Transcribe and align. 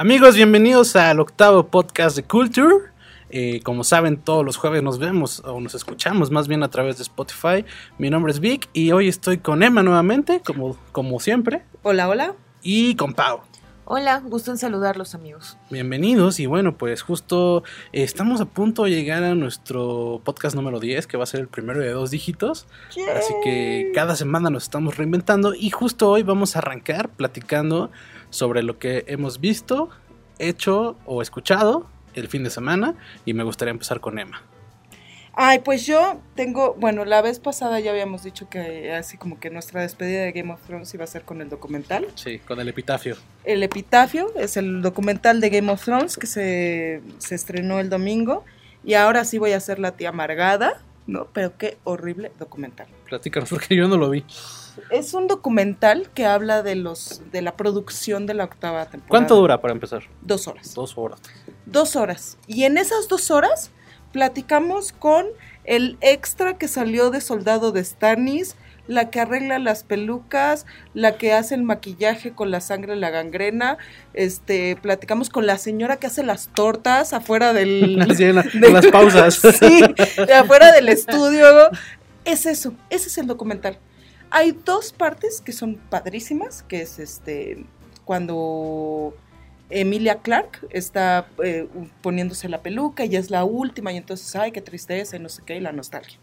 Amigos, 0.00 0.34
bienvenidos 0.34 0.96
al 0.96 1.20
octavo 1.20 1.66
podcast 1.66 2.16
de 2.16 2.22
Culture. 2.22 2.74
Eh, 3.28 3.60
como 3.62 3.84
saben, 3.84 4.16
todos 4.16 4.42
los 4.46 4.56
jueves 4.56 4.82
nos 4.82 4.98
vemos 4.98 5.42
o 5.44 5.60
nos 5.60 5.74
escuchamos 5.74 6.30
más 6.30 6.48
bien 6.48 6.62
a 6.62 6.70
través 6.70 6.96
de 6.96 7.02
Spotify. 7.02 7.66
Mi 7.98 8.08
nombre 8.08 8.32
es 8.32 8.40
Vic 8.40 8.70
y 8.72 8.92
hoy 8.92 9.08
estoy 9.08 9.36
con 9.36 9.62
Emma 9.62 9.82
nuevamente, 9.82 10.40
como, 10.40 10.78
como 10.92 11.20
siempre. 11.20 11.64
Hola, 11.82 12.08
hola. 12.08 12.34
Y 12.62 12.94
con 12.94 13.12
Pau. 13.12 13.42
Hola, 13.84 14.22
gusto 14.24 14.52
en 14.52 14.56
saludarlos 14.56 15.14
amigos. 15.14 15.58
Bienvenidos 15.68 16.40
y 16.40 16.46
bueno, 16.46 16.78
pues 16.78 17.02
justo 17.02 17.64
eh, 17.92 18.04
estamos 18.04 18.40
a 18.40 18.44
punto 18.44 18.84
de 18.84 18.90
llegar 18.92 19.22
a 19.22 19.34
nuestro 19.34 20.22
podcast 20.24 20.56
número 20.56 20.80
10, 20.80 21.08
que 21.08 21.16
va 21.16 21.24
a 21.24 21.26
ser 21.26 21.40
el 21.40 21.48
primero 21.48 21.80
de 21.80 21.90
dos 21.90 22.10
dígitos. 22.12 22.68
Así 22.88 23.34
que 23.44 23.90
cada 23.94 24.16
semana 24.16 24.48
nos 24.48 24.62
estamos 24.62 24.96
reinventando 24.96 25.54
y 25.54 25.68
justo 25.70 26.08
hoy 26.08 26.22
vamos 26.22 26.54
a 26.54 26.60
arrancar 26.60 27.10
platicando 27.10 27.90
sobre 28.30 28.62
lo 28.62 28.78
que 28.78 29.04
hemos 29.06 29.40
visto, 29.40 29.90
hecho 30.38 30.96
o 31.04 31.22
escuchado 31.22 31.86
el 32.14 32.28
fin 32.28 32.44
de 32.44 32.50
semana 32.50 32.94
y 33.24 33.34
me 33.34 33.44
gustaría 33.44 33.72
empezar 33.72 34.00
con 34.00 34.18
Emma. 34.18 34.42
Ay, 35.32 35.60
pues 35.60 35.86
yo 35.86 36.20
tengo, 36.34 36.74
bueno, 36.74 37.04
la 37.04 37.22
vez 37.22 37.38
pasada 37.38 37.78
ya 37.80 37.92
habíamos 37.92 38.24
dicho 38.24 38.48
que 38.48 38.92
así 38.92 39.16
como 39.16 39.38
que 39.38 39.48
nuestra 39.48 39.80
despedida 39.82 40.22
de 40.22 40.32
Game 40.32 40.52
of 40.52 40.60
Thrones 40.66 40.92
iba 40.92 41.04
a 41.04 41.06
ser 41.06 41.22
con 41.22 41.40
el 41.40 41.48
documental. 41.48 42.08
Sí, 42.16 42.40
con 42.40 42.58
el 42.60 42.68
epitafio. 42.68 43.16
El 43.44 43.62
epitafio 43.62 44.32
es 44.36 44.56
el 44.56 44.82
documental 44.82 45.40
de 45.40 45.50
Game 45.50 45.70
of 45.70 45.84
Thrones 45.84 46.16
que 46.16 46.26
se, 46.26 47.00
se 47.18 47.34
estrenó 47.34 47.78
el 47.78 47.88
domingo 47.88 48.44
y 48.84 48.94
ahora 48.94 49.24
sí 49.24 49.38
voy 49.38 49.52
a 49.52 49.58
hacer 49.58 49.78
la 49.78 49.92
tía 49.92 50.08
amargada, 50.08 50.82
¿no? 51.06 51.28
Pero 51.32 51.56
qué 51.56 51.78
horrible 51.84 52.32
documental. 52.38 52.88
Platícanos 53.08 53.50
porque 53.50 53.76
yo 53.76 53.86
no 53.88 53.96
lo 53.96 54.10
vi. 54.10 54.24
Es 54.90 55.14
un 55.14 55.26
documental 55.26 56.10
que 56.14 56.26
habla 56.26 56.62
de 56.62 56.74
los 56.74 57.22
de 57.32 57.42
la 57.42 57.56
producción 57.56 58.26
de 58.26 58.34
la 58.34 58.44
octava 58.44 58.84
temporada. 58.86 59.08
¿Cuánto 59.08 59.36
dura 59.36 59.60
para 59.60 59.72
empezar? 59.72 60.02
Dos 60.22 60.48
horas. 60.48 60.74
Dos 60.74 60.96
horas. 60.96 61.20
Dos 61.66 61.96
horas. 61.96 62.38
Y 62.46 62.64
en 62.64 62.78
esas 62.78 63.08
dos 63.08 63.30
horas 63.30 63.70
platicamos 64.12 64.92
con 64.92 65.26
el 65.64 65.98
extra 66.00 66.58
que 66.58 66.68
salió 66.68 67.10
de 67.10 67.20
Soldado 67.20 67.72
de 67.72 67.84
Stannis, 67.84 68.56
la 68.86 69.10
que 69.10 69.20
arregla 69.20 69.58
las 69.58 69.84
pelucas, 69.84 70.66
la 70.94 71.16
que 71.16 71.32
hace 71.32 71.54
el 71.54 71.62
maquillaje 71.62 72.32
con 72.32 72.50
la 72.50 72.60
sangre 72.60 72.96
la 72.96 73.10
gangrena, 73.10 73.78
este, 74.14 74.76
platicamos 74.76 75.30
con 75.30 75.46
la 75.46 75.58
señora 75.58 75.96
que 75.96 76.08
hace 76.08 76.24
las 76.24 76.48
tortas 76.48 77.12
afuera 77.12 77.52
del... 77.52 78.00
En 78.20 78.72
las 78.72 78.86
pausas. 78.88 79.34
sí, 79.60 79.82
de 80.26 80.34
afuera 80.34 80.72
del 80.72 80.88
estudio. 80.88 81.70
Es 82.24 82.46
eso, 82.46 82.74
ese 82.90 83.08
es 83.08 83.18
el 83.18 83.26
documental. 83.26 83.78
Hay 84.30 84.52
dos 84.52 84.92
partes 84.92 85.40
que 85.40 85.52
son 85.52 85.76
padrísimas, 85.76 86.62
que 86.62 86.82
es 86.82 86.98
este, 86.98 87.64
cuando 88.04 89.14
Emilia 89.70 90.20
Clark 90.20 90.66
está 90.70 91.28
eh, 91.42 91.68
poniéndose 92.00 92.48
la 92.48 92.62
peluca 92.62 93.04
y 93.04 93.16
es 93.16 93.30
la 93.30 93.44
última 93.44 93.92
y 93.92 93.96
entonces, 93.96 94.34
ay, 94.36 94.52
qué 94.52 94.60
tristeza 94.60 95.16
y 95.16 95.20
no 95.20 95.28
sé 95.28 95.42
qué, 95.44 95.56
y 95.56 95.60
la 95.60 95.72
nostalgia. 95.72 96.18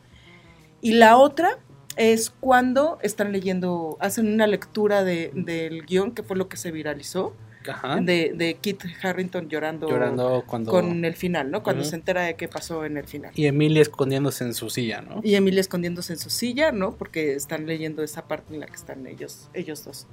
Y 0.81 0.94
la 0.94 1.17
otra 1.17 1.58
es 1.97 2.30
cuando 2.30 3.00
están 3.02 3.31
leyendo, 3.31 3.97
hacen 4.00 4.31
una 4.31 4.47
lectura 4.47 5.03
de- 5.03 5.31
del 5.33 5.85
guion, 5.85 6.11
que 6.11 6.23
fue 6.23 6.38
lo 6.38 6.47
que 6.47 6.55
se 6.58 6.72
viralizó, 6.72 7.33
Ajá. 7.70 7.98
de, 8.02 8.34
de 8.36 8.56
Kit 8.56 8.84
Harrington 9.02 9.50
llorando, 9.50 9.90
Llorando 9.90 10.44
cuando... 10.48 10.72
con 10.72 11.04
el 11.06 11.16
final, 11.16 11.52
¿no? 11.52 11.64
Cuando 11.64 11.84
se 11.84 11.96
entera 11.96 12.24
de 12.24 12.36
qué 12.36 12.48
pasó 12.48 12.86
en 12.86 12.98
el 12.98 13.06
final. 13.06 13.32
Y 13.36 13.46
Emilia 13.46 13.82
escondiéndose 13.82 14.44
en 14.44 14.54
su 14.54 14.70
silla, 14.70 15.02
¿no? 15.02 15.22
Y 15.24 15.36
Emilia 15.36 15.62
escondiéndose 15.62 16.14
en 16.14 16.20
su 16.20 16.30
silla, 16.30 16.72
¿no? 16.72 16.96
Porque 16.96 17.34
están 17.34 17.66
leyendo 17.66 18.04
esa 18.04 18.28
parte 18.28 18.54
en 18.54 18.59
la 18.59 18.66
que 18.68 18.76
están 18.76 19.06
ellos, 19.08 19.50
ellos 19.54 19.84
dos. 19.84 20.08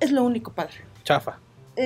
Es 0.00 0.12
lo 0.12 0.24
único 0.24 0.52
padre. 0.52 0.74
Chafa. 1.04 1.38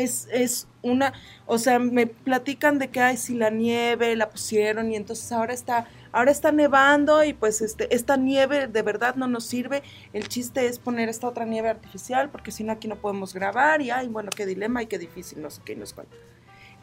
Es, 0.03 0.29
es 0.33 0.67
una, 0.83 1.13
o 1.47 1.57
sea, 1.59 1.79
me 1.79 2.07
platican 2.07 2.79
de 2.79 2.89
que 2.89 3.01
ay, 3.01 3.17
si 3.17 3.35
la 3.35 3.51
nieve 3.51 4.17
la 4.17 4.29
pusieron 4.29 4.91
y 4.91 4.97
entonces 4.97 5.31
ahora 5.33 5.55
está, 5.55 5.87
ahora 6.13 6.31
está 6.31 6.51
nevando 6.53 7.23
y 7.25 7.33
pues 7.33 7.61
este, 7.63 7.95
esta 7.95 8.17
nieve 8.17 8.67
de 8.67 8.83
verdad 8.83 9.15
no 9.15 9.27
nos 9.29 9.45
sirve. 9.45 9.83
El 10.13 10.29
chiste 10.29 10.67
es 10.67 10.79
poner 10.79 11.09
esta 11.09 11.29
otra 11.29 11.45
nieve 11.45 11.69
artificial 11.69 12.29
porque 12.31 12.51
si 12.51 12.65
no 12.65 12.73
aquí 12.73 12.89
no 12.89 12.97
podemos 12.97 13.35
grabar 13.35 13.81
y 13.83 13.91
ay, 13.91 14.09
bueno, 14.09 14.31
qué 14.35 14.47
dilema 14.47 14.83
y 14.83 14.87
qué 14.87 14.99
difícil, 14.99 15.41
no 15.41 15.51
sé 15.51 15.61
qué, 15.65 15.77
no 15.77 15.87
sé 15.87 15.95
cuál. 15.95 16.07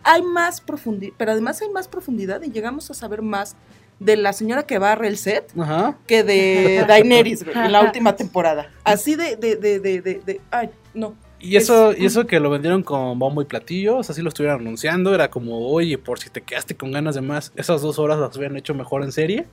Hay 0.04 0.22
más 0.24 0.62
profundidad, 0.62 1.14
pero 1.18 1.32
además 1.34 1.62
hay 1.62 1.70
más 1.70 1.88
profundidad 1.88 2.42
y 2.42 2.50
llegamos 2.52 2.90
a 2.90 2.94
saber 2.94 3.22
más 3.22 3.56
de 4.00 4.18
la 4.18 4.34
señora 4.34 4.64
que 4.66 4.80
barre 4.80 5.08
el 5.08 5.18
set 5.18 5.52
Ajá. 5.60 5.98
que 6.08 6.24
de 6.24 6.86
Daenerys 6.88 7.44
en 7.44 7.72
la 7.72 7.82
última 7.82 8.16
temporada. 8.16 8.72
Así 8.84 9.16
de, 9.16 9.36
de, 9.36 9.58
de, 9.58 9.80
de, 9.80 10.02
de, 10.02 10.14
de- 10.26 10.42
ay, 10.50 10.72
no. 10.96 11.14
Y 11.42 11.56
eso, 11.56 11.92
Es- 11.92 12.00
y 12.00 12.06
eso 12.06 12.28
que 12.28 12.40
lo 12.40 12.50
vendieron 12.50 12.84
con 12.84 13.18
bombo 13.20 13.42
y 13.42 13.46
platillo, 13.46 13.98
o 13.98 14.04
sea, 14.04 14.14
así 14.14 14.22
lo 14.22 14.30
estuvieron 14.30 14.62
anunciando, 14.62 15.14
era 15.16 15.30
como, 15.30 15.68
oye, 15.68 15.98
por 15.98 16.20
si 16.20 16.30
te 16.30 16.42
quedaste 16.42 16.76
con 16.76 16.92
ganas 16.92 17.16
de 17.16 17.22
más, 17.22 17.52
esas 17.56 17.82
dos 17.82 17.98
horas 18.00 18.20
las 18.20 18.36
hubieran 18.38 18.58
hecho 18.58 18.74
mejor 18.74 19.04
en 19.04 19.12
serie 19.12 19.46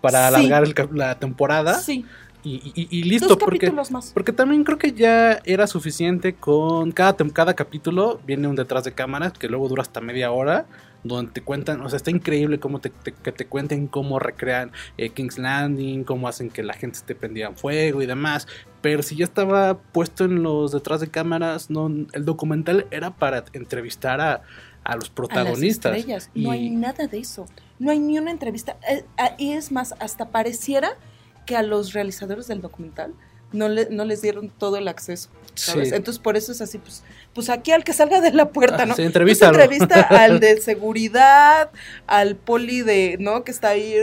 para 0.00 0.28
Sí. 0.28 0.34
alargar 0.34 0.64
el 0.64 0.74
la 0.96 1.18
temporada 1.18 1.74
Sí, 1.74 2.04
y, 2.44 2.72
y- 2.74 2.88
y 2.90 3.02
listo, 3.04 3.28
dos 3.28 3.38
porque, 3.38 3.58
capítulos 3.58 3.90
más. 3.90 4.12
porque 4.12 4.32
también 4.32 4.64
creo 4.64 4.78
que 4.78 4.92
ya 4.92 5.40
era 5.44 5.66
suficiente 5.66 6.34
con 6.34 6.92
cada, 6.92 7.16
cada 7.32 7.54
capítulo, 7.54 8.20
viene 8.26 8.46
un 8.48 8.54
detrás 8.56 8.84
de 8.84 8.92
cámaras 8.92 9.32
que 9.32 9.48
luego 9.48 9.68
dura 9.68 9.82
hasta 9.82 10.00
media 10.00 10.30
hora, 10.30 10.66
donde 11.02 11.32
te 11.32 11.40
cuentan, 11.42 11.80
o 11.82 11.88
sea, 11.88 11.96
está 11.96 12.10
increíble 12.10 12.58
cómo 12.60 12.80
te, 12.80 12.90
te- 12.90 13.12
que 13.12 13.32
te 13.32 13.46
cuenten 13.46 13.86
cómo 13.88 14.18
recrean 14.18 14.72
eh, 14.96 15.10
King's 15.10 15.38
Landing, 15.38 16.04
cómo 16.04 16.28
hacen 16.28 16.50
que 16.50 16.62
la 16.62 16.74
gente 16.74 16.98
esté 16.98 17.14
prendida 17.14 17.46
en 17.48 17.56
fuego 17.56 18.00
y 18.02 18.06
demás. 18.06 18.46
Pero 18.80 19.02
si 19.02 19.16
ya 19.16 19.24
estaba 19.24 19.78
puesto 19.78 20.24
en 20.24 20.42
los 20.42 20.72
detrás 20.72 21.00
de 21.00 21.08
cámaras, 21.08 21.70
no, 21.70 21.86
el 22.12 22.24
documental 22.24 22.86
era 22.90 23.10
para 23.10 23.44
entrevistar 23.54 24.20
a, 24.20 24.42
a 24.82 24.96
los 24.96 25.08
protagonistas. 25.10 25.86
A 25.86 25.90
las 25.90 25.98
estrellas. 26.00 26.30
Y- 26.34 26.44
No 26.44 26.50
hay 26.52 26.70
nada 26.70 27.06
de 27.06 27.18
eso. 27.18 27.46
No 27.78 27.90
hay 27.90 27.98
ni 27.98 28.18
una 28.18 28.30
entrevista. 28.30 28.76
Eh, 28.88 29.04
ah, 29.18 29.32
Y 29.38 29.52
es 29.52 29.72
más, 29.72 29.94
hasta 30.00 30.28
pareciera 30.30 30.96
que 31.44 31.56
a 31.56 31.62
los 31.62 31.92
realizadores 31.92 32.46
del 32.46 32.60
documental 32.60 33.12
no, 33.52 33.68
le- 33.68 33.88
no 33.90 34.04
les 34.04 34.20
dieron 34.22 34.48
todo 34.50 34.76
el 34.76 34.88
acceso. 34.88 35.28
¿sabes? 35.54 35.90
Sí. 35.90 35.94
Entonces 35.94 36.20
por 36.20 36.36
eso 36.36 36.50
es 36.50 36.60
así, 36.60 36.78
pues, 36.78 37.04
pues 37.32 37.48
aquí 37.48 37.70
al 37.70 37.84
que 37.84 37.92
salga 37.92 38.20
de 38.20 38.32
la 38.32 38.48
puerta, 38.50 38.78
Ah, 38.82 38.86
¿no? 38.86 38.94
sí, 38.94 39.02
Pues 39.02 39.06
entrevístalo. 39.06 39.52
entrevista 39.60 40.00
al 40.10 40.40
de 40.40 40.60
seguridad, 40.60 41.70
al 42.08 42.34
poli 42.34 42.82
de, 42.82 43.16
¿no? 43.20 43.44
Que 43.44 43.52
está 43.52 43.68
ahí 43.68 43.94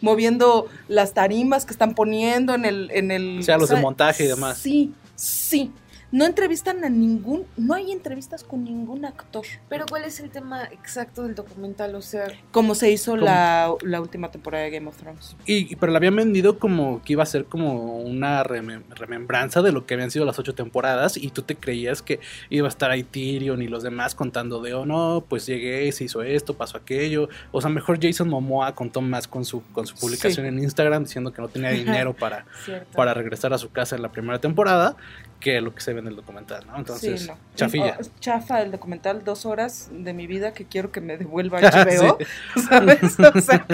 moviendo 0.00 0.68
las 0.88 1.12
tarimas 1.14 1.64
que 1.64 1.72
están 1.72 1.94
poniendo 1.94 2.54
en 2.54 2.64
el... 2.64 2.90
En 2.92 3.10
el 3.10 3.38
O 3.40 3.42
sea, 3.42 3.58
los 3.58 3.68
de 3.68 3.76
montaje 3.76 4.24
y 4.24 4.28
demás. 4.28 4.58
Sí, 4.58 4.92
sí. 5.16 5.70
No 6.14 6.24
entrevistan 6.26 6.84
a 6.84 6.88
ningún, 6.88 7.44
no 7.56 7.74
hay 7.74 7.90
entrevistas 7.90 8.44
con 8.44 8.62
ningún 8.62 9.04
actor. 9.04 9.44
Pero 9.68 9.84
¿cuál 9.90 10.04
es 10.04 10.20
el 10.20 10.30
tema 10.30 10.62
exacto 10.70 11.24
del 11.24 11.34
documental? 11.34 11.92
O 11.96 12.02
sea, 12.02 12.28
Como 12.52 12.76
se 12.76 12.88
hizo 12.92 13.16
la, 13.16 13.74
la 13.82 14.00
última 14.00 14.30
temporada 14.30 14.62
de 14.62 14.70
Game 14.70 14.86
of 14.86 14.96
Thrones. 14.96 15.34
Y, 15.44 15.72
y- 15.72 15.76
pero 15.76 15.90
la 15.90 15.98
habían 15.98 16.14
vendido 16.14 16.60
como 16.60 17.02
que 17.02 17.14
iba 17.14 17.24
a 17.24 17.26
ser 17.26 17.46
como 17.46 17.98
una 17.98 18.44
remem- 18.44 18.84
remembranza 18.94 19.60
de 19.60 19.72
lo 19.72 19.86
que 19.86 19.94
habían 19.94 20.12
sido 20.12 20.24
las 20.24 20.38
ocho 20.38 20.54
temporadas 20.54 21.16
y 21.16 21.30
tú 21.30 21.42
te 21.42 21.56
creías 21.56 22.00
que 22.00 22.20
iba 22.48 22.68
a 22.68 22.70
estar 22.70 22.92
ahí 22.92 23.02
Tyrion 23.02 23.60
y 23.60 23.66
los 23.66 23.82
demás 23.82 24.14
contando 24.14 24.62
de, 24.62 24.72
oh 24.74 24.86
no, 24.86 25.24
pues 25.28 25.46
llegué, 25.46 25.90
se 25.90 26.04
hizo 26.04 26.22
esto, 26.22 26.54
pasó 26.56 26.76
aquello. 26.76 27.28
O 27.50 27.60
sea, 27.60 27.70
mejor 27.70 27.98
Jason 28.00 28.28
Momoa 28.28 28.72
contó 28.76 29.00
más 29.00 29.26
con 29.26 29.44
su, 29.44 29.64
con 29.72 29.84
su 29.88 29.96
publicación 29.96 30.44
Sí. 30.46 30.48
en 30.48 30.58
Instagram 30.62 31.02
diciendo 31.02 31.32
que 31.32 31.42
no 31.42 31.48
tenía 31.48 31.70
dinero 31.70 32.14
para, 32.14 32.46
para 32.94 33.14
regresar 33.14 33.52
a 33.52 33.58
su 33.58 33.72
casa 33.72 33.96
en 33.96 34.02
la 34.02 34.12
primera 34.12 34.38
temporada 34.38 34.96
que 35.44 35.60
lo 35.60 35.74
que 35.74 35.82
se 35.82 35.92
ve 35.92 36.00
en 36.00 36.06
el 36.06 36.16
documental, 36.16 36.66
¿no? 36.66 36.74
Entonces, 36.78 37.20
Sí, 37.20 37.26
no. 37.28 37.36
chafilla. 37.54 37.98
Oh, 38.00 38.04
chafa 38.18 38.62
el 38.62 38.70
documental, 38.70 39.22
dos 39.24 39.44
horas 39.44 39.90
de 39.92 40.14
mi 40.14 40.26
vida 40.26 40.54
que 40.54 40.64
quiero 40.64 40.90
que 40.90 41.02
me 41.02 41.18
devuelva 41.18 41.60
HBO. 41.60 42.16
Sí. 42.18 42.62
¿Sabes? 42.68 43.20
O 43.20 43.40
sea, 43.42 43.66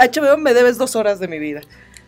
HBO 0.00 0.38
me 0.38 0.54
debes 0.54 0.78
dos 0.78 0.96
horas 0.96 1.20
de 1.20 1.28
mi 1.28 1.38
vida. 1.38 1.60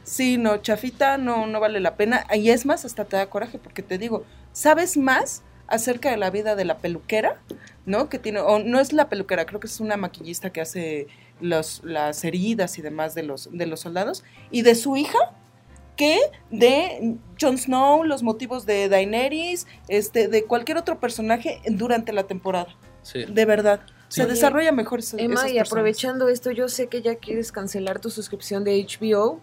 Sí, 0.04 0.38
no, 0.38 0.56
chafita 0.56 1.18
no, 1.18 1.46
no 1.46 1.60
vale 1.60 1.80
la 1.80 1.96
pena. 1.96 2.24
Y 2.34 2.48
es 2.48 2.64
más, 2.64 2.86
hasta 2.86 3.04
te 3.04 3.18
da 3.18 3.26
coraje 3.28 3.58
porque 3.58 3.82
te 3.82 3.98
digo, 3.98 4.24
¿sabes 4.54 4.96
más 4.96 5.42
acerca 5.66 6.10
de 6.10 6.16
la 6.16 6.30
vida 6.30 6.56
de 6.56 6.64
la 6.64 6.78
peluquera? 6.78 7.36
¿No? 7.84 8.08
Que 8.08 8.18
tiene, 8.18 8.40
o 8.40 8.58
no 8.58 8.80
es 8.80 8.94
la 8.94 9.10
peluquera, 9.10 9.44
creo 9.44 9.60
que 9.60 9.66
es 9.66 9.80
una 9.80 9.98
maquillista 9.98 10.48
que 10.50 10.62
hace 10.62 11.08
los, 11.42 11.82
las 11.84 12.24
heridas 12.24 12.78
y 12.78 12.82
demás 12.82 13.14
de 13.14 13.22
los, 13.24 13.50
de 13.52 13.66
los 13.66 13.80
soldados. 13.80 14.24
Y 14.50 14.62
de 14.62 14.74
su 14.74 14.96
hija, 14.96 15.18
que 16.00 16.18
de 16.50 17.16
Jon 17.40 17.58
Snow, 17.58 18.04
los 18.04 18.22
motivos 18.22 18.64
de 18.64 18.88
Daenerys, 18.88 19.66
este, 19.88 20.28
de 20.28 20.44
cualquier 20.44 20.78
otro 20.78 20.98
personaje 20.98 21.60
durante 21.66 22.12
la 22.14 22.24
temporada. 22.24 22.74
Sí. 23.02 23.24
De 23.26 23.44
verdad. 23.44 23.80
Se 24.08 24.26
desarrolla 24.26 24.72
mejor 24.72 25.00
ese- 25.00 25.22
Emma, 25.22 25.34
esas 25.42 25.52
y 25.52 25.58
aprovechando 25.58 26.28
esto, 26.28 26.50
yo 26.50 26.68
sé 26.68 26.88
que 26.88 27.02
ya 27.02 27.16
quieres 27.16 27.52
cancelar 27.52 28.00
tu 28.00 28.10
suscripción 28.10 28.64
de 28.64 28.76
HBO, 28.84 29.40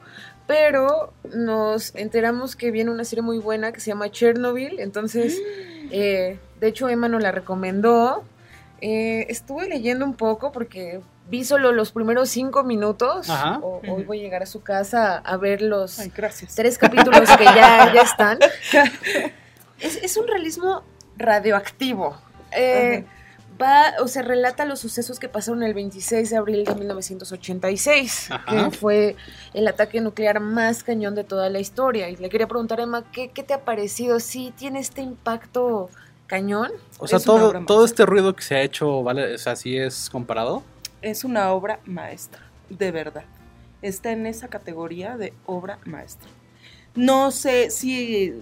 pero 0.47 1.13
nos 1.33 1.95
enteramos 1.95 2.55
que 2.55 2.71
viene 2.71 2.91
una 2.91 3.05
serie 3.05 3.21
muy 3.21 3.37
buena 3.37 3.71
que 3.71 3.79
se 3.79 3.91
llama 3.91 4.09
Chernobyl, 4.11 4.79
entonces, 4.79 5.37
eh, 5.91 6.39
de 6.59 6.67
hecho 6.67 6.89
Emma 6.89 7.07
nos 7.07 7.21
la 7.21 7.31
recomendó. 7.31 8.23
Eh, 8.81 9.25
estuve 9.29 9.67
leyendo 9.69 10.03
un 10.05 10.15
poco 10.15 10.51
porque 10.51 10.99
vi 11.29 11.43
solo 11.43 11.71
los 11.71 11.91
primeros 11.91 12.29
cinco 12.29 12.63
minutos. 12.63 13.29
Ajá. 13.29 13.59
O- 13.61 13.81
hoy 13.89 14.03
voy 14.03 14.19
a 14.19 14.23
llegar 14.23 14.43
a 14.43 14.45
su 14.45 14.61
casa 14.63 15.17
a 15.17 15.37
ver 15.37 15.61
los 15.61 15.99
Ay, 15.99 16.11
tres 16.55 16.77
capítulos 16.77 17.29
que 17.37 17.43
ya, 17.45 17.91
ya 17.93 18.01
están. 18.03 18.39
Es, 19.79 19.97
es 19.97 20.17
un 20.17 20.27
realismo 20.27 20.83
radioactivo. 21.17 22.17
Eh, 22.51 23.05
va, 23.61 23.93
o 24.01 24.07
sea, 24.07 24.21
relata 24.21 24.65
los 24.65 24.79
sucesos 24.79 25.19
que 25.19 25.27
pasaron 25.29 25.63
el 25.63 25.73
26 25.73 26.29
de 26.29 26.37
abril 26.37 26.63
de 26.65 26.75
1986, 26.75 28.31
Ajá. 28.31 28.45
que 28.69 28.71
fue 28.77 29.15
el 29.53 29.67
ataque 29.67 30.01
nuclear 30.01 30.39
más 30.39 30.83
cañón 30.83 31.15
de 31.15 31.23
toda 31.23 31.49
la 31.49 31.59
historia. 31.59 32.09
Y 32.09 32.15
le 32.15 32.29
quería 32.29 32.47
preguntar, 32.47 32.79
Emma, 32.79 33.03
¿qué, 33.11 33.29
qué 33.29 33.43
te 33.43 33.53
ha 33.53 33.61
parecido? 33.65 34.19
¿Sí 34.19 34.53
tiene 34.57 34.79
este 34.79 35.01
impacto 35.01 35.89
cañón? 36.27 36.71
O 36.99 37.07
sea, 37.07 37.19
todo, 37.19 37.53
todo 37.65 37.85
este 37.85 38.05
ruido 38.05 38.35
que 38.35 38.43
se 38.43 38.55
ha 38.55 38.61
hecho, 38.61 39.03
¿vale? 39.03 39.35
O 39.35 39.37
sea, 39.37 39.55
sí 39.55 39.77
es 39.77 40.09
comparado. 40.09 40.63
Es 41.07 41.23
una 41.23 41.53
obra 41.53 41.79
maestra, 41.85 42.41
de 42.67 42.91
verdad. 42.91 43.23
Está 43.81 44.11
en 44.11 44.27
esa 44.27 44.49
categoría 44.49 45.15
de 45.15 45.31
obra 45.45 45.79
maestra. 45.85 46.27
No 46.95 47.31
sé 47.31 47.69
si 47.71 48.33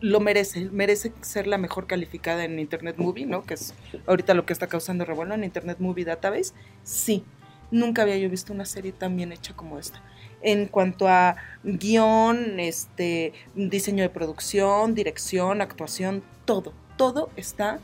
lo 0.00 0.18
merece, 0.18 0.68
merece 0.72 1.12
ser 1.20 1.46
la 1.46 1.56
mejor 1.56 1.86
calificada 1.86 2.42
en 2.42 2.58
Internet 2.58 2.96
Movie, 2.98 3.26
¿no? 3.26 3.44
Que 3.44 3.54
es 3.54 3.74
ahorita 4.08 4.34
lo 4.34 4.44
que 4.44 4.52
está 4.52 4.66
causando 4.66 5.04
revuelo 5.04 5.34
en 5.34 5.44
Internet 5.44 5.76
Movie 5.78 6.04
Database. 6.04 6.52
Sí, 6.82 7.22
nunca 7.70 8.02
había 8.02 8.18
yo 8.18 8.28
visto 8.28 8.52
una 8.52 8.64
serie 8.64 8.90
tan 8.90 9.16
bien 9.16 9.30
hecha 9.30 9.54
como 9.54 9.78
esta. 9.78 10.02
En 10.42 10.66
cuanto 10.66 11.06
a 11.06 11.36
guion, 11.62 12.58
este, 12.58 13.34
diseño 13.54 14.02
de 14.02 14.10
producción, 14.10 14.96
dirección, 14.96 15.60
actuación, 15.60 16.24
todo, 16.44 16.72
todo 16.96 17.30
está 17.36 17.78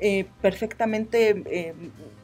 eh, 0.00 0.26
perfectamente 0.40 1.42
eh, 1.46 1.74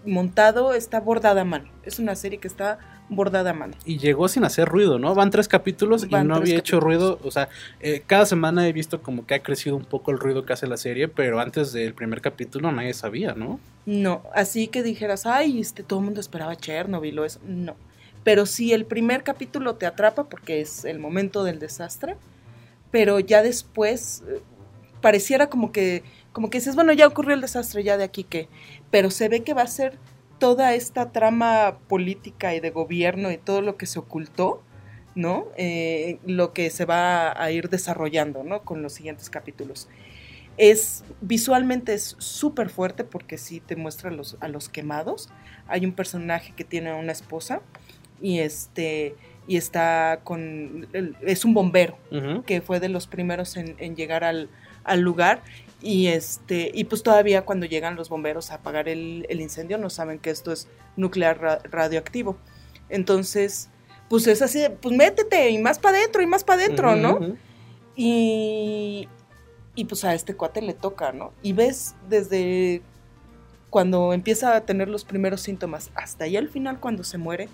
montado, 0.04 0.74
está 0.74 1.00
bordada 1.00 1.42
a 1.42 1.44
mano. 1.44 1.68
Es 1.84 1.98
una 1.98 2.14
serie 2.14 2.38
que 2.38 2.48
está 2.48 2.78
bordada 3.08 3.50
a 3.50 3.54
mano. 3.54 3.74
Y 3.84 3.98
llegó 3.98 4.28
sin 4.28 4.44
hacer 4.44 4.68
ruido, 4.68 4.98
¿no? 4.98 5.14
Van 5.14 5.30
tres 5.30 5.48
capítulos 5.48 6.08
Van 6.08 6.24
y 6.24 6.28
no 6.28 6.36
había 6.36 6.58
hecho 6.58 6.80
ruido. 6.80 7.18
O 7.22 7.30
sea, 7.30 7.48
eh, 7.80 8.02
cada 8.06 8.26
semana 8.26 8.66
he 8.66 8.72
visto 8.72 9.02
como 9.02 9.26
que 9.26 9.34
ha 9.34 9.42
crecido 9.42 9.76
un 9.76 9.84
poco 9.84 10.10
el 10.10 10.18
ruido 10.18 10.44
que 10.44 10.52
hace 10.52 10.66
la 10.66 10.76
serie, 10.76 11.08
pero 11.08 11.40
antes 11.40 11.72
del 11.72 11.94
primer 11.94 12.20
capítulo 12.20 12.72
nadie 12.72 12.94
sabía, 12.94 13.34
¿no? 13.34 13.60
No, 13.84 14.22
así 14.34 14.68
que 14.68 14.82
dijeras, 14.82 15.26
ay, 15.26 15.60
este, 15.60 15.82
todo 15.82 16.00
el 16.00 16.06
mundo 16.06 16.20
esperaba 16.20 16.56
Chernobyl 16.56 17.18
o 17.18 17.24
eso. 17.24 17.40
No. 17.44 17.76
Pero 18.24 18.46
sí, 18.46 18.72
el 18.72 18.86
primer 18.86 19.22
capítulo 19.22 19.76
te 19.76 19.86
atrapa 19.86 20.24
porque 20.24 20.60
es 20.60 20.84
el 20.84 20.98
momento 20.98 21.44
del 21.44 21.60
desastre, 21.60 22.16
pero 22.90 23.20
ya 23.20 23.42
después 23.42 24.24
eh, 24.28 24.40
pareciera 25.00 25.48
como 25.48 25.70
que, 25.70 26.02
como 26.36 26.50
que 26.50 26.58
dices, 26.58 26.74
bueno, 26.74 26.92
ya 26.92 27.06
ocurrió 27.06 27.34
el 27.34 27.40
desastre, 27.40 27.82
ya 27.82 27.96
de 27.96 28.04
aquí 28.04 28.22
que, 28.22 28.50
pero 28.90 29.10
se 29.10 29.30
ve 29.30 29.42
que 29.42 29.54
va 29.54 29.62
a 29.62 29.66
ser 29.66 29.96
toda 30.38 30.74
esta 30.74 31.10
trama 31.10 31.78
política 31.88 32.54
y 32.54 32.60
de 32.60 32.68
gobierno 32.68 33.30
y 33.32 33.38
todo 33.38 33.62
lo 33.62 33.78
que 33.78 33.86
se 33.86 33.98
ocultó, 33.98 34.62
¿no? 35.14 35.46
Eh, 35.56 36.18
lo 36.26 36.52
que 36.52 36.68
se 36.68 36.84
va 36.84 37.42
a 37.42 37.50
ir 37.52 37.70
desarrollando, 37.70 38.44
¿no? 38.44 38.64
Con 38.64 38.82
los 38.82 38.92
siguientes 38.92 39.30
capítulos. 39.30 39.88
Es 40.58 41.04
visualmente 41.22 41.94
es 41.94 42.16
súper 42.18 42.68
fuerte 42.68 43.02
porque 43.02 43.38
sí 43.38 43.60
te 43.60 43.74
muestra 43.74 44.10
a 44.10 44.12
los, 44.12 44.36
a 44.40 44.48
los 44.48 44.68
quemados. 44.68 45.30
Hay 45.68 45.86
un 45.86 45.92
personaje 45.92 46.52
que 46.54 46.64
tiene 46.64 46.92
una 46.92 47.12
esposa 47.12 47.62
y 48.20 48.40
este 48.40 49.14
y 49.48 49.56
está 49.56 50.20
con 50.22 50.86
es 51.22 51.46
un 51.46 51.54
bombero 51.54 51.96
Ujú. 52.12 52.42
que 52.42 52.60
fue 52.60 52.78
de 52.78 52.90
los 52.90 53.06
primeros 53.06 53.56
en, 53.56 53.74
en 53.78 53.96
llegar 53.96 54.22
al, 54.22 54.50
al 54.84 55.00
lugar 55.00 55.42
y 55.82 56.06
este 56.08 56.70
y 56.74 56.84
pues 56.84 57.02
todavía 57.02 57.44
cuando 57.44 57.66
llegan 57.66 57.96
los 57.96 58.08
bomberos 58.08 58.50
a 58.50 58.54
apagar 58.56 58.88
el, 58.88 59.26
el 59.28 59.40
incendio 59.40 59.76
no 59.78 59.90
saben 59.90 60.18
que 60.18 60.30
esto 60.30 60.50
es 60.52 60.68
nuclear 60.96 61.38
ra- 61.40 61.60
radioactivo 61.64 62.38
entonces 62.88 63.68
pues 64.08 64.26
es 64.26 64.40
así 64.40 64.58
de, 64.60 64.70
pues 64.70 64.96
métete 64.96 65.50
y 65.50 65.58
más 65.58 65.78
para 65.78 65.98
adentro 65.98 66.22
y 66.22 66.26
más 66.26 66.44
para 66.44 66.62
adentro 66.64 66.96
no 66.96 67.36
y, 67.94 69.08
y 69.74 69.84
pues 69.86 70.04
a 70.04 70.14
este 70.14 70.34
cuate 70.34 70.60
le 70.62 70.74
toca, 70.74 71.12
¿no? 71.12 71.32
Y 71.42 71.52
ves 71.54 71.94
desde 72.08 72.82
cuando 73.70 74.12
empieza 74.12 74.54
a 74.54 74.60
tener 74.62 74.88
los 74.88 75.04
primeros 75.04 75.40
síntomas 75.40 75.90
hasta 75.94 76.24
allá 76.24 76.38
al 76.38 76.48
final 76.48 76.78
cuando 76.80 77.04
se 77.04 77.18
muere, 77.18 77.48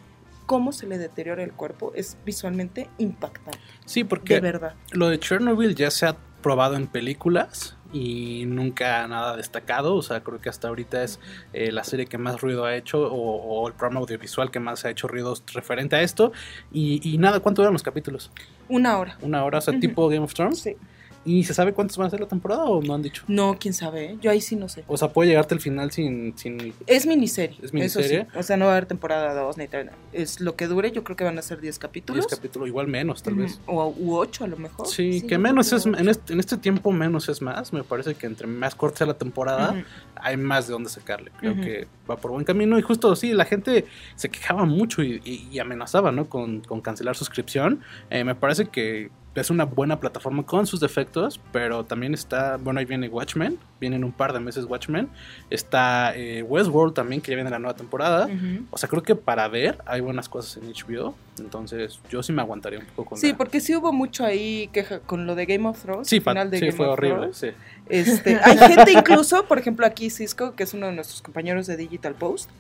cómo 0.47 0.73
se 0.73 0.87
le 0.87 0.99
deteriora 0.99 1.43
el 1.43 1.53
cuerpo 1.53 1.93
es 1.95 2.17
visualmente 2.25 2.89
impactante, 2.99 3.59
Sí, 3.87 4.03
de 4.03 4.09
porque 4.09 4.41
verdad. 4.41 4.75
lo 4.91 5.09
de 5.09 5.19
Chernobyl 5.19 5.75
ya 5.75 5.91
se 5.91 6.07
ha 6.07 6.17
probado 6.43 6.75
en 6.77 6.87
películas 6.89 7.77
y 7.93 8.45
nunca 8.47 9.07
nada 9.09 9.37
destacado. 9.37 9.95
O 9.95 10.03
sea, 10.03 10.23
creo 10.23 10.41
que 10.41 10.49
hasta 10.49 10.69
ahorita 10.69 11.03
es 11.03 11.21
eh, 11.53 11.73
la 11.73 11.85
serie 11.85 12.07
que 12.07 12.19
más 12.19 12.41
ruido 12.41 12.65
ha 12.65 12.77
hecho 12.77 13.03
o, 13.03 13.63
o 13.63 13.69
el 13.69 13.75
programa 13.75 14.01
audiovisual 14.01 14.51
que 14.51 14.61
más 14.61 14.85
ha 14.85 14.91
hecho 14.91 15.09
ruidos 15.09 15.43
referente 15.53 15.97
a 15.97 16.03
esto. 16.03 16.33
Y, 16.73 17.01
y 17.09 17.19
nada, 17.19 17.41
¿cuánto 17.41 17.63
duran 17.63 17.73
los 17.73 17.83
capítulos? 17.83 18.31
Una 18.69 18.99
hora. 18.99 19.19
Una 19.21 19.45
hora, 19.45 19.59
o 19.59 19.61
sea, 19.61 19.79
tipo 19.79 20.09
Game 20.09 20.25
of 20.25 20.35
Thrones. 20.35 20.61
Sí. 20.61 20.77
¿Y 21.25 21.45
se 21.45 21.55
sabe 21.55 21.73
cuántos 21.73 21.97
van 21.97 22.09
a 22.09 22.11
ser 22.11 22.19
la 22.21 22.27
temporada 22.27 22.65
o 22.65 22.83
no 22.83 22.95
han 22.95 23.03
dicho? 23.03 23.23
No, 23.29 23.57
quién 23.61 23.75
sabe, 23.75 24.05
¿eh? 24.07 24.19
yo 24.21 24.31
ahí 24.31 24.41
sí 24.41 24.57
no 24.57 24.69
sé. 24.69 24.83
O 24.89 24.97
sea, 24.97 25.13
puede 25.13 25.29
llegarte 25.31 25.55
al 25.55 25.61
final 25.61 25.93
sin... 25.93 26.37
sin... 26.37 26.75
Es 26.87 27.07
miniserie. 27.07 27.57
¿Es 27.59 27.65
eso 27.67 27.75
miniserie? 27.75 28.27
sí. 28.33 28.39
O 28.39 28.43
sea, 28.43 28.57
no 28.57 28.65
va 28.65 28.73
a 28.73 28.75
haber 28.75 28.87
temporada 28.87 29.33
2 29.41 29.57
ni 29.57 29.69
3. 29.69 29.87
Es 30.13 30.41
lo 30.41 30.57
que 30.57 30.67
dure, 30.67 30.91
yo 30.91 31.05
creo 31.05 31.17
que 31.17 31.23
van 31.25 31.39
a 31.39 31.43
ser 31.43 31.61
10 31.61 31.79
capítulos. 31.79 32.27
10 32.27 32.39
capítulos, 32.41 32.67
igual 32.69 32.89
menos, 32.89 33.23
tal 33.23 33.35
vez. 33.37 33.61
O 33.67 33.95
u 33.97 34.17
8 34.17 34.45
a 34.45 34.47
lo 34.49 34.57
mejor. 34.57 34.87
Sí, 34.89 35.21
Sí, 35.21 35.27
que 35.27 35.39
menos 35.39 35.73
es, 35.73 35.87
en 35.87 36.09
este, 36.09 36.33
en 36.33 36.41
este 36.41 36.57
tiempo 36.57 36.91
menos 36.93 37.29
es 37.29 37.41
más. 37.43 37.73
Me 37.73 37.85
parece 37.85 38.15
que 38.15 38.27
entre 38.27 38.47
más 38.47 38.75
corta 38.75 38.99
sea 38.99 39.07
la 39.07 39.15
temporada, 39.15 39.85
hay 40.17 40.37
más 40.37 40.67
de 40.67 40.73
dónde 40.73 40.91
sacarle. 40.91 41.31
Creo 41.39 41.55
que 41.55 41.87
va 42.11 42.17
por 42.17 42.31
buen 42.33 42.45
camino. 42.45 42.79
Y 42.79 42.83
justo 42.83 43.15
sí, 43.17 43.33
la 43.33 43.45
gente 43.45 43.87
se 44.17 44.29
quejaba 44.29 44.65
mucho 44.65 45.03
y, 45.03 45.21
y- 45.25 45.49
y 45.53 45.59
amenazaba, 45.61 46.11
¿no? 46.13 46.29
Con, 46.29 46.61
con 46.63 46.81
cancelar 46.81 47.15
suscripción. 47.17 47.81
Eh, 48.11 48.25
me 48.25 48.35
parece 48.35 48.67
que 48.67 49.11
es 49.35 49.49
una 49.51 49.65
buena 49.65 49.99
plataforma 49.99 50.45
con 50.45 50.67
sus 50.67 50.79
defectos, 50.81 51.41
pero 51.53 51.85
también 51.85 52.13
está, 52.13 52.59
bueno, 52.59 52.81
ahí 52.81 52.85
viene 52.85 53.09
Watchmen, 53.09 53.59
vienen 53.81 54.05
un 54.05 54.13
par 54.13 54.33
de 54.35 54.41
meses 54.41 54.67
Watchmen. 54.67 55.09
Está 55.51 56.15
eh, 56.17 56.43
Westworld 56.43 56.95
también, 56.95 57.21
que 57.23 57.31
ya 57.31 57.37
viene 57.37 57.51
la 57.51 57.59
nueva 57.59 57.75
temporada. 57.77 58.29
O 58.71 58.77
sea, 58.79 58.89
creo 58.89 59.03
que 59.03 59.15
para 59.17 59.49
ver 59.49 59.79
hay 59.87 60.01
buenas 60.01 60.29
cosas 60.29 60.63
en 60.63 60.71
HBO. 60.71 61.15
Entonces, 61.39 61.99
yo 62.11 62.23
sí 62.23 62.33
me 62.33 62.43
aguantaría 62.43 62.79
un 62.79 62.87
poco 62.87 63.11
con 63.11 63.19
Sí, 63.19 63.31
la- 63.33 63.37
porque 63.39 63.61
sí 63.61 63.75
hubo 63.75 63.93
mucho 63.93 64.25
ahí 64.25 64.69
queja 64.73 65.01
con 65.01 65.27
lo 65.27 65.35
de 65.35 65.47
Game 65.47 65.67
of 65.69 65.81
Thrones. 65.83 66.09
Sí, 66.09 66.21
final 66.21 66.51
de 66.51 66.59
sí, 66.59 66.67
Game 66.67 66.77
fue 66.77 66.87
of 66.87 66.93
horrible. 66.93 67.17
Thrones. 67.19 67.37
Sí. 67.37 67.49
Este, 67.89 68.39
hay 68.45 68.59
gente 68.59 68.93
incluso, 68.93 69.45
por 69.47 69.59
ejemplo, 69.59 69.87
aquí 69.87 70.11
Cisco, 70.11 70.55
que 70.55 70.65
es 70.65 70.75
uno 70.75 70.87
de 70.87 70.93
nuestros 70.93 71.23
compañeros 71.23 71.67
de 71.67 71.77
Digital 71.77 72.15
Post, 72.15 72.51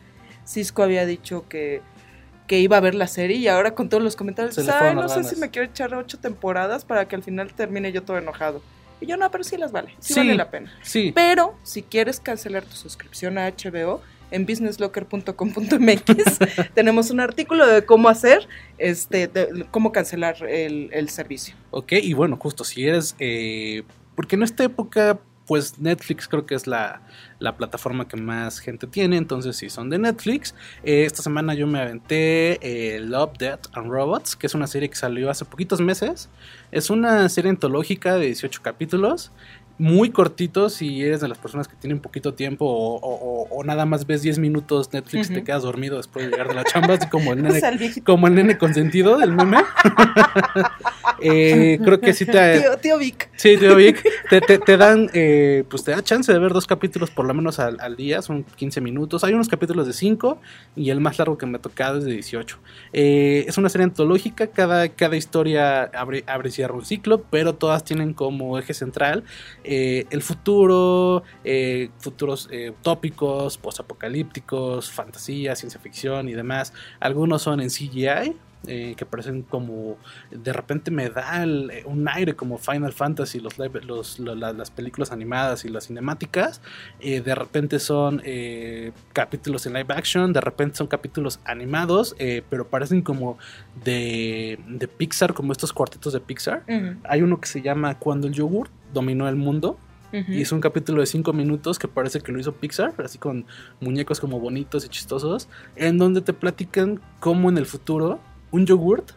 Cisco 0.47 0.83
había 0.83 1.07
dicho 1.07 1.45
que, 1.49 1.83
que 2.47 2.59
iba 2.59 2.77
a 2.77 2.81
ver 2.81 2.94
la 2.94 3.06
serie 3.06 3.37
y 3.37 3.49
ahora 3.49 3.75
con 3.75 3.89
todos 3.89 4.03
los 4.03 4.17
comentarios, 4.17 4.55
Se 4.55 4.61
"Ay, 4.71 4.94
no 4.94 5.09
sé 5.09 5.15
ganas". 5.17 5.31
si 5.31 5.37
me 5.37 5.50
quiero 5.50 5.69
echar 5.69 5.94
ocho 5.94 6.19
temporadas 6.19 6.85
para 6.85 7.06
que 7.09 7.17
al 7.17 7.23
final 7.23 7.53
termine 7.55 7.93
yo 7.93 8.03
todo 8.03 8.19
enojado. 8.19 8.61
Y 9.00 9.06
yo 9.06 9.17
no, 9.17 9.31
pero 9.31 9.43
sí 9.43 9.56
las 9.56 9.73
vale, 9.73 9.94
sí, 9.99 10.15
Sí. 10.15 10.21
vale 10.21 10.35
la 10.37 10.50
pena. 10.50 10.73
Sí, 10.83 11.12
Pero 11.15 11.55
si 11.65 11.83
quieres 11.83 12.21
cancelar 12.21 12.65
tu 12.65 12.77
suscripción 12.77 13.37
a 13.39 13.47
HBO, 13.49 14.00
en 14.31 14.47
businesslocker.com.mx 14.47 16.39
tenemos 16.75 17.11
un 17.11 17.20
artículo 17.20 17.67
de 17.67 17.84
cómo 17.84 18.08
hacer, 18.08 18.49
este, 18.79 19.27
de 19.29 19.67
cómo 19.70 19.93
cancelar 19.93 20.37
el, 20.44 20.89
el 20.93 21.08
servicio. 21.08 21.55
ok, 21.70 21.93
y 22.03 22.13
bueno, 22.15 22.37
justo 22.41 22.65
si 22.65 22.87
eres, 22.87 23.15
eh, 23.19 23.82
porque 24.15 24.37
en 24.37 24.43
esta 24.43 24.65
época, 24.65 25.19
pues 25.46 25.79
Netflix 25.79 26.29
creo 26.29 26.46
que 26.46 26.55
es 26.55 26.67
la, 26.67 27.03
la 27.39 27.56
plataforma 27.56 28.06
que 28.06 28.17
más 28.17 28.61
gente 28.61 28.87
tiene, 28.87 29.17
entonces 29.17 29.56
si 29.56 29.69
son 29.69 29.91
de 29.91 29.99
Netflix, 29.99 30.55
eh, 30.84 31.05
esta 31.05 31.22
semana 31.22 31.55
yo 31.55 31.67
me 31.67 31.81
aventé 31.81 32.58
eh, 32.63 33.01
Love, 33.01 33.39
Death 33.39 33.67
and 33.75 33.91
Robots, 33.91 34.37
que 34.37 34.46
es 34.46 34.55
una 34.55 34.67
serie 34.67 34.89
que 34.89 34.96
salió 34.96 35.31
hace 35.31 35.44
poquitos 35.44 35.81
meses, 35.81 36.29
es 36.70 36.91
una 36.91 37.29
serie 37.29 37.51
antológica 37.51 38.15
de 38.17 38.27
18 38.27 38.63
capítulos, 38.63 39.32
muy 39.82 40.10
cortitos 40.10 40.74
si 40.74 41.03
eres 41.03 41.20
de 41.20 41.27
las 41.27 41.39
personas 41.39 41.67
que 41.67 41.74
tienen 41.74 41.98
poquito 41.98 42.34
tiempo 42.34 42.67
o, 42.67 42.94
o- 43.01 43.43
o- 43.43 43.48
o 43.51 43.65
nada 43.65 43.84
más 43.84 44.06
ves 44.06 44.22
10 44.22 44.39
minutos 44.39 44.93
Netflix 44.93 45.29
y 45.31 45.34
te 45.34 45.43
quedas 45.43 45.65
dormido 45.65 45.96
después 45.96 46.24
de 46.24 46.31
llegar 46.31 46.46
de 46.46 46.55
la 46.55 46.62
chamba, 46.62 46.94
así 46.94 47.08
como 47.08 47.32
el 47.32 47.43
nene 47.43 47.60
como 48.05 48.29
el 48.29 48.34
nene 48.36 48.56
consentido 48.58 49.19
del 49.19 49.32
meme. 49.32 49.58
Eh, 51.24 51.79
creo 51.84 52.01
que 52.01 52.12
sí 52.15 52.27
te, 52.27 52.60
tío, 52.60 52.77
tío 52.79 52.98
Vic. 52.98 53.31
sí, 53.36 53.56
tío 53.56 53.77
Vic, 53.77 54.03
te, 54.29 54.41
te- 54.41 54.58
te 54.58 54.77
dan, 54.77 55.08
eh, 55.15 55.62
pues 55.69 55.84
te 55.84 55.93
da 55.93 56.03
chance 56.03 56.32
de 56.32 56.39
ver 56.39 56.53
dos 56.53 56.67
capítulos 56.67 57.10
por 57.10 57.27
lo 57.27 57.34
menos 57.34 57.58
al, 57.60 57.79
al 57.81 57.94
día, 57.96 58.22
son 58.22 58.43
15 58.56 58.81
minutos. 58.81 59.22
Hay 59.22 59.32
unos 59.32 59.48
capítulos 59.48 59.86
de 59.86 59.93
5 59.93 60.41
y 60.74 60.91
el 60.91 61.01
más 61.01 61.19
largo 61.19 61.39
que 61.39 61.46
me 61.46 61.58
ha 61.58 61.60
tocado 61.60 61.98
es 61.98 62.05
de 62.05 62.12
18. 62.12 62.58
Eh, 62.93 63.44
es 63.46 63.56
una 63.58 63.69
serie 63.69 63.84
antológica, 63.84 64.48
cada, 64.48 64.89
cada 64.89 65.17
historia 65.17 65.82
abre, 65.84 66.24
abre 66.27 66.48
y 66.48 66.53
cierra 66.53 66.74
un 66.74 66.84
ciclo, 66.84 67.22
pero 67.31 67.55
todas 67.55 67.84
tienen 67.84 68.15
como 68.15 68.58
eje 68.58 68.74
central 68.74 69.22
eh, 69.65 69.71
el 70.10 70.22
futuro, 70.22 71.22
eh, 71.44 71.91
futuros 71.98 72.48
eh, 72.50 72.70
utópicos, 72.70 73.58
postapocalípticos, 73.58 74.91
fantasía, 74.91 75.55
ciencia 75.56 75.81
ficción 75.81 76.29
y 76.29 76.32
demás. 76.34 76.72
Algunos 77.00 77.43
son 77.43 77.60
en 77.60 77.70
CGI. 77.70 78.36
eh, 78.69 78.94
que 78.96 79.05
parecen 79.05 79.43
como 79.43 79.96
de 80.31 80.52
repente 80.52 80.93
me 80.93 81.08
da 81.10 81.43
el- 81.43 81.69
eh, 81.72 81.82
un 81.84 82.06
aire 82.08 82.36
como 82.36 82.58
Final 82.58 82.93
Fantasy 82.93 83.41
los, 83.41 83.58
las 84.20 84.70
películas 84.70 85.10
animadas 85.10 85.64
y 85.64 85.69
las 85.69 85.88
cinemáticas 85.88 86.60
eh, 87.00 87.20
de 87.22 87.34
repente 87.34 87.81
son 87.81 88.22
eh, 88.24 88.93
capítulos 89.12 89.67
en 89.67 89.72
live 89.72 89.93
action 89.93 90.32
de 90.32 90.41
repente 90.41 90.76
son 90.76 90.86
capítulos 90.86 91.41
animados 91.44 92.14
eh, 92.20 92.44
pero 92.50 92.69
parecen 92.69 93.02
como 93.02 93.36
de, 93.84 94.60
de 94.69 94.86
Pixar 94.86 95.34
como 95.34 95.50
estos 95.50 95.72
cuartetos 95.72 96.12
de 96.12 96.20
Pixar 96.20 96.62
hay 97.02 97.22
uno 97.22 97.41
que 97.41 97.48
se 97.48 97.62
llama 97.62 97.98
Cuando 97.98 98.29
el 98.29 98.32
yogur 98.32 98.69
dominó 98.93 99.29
el 99.29 99.37
mundo. 99.37 99.79
Y 100.29 100.43
es 100.43 100.53
un 100.53 100.61
capítulo 100.61 101.01
de 101.01 101.06
cinco 101.06 101.32
minutos 101.32 101.79
que 101.79 101.89
parece 101.89 102.20
que 102.20 102.32
lo 102.32 102.39
hizo 102.39 102.53
Pixar, 102.53 102.93
así 103.03 103.17
con 103.17 103.46
muñecos 103.81 104.20
como 104.20 104.39
bonitos 104.41 104.84
y 104.84 104.89
chistosos, 104.91 105.49
en 105.75 105.96
donde 105.96 106.20
te 106.20 106.34
platican 106.34 107.01
cómo 107.19 107.49
en 107.49 107.56
el 107.56 107.65
futuro 107.65 108.20
un 108.51 108.67
yogurt 108.67 109.13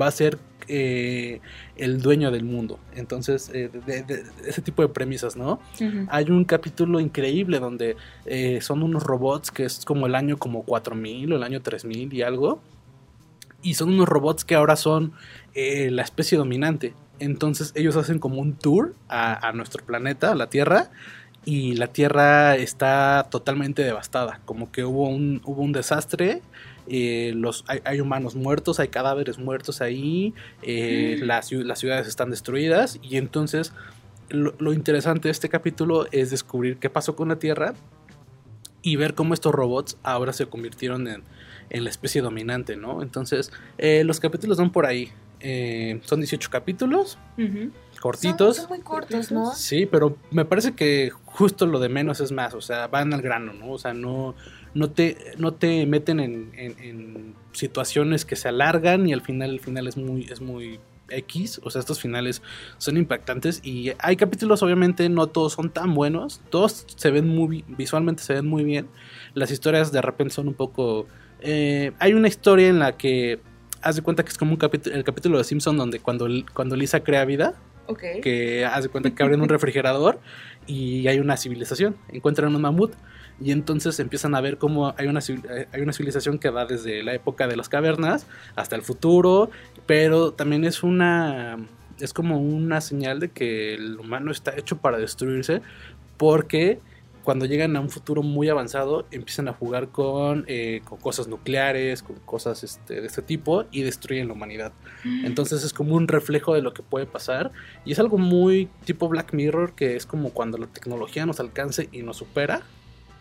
va 0.00 0.06
a 0.06 0.10
ser 0.12 0.38
eh, 0.68 1.40
el 1.76 2.00
dueño 2.00 2.30
del 2.30 2.44
mundo. 2.44 2.78
Entonces, 2.94 3.50
eh, 3.54 3.70
de, 3.86 4.02
de- 4.02 4.22
de 4.22 4.24
ese 4.48 4.62
tipo 4.62 4.82
de 4.82 4.88
premisas, 4.88 5.36
¿no? 5.36 5.60
Hay 6.10 6.30
un 6.30 6.44
capítulo 6.44 7.00
increíble 7.00 7.58
donde 7.58 7.96
eh, 8.24 8.60
son 8.62 8.82
unos 8.84 9.02
robots 9.02 9.50
que 9.50 9.64
es 9.64 9.84
como 9.84 10.06
el 10.06 10.14
año 10.14 10.36
como 10.38 10.62
4000 10.62 11.32
o 11.32 11.36
el 11.36 11.42
año 11.42 11.60
3000 11.60 12.12
y 12.14 12.22
algo. 12.22 12.60
Y 13.62 13.74
son 13.74 13.88
unos 13.94 14.08
robots 14.08 14.44
que 14.44 14.54
ahora 14.54 14.76
son 14.76 15.12
la 15.54 16.02
especie 16.02 16.38
dominante. 16.38 16.94
Entonces 17.18 17.72
ellos 17.74 17.96
hacen 17.96 18.18
como 18.18 18.40
un 18.40 18.54
tour 18.54 18.94
a, 19.08 19.48
a 19.48 19.52
nuestro 19.52 19.84
planeta, 19.84 20.32
a 20.32 20.34
la 20.34 20.48
Tierra. 20.48 20.90
Y 21.44 21.76
la 21.76 21.86
Tierra 21.86 22.56
está 22.56 23.28
totalmente 23.30 23.82
devastada. 23.82 24.40
Como 24.44 24.72
que 24.72 24.84
hubo 24.84 25.08
un, 25.08 25.40
hubo 25.44 25.62
un 25.62 25.72
desastre. 25.72 26.42
eh, 26.88 27.32
los, 27.36 27.64
hay, 27.68 27.80
hay 27.84 28.00
humanos 28.00 28.34
muertos, 28.34 28.80
hay 28.80 28.88
cadáveres 28.88 29.38
muertos 29.38 29.80
ahí. 29.80 30.34
eh, 30.62 31.18
las, 31.22 31.50
ciu- 31.52 31.62
las 31.62 31.78
ciudades 31.78 32.08
están 32.08 32.30
destruidas. 32.30 32.98
Y 33.00 33.16
entonces 33.16 33.72
lo, 34.28 34.54
lo 34.58 34.72
interesante 34.72 35.28
de 35.28 35.32
este 35.32 35.48
capítulo 35.48 36.06
es 36.10 36.30
descubrir 36.30 36.78
qué 36.78 36.90
pasó 36.90 37.14
con 37.14 37.28
la 37.28 37.36
Tierra 37.38 37.74
y 38.82 38.96
ver 38.96 39.14
cómo 39.14 39.32
estos 39.32 39.52
robots 39.54 39.96
ahora 40.02 40.32
se 40.32 40.46
convirtieron 40.46 41.06
en, 41.06 41.22
en 41.70 41.84
la 41.84 41.90
especie 41.90 42.22
dominante, 42.22 42.76
¿no? 42.76 43.02
Entonces, 43.02 43.52
eh, 43.78 44.02
los 44.04 44.18
capítulos 44.20 44.58
van 44.58 44.70
por 44.70 44.84
ahí. 44.86 45.10
Eh, 45.40 46.00
son 46.04 46.20
18 46.20 46.48
capítulos, 46.50 47.18
cortitos. 48.00 48.56
Son, 48.56 48.66
son 48.68 48.76
muy 48.76 48.80
cortos, 48.84 49.30
¿no? 49.32 49.54
Sí, 49.54 49.86
pero 49.86 50.16
me 50.30 50.44
parece 50.44 50.72
que 50.74 51.10
justo 51.24 51.66
lo 51.66 51.78
de 51.78 51.88
menos 51.88 52.20
es 52.20 52.32
más, 52.32 52.54
o 52.54 52.60
sea, 52.60 52.86
van 52.88 53.12
al 53.12 53.22
grano, 53.22 53.52
¿no? 53.52 53.72
O 53.72 53.78
sea, 53.78 53.92
no, 53.94 54.34
no, 54.74 54.90
te, 54.90 55.16
no 55.38 55.52
te 55.54 55.84
meten 55.86 56.20
en, 56.20 56.50
en- 56.56 56.78
en 56.82 57.34
situaciones 57.52 58.24
que 58.24 58.36
se 58.36 58.48
alargan 58.48 59.06
y 59.08 59.12
al 59.12 59.20
final 59.22 59.50
el 59.50 59.60
final 59.60 59.86
es 59.88 59.96
muy, 59.96 60.24
es 60.30 60.40
muy 60.40 60.80
X, 61.08 61.60
o 61.62 61.70
sea, 61.70 61.80
estos 61.80 62.00
finales 62.00 62.42
son 62.78 62.96
impactantes 62.96 63.60
y 63.62 63.92
hay 63.98 64.16
capítulos, 64.16 64.62
obviamente, 64.62 65.08
no 65.08 65.26
todos 65.28 65.52
son 65.52 65.70
tan 65.70 65.94
buenos, 65.94 66.40
todos 66.50 66.84
se 66.96 67.10
ven 67.10 67.28
muy, 67.28 67.64
visualmente 67.68 68.22
se 68.22 68.32
ven 68.34 68.46
muy 68.46 68.64
bien, 68.64 68.88
las 69.34 69.50
historias 69.50 69.92
de 69.92 70.02
repente 70.02 70.34
son 70.34 70.48
un 70.48 70.54
poco... 70.54 71.06
eh, 71.40 71.92
hay 71.98 72.14
una 72.14 72.28
historia 72.28 72.68
en 72.68 72.78
la 72.78 72.96
que... 72.96 73.40
Haz 73.86 73.94
de 73.94 74.02
cuenta 74.02 74.24
que 74.24 74.30
es 74.30 74.36
como 74.36 74.50
un 74.50 74.56
capítulo, 74.56 74.96
el 74.96 75.04
capítulo 75.04 75.38
de 75.38 75.44
Simpson 75.44 75.76
donde 75.76 76.00
cuando, 76.00 76.26
cuando 76.52 76.74
Lisa 76.74 77.04
crea 77.04 77.24
vida, 77.24 77.54
Ok. 77.86 78.02
que 78.20 78.64
hace 78.64 78.88
cuenta 78.88 79.14
que 79.14 79.22
abren 79.22 79.40
un 79.40 79.48
refrigerador 79.48 80.18
y 80.66 81.06
hay 81.06 81.20
una 81.20 81.36
civilización, 81.36 81.94
encuentran 82.08 82.52
un 82.52 82.60
mamut 82.60 82.92
y 83.40 83.52
entonces 83.52 84.00
empiezan 84.00 84.34
a 84.34 84.40
ver 84.40 84.58
cómo 84.58 84.92
hay 84.98 85.06
una, 85.06 85.20
hay 85.72 85.80
una 85.82 85.92
civilización 85.92 86.40
que 86.40 86.50
va 86.50 86.66
desde 86.66 87.04
la 87.04 87.14
época 87.14 87.46
de 87.46 87.54
las 87.54 87.68
cavernas 87.68 88.26
hasta 88.56 88.74
el 88.74 88.82
futuro, 88.82 89.50
pero 89.86 90.32
también 90.32 90.64
es 90.64 90.82
una 90.82 91.56
es 92.00 92.12
como 92.12 92.40
una 92.40 92.80
señal 92.80 93.20
de 93.20 93.28
que 93.28 93.74
el 93.74 94.00
humano 94.00 94.32
está 94.32 94.56
hecho 94.56 94.78
para 94.78 94.98
destruirse 94.98 95.62
porque 96.16 96.80
cuando 97.26 97.44
llegan 97.44 97.74
a 97.74 97.80
un 97.80 97.90
futuro 97.90 98.22
muy 98.22 98.48
avanzado 98.48 99.04
empiezan 99.10 99.48
a 99.48 99.52
jugar 99.52 99.88
con, 99.88 100.44
eh, 100.46 100.80
con 100.84 101.00
cosas 101.00 101.26
nucleares, 101.26 102.04
con 102.04 102.14
cosas 102.20 102.62
este, 102.62 103.00
de 103.00 103.06
este 103.08 103.20
tipo 103.20 103.64
y 103.72 103.82
destruyen 103.82 104.28
la 104.28 104.34
humanidad. 104.34 104.72
Entonces 105.24 105.64
es 105.64 105.72
como 105.72 105.96
un 105.96 106.06
reflejo 106.06 106.54
de 106.54 106.62
lo 106.62 106.72
que 106.72 106.84
puede 106.84 107.04
pasar 107.04 107.50
y 107.84 107.90
es 107.90 107.98
algo 107.98 108.16
muy 108.16 108.68
tipo 108.84 109.08
Black 109.08 109.32
Mirror 109.32 109.74
que 109.74 109.96
es 109.96 110.06
como 110.06 110.30
cuando 110.30 110.56
la 110.56 110.68
tecnología 110.68 111.26
nos 111.26 111.40
alcance 111.40 111.88
y 111.90 112.02
nos 112.02 112.18
supera. 112.18 112.62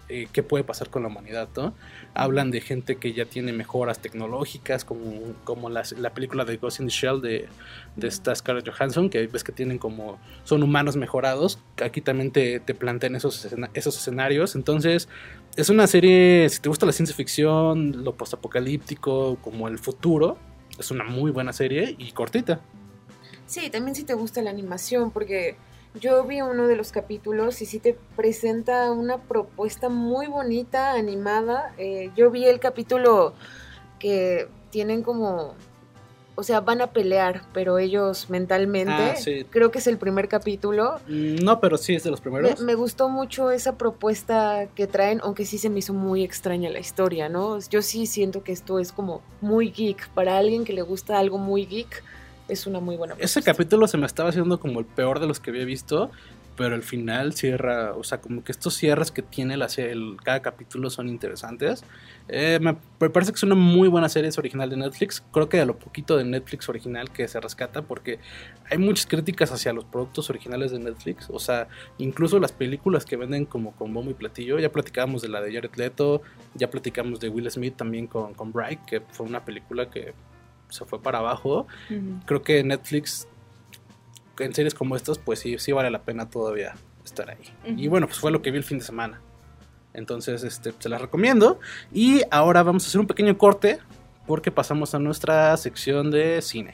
Eh, 0.08 0.28
¿Qué 0.32 0.44
puede 0.44 0.64
pasar 0.64 0.90
con 0.90 1.02
la 1.02 1.08
humanidad? 1.08 1.50
¿no? 1.56 1.74
Hablan 2.14 2.52
de 2.52 2.62
gente 2.62 2.98
que 2.98 3.14
ya 3.14 3.26
tiene 3.26 3.54
mejoras 3.54 4.00
tecnológicas, 4.00 4.86
como, 4.86 5.34
como 5.44 5.70
la 5.70 6.14
película 6.14 6.46
de 6.46 6.58
Ghost 6.58 6.80
in 6.80 6.88
the 6.88 6.92
Shell 6.92 7.22
de, 7.22 7.48
de 7.96 8.08
esta 8.08 8.36
Scarlett 8.36 8.70
Johansson, 8.70 9.10
que 9.10 9.26
ves 9.26 9.44
que 9.44 9.52
tienen 9.52 9.80
como. 9.80 10.20
son 10.44 10.62
humanos 10.62 10.96
mejorados. 10.96 11.60
Aquí 11.84 12.02
también 12.02 12.32
te, 12.32 12.60
te 12.60 12.76
plantean 12.76 13.16
esos, 13.16 13.48
esos 13.74 13.98
escenarios. 13.98 14.56
Entonces, 14.56 15.10
es 15.56 15.70
una 15.70 15.88
serie. 15.88 16.48
Si 16.50 16.60
te 16.60 16.70
gusta 16.70 16.86
la 16.86 16.92
ciencia 16.92 17.16
ficción, 17.16 18.04
lo 18.04 18.16
postapocalíptico, 18.16 19.38
como 19.42 19.68
el 19.68 19.80
futuro, 19.80 20.38
es 20.78 20.92
una 20.92 21.04
muy 21.04 21.32
buena 21.32 21.52
serie 21.52 21.96
y 21.98 22.12
cortita. 22.12 22.62
Sí, 23.48 23.70
también 23.70 23.96
si 23.96 24.04
te 24.04 24.14
gusta 24.14 24.42
la 24.42 24.50
animación, 24.50 25.12
porque 25.12 25.56
yo 26.00 26.24
vi 26.26 26.42
uno 26.42 26.68
de 26.68 26.76
los 26.76 26.92
capítulos 26.92 27.62
y 27.62 27.66
sí 27.66 27.80
te 27.80 27.98
presenta 28.16 28.92
una 28.92 29.18
propuesta 29.18 29.90
muy 29.90 30.28
bonita, 30.28 30.94
animada. 30.94 31.74
Eh, 31.78 32.12
yo 32.16 32.30
vi 32.32 32.46
el 32.46 32.60
capítulo 32.60 33.34
que 34.00 34.48
tienen 34.72 35.04
como, 35.04 35.54
o 36.36 36.44
sea, 36.44 36.60
van 36.60 36.82
a 36.82 36.88
pelear, 36.88 37.44
pero 37.54 37.78
ellos 37.78 38.30
mentalmente. 38.30 38.92
Ah, 38.92 39.16
sí. 39.16 39.46
Creo 39.50 39.72
que 39.72 39.78
es 39.80 39.88
el 39.88 39.98
primer 39.98 40.28
capítulo. 40.28 41.00
Mm, 41.08 41.36
No, 41.44 41.62
pero 41.62 41.78
sí 41.78 41.96
es 41.96 42.04
de 42.04 42.12
los 42.12 42.20
Me, 42.20 42.32
primeros. 42.32 42.60
me 42.60 42.76
gustó 42.76 43.08
mucho 43.08 43.52
esa 43.52 43.78
propuesta 43.78 44.68
que 44.76 44.88
traen, 44.88 45.22
aunque 45.24 45.46
sí 45.46 45.58
se 45.58 45.70
me 45.70 45.80
hizo 45.80 45.94
muy 45.94 46.24
extraña 46.24 46.70
la 46.70 46.80
historia, 46.80 47.30
¿no? 47.30 47.58
Yo 47.70 47.82
sí 47.82 48.06
siento 48.06 48.44
que 48.44 48.52
esto 48.52 48.80
es 48.80 48.92
como 48.92 49.22
muy 49.40 49.72
geek. 49.72 50.10
Para 50.10 50.38
alguien 50.38 50.66
que 50.66 50.74
le 50.74 50.82
gusta 50.82 51.18
algo 51.20 51.38
muy 51.38 51.66
geek, 51.66 52.04
es 52.48 52.68
una 52.68 52.80
muy 52.80 52.96
buena 52.96 53.14
Ese 53.16 53.40
propuesta. 53.42 53.54
capítulo 53.54 53.88
se 53.88 53.98
me 53.98 54.06
estaba 54.06 54.30
haciendo 54.30 54.60
como 54.60 54.80
el 54.80 54.86
peor 54.86 55.20
de 55.20 55.28
los 55.28 55.40
que 55.40 55.50
había 55.52 55.66
visto, 55.66 56.12
pero 56.58 56.74
el 56.76 56.84
final 56.84 57.34
cierra, 57.34 57.94
o 57.96 58.04
sea, 58.06 58.22
como 58.22 58.42
que 58.42 58.54
estos 58.54 58.76
cierres 58.76 59.12
que 59.12 59.22
tiene 59.22 59.58
la 59.58 59.68
el- 59.78 60.16
cada 60.24 60.42
capítulo 60.42 60.90
son 60.90 61.10
interesantes. 61.10 61.84
Eh, 62.30 62.60
me, 62.62 62.78
me 63.02 63.10
parece 63.10 63.34
que 63.34 63.36
es 63.36 63.44
una 63.44 63.56
muy 63.56 63.90
buena 63.90 64.08
serie, 64.08 64.30
es 64.30 64.38
original 64.38 64.70
de 64.70 64.78
Netflix. 64.78 65.22
Creo 65.34 65.50
que 65.50 65.58
de 65.58 65.66
lo 65.66 65.78
poquito 65.78 66.16
de 66.16 66.24
Netflix 66.24 66.70
original 66.70 67.12
que 67.12 67.28
se 67.28 67.42
rescata, 67.42 67.82
porque 67.82 68.20
hay 68.72 68.78
muchas 68.78 69.06
críticas 69.06 69.52
hacia 69.52 69.74
los 69.74 69.84
productos 69.84 70.30
originales 70.30 70.72
de 70.72 70.80
Netflix, 70.80 71.28
o 71.30 71.40
sea, 71.40 71.68
incluso 71.98 72.40
las 72.40 72.54
películas 72.54 73.04
que 73.06 73.18
venden 73.18 73.46
como 73.46 73.74
con 73.76 73.94
bombo 73.94 74.12
y 74.12 74.14
platillo. 74.14 74.58
Ya 74.58 74.72
platicábamos 74.72 75.24
de 75.24 75.28
la 75.28 75.42
de 75.42 75.54
Jared 75.54 75.76
Leto, 75.76 76.22
ya 76.54 76.70
platicamos 76.70 77.20
de 77.20 77.28
Will 77.28 77.52
Smith 77.52 77.76
también 77.76 78.08
con, 78.08 78.34
con 78.34 78.54
Bright, 78.54 78.80
que 78.86 79.02
fue 79.02 79.26
una 79.26 79.44
película 79.44 79.90
que 79.90 80.14
se 80.76 80.86
fue 80.86 81.02
para 81.02 81.20
abajo 81.20 81.68
creo 82.26 82.44
que 82.44 82.64
Netflix 82.64 83.28
en 84.40 84.54
series 84.54 84.74
como 84.74 84.96
estas 84.96 85.18
pues 85.18 85.40
sí, 85.40 85.58
sí 85.58 85.72
vale 85.72 85.90
la 85.90 86.04
pena 86.04 86.30
todavía 86.30 86.76
estar 87.04 87.30
ahí. 87.30 87.76
Y 87.78 87.88
bueno, 87.88 88.08
pues 88.08 88.20
fue 88.20 88.32
lo 88.32 88.42
que 88.42 88.52
vi 88.52 88.58
el 88.58 88.64
fin 88.64 88.80
de 88.80 88.84
semana. 88.84 89.22
Entonces, 89.94 90.44
este, 90.44 90.74
se 90.78 90.90
las 90.90 91.02
recomiendo. 91.02 91.60
Y 91.94 92.22
ahora 92.32 92.64
vamos 92.64 92.84
a 92.84 92.88
hacer 92.88 93.00
un 93.00 93.08
pequeño 93.08 93.38
corte 93.38 93.80
porque 94.28 94.52
pasamos 94.52 94.94
a 94.94 95.00
nuestra 95.00 95.56
sección 95.58 96.12
de 96.12 96.42
cine. 96.42 96.74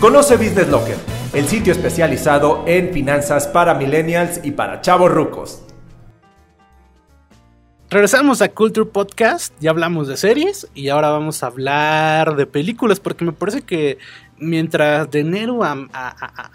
Conoce 0.00 0.36
Business 0.36 0.68
Locker, 0.68 0.96
el 1.34 1.46
sitio 1.46 1.72
especializado 1.72 2.64
en 2.66 2.92
finanzas 2.92 3.46
para 3.46 3.74
millennials 3.74 4.40
y 4.42 4.50
para 4.50 4.80
chavos 4.80 5.12
rucos. 5.12 5.63
Regresamos 7.90 8.40
a 8.40 8.48
Culture 8.48 8.86
Podcast, 8.86 9.54
ya 9.60 9.70
hablamos 9.70 10.08
de 10.08 10.16
series 10.16 10.66
y 10.74 10.88
ahora 10.88 11.10
vamos 11.10 11.42
a 11.42 11.46
hablar 11.46 12.34
de 12.34 12.46
películas 12.46 12.98
porque 12.98 13.24
me 13.24 13.32
parece 13.32 13.62
que 13.62 13.98
mientras 14.38 15.10
de 15.10 15.20
enero 15.20 15.62
a, 15.62 15.86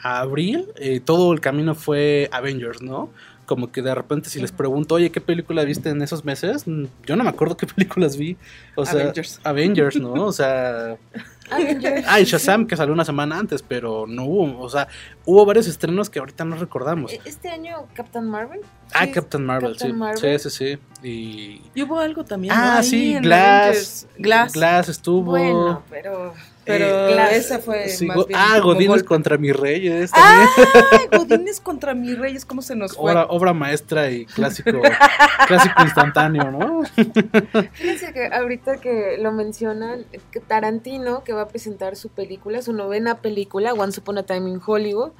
abril 0.01 0.67
eh, 0.75 1.00
todo 1.00 1.31
el 1.31 1.39
camino 1.39 1.75
fue 1.75 2.29
Avengers, 2.31 2.81
¿no? 2.81 3.09
Como 3.50 3.72
que 3.72 3.82
de 3.82 3.96
repente 3.96 4.29
si 4.29 4.39
les 4.39 4.51
pregunto, 4.51 4.94
oye, 4.94 5.10
¿qué 5.12 5.22
película 5.22 5.63
viste 5.63 5.89
en 5.89 6.03
esos 6.03 6.24
meses? 6.24 6.68
Mm, 6.68 6.86
Yo 7.08 7.15
no 7.15 7.24
me 7.24 7.32
acuerdo 7.32 7.58
qué 7.58 7.65
películas 7.75 8.15
vi. 8.15 8.38
O 8.75 8.86
sea, 8.86 9.01
Avengers. 9.01 9.41
Avengers, 9.44 9.96
¿no? 9.96 10.13
O 10.25 10.32
sea, 10.32 10.98
Avengers. 11.50 12.06
ah, 12.08 12.20
y 12.20 12.25
Shazam 12.25 12.68
que 12.68 12.75
salió 12.77 12.94
una 12.94 13.03
semana 13.06 13.39
antes, 13.39 13.63
pero 13.63 14.06
no 14.08 14.25
hubo, 14.25 14.62
o 14.62 14.70
sea, 14.70 14.88
hubo 15.25 15.44
varios 15.48 15.65
estrenos 15.65 16.12
que 16.12 16.20
ahorita 16.20 16.46
no 16.46 16.58
recordamos. 16.58 17.12
E- 17.12 17.22
Este 17.25 17.50
año 17.50 17.88
Captain 17.96 18.25
Marvel. 18.29 18.62
Ah, 18.94 19.06
Sí, 19.06 19.12
Captain 19.13 19.44
Marvel, 19.44 19.72
Captain 19.72 19.91
sí. 19.94 19.98
Marvel. 19.98 20.39
Sí, 20.39 20.50
sí, 20.51 20.77
sí. 21.01 21.08
Y 21.08 21.62
Y 21.74 21.82
hubo 21.82 21.98
algo 22.00 22.24
también. 22.24 22.53
Ah, 22.56 22.84
sí, 22.84 23.18
Glass. 23.20 24.06
Glass. 24.20 24.53
Glass 24.53 24.89
estuvo. 24.89 25.32
Bueno, 25.32 25.82
pero 25.89 26.36
Pero 26.70 26.86
Eh, 27.10 27.36
esa 27.38 27.60
fue 27.60 27.90
sí, 27.90 28.06
más 28.06 28.18
Go- 28.18 28.26
bien. 28.26 28.40
ah, 28.42 28.60
Godines 28.60 28.88
golpe. 28.90 29.06
contra 29.08 29.38
mis 29.38 29.56
reyes 29.56 30.12
también. 30.12 30.48
¡Ay, 30.92 31.08
Godines 31.18 31.60
contra 31.60 31.94
mis 31.94 32.18
reyes! 32.18 32.46
¿Cómo 32.46 32.62
se 32.62 32.76
nos 32.76 32.96
fue? 32.96 33.12
obra, 33.12 33.26
obra 33.30 33.54
maestra 33.54 34.10
y 34.10 34.26
clásico, 34.26 34.72
clásico 35.48 35.82
instantáneo, 35.84 36.52
¿no? 36.52 36.82
fíjense 37.74 38.14
que 38.14 38.28
ahorita 38.32 38.78
que 38.78 39.18
lo 39.20 39.32
mencionan, 39.32 40.06
que 40.32 40.40
Tarantino, 40.40 41.24
que 41.24 41.34
va 41.34 41.42
a 41.44 41.48
presentar 41.48 41.96
su 41.96 42.10
película, 42.10 42.62
su 42.62 42.74
novena 42.74 43.18
película, 43.22 43.74
Once 43.74 44.00
Upon 44.00 44.18
a 44.20 44.24
Time 44.24 44.50
in 44.50 44.62
Hollywood, 44.66 45.12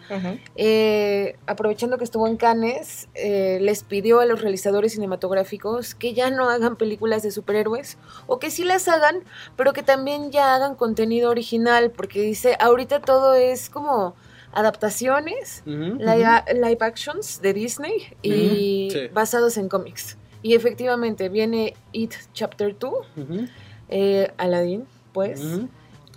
eh, 0.56 1.36
aprovechando 1.48 1.98
que 1.98 2.03
estuvo 2.03 2.27
en 2.27 2.38
Cannes, 2.38 3.08
eh, 3.15 3.58
les 3.62 3.84
pidió 3.84 4.20
a 4.20 4.25
los 4.25 4.41
realizadores 4.41 4.94
cinematográficos 4.94 5.96
que 5.96 6.13
ya 6.13 6.29
no 6.29 6.50
hagan 6.50 6.75
películas 6.75 7.24
de 7.24 7.32
superhéroes 7.32 7.98
o 8.27 8.39
que 8.39 8.51
sí 8.51 8.63
las 8.63 8.88
hagan, 8.88 9.24
pero 9.56 9.74
que 9.74 9.84
también 9.84 10.32
ya 10.32 10.56
hagan 10.56 10.75
contenido 10.75 11.34
original, 11.39 11.91
porque 11.91 12.22
dice, 12.22 12.58
ahorita 12.60 13.00
todo 13.00 13.34
es 13.34 13.69
como 13.69 14.13
adaptaciones, 14.51 15.63
live, 15.65 16.77
actions 16.81 17.41
de 17.41 17.53
Disney 17.53 17.93
y 18.22 18.89
sí. 18.91 19.08
basados 19.13 19.58
en 19.58 19.69
cómics. 19.69 20.17
Y 20.41 20.55
efectivamente 20.55 21.29
viene 21.29 21.74
It 21.91 22.13
Chapter 22.34 22.77
2, 22.77 22.93
Ujú, 22.93 23.46
eh, 23.89 24.31
Aladdin, 24.38 24.86
pues. 25.13 25.41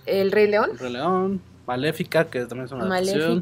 El 0.04 0.32
Rey 0.32 0.48
León, 0.48 0.70
Rey 0.78 0.92
León, 0.92 1.40
Maléfica, 1.64 2.24
que 2.24 2.40
también 2.46 2.64
es 2.66 2.72
una 2.72 2.86
adaptación. 2.86 3.40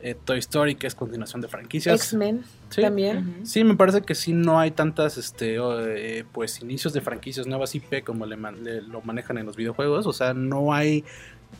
Eh, 0.00 0.14
Toy 0.24 0.38
Story, 0.38 0.74
que 0.74 0.86
es 0.86 0.94
continuación 0.94 1.40
de 1.40 1.48
franquicias. 1.48 1.94
X-Men 1.96 2.44
Sí. 2.68 2.82
también. 2.82 3.40
Sí, 3.46 3.64
me 3.64 3.74
parece 3.76 4.02
que 4.02 4.14
sí 4.14 4.32
no 4.34 4.58
hay 4.60 4.70
tantas, 4.70 5.16
este, 5.18 5.56
eh, 5.58 6.24
pues 6.32 6.60
inicios 6.60 6.92
de 6.92 7.00
franquicias 7.00 7.46
nuevas 7.46 7.74
IP 7.74 8.02
como 8.04 8.26
le, 8.26 8.36
man- 8.36 8.62
le- 8.62 8.82
lo 8.82 9.00
manejan 9.02 9.38
en 9.38 9.46
los 9.46 9.56
videojuegos. 9.56 10.06
O 10.06 10.12
sea, 10.12 10.34
no 10.34 10.72
hay 10.74 11.04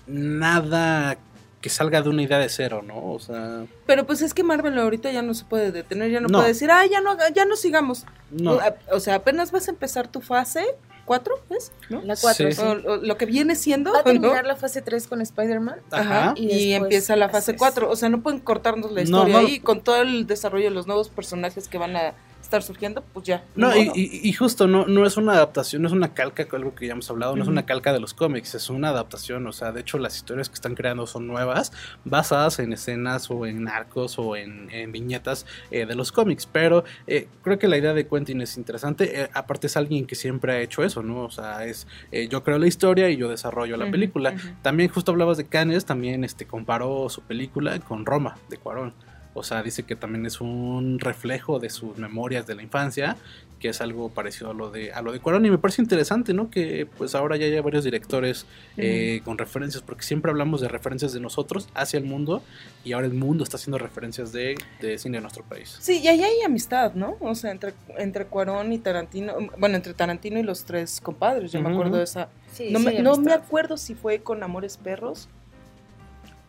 nada 0.07 1.19
que 1.61 1.69
salga 1.71 2.03
de 2.03 2.09
una 2.09 2.23
idea 2.23 2.39
de 2.39 2.49
cero, 2.49 2.83
¿no? 2.87 3.13
O 3.13 3.19
sea, 3.19 3.65
Pero 3.87 4.07
pues 4.07 4.23
es 4.23 4.35
que 4.35 4.45
Marvel 4.45 4.79
ahorita 4.79 5.11
ya 5.11 5.23
no 5.23 5.35
se 5.35 5.45
puede 5.45 5.73
detener, 5.73 6.11
ya 6.11 6.21
no, 6.21 6.29
No. 6.29 6.39
puede 6.39 6.49
decir, 6.49 6.71
ah, 6.71 6.85
ya 6.87 7.01
no, 7.01 7.17
ya 7.35 7.45
no 7.45 7.57
sigamos. 7.57 8.05
no. 8.31 8.53
O, 8.55 8.61
o 8.97 9.01
sea, 9.01 9.17
apenas 9.17 9.51
vas 9.51 9.69
a 9.69 9.71
empezar 9.71 10.09
tu 10.09 10.21
fase 10.21 10.65
4, 11.07 11.35
¿ves? 11.49 11.73
¿No? 11.89 12.03
La 12.03 12.17
4, 12.17 12.51
Sí. 12.51 12.57
sí. 12.57 12.63
O- 12.63 12.93
o 12.93 12.97
lo 12.97 13.17
que 13.17 13.25
viene 13.25 13.55
siendo, 13.57 13.93
Va 13.93 14.01
a 14.01 14.03
¿no? 14.03 14.05
terminar 14.13 14.45
la 14.45 14.57
fase 14.57 14.83
3 14.83 15.07
con 15.07 15.23
Spider-Man. 15.23 15.81
Ajá. 15.91 16.35
Y, 16.37 16.73
empieza 16.73 17.17
la 17.17 17.29
fase 17.31 17.53
haces- 17.53 17.59
4. 17.59 17.89
O 17.91 17.97
sea, 17.97 18.09
no 18.11 18.23
pueden 18.23 18.41
cortarnos 18.41 18.91
la 18.93 19.01
No, 19.03 19.05
historia 19.05 19.41
no. 19.41 19.47
ahí 19.47 19.61
con 19.61 19.81
todo 19.81 20.03
el 20.03 20.27
desarrollo 20.27 20.65
de 20.65 20.71
los 20.75 20.87
nuevos 20.87 21.09
personajes 21.09 21.69
que 21.69 21.79
van 21.79 21.97
a 21.97 22.15
estar 22.47 22.63
surgiendo, 22.63 23.03
pues 23.13 23.27
ya. 23.27 23.45
No, 23.55 23.77
y, 23.77 23.91
y- 23.95 24.33
justo 24.33 24.67
no, 24.67 24.87
no 24.87 25.05
es 25.07 25.17
una 25.17 25.33
adaptación, 25.33 25.83
no 25.83 25.89
es 25.89 25.93
una 25.95 26.15
calca, 26.15 26.47
algo 26.53 26.75
que 26.75 26.87
ya 26.87 26.93
hemos 26.93 27.11
hablado, 27.11 27.37
no 27.37 27.43
es 27.43 27.49
una 27.49 27.67
calca 27.67 27.93
de 27.93 28.01
los 28.01 28.15
cómics, 28.15 28.55
es 28.55 28.71
una 28.71 28.89
adaptación, 28.91 29.47
o 29.47 29.53
sea, 29.53 29.73
de 29.73 29.81
hecho 29.81 29.99
las 29.99 30.17
historias 30.17 30.49
que 30.49 30.55
están 30.55 30.75
creando 30.75 31.07
son 31.07 31.27
nuevas, 31.27 31.73
basadas 32.05 32.59
en 32.59 32.73
escenas 32.73 33.31
o 33.31 33.47
en 33.47 33.69
arcos 33.69 34.19
o 34.19 34.37
en, 34.37 34.71
en 34.71 34.93
viñetas 34.93 35.47
eh, 35.71 35.87
de 35.87 35.95
los 35.95 36.13
cómics, 36.13 36.47
pero 36.47 36.85
eh, 37.07 37.29
creo 37.43 37.59
que 37.59 37.69
la 37.69 37.77
idea 37.79 37.95
de 37.95 38.07
Quentin 38.07 38.41
es 38.41 38.57
interesante, 38.57 39.23
eh, 39.23 39.29
aparte 39.35 39.67
es 39.67 39.77
alguien 39.77 40.07
que 40.07 40.15
siempre 40.15 40.53
ha 40.53 40.61
hecho 40.61 40.85
eso, 40.85 41.03
¿no? 41.03 41.25
O 41.25 41.31
sea, 41.31 41.65
es 41.65 41.87
eh, 42.13 42.29
yo 42.29 42.43
creo 42.45 42.59
la 42.59 42.67
historia 42.67 43.11
y 43.11 43.17
yo 43.17 43.29
desarrollo 43.29 43.77
la 43.77 43.91
película. 43.91 44.35
También 44.63 44.89
justo 44.91 45.13
hablabas 45.13 45.37
de 45.37 45.47
Cannes, 45.47 45.85
también 45.85 46.25
este 46.25 46.47
comparó 46.47 47.09
su 47.09 47.23
película 47.23 47.79
con 47.81 48.07
Roma 48.07 48.37
de 48.49 48.57
Cuarón. 48.59 48.95
O 49.37 49.43
sea, 49.43 49.63
dice 49.63 49.83
que 49.83 49.97
también 49.97 50.25
es 50.25 50.41
un 50.41 50.99
reflejo 50.99 51.59
de 51.59 51.69
sus 51.69 51.99
memorias 51.99 52.47
de 52.47 52.55
la 52.55 52.63
infancia, 52.63 53.17
que 53.61 53.69
es 53.69 53.81
algo 53.81 54.09
parecido 54.09 54.51
a 54.51 54.55
lo 54.55 54.71
de 54.71 54.93
a 54.93 55.03
lo 55.03 55.13
de 55.13 55.21
Cuarón 55.21 55.45
y 55.45 55.51
me 55.51 55.59
parece 55.59 55.83
interesante, 55.83 56.33
¿no? 56.33 56.51
Que 56.51 56.87
pues 56.87 57.15
ahora 57.15 57.37
ya 57.37 57.47
haya 57.47 57.61
varios 57.61 57.85
directores 57.85 58.47
eh, 58.77 59.21
con 59.25 59.37
referencias, 59.37 59.83
porque 59.83 60.05
siempre 60.05 60.31
hablamos 60.31 60.61
de 60.61 60.69
referencias 60.69 61.13
de 61.13 61.21
nosotros 61.21 61.69
hacia 61.75 61.99
el 61.99 62.05
mundo 62.05 62.43
y 62.83 62.93
ahora 62.93 63.07
el 63.07 63.15
mundo 63.15 63.45
está 63.45 63.57
haciendo 63.57 63.79
referencias 63.79 64.33
de, 64.33 64.57
de 64.81 64.99
cine 64.99 65.19
de 65.19 65.23
nuestro 65.23 65.45
país. 65.45 65.77
Sí, 65.81 66.01
y 66.03 66.09
ahí 66.09 66.23
hay 66.23 66.43
amistad, 66.43 66.95
¿no? 66.95 67.17
O 67.21 67.35
sea, 67.35 67.51
entre, 67.51 67.75
entre 67.99 68.27
Cuarón 68.27 68.73
y 68.73 68.79
Tarantino, 68.79 69.35
bueno, 69.59 69.77
entre 69.77 69.93
Tarantino 69.93 70.39
y 70.39 70.43
los 70.43 70.65
tres 70.65 71.01
compadres, 71.01 71.53
yo 71.53 71.61
me 71.61 71.71
acuerdo 71.71 71.99
de 71.99 72.05
esa. 72.05 72.29
Sí, 72.53 72.71
no 72.71 72.79
sí, 72.79 72.87
me, 72.87 73.03
no 73.03 73.17
me 73.17 73.33
acuerdo 73.33 73.77
si 73.77 73.95
fue 73.95 74.21
con 74.21 74.43
Amores 74.43 74.79
Perros 74.79 75.29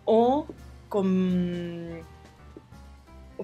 o 0.06 0.48
con 0.90 2.00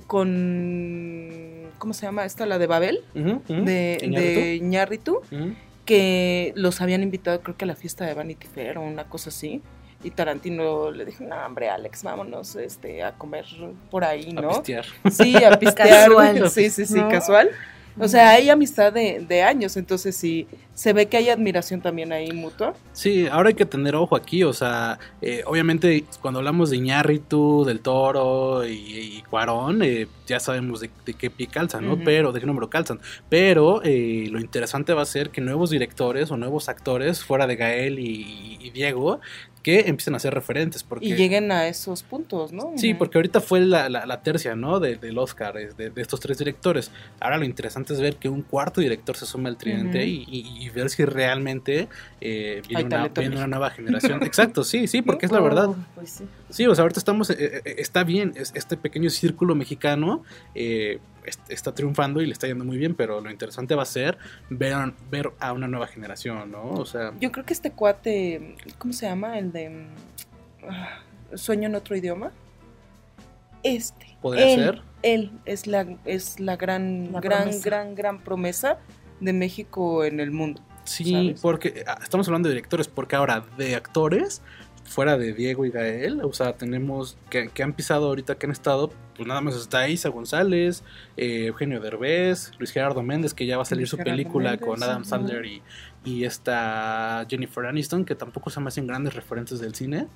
con 0.08 1.70
¿cómo 1.78 1.94
se 1.94 2.06
llama 2.06 2.26
esta? 2.26 2.46
La 2.46 2.58
de 2.58 2.68
Babel, 2.68 3.04
de, 3.14 3.98
Iñárritu. 4.02 4.16
de 4.16 4.56
Iñárritu, 4.56 5.16
Ujú. 5.32 5.54
que 5.86 6.54
los 6.56 6.80
habían 6.82 7.04
invitado 7.04 7.42
creo 7.42 7.58
que 7.58 7.66
a 7.66 7.68
la 7.68 7.76
fiesta 7.76 8.06
de 8.06 8.14
Vanity 8.14 8.48
Fair 8.48 8.78
o 8.78 8.82
una 8.82 9.06
cosa 9.06 9.30
así. 9.30 9.62
Y 10.06 10.12
Tarantino 10.12 10.92
le 10.92 11.06
dijo, 11.06 11.24
no, 11.24 11.36
hombre, 11.46 11.70
Alex, 11.70 12.04
vámonos 12.04 12.58
este, 12.58 13.04
a 13.04 13.14
comer 13.14 13.46
por 13.90 14.04
ahí, 14.04 14.34
A 14.38 14.42
¿no? 14.42 14.50
pistear. 14.50 14.86
Sí, 15.10 15.36
a 15.44 15.58
pistear. 15.60 16.10
Casual. 16.10 16.50
Sí, 16.50 16.70
sí, 16.70 16.86
sí, 16.86 16.96
¿No? 17.00 17.08
casual. 17.10 17.52
O 18.00 18.08
sea, 18.08 18.32
hay 18.32 18.50
amistad 18.50 18.92
de, 18.92 19.24
de 19.28 19.44
años, 19.44 19.78
entonces 19.78 20.16
sí, 20.16 20.48
se 20.74 20.94
ve 20.94 21.06
que 21.08 21.18
hay 21.18 21.30
admiración 21.30 21.82
también 21.82 22.12
ahí 22.12 22.32
mutua. 22.32 22.74
Sí, 22.92 23.28
ahora 23.28 23.50
hay 23.50 23.56
que 23.56 23.66
tener 23.66 23.96
ojo 23.96 24.16
aquí, 24.16 24.44
o 24.44 24.54
sea, 24.54 24.98
eh, 25.22 25.44
obviamente 25.46 26.04
cuando 26.22 26.40
hablamos 26.40 26.72
de 26.72 26.78
Iñárritu, 26.78 27.64
del 27.66 27.82
Toro 27.82 28.66
y, 28.66 28.72
y 28.72 29.24
Cuarón, 29.30 29.84
eh, 29.84 30.08
ya 30.26 30.40
sabemos 30.40 30.80
de, 30.80 30.90
de 31.06 31.14
qué 31.14 31.30
pie 31.30 31.48
calzan, 31.48 31.86
¿no? 31.86 31.98
Pero, 32.04 32.32
de 32.32 32.40
qué 32.40 32.46
número 32.46 32.70
calzan. 32.70 33.00
Pero 33.30 33.82
eh, 33.84 34.28
lo 34.32 34.40
interesante 34.40 34.94
va 34.94 35.04
a 35.04 35.06
ser 35.06 35.30
que 35.30 35.42
nuevos 35.42 35.70
directores 35.70 36.32
o 36.32 36.38
nuevos 36.38 36.70
actores, 36.70 37.24
fuera 37.24 37.46
de 37.46 37.56
Gael 37.56 38.00
y, 38.00 38.58
y 38.60 38.72
Diego, 38.72 39.20
que 39.64 39.80
empiecen 39.88 40.14
a 40.14 40.20
ser 40.20 40.34
referentes, 40.34 40.84
porque... 40.84 41.06
Y 41.08 41.16
lleguen 41.16 41.52
a 41.52 41.68
esos 41.68 42.04
puntos, 42.04 42.52
¿no? 42.52 42.74
Sí, 42.76 42.94
porque 42.94 43.18
ahorita 43.18 43.40
fue 43.42 43.62
la, 43.62 43.88
la- 43.90 44.06
la 44.06 44.22
tercia, 44.22 44.56
¿no? 44.56 44.80
De- 44.82 44.98
del 44.98 45.18
Oscar, 45.18 45.54
de, 45.56 45.90
de 45.90 46.02
estos 46.02 46.20
tres 46.20 46.38
directores. 46.38 46.92
Ahora 47.22 47.38
lo 47.38 47.46
interesante 47.46 47.94
es 47.94 48.02
ver 48.02 48.18
que 48.18 48.28
un 48.30 48.42
cuarto 48.42 48.82
director 48.82 49.16
se 49.16 49.26
suma 49.26 49.48
al 49.50 49.58
tridente 49.58 50.06
y, 50.06 50.26
y- 50.28 50.66
y 50.66 50.70
ver 50.70 50.90
si 50.90 51.06
realmente 51.06 51.88
eh, 52.22 52.62
viene, 52.68 52.84
una, 52.86 53.08
viene 53.22 53.36
una 53.38 53.48
nueva 53.48 53.70
generación. 53.72 54.22
Exacto, 54.24 54.64
sí, 54.64 54.86
sí, 54.88 55.02
porque 55.02 55.26
es 55.28 55.32
la 55.32 55.40
verdad. 55.40 55.70
Oh, 55.70 55.76
pues 55.96 56.10
sí. 56.10 56.26
Sí, 56.54 56.68
o 56.68 56.76
sea, 56.76 56.84
ahorita 56.84 57.00
estamos, 57.00 57.32
eh, 57.32 57.36
eh, 57.66 57.76
está 57.80 58.04
bien, 58.04 58.34
es- 58.36 58.52
este 58.56 58.78
pequeño 58.78 59.10
círculo 59.10 59.56
mexicano 59.56 60.24
eh, 60.54 61.00
est- 61.26 61.50
está 61.50 61.74
triunfando 61.74 62.22
y 62.22 62.28
le 62.28 62.34
está 62.34 62.46
yendo 62.46 62.64
muy 62.64 62.78
bien, 62.78 62.94
pero 62.94 63.22
lo 63.22 63.32
interesante 63.32 63.74
va 63.74 63.82
a 63.82 63.88
ser 63.88 64.20
ver, 64.52 64.74
a- 64.74 64.94
ver 65.10 65.32
a 65.40 65.52
una 65.52 65.68
nueva 65.68 65.88
generación, 65.88 66.52
¿no? 66.52 66.64
O 66.74 66.86
sea, 66.86 67.12
Yo 67.20 67.32
creo 67.32 67.44
que 67.44 67.54
este 67.54 67.72
cuate, 67.72 68.56
¿cómo 68.78 68.94
se 68.94 69.08
llama? 69.08 69.40
El 69.40 69.52
de 69.52 69.88
ah, 70.70 71.00
Sueño 71.34 71.68
en 71.68 71.74
otro 71.76 71.96
idioma. 71.96 72.32
Este. 73.64 74.18
¿Podría 74.22 74.46
él, 74.54 74.60
ser? 74.60 74.82
Él 75.02 75.32
es 75.46 75.68
la, 75.68 75.88
es 76.06 76.40
la 76.40 76.56
gran, 76.58 77.12
La 77.14 77.20
gran, 77.20 77.44
promesa. 77.44 77.66
gran, 77.70 77.96
gran 77.96 78.20
promesa 78.24 78.78
de 79.20 79.34
México 79.34 80.04
en 80.04 80.20
el 80.20 80.32
mundo. 80.32 80.62
Sí, 80.86 81.12
¿sabes? 81.12 81.42
porque 81.42 81.84
ah, 81.88 81.98
estamos 82.04 82.28
hablando 82.28 82.50
de 82.50 82.56
directores, 82.56 82.90
porque 82.90 83.16
ahora 83.16 83.46
de 83.58 83.76
actores, 83.76 84.42
fuera 84.94 85.18
de 85.18 85.34
Diego 85.34 85.66
y 85.66 85.72
Gael, 85.72 86.22
o 86.22 86.32
sea, 86.34 86.54
tenemos 86.54 87.18
que, 87.30 87.50
que 87.50 87.64
han 87.64 87.74
pisado 87.74 88.08
ahorita, 88.08 88.36
que 88.36 88.46
han 88.46 88.52
estado, 88.52 88.92
pues 89.16 89.28
nada 89.28 89.42
más 89.42 89.56
está 89.56 89.88
Isa 89.90 90.10
González, 90.10 90.84
eh, 91.18 91.46
Eugenio 91.48 91.80
Derbez, 91.82 92.52
Luis 92.60 92.72
Gerardo 92.72 93.02
Méndez, 93.04 93.34
que 93.34 93.46
ya 93.46 93.58
va 93.58 93.64
a 93.64 93.66
salir 93.66 93.82
Luis 93.82 93.90
su 93.90 93.98
Gerardo 93.98 94.12
película 94.12 94.52
Méndez, 94.52 94.68
con 94.68 94.84
Adam. 94.84 95.04
Sandler 95.06 95.46
y, 95.46 95.62
y 96.06 96.24
esta 96.26 97.26
Jennifer 97.30 97.66
Aniston, 97.66 98.06
que 98.06 98.16
tampoco 98.16 98.50
se 98.50 98.60
me 98.60 98.68
hacen 98.68 98.88
grandes 98.88 99.14
referentes 99.16 99.60
del 99.60 99.76
cine. 99.76 100.08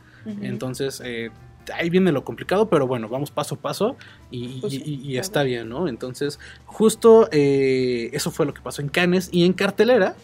Entonces, 0.42 1.02
eh, 1.06 1.30
ahí 1.74 1.90
viene 1.90 2.12
lo 2.12 2.24
complicado, 2.24 2.70
pero 2.70 2.86
bueno, 2.88 3.08
vamos 3.10 3.32
paso 3.32 3.56
a 3.56 3.60
paso 3.60 3.96
y, 4.32 4.60
Pues 4.62 4.74
y- 4.74 4.78
sí, 4.80 4.84
y- 5.04 5.12
y 5.14 5.18
a 5.18 5.22
está 5.22 5.44
bien, 5.44 5.70
¿no? 5.70 5.88
Entonces, 5.88 6.40
justo 6.66 7.30
eh, 7.32 8.10
eso 8.14 8.32
fue 8.32 8.46
lo 8.46 8.54
que 8.54 8.62
pasó 8.62 8.82
en 8.82 8.90
Cannes 8.90 9.30
y 9.32 9.46
en 9.46 9.54
cartelera. 9.54 10.16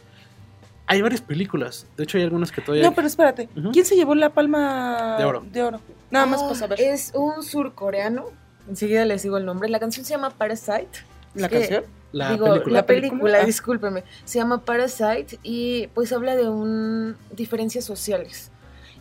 Hay 0.94 1.02
varias 1.02 1.22
películas. 1.22 1.86
De 1.98 2.04
hecho, 2.04 2.18
hay 2.18 2.24
algunas 2.24 2.52
que 2.52 2.62
todavía. 2.62 2.88
No, 2.88 2.94
pero 2.96 3.08
espérate. 3.08 3.50
¿Quién 3.72 3.86
se 3.86 3.96
llevó 3.96 4.16
la 4.16 4.30
palma 4.30 5.18
De 5.18 5.26
oro. 5.64 5.80
Nada 6.12 6.26
más 6.26 6.42
Ah, 6.42 6.46
para 6.46 6.56
saber. 6.56 6.82
Es 6.82 7.12
un 7.16 7.44
surcoreano. 7.44 8.26
Enseguida 8.70 9.04
les 9.06 9.24
digo 9.24 9.38
el 9.38 9.46
nombre. 9.46 9.68
La 9.70 9.80
canción 9.80 10.06
se 10.06 10.12
llama 10.14 10.30
Parasite. 10.30 10.88
¿La 11.36 11.50
que- 11.50 11.60
canción? 11.60 11.84
la 12.12 12.30
Digo, 12.32 12.46
película. 12.46 12.74
la 12.76 12.86
película, 12.86 13.10
película, 13.12 13.40
ah. 13.42 13.46
discúlpeme. 13.46 14.04
Se 14.24 14.38
llama 14.38 14.64
Parasite 14.64 15.40
y 15.42 15.88
pues 15.96 16.14
habla 16.14 16.36
de 16.36 16.48
un 16.48 17.16
diferencias 17.32 17.84
sociales. 17.86 18.52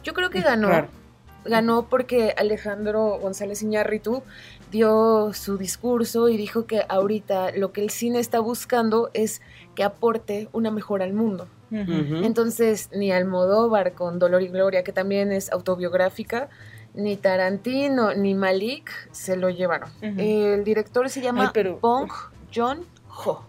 Yo 0.02 0.14
creo 0.14 0.30
que 0.30 0.40
ganó. 0.40 0.68
Claro. 0.68 0.88
Ganó 1.44 1.86
porque 1.90 2.34
Alejandro 2.38 3.18
González 3.20 3.62
Iñárritu 3.62 4.22
dio 4.70 5.32
su 5.34 5.58
discurso 5.58 6.28
y 6.28 6.36
dijo 6.36 6.66
que 6.66 6.82
ahorita 6.88 7.50
lo 7.56 7.72
que 7.72 7.82
el 7.82 7.90
cine 7.90 8.18
está 8.20 8.38
buscando 8.40 9.10
es 9.12 9.42
que 9.74 9.82
aporte 9.84 10.48
una 10.52 10.70
mejora 10.70 11.04
al 11.04 11.12
mundo. 11.12 11.48
Entonces, 11.72 12.90
ni 12.94 13.10
Almodóvar 13.12 13.94
con 13.94 14.18
Dolor 14.18 14.42
y 14.42 14.48
Gloria, 14.48 14.84
que 14.84 14.92
también 14.92 15.32
es 15.32 15.50
autobiográfica, 15.52 16.48
ni 16.94 17.16
Tarantino, 17.16 18.14
ni 18.14 18.34
Malik 18.34 18.90
se 19.12 19.36
lo 19.36 19.48
llevaron. 19.50 19.90
El 20.02 20.62
director 20.64 21.08
se 21.08 21.20
llama 21.22 21.44
Ay, 21.44 21.50
pero- 21.54 21.78
Bong 21.80 22.10
Joon 22.54 22.80
Ho. 23.08 23.44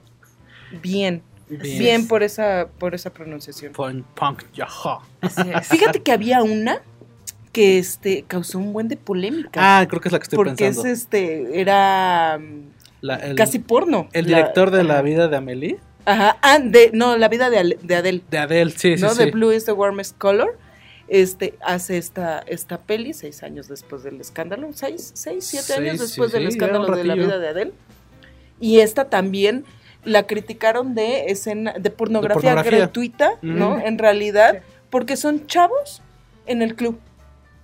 Bien. 0.81 1.21
Bien. 1.49 1.77
Bien 1.79 2.07
por 2.07 2.23
esa, 2.23 2.67
por 2.79 2.95
esa 2.95 3.11
pronunciación. 3.11 3.73
Punk, 3.73 4.05
punk, 4.15 4.43
yaha. 4.53 5.01
Fíjate 5.61 6.01
que 6.01 6.11
había 6.11 6.41
una 6.41 6.81
que 7.51 7.77
este 7.77 8.23
causó 8.27 8.57
un 8.57 8.73
buen 8.73 8.87
de 8.87 8.97
polémica. 8.97 9.51
Ah, 9.79 9.85
creo 9.87 10.01
que 10.01 10.07
es 10.07 10.11
la 10.13 10.17
que 10.19 10.23
estoy 10.23 10.37
porque 10.37 10.55
pensando. 10.65 10.87
es 10.89 10.99
este, 11.01 11.59
era 11.61 12.39
mm, 12.39 12.61
La- 13.01 13.15
el, 13.17 13.35
casi 13.35 13.59
porno. 13.59 14.07
el 14.13 14.31
La- 14.31 14.37
director 14.37 14.71
de 14.71 14.83
la 14.83 15.01
vida 15.03 15.27
de 15.27 15.37
Amelie. 15.37 15.79
Ajá, 16.05 16.37
ah, 16.41 16.59
de, 16.59 16.91
no, 16.93 17.17
la 17.17 17.29
vida 17.29 17.49
de, 17.49 17.77
de 17.81 17.95
Adele. 17.95 18.21
De 18.29 18.37
Adele, 18.37 18.71
sí, 18.71 18.97
sí, 18.97 19.03
¿no? 19.03 19.09
sí. 19.11 19.25
De 19.25 19.31
Blue 19.31 19.51
is 19.53 19.65
the 19.65 19.71
warmest 19.71 20.17
color. 20.17 20.57
Este, 21.07 21.53
hace 21.61 21.97
esta, 21.97 22.39
esta 22.47 22.77
peli 22.79 23.13
seis 23.13 23.43
años 23.43 23.67
después 23.67 24.03
del 24.03 24.19
escándalo, 24.21 24.69
seis, 24.73 25.11
seis, 25.13 25.45
siete 25.45 25.65
Seis, 25.67 25.79
años 25.79 25.95
sí, 25.97 26.01
después 26.03 26.31
sí, 26.31 26.37
del 26.37 26.47
escándalo 26.47 26.95
de 26.95 27.03
la 27.03 27.15
vida 27.15 27.37
de 27.39 27.47
Adele. 27.49 27.73
Y 28.59 28.79
esta 28.79 29.09
también 29.09 29.65
la 30.05 30.25
criticaron 30.27 30.95
de 30.95 31.25
escena, 31.27 31.73
de 31.73 31.89
pornografía, 31.89 32.41
pornografía. 32.51 32.77
gratuita, 32.79 33.31
¿no? 33.41 33.79
En 33.79 33.97
realidad, 33.97 34.53
Sí. 34.61 34.73
porque 34.89 35.15
son 35.17 35.45
chavos 35.47 36.01
en 36.45 36.61
el 36.61 36.75
club, 36.75 36.99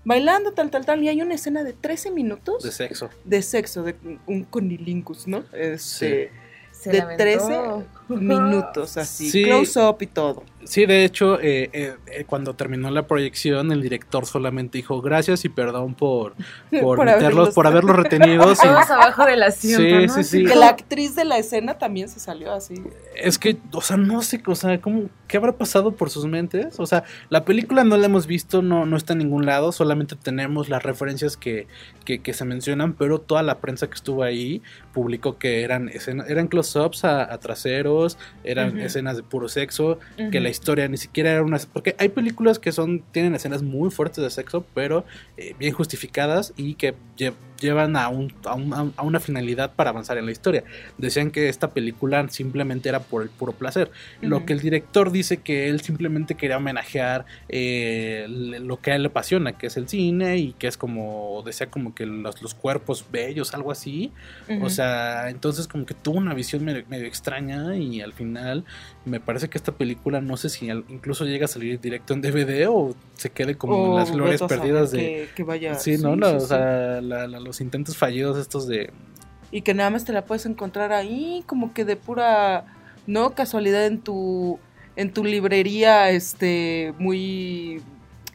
bailando, 0.05 0.51
tal, 0.53 0.69
tal, 0.69 0.85
tal, 0.85 1.03
y 1.03 1.09
hay 1.09 1.21
una 1.21 1.35
escena 1.35 1.63
de 1.63 1.73
13 1.73 2.11
minutos 2.11 2.63
De 2.63 2.71
sexo. 2.71 3.09
de 3.25 3.41
sexo, 3.41 3.83
de 3.83 3.95
un 4.25 4.43
conilingus, 4.43 5.27
¿no? 5.27 5.43
Este, 5.53 6.31
Se 6.79 6.91
de 6.91 6.97
lamentó. 6.99 7.23
13 7.23 7.85
minutos, 8.07 8.97
así, 8.97 9.29
Sí. 9.29 9.43
close 9.43 9.79
up 9.81 9.97
y 10.01 10.07
todo. 10.07 10.43
Sí, 10.65 10.85
de 10.85 11.05
hecho, 11.05 11.39
eh, 11.39 11.69
eh, 11.73 11.95
eh, 12.07 12.25
cuando 12.25 12.53
terminó 12.53 12.91
la 12.91 13.07
proyección, 13.07 13.71
el 13.71 13.81
director 13.81 14.25
solamente 14.25 14.77
dijo 14.77 15.01
gracias 15.01 15.45
y 15.45 15.49
perdón 15.49 15.95
por, 15.95 16.33
por, 16.81 16.97
Por 16.97 17.05
meterlos, 17.05 17.49
haberlos- 17.49 17.53
por 17.55 17.67
haberlos 17.67 17.95
retenidos. 17.95 18.59
y- 18.63 18.67
Todos 18.67 18.89
abajo 18.91 19.25
del 19.25 19.41
asiento, 19.43 19.81
Sí, 19.81 20.07
¿no? 20.07 20.13
sí, 20.13 20.23
sí. 20.23 20.43
Que 20.45 20.55
la 20.55 20.67
actriz 20.69 21.15
de 21.15 21.23
la 21.25 21.37
escena 21.37 21.77
también 21.77 22.09
se 22.09 22.19
salió 22.19 22.51
así. 22.51 22.75
Es 23.15 23.39
que, 23.39 23.57
o 23.71 23.81
sea, 23.81 23.95
no 23.97 24.21
sé, 24.21 24.41
o 24.45 24.55
sea, 24.55 24.79
¿cómo, 24.81 25.09
¿qué 25.27 25.37
habrá 25.37 25.53
pasado 25.53 25.91
por 25.95 26.09
sus 26.09 26.25
mentes? 26.25 26.79
O 26.79 26.85
sea, 26.85 27.03
la 27.29 27.45
película 27.45 27.83
no 27.85 27.95
la 27.97 28.05
hemos 28.07 28.27
visto, 28.27 28.61
no, 28.61 28.85
no 28.85 28.97
está 28.97 29.13
en 29.13 29.19
ningún 29.19 29.45
lado, 29.45 29.71
solamente 29.71 30.15
tenemos 30.17 30.67
las 30.69 30.83
referencias 30.83 31.37
que, 31.37 31.67
que, 32.05 32.19
que 32.21 32.33
se 32.33 32.43
mencionan, 32.45 32.93
pero 32.93 33.19
toda 33.19 33.43
la 33.43 33.59
prensa 33.59 33.87
que 33.87 33.95
estuvo 33.95 34.23
ahí 34.23 34.61
publicó 34.93 35.37
que 35.37 35.63
eran, 35.63 35.87
escena- 35.89 36.25
eran 36.27 36.47
close-ups 36.47 37.05
a, 37.05 37.31
a 37.33 37.37
traseros, 37.39 38.17
eran 38.43 38.77
escenas 38.79 39.15
de 39.17 39.23
puro 39.23 39.47
sexo, 39.47 39.99
que 40.17 40.23
Ujú. 40.25 40.43
Historia 40.49 40.87
ni 40.87 40.97
siquiera 40.97 41.31
era 41.31 41.43
una... 41.43 41.59
Porque 41.71 41.95
hay 41.97 42.09
películas 42.09 42.59
que 42.59 42.71
son 42.71 43.01
tienen 43.11 43.35
escenas 43.35 43.61
muy 43.61 43.91
fuertes 43.91 44.23
de 44.23 44.29
sexo, 44.29 44.65
pero 44.73 45.05
eh, 45.37 45.55
bien 45.57 45.73
justificadas 45.73 46.53
y 46.57 46.75
que 46.75 46.95
llevan 47.59 47.95
a, 47.95 48.09
un, 48.09 48.33
a, 48.45 48.55
un- 48.55 48.93
a 48.95 49.03
una 49.03 49.19
finalidad 49.19 49.73
para 49.75 49.89
avanzar 49.91 50.17
en 50.17 50.25
la 50.25 50.31
historia. 50.31 50.63
Decían 50.97 51.31
que 51.31 51.49
esta 51.49 51.69
película 51.71 52.27
simplemente 52.29 52.89
era 52.89 52.99
por 52.99 53.21
el 53.23 53.29
puro 53.29 53.51
placer. 53.53 53.91
Lo 54.21 54.45
que 54.45 54.53
el 54.53 54.59
director 54.59 55.11
dice 55.11 55.37
que 55.37 55.69
él 55.69 55.81
simplemente 55.81 56.35
quería 56.35 56.57
homenajear 56.57 57.25
eh, 57.49 58.25
lo 58.29 58.79
que 58.81 58.91
a 58.91 58.95
él 58.95 59.03
le 59.03 59.07
apasiona, 59.09 59.57
que 59.57 59.67
es 59.67 59.77
el 59.77 59.87
cine 59.87 60.37
y 60.37 60.53
que 60.53 60.67
es 60.67 60.77
como, 60.77 61.41
decía 61.45 61.67
como 61.69 61.93
que 61.93 62.05
los, 62.05 62.41
los 62.41 62.53
cuerpos 62.53 63.05
bellos, 63.11 63.53
algo 63.53 63.71
así. 63.71 64.11
O 64.61 64.69
sea, 64.69 65.29
entonces 65.29 65.67
como 65.67 65.85
que 65.85 65.93
tuvo 65.93 66.17
una 66.17 66.33
visión 66.33 66.63
medio, 66.63 66.83
medio 66.89 67.05
extraña 67.05 67.75
y 67.75 68.01
al 68.01 68.13
final 68.13 68.63
me 69.05 69.19
parece 69.19 69.49
que 69.49 69.57
esta 69.57 69.71
película 69.71 70.21
no 70.21 70.37
sé 70.37 70.49
si 70.49 70.67
incluso 70.69 71.25
llega 71.25 71.45
a 71.45 71.47
salir 71.47 71.79
directo 71.79 72.13
en 72.13 72.21
DVD 72.21 72.67
o 72.69 72.95
se 73.15 73.29
quede 73.31 73.55
como 73.55 73.87
en 73.87 73.95
las 73.95 74.11
glorias 74.11 74.39
saber 74.39 74.59
perdidas 74.59 74.91
de... 74.91 75.29
Que, 75.35 75.43
vaya. 75.43 75.75
Sí, 75.75 75.97
¿no? 75.97 76.15
La- 76.15 76.29
sí, 76.31 76.35
o 76.35 76.39
sí. 76.41 76.47
sea, 76.47 77.01
la- 77.01 77.27
la- 77.27 77.39
los 77.49 77.61
intentos 77.61 77.97
fallidos 77.97 78.37
estos 78.37 78.67
de... 78.67 78.91
Y 79.51 79.63
que 79.63 79.73
nada 79.73 79.89
más 79.89 80.05
te 80.05 80.13
la 80.13 80.23
puedes 80.23 80.45
encontrar 80.45 80.93
ahí, 80.93 81.43
como 81.47 81.73
que 81.73 81.83
de 81.83 81.95
pura, 81.95 82.65
no 83.07 83.33
casualidad 83.33 83.87
en 83.87 83.99
tu, 83.99 84.59
en 84.95 85.11
tu 85.11 85.23
librería, 85.23 86.11
este, 86.11 86.93
muy 86.99 87.81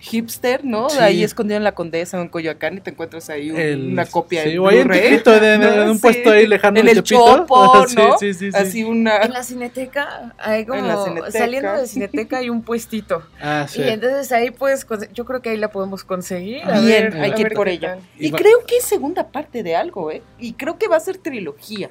hipster, 0.05 0.64
¿no? 0.64 0.90
Sí. 0.90 0.99
Ahí 1.01 1.25
escondido 1.25 1.57
en 1.57 1.64
la 1.64 1.73
Condesa 1.75 2.19
o 2.19 2.23
en 2.23 2.29
Coyoacán 2.29 2.77
y 2.77 2.81
te 2.81 2.90
encuentras 2.90 3.31
ahí 3.31 3.51
un- 3.51 3.57
el- 3.59 3.93
una 3.93 4.05
copia 4.07 4.43
sí, 4.45 4.51
en 4.51 4.59
o 4.59 4.69
ahí 4.69 4.79
en 4.79 4.85
Blu-ray, 4.88 5.11
Tepito, 5.11 5.40
de, 5.40 5.59
¿no? 5.59 5.90
un 5.90 5.95
Sí. 5.97 6.03
puesto 6.03 6.31
ahí 6.31 6.47
lejano 6.47 6.81
En 6.81 6.88
el. 6.88 7.03
Chopo, 7.03 7.87
Sí, 7.88 7.97
¿no? 7.97 8.19
sí, 8.19 8.35
sí, 8.35 8.53
sí. 8.53 8.57
Así 8.57 8.85
una... 8.85 9.17
En 9.19 9.33
la 9.33 9.43
cineteca, 9.43 10.35
hay 10.38 10.67
como, 10.67 10.79
En 10.81 10.88
la 10.88 11.03
Cineteca. 11.05 11.31
saliendo 11.38 11.73
de 11.73 11.87
cineteca 11.87 12.38
hay 12.38 12.51
un 12.51 12.62
puestito. 12.62 13.23
Ah, 13.40 13.67
sí. 13.69 13.81
Y 13.81 13.88
entonces 13.88 14.31
ahí 14.33 14.51
puedes, 14.51 14.87
yo 15.14 15.25
creo 15.25 15.40
que 15.43 15.51
ahí 15.51 15.57
la 15.57 15.69
podemos 15.71 16.05
conseguir. 16.05 16.62
a 16.64 16.81
Bien, 16.81 17.11
ver- 17.11 17.17
hay 17.21 17.31
a 17.31 17.35
que 17.35 17.43
ir 17.43 17.53
por 17.55 17.69
ella. 17.69 17.99
Y 18.19 18.31
creo 18.31 18.59
que 18.67 18.77
es 18.77 18.85
segunda 18.85 19.29
parte 19.29 19.62
de 19.62 19.75
algo, 19.75 20.11
¿eh? 20.11 20.23
Y 20.38 20.53
creo 20.53 20.79
que 20.79 20.87
va 20.88 20.97
a 20.97 21.01
ser 21.01 21.17
trilogía. 21.17 21.90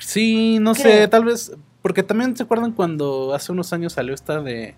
Sí, 0.00 0.58
no 0.60 0.74
sé, 0.74 1.08
tal 1.08 1.24
vez. 1.24 1.52
Porque 1.80 2.02
también 2.04 2.36
se 2.36 2.44
acuerdan 2.44 2.70
cuando 2.72 3.34
hace 3.34 3.50
unos 3.50 3.72
años 3.72 3.92
salió 3.94 4.14
esta 4.14 4.40
de. 4.40 4.74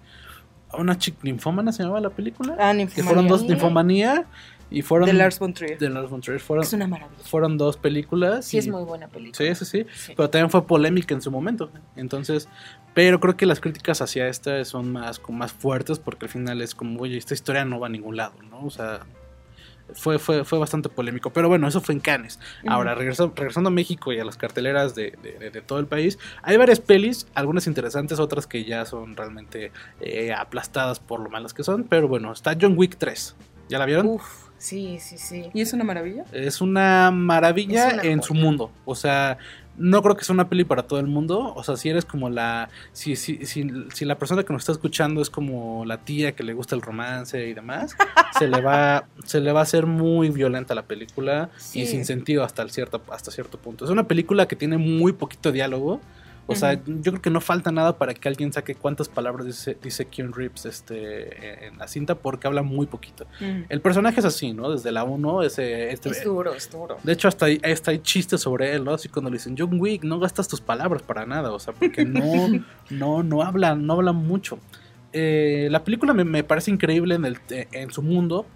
Una 0.79 0.97
chick 0.99 1.17
ninfómana 1.23 1.73
se 1.73 1.83
llamaba 1.83 2.01
la 2.01 2.11
película. 2.11 2.57
Ah, 2.59 2.75
que 2.77 3.03
fueron 3.03 3.27
dos, 3.29 3.43
Ninfomanía. 3.43 4.15
Ninfomanía. 4.15 4.27
Y 4.71 4.83
fueron. 4.83 5.07
De 5.07 5.13
Lars 5.13 5.39
von 5.39 5.53
Trier. 5.55 5.79
de 5.79 5.89
Lars 5.91 6.11
von 6.11 6.21
Trier, 6.21 6.41
Fueron, 6.41 6.65
Es 6.65 6.73
una 6.73 6.87
maravilla. 6.89 7.23
fueron 7.23 7.59
dos 7.59 7.77
películas. 7.77 8.47
Sí, 8.47 8.57
y- 8.57 8.61
es 8.61 8.69
muy 8.69 8.83
buena 8.83 9.07
película. 9.09 9.37
Sí, 9.37 9.55
sí, 9.55 9.65
sí. 9.65 9.87
Sí. 9.95 10.13
Pero 10.17 10.31
también 10.31 10.51
fue 10.51 10.67
polémica 10.67 11.15
en 11.15 11.21
su 11.21 11.31
momento. 11.31 11.71
Entonces, 11.97 12.49
pero 12.95 13.21
creo 13.21 13.37
que 13.37 13.47
las 13.47 13.61
críticas 13.61 14.01
hacia 14.01 14.27
esta 14.29 14.65
son 14.65 14.91
más, 14.91 15.19
como 15.19 15.39
más 15.39 15.53
fuertes 15.53 15.99
porque 15.99 16.27
al 16.27 16.31
final 16.31 16.61
es 16.63 16.75
como, 16.75 17.01
oye, 17.03 17.17
esta 17.19 17.35
historia 17.35 17.65
no 17.65 17.79
va 17.79 17.87
a 17.87 17.91
ningún 17.91 18.17
lado, 18.17 18.35
¿no? 18.51 18.65
O 18.65 18.71
sea, 18.71 19.01
fue, 19.93 20.19
fue, 20.19 20.45
fue 20.45 20.59
bastante 20.59 20.89
polémico. 20.89 21.31
Pero 21.31 21.49
bueno, 21.49 21.69
eso 21.69 21.81
fue 21.81 21.95
en 21.95 22.01
Cannes. 22.01 22.41
Ahora, 22.67 22.95
regreso- 22.95 23.33
regresando 23.37 23.69
a 23.69 23.71
México 23.73 24.13
y 24.13 24.19
a 24.19 24.25
las 24.25 24.37
carteleras 24.37 24.95
de, 24.95 25.13
de- 25.23 25.39
de- 25.39 25.51
de 25.51 25.61
todo 25.61 25.79
el 25.79 25.87
país, 25.87 26.19
hay 26.43 26.57
varias 26.57 26.81
pelis, 26.81 27.27
algunas 27.35 27.67
interesantes, 27.67 28.19
otras 28.19 28.47
que 28.47 28.65
ya 28.65 28.85
son 28.87 29.17
realmente 29.17 29.73
eh, 30.01 30.33
aplastadas 30.33 31.01
por 31.01 31.21
lo 31.21 31.29
malas 31.31 31.53
que 31.55 31.63
son. 31.65 31.85
Pero 31.85 32.09
bueno, 32.09 32.33
está 32.33 32.57
John 32.61 32.75
Wick 32.77 32.97
3. 32.97 33.37
¿Ya 33.69 33.79
la 33.79 33.87
vieron? 33.87 34.07
Uf, 34.07 34.49
sí, 34.59 34.99
sí, 35.01 35.17
sí. 35.19 35.51
¿Y 35.55 35.61
es 35.63 35.73
una 35.73 35.85
maravilla? 35.85 36.25
Es 36.33 36.61
una 36.61 37.11
maravilla 37.11 37.89
Es 37.89 37.93
una 37.95 38.03
en 38.05 38.19
joya. 38.19 38.23
su 38.29 38.35
mundo. 38.35 38.71
O 38.85 38.95
sea, 38.95 39.39
no 39.77 40.03
creo 40.03 40.17
que 40.17 40.25
sea 40.25 40.35
una 40.35 40.49
peli 40.49 40.65
para 40.65 40.85
todo 40.85 41.01
el 41.01 41.07
mundo. 41.07 41.53
O 41.55 41.65
sea, 41.65 41.77
si 41.77 41.89
eres 41.89 42.05
como 42.05 42.31
la. 42.31 42.69
Si, 42.93 43.17
si, 43.17 43.45
si, 43.47 43.69
si 43.93 44.05
la 44.05 44.19
persona 44.19 44.45
que 44.45 44.53
nos 44.53 44.63
está 44.63 44.73
escuchando 44.73 45.21
es 45.21 45.31
como 45.31 45.85
la 45.85 45.99
tía 45.99 46.33
que 46.33 46.43
le 46.43 46.55
gusta 46.55 46.75
el 46.75 46.83
romance 46.83 47.49
y 47.49 47.55
demás, 47.55 47.97
se 48.39 48.49
le 48.49 48.61
va 48.61 49.07
se 49.25 49.41
le 49.41 49.53
va 49.53 49.61
a 49.61 49.63
hacer 49.65 49.87
muy 49.87 50.31
violenta 50.31 50.75
la 50.75 50.83
película 50.83 51.51
y 51.73 51.87
sin 51.87 52.05
sentido 52.05 52.45
hasta, 52.45 52.63
el 52.63 52.71
cierto, 52.71 53.03
hasta 53.11 53.31
cierto 53.31 53.59
punto. 53.59 53.85
Es 53.85 53.91
una 53.91 54.07
película 54.07 54.47
que 54.47 54.57
tiene 54.57 54.79
muy 54.79 55.13
poquito 55.13 55.53
diálogo. 55.53 56.01
O 56.47 56.55
sea, 56.55 56.75
yo 56.85 57.13
creo 57.13 57.23
que 57.23 57.31
no 57.31 57.41
falta 57.41 57.73
nada 57.73 57.97
para 57.97 58.13
que 58.13 58.29
alguien 58.29 58.53
saque 58.53 58.75
cuántas 58.75 59.09
palabras 59.09 59.47
dice, 59.47 59.79
dice 59.83 60.05
Keanu 60.07 60.33
Reeves 60.33 60.67
este, 60.67 61.67
en 61.67 61.79
la 61.79 61.89
cinta 61.89 62.17
porque 62.17 62.47
habla 62.47 62.63
muy 62.63 62.87
poquito. 62.87 63.27
El 63.69 63.81
personaje 63.81 64.21
es 64.21 64.27
así, 64.27 64.53
¿no? 64.53 64.71
Desde 64.71 64.93
la 64.93 65.05
1, 65.05 65.43
ese, 65.43 65.91
este, 65.91 66.11
Es 66.11 66.25
duro, 66.25 66.55
es 66.55 66.71
duro. 66.71 66.99
de 67.03 67.13
hecho, 67.13 67.29
hasta 67.29 67.47
hay, 67.47 67.61
hasta 67.65 67.93
hay 67.93 68.01
chistes 68.01 68.43
sobre 68.43 68.75
él, 68.75 68.85
¿no? 68.85 68.93
Así 68.93 69.09
cuando 69.09 69.31
le 69.31 69.39
dicen, 69.39 69.55
John 69.59 69.81
Wick, 69.81 70.05
no 70.05 70.19
gastas 70.19 70.47
tus 70.47 70.61
palabras 70.61 71.03
para 71.03 71.25
nada, 71.25 71.51
o 71.53 71.59
sea, 71.59 71.73
porque 71.73 72.05
no, 72.05 72.23
no, 72.91 73.23
no 73.23 73.43
habla, 73.43 73.75
no 73.75 73.95
habla 73.95 74.13
mucho. 74.13 74.59
Eh, 75.13 75.69
la 75.71 75.85
película 75.85 76.13
me, 76.13 76.25
me 76.25 76.45
parece 76.45 76.71
increíble 76.71 77.15
en, 77.15 77.25
el, 77.25 77.39
en 77.49 77.91
su 77.91 78.03
mundo, 78.03 78.47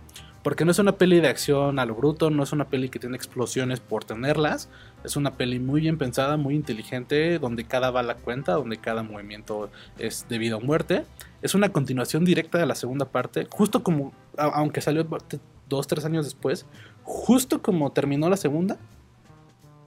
porque 0.43 0.65
no 0.65 0.71
es 0.71 0.79
una 0.79 0.93
peli 0.93 1.21
de 1.21 1.29
acción 1.29 1.79
a 1.79 1.85
lo 1.85 1.95
bruto, 1.95 2.31
no 2.31 2.43
es 2.43 2.53
una 2.53 2.65
peli 2.67 2.89
que 2.89 2.99
tiene 2.99 3.17
explosiones 3.17 3.81
por 3.81 4.05
tenerlas, 4.05 4.69
es 5.05 5.17
una 5.17 5.35
peli 5.35 5.59
muy 5.59 5.81
bien 5.81 5.99
pensada, 5.99 6.37
muy 6.37 6.55
inteligente, 6.55 7.39
donde 7.39 7.65
cada 7.65 7.91
bala 7.91 8.17
cuenta, 8.17 8.53
donde 8.53 8.79
cada 8.79 9.03
movimiento 9.03 9.71
es 9.99 10.27
de 10.29 10.39
vida 10.39 10.57
o 10.57 10.61
muerte. 10.61 11.05
Es 11.43 11.55
una 11.55 11.71
continuación 11.71 12.25
directa 12.25 12.59
de 12.59 12.67
la 12.67 12.75
segunda 12.75 13.07
parte, 13.07 13.47
justo 13.51 13.83
como, 13.83 14.13
aunque 14.37 14.81
salió 14.81 15.07
dos, 15.69 15.87
tres 15.87 16.05
años 16.05 16.25
después, 16.25 16.67
justo 17.05 17.63
como 17.63 17.93
terminó 17.93 18.29
la 18.29 18.37
segunda, 18.37 18.77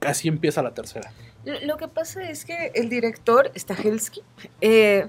así 0.02 0.28
empieza 0.28 0.62
la 0.63 0.74
tercera. 0.74 1.12
Lo 1.43 1.78
que 1.78 1.88
pasa 1.88 2.30
es 2.30 2.45
que 2.45 2.71
el 2.76 2.89
director, 2.89 3.52
Stahelski, 3.56 4.21
eh, 4.62 5.08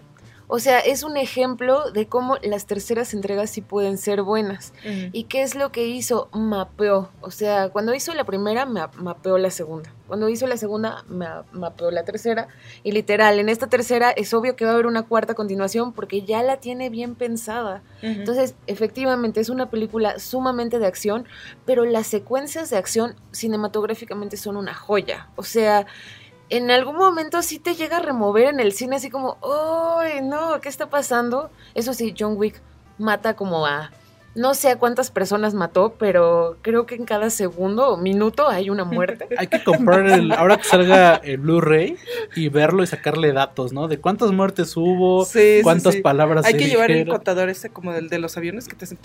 o 0.54 0.58
sea, 0.58 0.80
es 0.80 1.02
un 1.02 1.16
ejemplo 1.16 1.90
de 1.92 2.06
cómo 2.08 2.36
las 2.42 2.66
terceras 2.66 3.14
entregas 3.14 3.48
sí 3.48 3.62
pueden 3.62 3.96
ser 3.96 4.20
buenas. 4.20 4.74
¿Y 5.12 5.24
qué 5.24 5.40
es 5.40 5.54
lo 5.54 5.72
que 5.72 5.86
hizo? 5.86 6.28
Mapeó. 6.34 7.08
O 7.22 7.30
sea, 7.30 7.70
cuando 7.70 7.94
hizo 7.94 8.12
la 8.12 8.24
primera, 8.24 8.66
ma- 8.66 8.90
mapeó 8.96 9.38
la 9.38 9.50
segunda. 9.50 9.90
Cuando 10.06 10.28
hizo 10.28 10.46
la 10.46 10.58
segunda, 10.58 11.04
ma- 11.08 11.44
mapeó 11.52 11.90
la 11.90 12.04
tercera. 12.04 12.48
Y 12.82 12.92
literal, 12.92 13.38
en 13.38 13.48
esta 13.48 13.66
tercera 13.68 14.10
es 14.10 14.34
obvio 14.34 14.54
que 14.54 14.66
va 14.66 14.72
a 14.72 14.74
haber 14.74 14.84
una 14.84 15.04
cuarta 15.04 15.32
continuación 15.32 15.94
porque 15.94 16.20
ya 16.20 16.42
la 16.42 16.58
tiene 16.58 16.90
bien 16.90 17.14
pensada. 17.14 17.80
Entonces, 18.02 18.54
efectivamente, 18.66 19.40
es 19.40 19.48
una 19.48 19.70
película 19.70 20.18
sumamente 20.18 20.78
de 20.78 20.86
acción, 20.86 21.24
pero 21.64 21.86
las 21.86 22.06
secuencias 22.08 22.68
de 22.68 22.76
acción 22.76 23.14
cinematográficamente 23.30 24.36
son 24.36 24.58
una 24.58 24.74
joya. 24.74 25.28
O 25.36 25.44
sea, 25.44 25.86
en 26.50 26.70
algún 26.70 26.96
momento 26.96 27.42
sí 27.42 27.58
te 27.58 27.74
llega 27.74 27.98
a 27.98 28.00
remover 28.00 28.48
en 28.48 28.60
el 28.60 28.72
cine, 28.72 28.96
así 28.96 29.10
como, 29.10 29.38
¡ay, 29.98 30.20
no! 30.22 30.60
¿Qué 30.60 30.68
está 30.68 30.90
pasando? 30.90 31.50
Eso 31.74 31.94
sí, 31.94 32.14
John 32.18 32.34
Wick 32.36 32.60
mata 32.98 33.34
como 33.34 33.66
a. 33.66 33.90
No 34.34 34.54
sé 34.54 34.70
a 34.70 34.78
cuántas 34.78 35.10
personas 35.10 35.52
mató, 35.52 35.94
pero 35.98 36.56
creo 36.62 36.86
que 36.86 36.94
en 36.94 37.04
cada 37.04 37.28
segundo 37.28 37.88
o 37.90 37.96
minuto 37.98 38.48
hay 38.48 38.70
una 38.70 38.84
muerte. 38.84 39.28
Hay 39.36 39.46
que 39.46 39.62
comprar 39.62 40.06
el, 40.06 40.32
ahora 40.32 40.56
que 40.56 40.64
salga 40.64 41.16
el 41.16 41.36
Blu-ray 41.36 41.98
y 42.34 42.48
verlo 42.48 42.82
y 42.82 42.86
sacarle 42.86 43.32
datos, 43.34 43.74
¿no? 43.74 43.88
De 43.88 43.98
cuántas 43.98 44.30
muertes 44.32 44.74
hubo, 44.74 45.26
Sí, 45.26 45.60
cuántas 45.62 45.94
sí. 45.94 46.00
palabras 46.00 46.46
Hay 46.46 46.52
se 46.52 46.58
que 46.58 46.68
llevar 46.68 46.90
el 46.90 47.06
contador 47.06 47.50
ese 47.50 47.68
como 47.68 47.92
del 47.92 48.08
de 48.08 48.18
los 48.18 48.34
aviones 48.38 48.68
que 48.68 48.74
te 48.74 48.86
hacen 48.86 48.98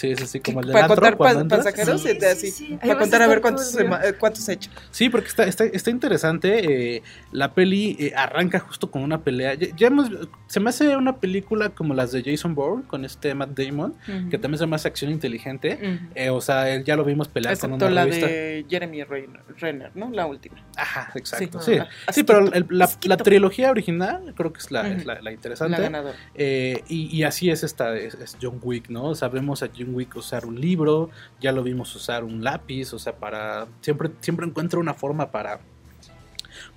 Sí, 0.00 0.16
sí, 0.16 0.26
sí, 0.26 0.40
como 0.40 0.60
el 0.60 0.66
del 0.66 0.72
para 0.72 0.84
antro, 0.86 0.96
contar 0.96 1.16
cuando 1.16 1.46
pa- 1.48 1.56
pasajeros 1.58 2.02
Sí, 2.02 2.08
y 2.08 2.12
de 2.14 2.20
sí, 2.20 2.26
así. 2.26 2.50
sí. 2.50 2.78
Para 2.80 2.98
contar 2.98 3.22
a 3.22 3.26
ver 3.26 3.40
cuántos, 3.40 3.76
eh, 3.76 3.86
cuántos 4.18 4.48
he 4.48 4.54
hecho. 4.54 4.70
Sí, 4.90 5.10
porque 5.10 5.28
está, 5.28 5.44
está, 5.44 5.64
está 5.64 5.90
interesante. 5.90 6.96
eh, 6.96 7.02
la 7.32 7.52
peli 7.54 7.96
eh, 8.00 8.12
arranca 8.16 8.60
justo 8.60 8.90
con 8.90 9.02
una 9.02 9.22
pelea. 9.22 9.54
Ya, 9.54 9.68
ya 9.76 9.86
hemos, 9.88 10.08
se 10.46 10.60
me 10.60 10.70
hace 10.70 10.96
una 10.96 11.16
película 11.18 11.68
como 11.70 11.92
las 11.94 12.12
de 12.12 12.22
Jason 12.22 12.54
Bourne 12.54 12.84
con 12.86 13.04
este 13.04 13.34
Matt 13.34 13.50
Damon, 13.58 13.94
que 14.30 14.38
también 14.38 14.58
se 14.58 14.66
me 14.66 14.76
hace 14.76 14.88
acción 14.88 15.10
inteligente. 15.10 15.78
Ujú. 15.82 16.12
Eh, 16.14 16.30
o 16.30 16.40
sea, 16.40 16.70
él 16.70 16.84
ya 16.84 16.96
lo 16.96 17.04
vimos 17.04 17.28
pelear 17.28 17.58
con 17.58 17.70
Excepto 17.72 17.86
una 17.86 17.94
la 17.94 18.04
revista. 18.04 18.26
de 18.26 18.66
Jeremy 18.70 19.04
Renner, 19.04 19.40
Renner, 19.58 19.90
¿no? 19.94 20.10
La 20.10 20.26
última. 20.26 20.56
Ajá, 20.76 21.12
exacto. 21.14 21.60
Sí. 21.60 21.74
Sí, 21.74 21.78
Ah, 22.06 22.12
sí, 22.12 22.22
pero 22.24 22.52
el- 22.52 22.66
la, 22.70 22.88
la 23.04 23.16
trilogía 23.18 23.70
original 23.70 24.32
creo 24.36 24.52
que 24.52 24.60
es 24.60 24.70
la, 24.70 24.88
es 24.88 24.98
Ujú. 25.00 25.08
la, 25.08 25.14
la 25.16 25.20
La 25.22 25.32
interesante. 25.32 25.80
ganadora. 25.80 26.16
Eh, 26.34 26.82
y, 26.88 27.14
y 27.16 27.22
así 27.24 27.50
es 27.50 27.62
esta, 27.62 27.96
es, 27.96 28.14
es 28.14 28.36
John 28.40 28.58
Wick, 28.62 28.88
¿no? 28.88 29.14
Sabemos 29.14 29.62
a 29.62 29.68
John 29.76 29.89
John 29.90 29.94
Wick 29.94 30.16
usar 30.16 30.46
un 30.46 30.60
libro, 30.60 31.10
ya 31.40 31.52
lo 31.52 31.62
vimos 31.62 31.94
usar 31.96 32.24
un 32.24 32.42
lápiz, 32.44 32.92
o 32.94 32.98
sea, 32.98 33.16
para 33.16 33.66
siempre 33.80 34.10
siempre 34.20 34.46
encuentra 34.46 34.78
una 34.80 34.94
forma 34.94 35.30
para 35.30 35.60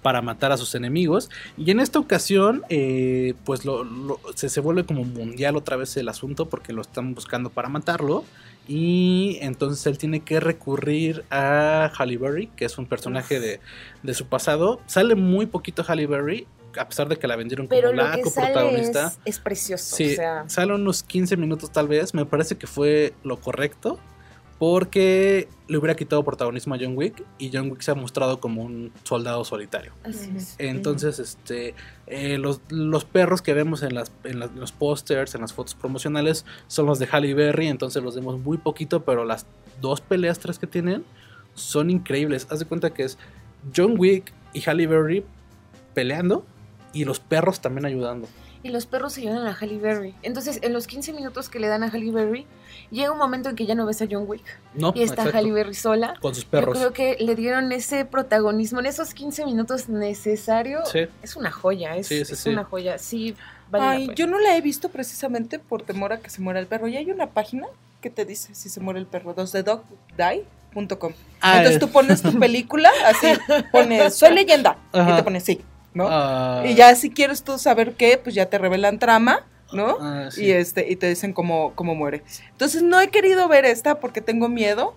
para 0.02 0.22
matar 0.22 0.52
a 0.52 0.58
sus 0.58 0.76
enemigos. 0.76 1.30
Y 1.58 1.72
en 1.72 1.80
esta 1.80 1.98
ocasión, 2.00 2.64
eh, 2.70 3.34
pues 3.46 3.66
lo, 3.66 3.84
lo- 3.84 4.20
se, 4.36 4.48
se 4.50 4.60
vuelve 4.62 4.86
como 4.86 5.04
mundial 5.04 5.56
otra 5.58 5.78
vez 5.78 5.96
el 5.98 6.10
asunto 6.10 6.48
porque 6.48 6.74
lo 6.74 6.82
están 6.82 7.14
buscando 7.16 7.50
para 7.50 7.70
matarlo. 7.70 8.24
Y 8.68 9.40
entonces 9.42 9.86
él 9.88 9.98
tiene 9.98 10.22
que 10.22 10.40
recurrir 10.40 11.26
a 11.30 11.92
Halle 11.98 12.18
Berry, 12.18 12.48
que 12.56 12.66
es 12.66 12.78
un 12.78 12.86
personaje 12.86 13.40
de, 13.42 13.60
de 14.04 14.14
su 14.14 14.28
pasado. 14.28 14.80
Sale 14.88 15.16
muy 15.16 15.48
poquito 15.48 15.84
Halle 15.86 16.08
Berry, 16.08 16.48
a 16.80 16.88
pesar 16.88 17.08
de 17.10 17.18
que 17.18 17.28
la 17.28 17.36
vendieron 17.36 17.68
como 17.68 17.80
Pero 17.80 17.94
la 17.94 18.20
coprotagonista. 18.22 19.08
es, 19.26 19.36
es 19.36 19.40
precioso. 19.40 19.96
Sí, 19.96 20.14
O 20.14 20.16
sea, 20.16 20.44
sale 20.50 20.74
unos 20.74 21.04
15 21.04 21.38
minutos 21.38 21.72
tal 21.72 21.88
vez. 21.88 22.14
Me 22.14 22.26
parece 22.26 22.58
que 22.58 22.68
fue 22.68 23.14
lo 23.24 23.38
correcto. 23.38 24.00
Porque 24.60 25.50
le 25.68 25.78
hubiera 25.78 25.94
quitado 25.96 26.24
protagonismo 26.24 26.74
a 26.76 26.78
John 26.80 26.96
Wick. 26.96 27.22
Y 27.38 27.50
John 27.52 27.70
Wick 27.70 27.82
se 27.82 27.92
ha 27.92 27.96
mostrado 27.96 28.40
como 28.40 28.62
un 28.64 28.94
soldado 29.04 29.44
solitario. 29.44 29.92
así 30.04 30.32
es. 30.36 30.56
Entonces, 30.58 31.20
este, 31.20 31.76
eh, 32.08 32.38
los, 32.38 32.62
los 32.70 33.04
perros 33.04 33.42
que 33.42 33.54
vemos 33.54 33.84
en, 33.84 33.94
las, 33.96 34.12
en 34.24 34.40
las- 34.40 34.52
en 34.52 34.60
los 34.62 34.72
pósters, 34.72 35.36
en 35.36 35.42
las 35.42 35.52
fotos 35.54 35.76
promocionales, 35.76 36.46
son 36.68 36.86
los 36.86 36.98
de 37.00 37.08
Halle 37.12 37.34
Berry. 37.34 37.68
Entonces 37.68 38.02
los 38.04 38.16
vemos 38.16 38.40
muy 38.40 38.58
poquito, 38.58 39.04
pero 39.04 39.26
las 39.26 39.46
dos 39.82 40.00
peleas, 40.00 40.40
tres 40.40 40.60
que 40.60 40.68
tienen, 40.68 41.04
son 41.56 41.90
increíbles. 41.90 42.48
Haz 42.50 42.60
de 42.60 42.66
cuenta 42.66 42.94
que 42.94 43.04
es 43.04 43.18
John 43.76 43.96
Wick 43.98 44.32
y 44.54 44.62
Halle 44.70 44.88
Berry 44.88 45.26
peleando 45.94 46.46
y 46.94 47.06
los 47.06 47.20
perros 47.20 47.60
también 47.60 47.86
ayudando. 47.86 48.28
Y 48.66 48.70
los 48.70 48.86
perros 48.86 49.12
se 49.14 49.22
ayudan 49.22 49.46
a 49.46 49.52
Halle 49.60 49.78
Berry. 49.78 50.16
Entonces, 50.22 50.60
en 50.62 50.72
los 50.72 50.88
15 50.88 51.12
minutos 51.12 51.50
que 51.50 51.60
le 51.60 51.68
dan 51.68 51.84
a 51.84 51.88
Halle 51.90 52.12
Berry, 52.12 52.48
llega 52.92 53.12
un 53.12 53.18
momento 53.18 53.50
en 53.50 53.58
que 53.58 53.66
ya 53.66 53.76
no 53.76 53.86
ves 53.86 54.02
a 54.02 54.06
John 54.10 54.24
Wick. 54.26 54.46
No, 54.74 54.94
Y 54.96 55.02
está 55.04 55.16
exacto, 55.24 55.38
Halle 55.38 55.52
Berry 55.52 55.74
sola. 55.74 56.14
con 56.22 56.34
sus 56.34 56.46
Yo 56.46 56.50
perros. 56.50 56.78
creo 56.78 56.94
que 56.94 57.18
le 57.20 57.36
dieron 57.36 57.74
ese 57.74 58.06
protagonismo 58.06 58.80
en 58.80 58.86
esos 58.86 59.14
15 59.14 59.46
minutos 59.46 59.90
necesario. 59.90 60.80
Sí. 60.86 61.08
Es 61.22 61.36
una 61.36 61.52
joya, 61.52 61.98
es, 61.98 62.08
Sí, 62.08 62.24
sí, 62.24 62.34
es 62.34 62.40
sí. 62.40 62.50
una 62.52 62.64
joya. 62.64 62.98
Sí, 63.00 63.36
vale 63.70 63.86
Ay, 63.86 64.10
yo 64.16 64.28
no 64.28 64.40
la 64.40 64.56
he 64.56 64.62
visto 64.62 64.88
precisamente 64.88 65.60
por 65.60 65.82
temor 65.82 66.14
a 66.14 66.20
que 66.22 66.30
se 66.30 66.40
muera 66.42 66.62
el 66.62 66.68
perro. 66.68 66.88
Y 66.88 66.96
hay 66.96 67.12
una 67.12 67.28
página 67.32 67.68
que 68.00 68.10
te 68.10 68.24
dice 68.24 68.56
si 68.56 68.70
se 68.70 68.80
muere 68.80 68.98
el 69.00 69.08
perro, 69.08 69.36
2thedogdie.com. 69.36 71.14
Ah, 71.42 71.58
Entonces 71.58 71.80
tú 71.80 71.90
pones 71.90 72.22
tu 72.22 72.38
película, 72.40 72.90
así, 73.06 73.28
pones, 73.72 74.14
soy 74.16 74.34
leyenda, 74.34 74.78
y 74.94 75.16
te 75.16 75.24
pones 75.24 75.44
sí, 75.44 75.62
¿no? 75.94 76.08
ah, 76.10 76.64
Y 76.66 76.76
ya 76.76 76.94
si 76.96 77.10
quieres 77.10 77.44
tú 77.44 77.58
saber 77.58 77.94
qué, 77.94 78.18
pues 78.18 78.36
ya 78.36 78.48
te 78.48 78.58
revelan 78.58 79.00
trama, 79.00 79.46
¿no? 79.72 79.98
ah, 80.02 80.30
sí. 80.32 80.46
Y 80.46 80.52
este, 80.52 80.90
y 80.92 80.96
te 80.96 81.08
dicen 81.10 81.34
cómo, 81.34 81.74
cómo 81.76 81.96
muere. 81.96 82.24
Entonces 82.52 82.82
no 82.84 83.00
he 83.02 83.10
querido 83.10 83.48
ver 83.48 83.66
esta 83.66 84.00
porque 84.00 84.22
tengo 84.22 84.50
miedo 84.50 84.96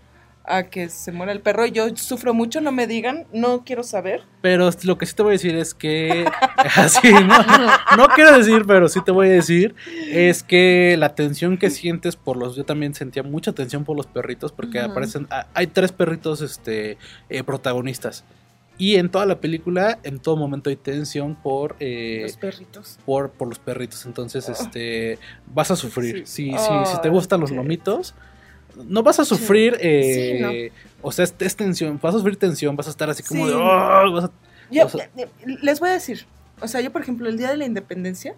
a 0.49 0.63
que 0.65 0.89
se 0.89 1.11
muera 1.11 1.33
el 1.33 1.41
perro. 1.41 1.67
Yo 1.67 1.89
sufro 1.97 2.33
mucho, 2.33 2.61
no 2.61 2.71
me 2.71 2.87
digan, 2.87 3.27
no 3.33 3.65
quiero 3.65 3.83
saber. 3.83 4.23
Pero 4.43 4.71
lo 4.85 4.97
que 4.97 5.05
sí 5.05 5.13
te 5.15 5.23
voy 5.25 5.31
a 5.31 5.33
decir 5.33 5.57
es 5.57 5.75
que. 5.75 6.25
así, 6.77 7.13
no, 7.13 7.97
no 7.97 8.09
quiero 8.15 8.39
decir, 8.39 8.63
pero 8.65 8.89
sí 8.89 9.01
te 9.05 9.11
voy 9.11 9.27
a 9.27 9.33
decir. 9.33 9.75
Es 10.09 10.45
que 10.45 10.95
la 10.99 11.17
tensión 11.17 11.59
que 11.59 11.69
sientes 11.71 12.15
por 12.15 12.37
los. 12.37 12.55
Yo 12.55 12.65
también 12.65 12.95
sentía 12.95 13.25
mucha 13.25 13.53
tensión 13.53 13.85
por 13.85 13.97
los 13.97 14.07
perritos. 14.07 14.53
Porque 14.53 14.79
aparecen. 14.79 15.27
ah, 15.31 15.47
Hay 15.53 15.67
tres 15.67 15.91
perritos 15.91 16.41
este, 16.43 16.97
eh, 17.29 17.43
protagonistas. 17.43 18.23
Y 18.79 18.97
en 18.97 19.11
toda 19.11 19.25
la 19.27 19.41
película, 19.41 19.99
en 20.03 20.19
todo 20.19 20.37
momento 20.37 20.69
hay 20.71 20.77
tensión 20.77 21.35
por. 21.35 21.77
eh, 21.81 22.21
Los 22.23 22.37
perritos. 22.37 22.99
por, 23.07 23.31
por 23.31 23.49
los 23.49 23.59
perritos. 23.59 24.05
Entonces, 24.07 24.49
este. 24.49 25.19
Vas 25.55 25.71
a 25.71 25.77
sufrir. 25.77 26.27
Si, 26.27 26.51
si, 26.51 26.55
Ah, 26.55 26.85
si 26.87 27.01
te 27.01 27.09
gustan 27.09 27.41
los 27.41 27.51
lomitos. 27.51 28.15
No 28.85 29.03
vas 29.03 29.19
a 29.19 29.25
sufrir. 29.25 29.77
eh, 29.81 30.71
Sí, 30.71 30.87
O 31.01 31.11
sea, 31.13 31.25
es, 31.25 31.35
es 31.39 31.57
tensión. 31.57 31.99
Vas 32.03 32.15
a 32.15 32.19
sufrir 32.19 32.37
tensión. 32.37 32.77
Vas 32.77 32.87
a 32.89 32.91
estar 32.91 33.09
así 33.09 33.23
como 33.23 33.47
de. 33.47 33.55
"Oh", 33.55 34.13
vas 34.13 34.25
a- 34.25 34.31
Yo, 34.71 34.83
eh, 34.99 35.09
eh, 35.17 35.27
les 35.63 35.81
voy 35.81 35.89
a 35.91 35.93
decir, 35.93 36.27
o 36.61 36.69
sea, 36.69 36.81
yo 36.83 36.91
por 36.93 37.01
ejemplo, 37.01 37.29
el 37.29 37.39
Día 37.39 37.49
de 37.51 37.57
la 37.57 37.65
Independencia, 37.65 38.35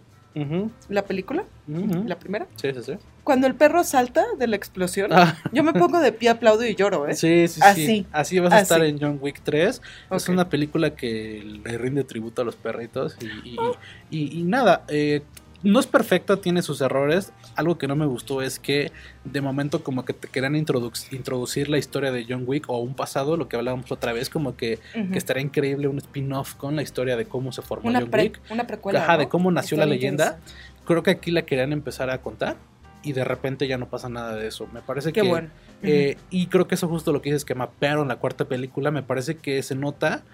La 0.88 1.02
película, 1.02 1.44
la 1.66 2.16
primera, 2.18 2.46
Sí, 2.56 2.68
sí, 2.72 2.80
sí. 2.84 2.92
cuando 3.24 3.46
el 3.48 3.54
perro 3.56 3.82
salta 3.82 4.24
de 4.38 4.46
la 4.46 4.54
explosión, 4.56 5.12
Ah, 5.12 5.36
yo 5.52 5.62
me 5.64 5.72
pongo 5.72 5.98
de 6.00 6.12
pie, 6.12 6.28
aplaudo 6.28 6.64
y 6.64 6.74
lloro, 6.76 7.08
¿eh? 7.08 7.14
sí, 7.14 7.48
sí, 7.48 7.54
sí. 7.60 7.60
Así. 7.62 8.06
Así 8.12 8.38
vas 8.38 8.52
a 8.52 8.56
Así. 8.56 8.62
estar 8.62 8.84
en 8.84 9.00
John 9.00 9.18
Wick 9.20 9.40
3. 9.42 9.82
Es 10.10 10.28
una 10.28 10.48
película 10.48 10.94
que 10.94 11.42
le 11.64 11.76
rinde 11.78 12.04
tributo 12.04 12.42
a 12.42 12.44
los 12.44 12.54
perritos. 12.56 13.16
Y, 13.20 13.50
y- 13.50 13.56
Oh. 13.58 13.74
y- 14.10 14.38
y 14.38 14.42
nada, 14.44 14.84
eh, 14.88 15.22
no 15.62 15.80
es 15.80 15.86
perfecta, 15.86 16.36
tiene 16.36 16.62
sus 16.62 16.80
errores. 16.80 17.32
Algo 17.56 17.78
que 17.78 17.88
no 17.88 17.96
me 17.96 18.06
gustó 18.06 18.42
es 18.42 18.58
que 18.58 18.92
de 19.24 19.40
momento 19.40 19.82
como 19.82 20.04
que 20.04 20.12
te 20.12 20.28
querían 20.28 20.54
introduc- 20.54 21.12
introducir 21.12 21.68
la 21.68 21.78
historia 21.78 22.12
de 22.12 22.24
John 22.28 22.44
Wick 22.46 22.64
o 22.68 22.78
un 22.78 22.94
pasado, 22.94 23.36
lo 23.36 23.48
que 23.48 23.56
hablábamos 23.56 23.90
otra 23.90 24.12
vez, 24.12 24.30
como 24.30 24.56
que, 24.56 24.78
que 24.92 25.18
estaría 25.18 25.42
increíble 25.42 25.88
un 25.88 25.98
spin-off 25.98 26.54
con 26.54 26.76
la 26.76 26.82
historia 26.82 27.16
de 27.16 27.24
cómo 27.26 27.50
se 27.52 27.62
formó 27.62 27.88
una, 27.88 28.00
John 28.00 28.10
Wick. 28.12 28.40
una 28.50 28.66
precuela. 28.66 29.02
Ajá, 29.02 29.14
¿no? 29.14 29.18
de 29.18 29.28
cómo 29.28 29.50
nació 29.50 29.76
la 29.76 29.86
leyenda. 29.86 30.38
Creo 30.84 31.02
que 31.02 31.10
aquí 31.10 31.30
la 31.32 31.42
querían 31.42 31.72
empezar 31.72 32.08
a 32.10 32.18
contar 32.22 32.56
y 33.02 33.12
de 33.12 33.24
repente 33.24 33.66
ya 33.66 33.78
no 33.78 33.88
pasa 33.88 34.08
nada 34.08 34.34
de 34.36 34.46
eso. 34.46 34.68
Me 34.72 34.80
parece 34.80 35.12
Qué 35.12 35.22
que... 35.22 35.28
bueno. 35.28 35.48
Eh, 35.82 36.16
y 36.30 36.46
creo 36.48 36.66
que 36.66 36.74
eso 36.74 36.88
justo 36.88 37.12
lo 37.12 37.22
que 37.22 37.30
dices 37.30 37.44
que 37.44 37.54
mapearon 37.54 38.08
la 38.08 38.16
cuarta 38.16 38.46
película. 38.46 38.90
Me 38.90 39.02
parece 39.02 39.36
que 39.36 39.62
se 39.62 39.74
nota 39.74 40.24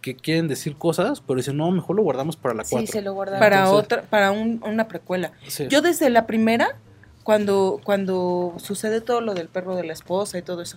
que 0.00 0.14
quieren 0.16 0.48
decir 0.48 0.76
cosas, 0.76 1.20
pero 1.20 1.36
dicen, 1.38 1.56
no, 1.56 1.70
mejor 1.70 1.96
lo 1.96 2.02
guardamos 2.02 2.36
para 2.36 2.54
la 2.54 2.64
Sí, 2.64 2.70
cuatro. 2.72 2.92
se 2.92 3.02
lo 3.02 3.14
guardaron. 3.14 3.40
para 3.40 3.58
entonces- 3.64 3.84
otra, 3.84 4.02
para 4.02 4.30
un- 4.32 4.62
una 4.64 4.86
precuela. 4.88 5.32
Sí. 5.48 5.66
Yo 5.68 5.80
desde 5.82 6.10
la 6.10 6.26
primera, 6.26 6.76
cuando, 7.22 7.80
cuando 7.84 8.54
sucede 8.58 9.00
todo 9.00 9.20
lo 9.22 9.32
del 9.34 9.48
perro 9.48 9.76
de 9.76 9.84
la 9.84 9.92
esposa 9.94 10.36
y 10.38 10.42
todo 10.42 10.60
eso, 10.62 10.76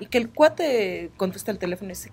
y 0.00 0.06
que 0.06 0.18
el 0.18 0.30
cuate 0.30 1.10
contesta 1.16 1.50
el 1.50 1.58
teléfono 1.58 1.90
y 1.90 1.94
dice, 1.94 2.12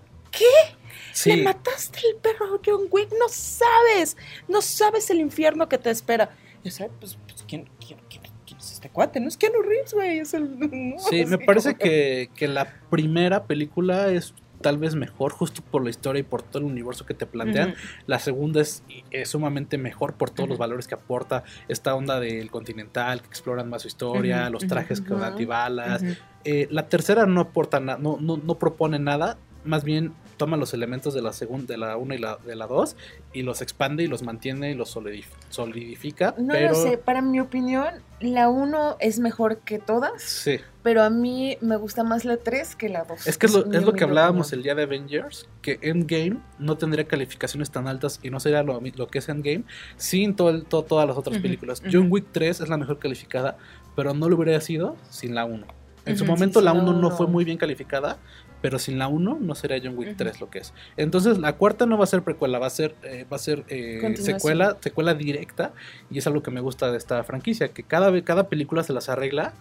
Sí. 1.12 1.34
le 1.36 1.42
mataste 1.44 2.00
el 2.10 2.16
perro 2.16 2.60
John 2.64 2.82
Wick, 2.90 3.10
no 3.18 3.28
sabes, 3.28 4.16
no 4.48 4.60
sabes 4.60 5.08
el 5.10 5.20
infierno 5.20 5.68
que 5.68 5.78
te 5.78 5.90
espera. 5.90 6.30
Yo, 6.64 6.70
"¿Sabes? 6.72 6.92
pues, 6.98 7.16
pues, 7.28 7.44
¿quién, 7.46 7.68
quién, 7.84 7.98
quién, 8.10 8.22
quién 8.66 8.72
es 8.72 8.72
este 8.72 8.88
cuate? 8.90 9.20
No 9.20 9.28
es 9.28 9.36
Keanu 9.36 9.62
Reeves, 9.62 9.94
güey, 9.94 10.18
es 10.18 10.34
el... 10.34 10.58
no, 10.58 10.98
Sí, 10.98 11.24
me 11.26 11.38
parece 11.38 11.70
como 11.74 11.78
que, 11.84 12.30
que 12.34 12.48
la 12.48 12.72
primera 12.90 13.44
película 13.44 14.08
es 14.08 14.34
tal 14.62 14.78
vez 14.78 14.94
mejor 14.94 15.32
justo 15.32 15.62
por 15.70 15.84
la 15.84 15.90
historia 15.90 16.20
y 16.20 16.22
por 16.22 16.42
todo 16.42 16.60
el 16.60 16.64
universo 16.64 17.04
que 17.04 17.12
te 17.14 17.26
plantean. 17.26 17.74
La 18.06 18.18
segunda 18.18 18.62
es, 18.62 18.82
es 19.10 19.28
sumamente 19.28 19.76
mejor 19.76 20.14
por 20.14 20.30
todos 20.30 20.48
los 20.48 20.56
valores 20.58 20.88
que 20.88 20.94
aporta 20.94 21.44
esta 21.68 21.94
onda 21.94 22.18
del 22.20 22.50
continental, 22.50 23.20
que 23.20 23.26
exploran 23.28 23.68
más 23.68 23.82
su 23.82 23.88
historia, 23.88 24.48
los 24.50 24.66
trajes 24.66 25.00
con 25.02 25.22
antibalas. 25.22 26.02
Eh, 26.44 26.68
la 26.70 26.88
tercera 26.88 27.26
no 27.26 27.42
aporta 27.42 27.80
nada, 27.80 27.98
no, 28.00 28.16
no, 28.20 28.38
no 28.38 28.58
propone 28.58 28.98
nada, 28.98 29.36
más 29.64 29.84
bien 29.84 30.14
toma 30.38 30.56
los 30.56 30.72
elementos 30.74 31.12
de 31.14 31.22
la 31.22 31.32
segunda, 31.32 31.66
de 31.74 31.78
la 31.78 31.96
1 31.96 32.14
y 32.14 32.18
la, 32.18 32.36
de 32.38 32.56
la 32.56 32.66
2 32.66 32.96
y 33.34 33.42
los 33.42 33.62
expande 33.62 34.04
y 34.04 34.06
los 34.06 34.22
mantiene 34.22 34.70
y 34.70 34.74
los 34.74 34.94
solidif- 34.96 35.24
solidifica. 35.50 36.34
No 36.38 36.52
pero 36.52 36.70
lo 36.70 36.74
sé, 36.82 36.98
para 36.98 37.20
mi 37.22 37.40
opinión, 37.40 37.86
la 38.20 38.48
1 38.48 38.96
es 39.00 39.18
mejor 39.18 39.58
que 39.58 39.78
todas, 39.78 40.22
sí, 40.22 40.58
pero 40.82 41.02
a 41.02 41.10
mí 41.10 41.58
me 41.60 41.76
gusta 41.76 42.02
más 42.04 42.24
la 42.24 42.36
3 42.38 42.74
que 42.76 42.88
la 42.88 43.04
2. 43.04 43.26
es 43.26 43.36
que 43.36 43.46
es 43.46 43.52
lo, 43.52 43.70
es 43.72 43.82
lo 43.84 43.92
que 43.92 44.04
hablábamos 44.04 44.48
opinión. 44.48 44.58
el 44.58 44.62
día 44.64 44.74
de 44.74 44.82
Avengers, 44.84 45.48
que 45.60 45.78
Endgame 45.82 46.38
no 46.58 46.76
tendría 46.78 47.06
calificaciones 47.06 47.70
tan 47.70 47.88
altas 47.88 48.18
y 48.22 48.30
no 48.30 48.40
sería 48.40 48.62
lo, 48.62 48.80
lo 48.80 49.06
que 49.08 49.18
es 49.18 49.28
Endgame 49.28 49.64
sin 49.96 50.34
todo 50.34 50.50
el- 50.50 50.64
to- 50.64 50.82
todas 50.84 51.06
las 51.06 51.16
otras 51.16 51.38
películas. 51.38 51.80
ujú. 51.80 51.90
John 51.92 52.06
Wick 52.10 52.26
3 52.32 52.60
es 52.60 52.68
la 52.68 52.76
mejor 52.76 52.98
calificada, 52.98 53.58
pero 53.94 54.14
no 54.14 54.28
lo 54.28 54.36
hubiera 54.36 54.60
sido 54.60 54.96
sin 55.10 55.34
la 55.34 55.44
1. 55.44 55.66
En 56.06 56.16
su 56.16 56.22
Ujú, 56.22 56.32
momento 56.32 56.60
sí, 56.60 56.64
la 56.64 56.70
sin 56.70 56.78
la 56.78 56.84
1 56.84 56.92
no 57.00 57.08
uno. 57.08 57.16
fue 57.16 57.26
muy 57.26 57.44
bien 57.44 57.58
calificada, 57.58 58.18
pero 58.66 58.80
sin 58.80 58.98
la 58.98 59.06
1 59.06 59.38
no 59.40 59.54
sería 59.54 59.78
John 59.80 59.96
Wick 59.96 60.08
Ujú. 60.08 60.16
3 60.16 60.40
lo 60.40 60.50
que 60.50 60.58
es. 60.58 60.74
Entonces 60.96 61.38
la 61.38 61.52
cuarta 61.52 61.86
no 61.86 61.96
va 61.96 62.02
a 62.02 62.08
ser 62.08 62.22
precuela, 62.22 62.58
va 62.58 62.66
a 62.66 62.70
ser, 62.70 62.96
eh, 63.04 63.24
va 63.30 63.36
a 63.36 63.38
ser 63.38 63.62
eh, 63.68 64.12
secuela, 64.16 64.76
secuela 64.80 65.14
directa 65.14 65.72
y 66.10 66.18
es 66.18 66.26
algo 66.26 66.42
que 66.42 66.50
me 66.50 66.60
gusta 66.60 66.90
de 66.90 66.98
esta 66.98 67.22
franquicia, 67.22 67.68
que 67.68 67.84
cada, 67.84 68.20
cada 68.24 68.48
película 68.48 68.82
se 68.82 68.92
las 68.92 69.08
arregla 69.08 69.54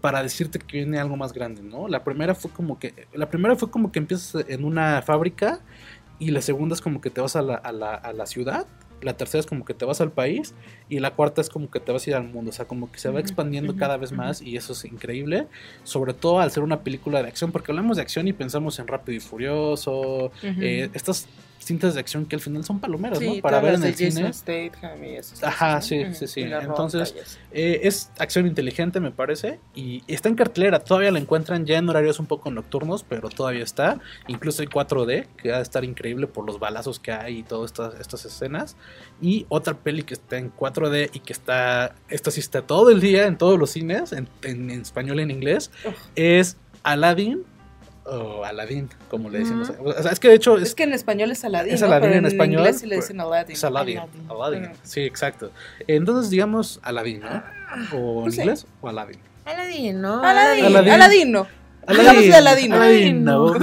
para 0.00 0.22
decirte 0.22 0.60
que 0.60 0.78
viene 0.78 0.98
algo 0.98 1.18
más 1.18 1.34
grande, 1.34 1.60
¿no? 1.60 1.88
La 1.88 2.04
primera 2.04 2.34
fue 2.34 2.50
como 2.50 2.78
que, 2.78 3.06
la 3.12 3.28
primera 3.28 3.54
fue 3.54 3.70
como 3.70 3.92
que 3.92 3.98
empiezas 3.98 4.42
en 4.48 4.64
una 4.64 5.02
fábrica 5.02 5.60
y 6.18 6.30
la 6.30 6.40
segunda 6.40 6.74
es 6.74 6.80
como 6.80 7.02
que 7.02 7.10
te 7.10 7.20
vas 7.20 7.36
a 7.36 7.42
la, 7.42 7.56
a 7.56 7.70
la, 7.70 7.96
a 7.96 8.14
la 8.14 8.24
ciudad. 8.24 8.66
La 9.02 9.16
tercera 9.16 9.40
es 9.40 9.46
como 9.46 9.64
que 9.64 9.74
te 9.74 9.84
vas 9.84 10.00
al 10.00 10.10
país 10.10 10.54
y 10.88 10.98
la 10.98 11.12
cuarta 11.12 11.40
es 11.40 11.48
como 11.48 11.70
que 11.70 11.80
te 11.80 11.92
vas 11.92 12.06
a 12.06 12.10
ir 12.10 12.16
al 12.16 12.24
mundo, 12.24 12.50
o 12.50 12.52
sea, 12.52 12.66
como 12.66 12.90
que 12.90 12.98
se 12.98 13.08
va 13.10 13.20
expandiendo 13.20 13.76
cada 13.76 13.96
vez 13.96 14.12
más 14.12 14.42
y 14.42 14.56
eso 14.56 14.72
es 14.72 14.84
increíble, 14.84 15.46
sobre 15.84 16.14
todo 16.14 16.40
al 16.40 16.50
ser 16.50 16.62
una 16.62 16.80
película 16.80 17.22
de 17.22 17.28
acción, 17.28 17.52
porque 17.52 17.72
hablamos 17.72 17.96
de 17.96 18.02
acción 18.02 18.28
y 18.28 18.32
pensamos 18.32 18.78
en 18.78 18.88
Rápido 18.88 19.16
y 19.16 19.20
Furioso, 19.20 20.32
eh, 20.42 20.90
estas 20.94 21.28
cintas 21.58 21.94
de 21.94 22.00
acción 22.00 22.24
que 22.26 22.36
al 22.36 22.40
final 22.40 22.64
son 22.64 22.78
palomeras, 22.80 23.18
Sí, 23.18 23.36
¿no? 23.36 23.42
Para 23.42 23.60
ver 23.60 23.74
en 23.74 23.84
el 23.84 23.94
cine. 23.94 24.32
Statham 24.32 25.04
y 25.04 25.16
esas 25.16 25.42
Ajá, 25.44 25.80
sí, 25.82 26.04
sí, 26.14 26.26
sí. 26.26 26.40
Entonces, 26.42 27.14
eso. 27.20 27.38
Eh, 27.52 27.80
es 27.82 28.10
acción 28.18 28.46
inteligente, 28.46 29.00
me 29.00 29.10
parece. 29.10 29.58
Y 29.74 30.02
está 30.06 30.28
en 30.28 30.34
cartelera. 30.34 30.78
Todavía 30.80 31.10
la 31.10 31.18
encuentran 31.18 31.66
ya 31.66 31.78
en 31.78 31.88
horarios 31.88 32.18
un 32.20 32.26
poco 32.26 32.50
nocturnos, 32.50 33.02
pero 33.02 33.28
todavía 33.28 33.64
está. 33.64 34.00
Incluso 34.28 34.62
hay 34.62 34.68
4D, 34.68 35.26
que 35.36 35.50
va 35.50 35.58
a 35.58 35.60
estar 35.62 35.84
increíble 35.84 36.26
por 36.26 36.46
los 36.46 36.58
balazos 36.58 36.98
que 37.00 37.12
hay 37.12 37.38
y 37.38 37.42
todas 37.42 37.70
estas, 37.72 38.00
estas 38.00 38.24
escenas. 38.24 38.76
Y 39.20 39.46
otra 39.48 39.74
peli 39.74 40.04
que 40.04 40.14
está 40.14 40.38
en 40.38 40.52
4D 40.54 41.10
y 41.12 41.20
que 41.20 41.32
está. 41.32 41.94
Esta 42.08 42.30
sí 42.30 42.40
está 42.40 42.62
todo 42.62 42.90
el 42.90 43.00
día 43.00 43.26
en 43.26 43.36
todos 43.36 43.58
los 43.58 43.70
cines, 43.70 44.12
en, 44.12 44.28
en- 44.42 44.70
en 44.70 44.80
español 44.82 45.20
y 45.20 45.22
en 45.24 45.30
inglés. 45.30 45.70
Uf. 45.86 45.94
Es 46.14 46.56
Aladdin. 46.82 47.44
O 48.10 48.44
Aladdin, 48.44 48.88
como 49.10 49.28
le 49.30 49.40
decimos. 49.40 49.70
Ujú. 49.70 49.88
O 49.90 50.02
sea, 50.02 50.12
es 50.12 50.18
que 50.20 50.28
de 50.28 50.34
hecho 50.34 50.56
Es 50.56 50.68
es, 50.68 50.74
que 50.74 50.84
en 50.84 50.92
español 50.94 51.30
es 51.30 51.44
Aladdin. 51.44 51.74
es 51.74 51.80
¿no? 51.80 51.86
Aladdin 51.88 52.08
Pero 52.08 52.18
en 52.18 52.26
español, 52.26 52.60
inglés 52.60 52.80
sí 52.80 52.86
le 52.86 52.90
pero- 52.96 53.02
dicen 53.02 53.20
Aladdin. 53.20 53.52
es 53.56 53.64
Aladdin. 53.64 53.98
Aladdin. 53.98 54.30
Aladdin. 54.30 54.70
Sí, 54.82 55.00
exacto. 55.02 55.50
Entonces, 55.86 56.30
digamos 56.30 56.80
Aladdin, 56.82 57.20
¿no? 57.20 57.42
O 57.98 58.20
en 58.20 58.24
No 58.26 58.30
sé. 58.32 58.40
inglés 58.42 58.66
o 58.80 58.88
Aladdin. 58.88 59.18
Aladdin, 59.44 60.00
¿no? 60.00 60.22
Aladdin. 60.22 60.64
Aladín. 60.66 60.92
Aladino. 60.92 61.46
Hablamos 61.86 62.22
de 62.22 62.34
Aladino. 62.34 62.76
Aladino. 62.76 63.54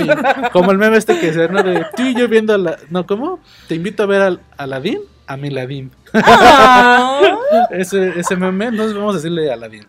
Como 0.52 0.72
el 0.72 0.78
meme 0.80 0.98
este 0.98 1.20
que 1.20 1.32
se 1.34 1.48
¿no? 1.48 1.62
de 1.62 1.86
tú 1.96 2.02
y 2.04 2.16
yo 2.16 2.28
viendo 2.28 2.54
a 2.56 2.58
la... 2.58 2.78
No, 2.90 3.06
¿cómo? 3.06 3.40
Te 3.68 3.76
invito 3.76 4.02
a 4.02 4.06
ver 4.08 4.22
al 4.22 4.42
Aladín, 4.58 5.00
a 5.28 5.38
Miladín. 5.38 5.92
Ah. 6.14 7.22
Ese, 7.72 8.20
ese 8.20 8.36
meme, 8.36 8.66
entonces 8.66 8.96
vamos 8.98 9.14
a 9.14 9.18
decirle 9.18 9.52
Aladín. 9.52 9.86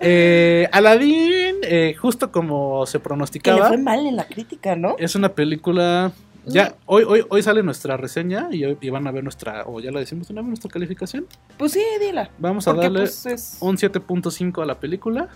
Eh, 0.00 0.68
Aladín, 0.72 1.56
eh, 1.62 1.94
justo 1.98 2.30
como 2.30 2.84
se 2.86 2.92
que 2.92 2.98
le 2.98 3.04
pronosticaba, 3.04 3.68
fue 3.68 3.78
mal 3.78 4.06
en 4.06 4.16
la 4.16 4.24
crítica, 4.26 4.76
¿no? 4.76 4.96
es 4.98 5.14
una 5.14 5.30
película... 5.30 6.12
Ya, 6.48 6.76
hoy, 6.86 7.02
hoy, 7.02 7.24
hoy 7.28 7.42
sale 7.42 7.60
nuestra 7.64 7.96
reseña 7.96 8.46
y, 8.52 8.64
hoy- 8.64 8.78
y 8.80 8.88
van 8.90 9.04
a 9.08 9.10
ver 9.10 9.24
nuestra, 9.24 9.64
o 9.66 9.80
ya 9.80 9.90
la 9.90 9.98
decimos 9.98 10.30
una 10.30 10.42
vez, 10.42 10.48
nuestra 10.50 10.70
calificación. 10.70 11.26
Pues 11.58 11.72
sí, 11.72 11.82
dila. 12.00 12.30
Vamos 12.38 12.68
a 12.68 12.70
Porque 12.70 12.84
darle 12.84 13.00
pues 13.00 13.26
es... 13.26 13.56
un 13.58 13.76
7.5 13.76 14.62
a 14.62 14.64
la 14.64 14.78
película. 14.78 15.28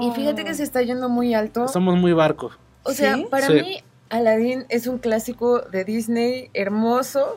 Y, 0.00 0.06
y 0.06 0.10
fíjate 0.12 0.44
que 0.44 0.54
se 0.54 0.62
está 0.62 0.80
yendo 0.80 1.10
muy 1.10 1.34
alto. 1.34 1.68
Somos 1.68 1.96
muy 1.98 2.14
barco. 2.14 2.52
O 2.84 2.92
sea, 2.92 3.16
¿Sí? 3.16 3.26
para 3.30 3.48
Sí. 3.48 3.52
mí, 3.52 3.82
Aladdin 4.08 4.64
es 4.70 4.86
un 4.86 4.96
clásico 4.96 5.60
de 5.60 5.84
Disney 5.84 6.48
hermoso. 6.54 7.36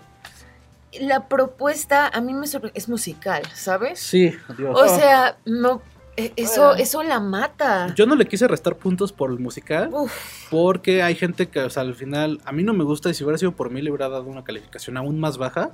La 0.97 1.27
propuesta 1.27 2.08
a 2.08 2.21
mí 2.21 2.34
me 2.34 2.47
sorprende. 2.47 2.79
Es 2.79 2.88
musical, 2.88 3.43
¿sabes? 3.53 3.99
Sí, 3.99 4.32
Dios. 4.58 4.79
O 4.79 4.88
sea, 4.88 5.38
no. 5.43 5.82
Eh, 6.19 6.34
Eso, 6.36 6.75
eso 6.75 7.03
la 7.03 7.19
mata. 7.19 7.93
Yo 7.95 8.05
no 8.05 8.15
le 8.15 8.25
quise 8.25 8.47
restar 8.47 8.75
puntos 8.75 9.12
por 9.12 9.32
el 9.32 9.39
musical. 9.39 9.89
Uf, 9.91 10.49
Porque 10.49 11.01
hay 11.01 11.15
gente 11.15 11.47
que, 11.47 11.60
o 11.62 11.69
sea, 11.69 11.84
al 11.84 11.95
final, 11.95 12.41
a 12.45 12.51
mí 12.51 12.63
no 12.63 12.73
me 12.73 12.84
gusta 12.84 13.10
y 13.10 13.13
si 13.13 13.23
hubiera 13.23 13.38
sido 13.38 13.53
por 13.53 13.69
mí 13.71 13.82
le 13.82 13.89
hubiera 13.89 14.10
dado 14.10 14.23
una 14.23 14.43
calificación 14.43 14.97
aún 14.97 15.19
más 15.19 15.38
baja, 15.38 15.71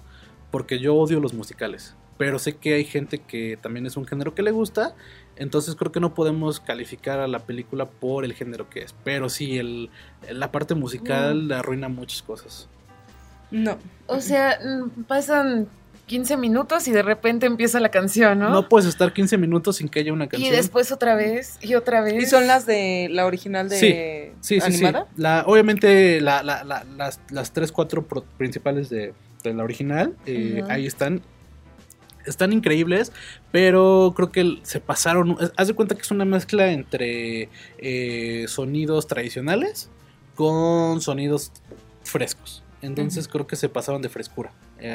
porque 0.51 0.79
yo 0.79 0.95
odio 0.95 1.19
los 1.19 1.33
musicales. 1.33 1.95
Pero 2.17 2.39
sé 2.39 2.55
que 2.55 2.75
hay 2.75 2.85
gente 2.85 3.19
que 3.19 3.57
también 3.61 3.85
es 3.85 3.97
un 3.97 4.05
género 4.05 4.35
que 4.35 4.41
le 4.41 4.51
gusta, 4.51 4.95
entonces 5.35 5.75
creo 5.75 5.91
que 5.91 5.99
no 5.99 6.13
podemos 6.13 6.59
calificar 6.59 7.19
a 7.19 7.27
la 7.27 7.39
película 7.39 7.85
por 7.87 8.23
el 8.23 8.33
género 8.33 8.69
que 8.69 8.83
es. 8.83 8.95
Pero 9.03 9.29
sí, 9.29 9.57
el, 9.57 9.89
la 10.29 10.51
parte 10.51 10.75
musical 10.75 11.47
le 11.47 11.55
arruina 11.55 11.89
muchas 11.89 12.21
cosas. 12.21 12.69
No. 13.51 13.77
o 14.07 14.21
sea, 14.21 14.59
mm, 14.63 15.03
pasan 15.03 15.67
15 16.07 16.37
minutos 16.37 16.87
y 16.87 16.91
de 16.91 17.01
repente 17.01 17.45
empieza 17.47 17.79
la 17.79 17.89
canción, 17.89 18.37
¿no? 18.39 18.49
¿no? 18.49 18.69
puedes 18.69 18.87
estar 18.87 19.11
15 19.11 19.37
minutos 19.39 19.77
sin 19.77 19.89
que 19.89 19.99
haya 20.01 20.13
una 20.13 20.25
y 20.25 20.27
canción. 20.27 20.51
después 20.55 20.91
otra 20.91 21.15
vez 21.15 21.57
y 21.61 21.73
otra 21.75 22.01
vez. 22.01 22.21
¿Y 22.23 22.25
son 22.27 22.45
las 22.47 22.65
de 22.67 23.07
la 23.11 23.25
original 23.25 23.69
de 23.69 24.33
Sí, 24.41 24.59
sí, 24.59 24.61
sí. 24.61 24.65
animada? 24.85 25.07
La, 25.17 25.43
obviamente 25.47 26.21
la, 26.21 26.43
la- 26.43 26.63
la- 26.63 26.83
las, 26.95 27.19
las 27.31 27.51
tres, 27.53 27.71
cuatro 27.71 28.03
pro- 28.03 28.23
principales 28.37 28.89
de, 28.89 29.13
de 29.43 29.53
la 29.53 29.63
original, 29.63 30.15
eh, 30.25 30.63
ahí 30.69 30.85
están. 30.85 31.21
Están 32.25 32.51
increíbles, 32.53 33.11
pero 33.51 34.13
creo 34.15 34.31
que 34.31 34.57
se 34.63 34.79
pasaron. 34.79 35.37
Haz 35.57 35.67
de 35.67 35.75
cuenta 35.75 35.93
que 35.93 36.01
es 36.01 36.09
una 36.09 36.25
mezcla 36.25 36.71
entre 36.71 37.49
eh, 37.77 38.45
sonidos 38.47 39.05
tradicionales 39.05 39.91
con 40.33 41.01
sonidos 41.01 41.51
frescos. 42.03 42.63
Entonces 42.81 43.27
creo 43.27 43.45
que 43.45 43.55
se 43.55 43.69
pasaron 43.69 44.01
de 44.01 44.09
frescura. 44.09 44.51
Eh, 44.79 44.91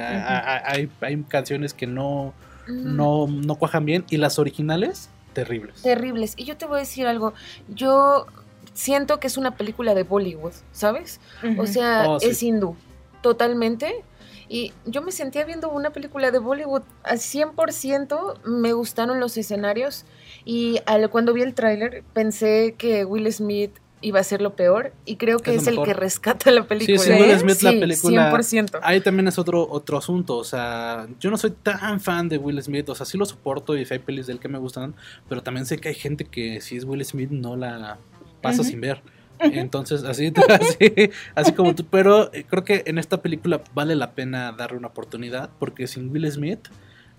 hay, 0.64 0.90
hay 1.00 1.22
canciones 1.24 1.74
que 1.74 1.86
no, 1.86 2.34
Mm, 2.68 2.96
no, 2.96 3.26
no 3.26 3.54
cuajan 3.56 3.84
bien 3.84 4.04
y 4.10 4.16
las 4.16 4.38
originales, 4.38 5.08
terribles. 5.32 5.82
terribles. 5.82 6.34
Y 6.36 6.44
yo 6.44 6.56
te 6.56 6.66
voy 6.66 6.76
a 6.76 6.80
decir 6.80 7.06
algo. 7.06 7.32
Yo 7.68 8.26
siento 8.74 9.18
que 9.18 9.26
es 9.26 9.36
una 9.36 9.56
película 9.56 9.94
de 9.94 10.02
Bollywood, 10.04 10.52
¿sabes? 10.70 11.20
O 11.58 11.66
sea, 11.66 12.04
Oh, 12.08 12.20
sí. 12.20 12.26
es 12.28 12.42
hindú, 12.42 12.76
totalmente. 13.22 14.04
Y 14.48 14.72
yo 14.84 15.00
me 15.02 15.12
sentía 15.12 15.44
viendo 15.44 15.70
una 15.70 15.90
película 15.90 16.30
de 16.30 16.38
Bollywood 16.38 16.82
al 17.04 17.18
100%, 17.18 18.40
me 18.44 18.72
gustaron 18.72 19.20
los 19.20 19.36
escenarios 19.36 20.04
y 20.44 20.80
al, 20.86 21.08
cuando 21.10 21.32
vi 21.32 21.42
el 21.42 21.54
tráiler 21.54 22.02
pensé 22.12 22.74
que 22.76 23.04
Will 23.04 23.32
Smith 23.32 23.72
iba 24.02 24.20
a 24.20 24.24
ser 24.24 24.40
lo 24.40 24.54
peor 24.56 24.92
y 25.04 25.16
creo 25.16 25.38
que 25.38 25.54
Es 25.54 25.66
el 25.66 25.82
que 25.82 25.92
rescata 25.94 26.50
la 26.50 26.64
película. 26.64 26.98
sí, 26.98 27.10
Will 27.10 27.38
Smith, 27.38 27.62
la 27.62 27.70
película- 27.72 28.30
100%. 28.30 28.78
Ahí 28.82 29.00
también 29.00 29.28
es 29.28 29.38
otro, 29.38 29.66
otro 29.70 29.98
asunto, 29.98 30.36
o 30.36 30.44
sea, 30.44 31.06
yo 31.18 31.30
no 31.30 31.36
soy 31.36 31.50
tan 31.50 32.00
fan 32.00 32.28
de 32.28 32.38
Will 32.38 32.62
Smith, 32.62 32.88
o 32.88 32.94
sea, 32.94 33.04
sí 33.06 33.18
lo 33.18 33.26
soporto 33.26 33.76
y 33.76 33.86
hay 33.90 33.98
pelis 33.98 34.26
del 34.26 34.38
que 34.40 34.48
me 34.48 34.58
gustan, 34.58 34.94
pero 35.28 35.42
también 35.42 35.66
sé 35.66 35.78
que 35.78 35.88
hay 35.88 35.94
gente 35.94 36.24
que 36.24 36.60
si 36.60 36.76
es 36.76 36.84
Will 36.84 37.04
Smith 37.04 37.30
no 37.30 37.56
la 37.56 37.98
pasa 38.40 38.64
sin 38.64 38.80
ver. 38.80 39.02
Entonces, 39.38 40.04
así, 40.04 40.32
así, 40.48 41.10
así 41.34 41.52
como 41.52 41.74
tú, 41.74 41.84
pero 41.90 42.32
eh, 42.34 42.44
creo 42.48 42.62
que 42.64 42.82
en 42.86 42.98
esta 42.98 43.22
película 43.22 43.62
vale 43.74 43.96
la 43.96 44.12
pena 44.12 44.52
darle 44.52 44.76
una 44.78 44.88
oportunidad, 44.88 45.50
porque 45.58 45.86
sin 45.86 46.10
Will 46.10 46.30
Smith 46.30 46.68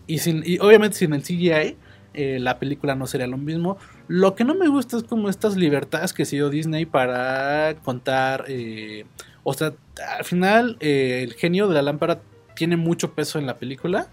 y 0.07 0.19
sin 0.19 0.43
y 0.45 0.59
obviamente 0.59 0.97
sin 0.97 1.13
el 1.13 1.23
CGI, 1.23 1.77
eh, 2.13 2.39
la 2.39 2.59
película 2.59 2.95
no 2.95 3.07
sería 3.07 3.27
lo 3.27 3.37
mismo. 3.37 3.77
Lo 4.07 4.35
que 4.35 4.43
no 4.43 4.55
me 4.55 4.67
gusta 4.67 4.97
es 4.97 5.03
como 5.03 5.29
estas 5.29 5.55
libertades 5.55 6.13
que 6.13 6.25
se 6.25 6.35
dio 6.35 6.49
Disney 6.49 6.85
para 6.85 7.75
contar, 7.83 8.45
eh, 8.47 9.05
o 9.43 9.53
sea, 9.53 9.73
al 10.17 10.25
final 10.25 10.77
eh, 10.79 11.21
el 11.23 11.33
genio 11.33 11.67
de 11.67 11.75
la 11.75 11.81
lámpara 11.81 12.21
tiene 12.55 12.77
mucho 12.77 13.13
peso 13.13 13.39
en 13.39 13.45
la 13.45 13.55
película, 13.57 14.07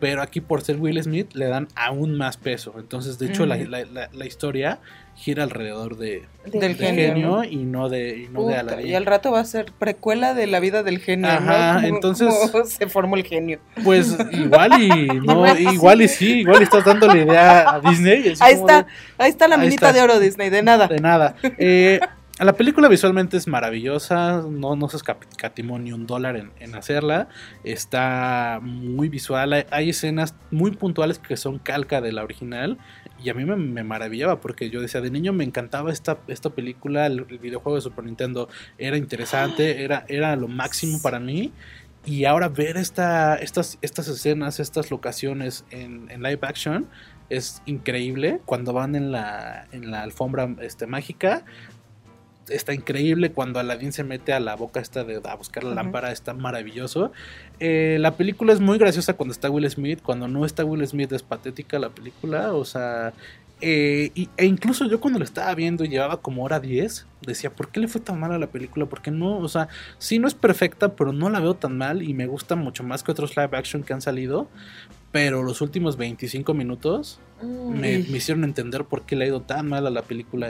pero 0.00 0.22
aquí 0.22 0.40
por 0.40 0.62
ser 0.62 0.76
Will 0.76 1.02
Smith 1.02 1.32
le 1.34 1.46
dan 1.46 1.68
aún 1.74 2.16
más 2.16 2.36
peso. 2.36 2.74
Entonces, 2.78 3.18
de 3.18 3.26
hecho, 3.26 3.46
la, 3.46 3.56
la- 3.56 3.84
la- 3.84 4.08
la 4.12 4.26
historia 4.26 4.78
gira 5.16 5.42
alrededor 5.42 5.98
de, 5.98 6.22
Del 6.46 6.60
del 6.60 6.76
genio, 6.76 6.94
genio, 7.14 7.28
¿no? 7.28 7.44
y 7.44 7.56
no 7.56 7.88
de, 7.90 8.16
y 8.20 8.28
no 8.28 8.40
de 8.40 8.46
Puta, 8.54 8.60
Aladdin. 8.60 8.86
y 8.86 8.94
al 8.94 9.04
rato 9.04 9.30
va 9.32 9.40
a 9.40 9.44
ser 9.44 9.66
precuela 9.78 10.32
de 10.32 10.46
la 10.46 10.60
vida 10.60 10.82
del 10.82 10.98
genio, 10.98 11.28
Ajá, 11.28 11.86
entonces- 11.86 12.32
como 12.52 12.64
se 12.64 12.86
formó 12.88 13.16
el 13.16 13.24
genio. 13.24 13.58
Pues 13.84 14.16
igual 14.32 14.80
y 14.82 14.88
no, 15.26 15.46
Igual 15.58 16.00
y 16.02 16.08
sí, 16.08 16.38
igual 16.40 16.60
y 16.60 16.64
estás 16.64 16.84
dándole 16.86 17.22
idea 17.24 17.68
a 17.74 17.80
Disney. 17.80 18.32
Ahí 18.40 18.54
está, 18.54 18.86
ahí 19.18 19.28
está 19.30 19.46
la 19.48 19.58
minita 19.58 19.92
de 19.92 20.00
oro 20.00 20.18
Disney, 20.18 20.48
de 20.48 20.62
nada. 20.62 20.86
De 20.88 21.00
nada. 21.00 21.34
Eh, 21.58 22.00
la 22.44 22.54
película 22.54 22.88
visualmente 22.88 23.36
es 23.36 23.46
maravillosa, 23.46 24.42
no, 24.48 24.74
no 24.74 24.88
se 24.88 24.96
escatimó 24.96 25.78
ni 25.78 25.92
un 25.92 26.06
dólar 26.06 26.36
en, 26.36 26.50
en 26.58 26.74
hacerla, 26.74 27.28
está 27.64 28.60
muy 28.62 29.08
visual, 29.08 29.52
hay, 29.52 29.64
hay 29.70 29.90
escenas 29.90 30.34
muy 30.50 30.70
puntuales 30.70 31.18
que 31.18 31.36
son 31.36 31.58
calca 31.58 32.00
de 32.00 32.12
la 32.12 32.24
original 32.24 32.78
y 33.22 33.28
a 33.28 33.34
mí 33.34 33.44
me, 33.44 33.56
me 33.56 33.84
maravillaba 33.84 34.40
porque 34.40 34.70
yo 34.70 34.80
decía, 34.80 35.00
de 35.00 35.10
niño 35.10 35.32
me 35.32 35.44
encantaba 35.44 35.92
esta, 35.92 36.18
esta 36.28 36.50
película, 36.50 37.06
el, 37.06 37.26
el 37.28 37.38
videojuego 37.38 37.76
de 37.76 37.82
Super 37.82 38.04
Nintendo 38.04 38.48
era 38.78 38.96
interesante, 38.96 39.84
era, 39.84 40.04
era 40.08 40.36
lo 40.36 40.48
máximo 40.48 41.00
para 41.02 41.20
mí. 41.20 41.52
Y 42.06 42.24
ahora 42.24 42.48
ver 42.48 42.78
esta, 42.78 43.36
estas, 43.36 43.78
estas 43.82 44.08
escenas, 44.08 44.58
estas 44.58 44.90
locaciones 44.90 45.66
en, 45.70 46.10
en 46.10 46.22
live 46.22 46.38
action 46.40 46.88
es 47.28 47.60
increíble. 47.66 48.40
Cuando 48.46 48.72
van 48.72 48.94
en 48.94 49.12
la, 49.12 49.66
en 49.70 49.90
la 49.90 50.02
alfombra 50.02 50.48
este, 50.62 50.86
mágica, 50.86 51.44
está 52.50 52.74
increíble. 52.74 53.32
Cuando 53.32 53.58
Aladdin 53.60 53.92
se 53.92 54.04
mete 54.04 54.32
a 54.32 54.40
la 54.40 54.56
boca 54.56 54.80
esta 54.80 55.04
de 55.04 55.20
a 55.24 55.34
buscar 55.34 55.64
la 55.64 55.74
lámpara, 55.74 56.12
está 56.12 56.34
maravilloso. 56.34 57.12
Eh, 57.58 57.98
la 58.00 58.16
película 58.16 58.52
es 58.52 58.60
muy 58.60 58.78
graciosa 58.78 59.14
cuando 59.14 59.32
está 59.32 59.50
Will 59.50 59.68
Smith. 59.70 60.00
Cuando 60.02 60.28
no 60.28 60.44
está 60.44 60.64
Will 60.64 60.86
Smith 60.86 61.12
es 61.12 61.22
patética 61.22 61.78
la 61.78 61.90
película. 61.90 62.52
O 62.54 62.64
sea, 62.64 63.12
eh, 63.62 64.10
y- 64.14 64.28
e 64.36 64.46
incluso 64.46 64.86
yo 64.86 65.00
cuando 65.00 65.18
lo 65.18 65.24
estaba 65.24 65.54
viendo 65.54 65.84
y 65.84 65.88
llevaba 65.88 66.20
como 66.22 66.44
hora 66.44 66.60
10, 66.60 67.06
decía, 67.20 67.50
¿por 67.50 67.68
qué 67.68 67.80
le 67.80 67.88
fue 67.88 68.00
tan 68.00 68.18
mal 68.18 68.32
a 68.32 68.38
la 68.38 68.46
película? 68.46 68.86
Porque 68.86 69.10
no, 69.10 69.38
o 69.38 69.48
sea, 69.48 69.68
sí 69.98 70.18
no 70.18 70.26
es 70.28 70.34
perfecta, 70.34 70.96
pero 70.96 71.12
no 71.12 71.28
la 71.28 71.40
veo 71.40 71.54
tan 71.54 71.76
mal 71.76 72.02
y 72.02 72.14
me 72.14 72.26
gusta 72.26 72.56
mucho 72.56 72.82
más 72.84 73.02
que 73.02 73.12
otros 73.12 73.36
live 73.36 73.56
action 73.56 73.82
que 73.82 73.92
han 73.92 74.00
salido. 74.00 74.48
Pero 75.12 75.42
los 75.42 75.60
últimos 75.60 75.96
25 75.96 76.54
minutos 76.54 77.18
me, 77.42 77.98
hicieron 77.98 78.44
entender 78.44 78.84
por 78.84 79.02
qué 79.02 79.16
le 79.16 79.24
ha 79.24 79.28
ido 79.28 79.40
tan 79.42 79.66
mal 79.68 79.86
a 79.86 79.90
la 79.90 80.02
película. 80.02 80.48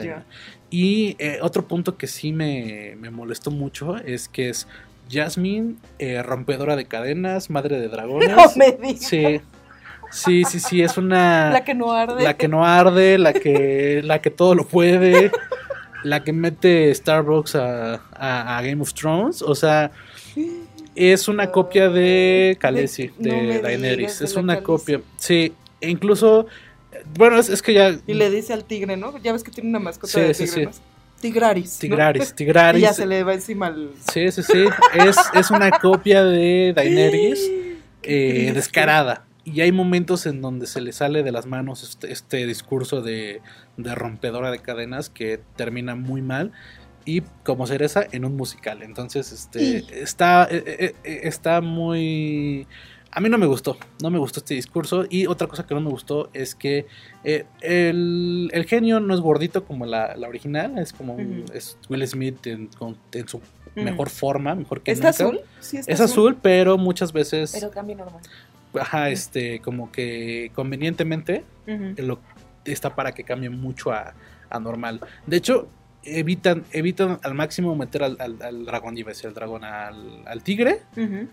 Y 0.71 1.15
eh, 1.19 1.39
otro 1.41 1.67
punto 1.67 1.97
que 1.97 2.07
sí 2.07 2.31
me, 2.31 2.95
me 2.99 3.09
molestó 3.11 3.51
mucho 3.51 3.97
es 3.97 4.27
que 4.29 4.49
es 4.49 4.67
Jasmine, 5.11 5.75
eh, 5.99 6.23
rompedora 6.23 6.75
de 6.77 6.85
cadenas, 6.85 7.49
madre 7.49 7.79
de 7.79 7.89
dragones. 7.89 8.29
No 8.29 8.43
me 8.55 8.71
digas. 8.71 9.01
Sí, 9.05 9.41
sí, 10.11 10.43
sí, 10.45 10.59
sí, 10.61 10.81
es 10.81 10.97
una... 10.97 11.49
La 11.53 11.63
que 11.65 11.73
no 11.75 11.91
arde. 11.91 12.23
La 12.23 12.35
que 12.37 12.47
no 12.47 12.65
arde, 12.65 13.17
la 13.17 13.33
que, 13.33 14.01
la 14.03 14.21
que 14.21 14.29
todo 14.31 14.55
lo 14.55 14.65
puede, 14.65 15.29
la 16.03 16.23
que 16.23 16.31
mete 16.31 16.95
Starbucks 16.95 17.55
a, 17.55 17.95
a- 18.13 18.57
a 18.57 18.61
Game 18.61 18.81
of 18.81 18.93
Thrones, 18.93 19.41
o 19.41 19.53
sea, 19.53 19.91
Es 20.95 21.27
una 21.27 21.51
copia 21.51 21.89
de 21.89 22.57
Khaleesi, 22.59 23.11
de- 23.17 23.55
no 23.55 23.61
Daenerys. 23.61 23.97
digas 23.97 24.21
Es 24.21 24.35
una 24.37 24.53
Khaleesi. 24.55 24.65
copia. 24.65 25.01
Sí, 25.17 25.53
e 25.81 25.89
incluso. 25.89 26.47
Bueno, 27.17 27.39
es, 27.39 27.49
es 27.49 27.61
que 27.61 27.73
ya. 27.73 27.97
Y 28.07 28.13
le 28.13 28.29
dice 28.29 28.53
al 28.53 28.65
tigre, 28.65 28.97
¿no? 28.97 29.17
Ya 29.19 29.31
ves 29.33 29.43
que 29.43 29.51
tiene 29.51 29.69
una 29.69 29.79
mascota 29.79 30.13
Sí, 30.13 30.21
de 30.21 30.33
sí, 30.33 30.45
tigre, 30.45 30.59
sí. 30.59 30.65
¿no? 30.65 30.91
Tigraris. 31.21 31.73
¿no? 31.75 31.79
Tigraris, 31.79 32.33
Tigraris. 32.35 32.79
Y 32.79 32.83
ya 32.83 32.93
se 32.93 33.05
le 33.05 33.23
va 33.23 33.33
encima 33.33 33.67
al... 33.67 33.91
Sí, 34.11 34.31
sí, 34.31 34.43
sí. 34.43 34.65
Es, 34.93 35.17
es 35.33 35.51
una 35.51 35.71
copia 35.71 36.23
de 36.23 36.73
Daenerys 36.75 37.39
eh, 38.03 38.51
descarada. 38.53 39.25
Y 39.43 39.61
hay 39.61 39.71
momentos 39.71 40.25
en 40.25 40.41
donde 40.41 40.67
se 40.67 40.81
le 40.81 40.91
sale 40.91 41.23
de 41.23 41.31
las 41.31 41.45
manos 41.45 41.83
este, 41.83 42.11
este 42.11 42.45
discurso 42.45 43.01
de, 43.01 43.41
de 43.77 43.95
rompedora 43.95 44.51
de 44.51 44.59
cadenas 44.59 45.09
que 45.09 45.39
termina 45.55 45.95
muy 45.95 46.21
mal. 46.21 46.51
Y 47.05 47.21
como 47.43 47.65
cereza 47.65 48.05
en 48.11 48.25
un 48.25 48.35
musical. 48.35 48.83
Entonces, 48.83 49.31
este 49.31 49.83
está, 50.03 50.47
eh, 50.51 50.93
eh, 51.03 51.21
está 51.23 51.59
muy. 51.61 52.67
A 53.13 53.19
mí 53.19 53.27
no 53.29 53.37
me 53.37 53.45
gustó. 53.45 53.77
No 54.01 54.09
me 54.09 54.17
gustó 54.19 54.39
este 54.39 54.53
discurso. 54.53 55.05
Y 55.09 55.27
otra 55.27 55.47
cosa 55.47 55.65
que 55.67 55.73
no 55.75 55.81
me 55.81 55.89
gustó 55.89 56.29
es 56.33 56.55
que 56.55 56.85
eh, 57.23 57.45
el, 57.59 58.49
el 58.53 58.65
genio 58.65 58.99
no 59.01 59.13
es 59.13 59.19
gordito 59.19 59.65
como 59.65 59.85
la, 59.85 60.15
la 60.15 60.27
original. 60.29 60.77
Es 60.77 60.93
como 60.93 61.17
es 61.53 61.77
Will 61.89 62.07
Smith 62.07 62.47
en, 62.47 62.67
con- 62.67 62.97
en 63.11 63.27
su 63.27 63.41
mejor 63.75 64.09
forma, 64.09 64.55
mejor 64.55 64.81
que 64.81 64.91
¿Está 64.91 65.09
nunca. 65.11 65.23
azul? 65.25 65.39
Sí, 65.59 65.77
está 65.77 65.91
Es 65.91 65.99
azul, 66.01 66.37
pero 66.41 66.77
muchas 66.77 67.11
veces, 67.13 67.51
Pero 67.53 67.71
cambio 67.71 67.95
normal. 67.97 68.21
ajá, 68.79 69.09
este, 69.09 69.59
como 69.59 69.91
que 69.91 70.51
convenientemente 70.55 71.43
lo, 71.97 72.19
está 72.65 72.95
para 72.95 73.13
que 73.13 73.23
cambie 73.23 73.49
mucho 73.49 73.91
a, 73.91 74.13
a 74.49 74.59
normal. 74.59 74.99
De 75.25 75.37
hecho, 75.37 75.67
evitan, 76.03 76.63
evitan 76.71 77.19
al 77.23 77.33
máximo 77.33 77.75
meter 77.75 78.03
al, 78.03 78.17
al- 78.19 78.41
al 78.41 78.65
dragón, 78.65 78.97
iba 78.97 79.09
a 79.09 79.13
decir 79.13 79.27
al 79.27 79.33
dragón, 79.33 79.63
al, 79.63 80.23
al 80.27 80.43
tigre, 80.43 80.81
Ujú. 80.97 81.27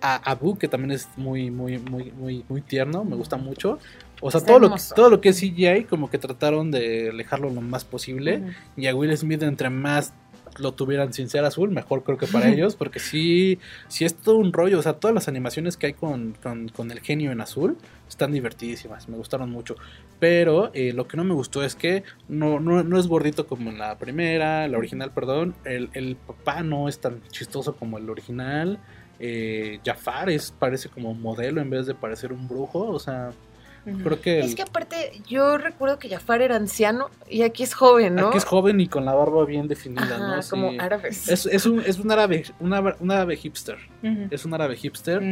A 0.00 0.16
Abu, 0.30 0.56
que 0.58 0.68
también 0.68 0.92
es 0.92 1.08
muy, 1.16 1.50
muy, 1.50 1.78
muy, 1.78 2.12
muy, 2.12 2.44
muy 2.48 2.60
tierno, 2.60 3.04
me 3.04 3.16
gusta 3.16 3.36
mucho. 3.36 3.78
O 4.20 4.30
sea, 4.30 4.38
Está 4.38 4.48
todo 4.48 4.58
lo, 4.60 4.66
que, 4.68 4.72
hermoso. 4.74 4.94
todo 4.94 5.10
lo 5.10 5.20
que 5.20 5.28
es 5.30 5.38
CGI, 5.40 5.84
como 5.84 6.10
que 6.10 6.18
trataron 6.18 6.70
de 6.70 7.10
alejarlo 7.10 7.50
lo 7.50 7.60
más 7.60 7.84
posible. 7.84 8.42
Y 8.76 8.86
a 8.86 8.94
Will 8.94 9.16
Smith, 9.16 9.42
entre 9.42 9.70
más 9.70 10.12
lo 10.58 10.72
tuvieran 10.72 11.12
sin 11.12 11.28
ser 11.28 11.44
azul, 11.44 11.70
mejor 11.70 12.02
creo 12.02 12.18
que 12.18 12.26
para 12.26 12.48
ellos, 12.50 12.74
porque 12.74 12.98
sí, 12.98 13.60
sí 13.86 14.04
es 14.04 14.14
todo 14.16 14.36
un 14.38 14.52
rollo. 14.52 14.78
O 14.80 14.82
sea, 14.82 14.94
todas 14.94 15.14
las 15.14 15.28
animaciones 15.28 15.76
que 15.76 15.86
hay 15.86 15.92
con, 15.92 16.34
con- 16.42 16.68
con 16.68 16.90
el 16.90 16.98
genio 17.00 17.30
en 17.30 17.40
azul 17.40 17.76
están 18.08 18.32
divertidísimas, 18.32 19.08
me 19.08 19.16
gustaron 19.16 19.50
mucho. 19.50 19.76
Pero 20.18 20.70
eh, 20.74 20.92
lo 20.92 21.06
que 21.06 21.16
no 21.16 21.22
me 21.22 21.34
gustó 21.34 21.62
es 21.62 21.76
que 21.76 22.02
no, 22.28 22.58
no, 22.58 22.82
no 22.82 22.98
es 22.98 23.06
gordito 23.06 23.46
como 23.46 23.70
en 23.70 23.78
la 23.78 23.98
primera, 23.98 24.66
la 24.66 24.78
original, 24.78 25.12
perdón. 25.12 25.54
El, 25.64 25.90
el 25.92 26.16
papá 26.16 26.62
no 26.64 26.88
es 26.88 26.98
tan 26.98 27.22
chistoso 27.30 27.76
como 27.76 27.98
el 27.98 28.10
original. 28.10 28.80
Eh, 29.18 29.80
Jafar 29.84 30.30
es, 30.30 30.52
parece 30.52 30.88
como 30.88 31.14
modelo 31.14 31.60
en 31.60 31.70
vez 31.70 31.86
de 31.86 31.94
parecer 31.94 32.32
un 32.32 32.48
brujo. 32.48 32.88
O 32.90 32.98
sea. 32.98 33.32
Creo 34.02 34.20
que, 34.20 34.40
el- 34.40 34.46
Es 34.46 34.54
que 34.54 34.62
aparte, 34.62 35.12
yo 35.28 35.58
recuerdo 35.58 35.98
que 35.98 36.08
Jafar 36.08 36.42
era 36.42 36.56
anciano 36.56 37.10
y 37.28 37.42
aquí 37.42 37.62
es 37.62 37.74
joven, 37.74 38.14
¿no? 38.14 38.28
aquí 38.28 38.38
es 38.38 38.44
joven 38.44 38.80
y 38.80 38.88
con 38.88 39.04
la 39.04 39.14
barba 39.14 39.44
bien 39.44 39.68
definida, 39.68 40.02
Ajá, 40.02 40.36
¿no? 40.36 40.42
Sí. 40.42 40.50
como 40.50 40.72
árabes. 40.80 41.28
Es, 41.28 41.46
es 41.46 41.66
un, 41.66 41.80
es 41.80 41.98
un 41.98 42.10
árabe, 42.10 42.44
un 42.60 42.72
árabe, 42.72 42.96
un 43.00 43.10
árabe 43.10 43.36
hipster. 43.36 43.78
Es 44.30 44.44
un 44.44 44.54
árabe 44.54 44.76
hipster. 44.76 45.22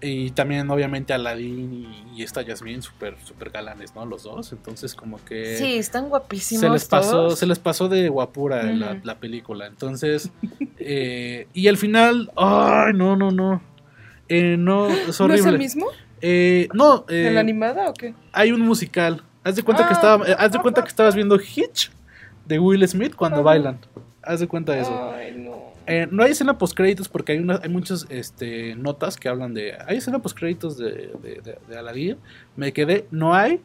Y 0.00 0.30
también, 0.30 0.70
obviamente, 0.70 1.12
Aladdin 1.12 1.72
y, 2.14 2.18
y 2.20 2.22
esta 2.22 2.42
Yasmín, 2.42 2.82
súper 2.82 3.16
super 3.24 3.50
galanes, 3.50 3.94
¿no? 3.94 4.06
Los 4.06 4.22
dos. 4.22 4.52
Entonces, 4.52 4.94
como 4.94 5.22
que. 5.24 5.56
Sí, 5.56 5.76
están 5.76 6.08
guapísimos. 6.08 6.60
se 6.60 6.70
les 6.70 6.84
pasó, 6.84 7.10
todos. 7.10 7.38
se 7.38 7.46
les 7.46 7.58
pasó 7.58 7.88
de 7.88 8.08
guapura 8.08 8.62
la, 8.62 9.18
película. 9.18 9.66
Entonces, 9.66 10.30
eh, 10.78 11.48
y 11.52 11.66
al 11.68 11.76
final, 11.76 12.30
ay, 12.36 12.92
no, 12.94 13.16
no, 13.16 13.30
no. 13.30 13.60
Eh, 14.28 14.56
no, 14.58 14.88
es 14.88 15.18
¿No 15.20 15.34
es 15.34 15.46
el 15.46 15.58
mismo? 15.58 15.86
Eh, 16.20 16.68
no, 16.74 17.04
eh, 17.08 17.28
¿En 17.28 17.34
la 17.34 17.40
animada 17.40 17.90
o 17.90 17.94
qué? 17.94 18.14
hay 18.32 18.52
un 18.52 18.60
musical. 18.60 19.22
Haz 19.44 19.56
de 19.56 19.62
cuenta 19.62 19.84
que 19.86 19.90
Ah. 19.94 19.96
estaba, 19.96 20.26
eh, 20.28 20.36
haz 20.38 20.52
de 20.52 20.58
cuenta 20.58 20.82
que 20.82 20.88
estabas 20.88 21.14
viendo 21.14 21.36
Hitch 21.36 21.90
de 22.46 22.58
Will 22.58 22.86
Smith 22.88 23.14
cuando 23.14 23.42
bailan. 23.42 23.78
Haz 24.22 24.40
de 24.40 24.48
cuenta 24.48 24.72
de 24.72 24.80
eso. 24.80 25.12
Ay, 25.14 25.34
no. 25.38 25.68
Eh, 25.86 26.06
no 26.10 26.22
hay 26.22 26.32
escena 26.32 26.58
post 26.58 26.76
créditos 26.76 27.08
porque 27.08 27.32
hay 27.32 27.38
una, 27.38 27.60
hay 27.62 27.70
muchas 27.70 28.04
este, 28.10 28.74
notas 28.74 29.16
que 29.16 29.28
hablan 29.28 29.54
de. 29.54 29.74
Hay 29.86 29.96
escena 29.98 30.18
post 30.18 30.36
créditos 30.36 30.76
de, 30.76 31.12
de, 31.22 31.40
de- 31.42 31.58
de 31.66 31.78
Aladdin. 31.78 32.16
Me 32.56 32.72
quedé, 32.74 33.06
no 33.10 33.34
hay. 33.34 33.60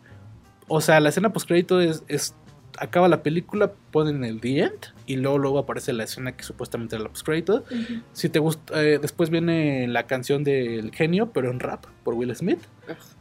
O 0.69 0.79
sea, 0.79 0.99
la 1.01 1.09
escena 1.09 1.33
post 1.33 1.47
crédito 1.47 1.81
es, 1.81 2.03
es 2.07 2.33
acaba 2.79 3.09
la 3.09 3.21
película, 3.23 3.71
ponen 3.91 4.23
el 4.23 4.39
The 4.39 4.59
End 4.59 4.92
y 5.05 5.17
luego 5.17 5.37
luego 5.37 5.59
aparece 5.59 5.93
la 5.93 6.03
escena 6.05 6.31
que 6.35 6.43
supuestamente 6.43 6.95
era 6.95 7.03
la 7.03 7.09
post 7.09 7.25
crédito. 7.25 7.63
Si 8.13 8.29
te 8.29 8.39
gusta, 8.39 8.81
eh, 8.83 8.99
después 9.01 9.29
viene 9.29 9.87
la 9.87 10.03
canción 10.07 10.43
del 10.43 10.91
genio, 10.93 11.31
pero 11.33 11.51
en 11.51 11.59
rap 11.59 11.85
por 12.03 12.13
Will 12.15 12.35
Smith 12.35 12.59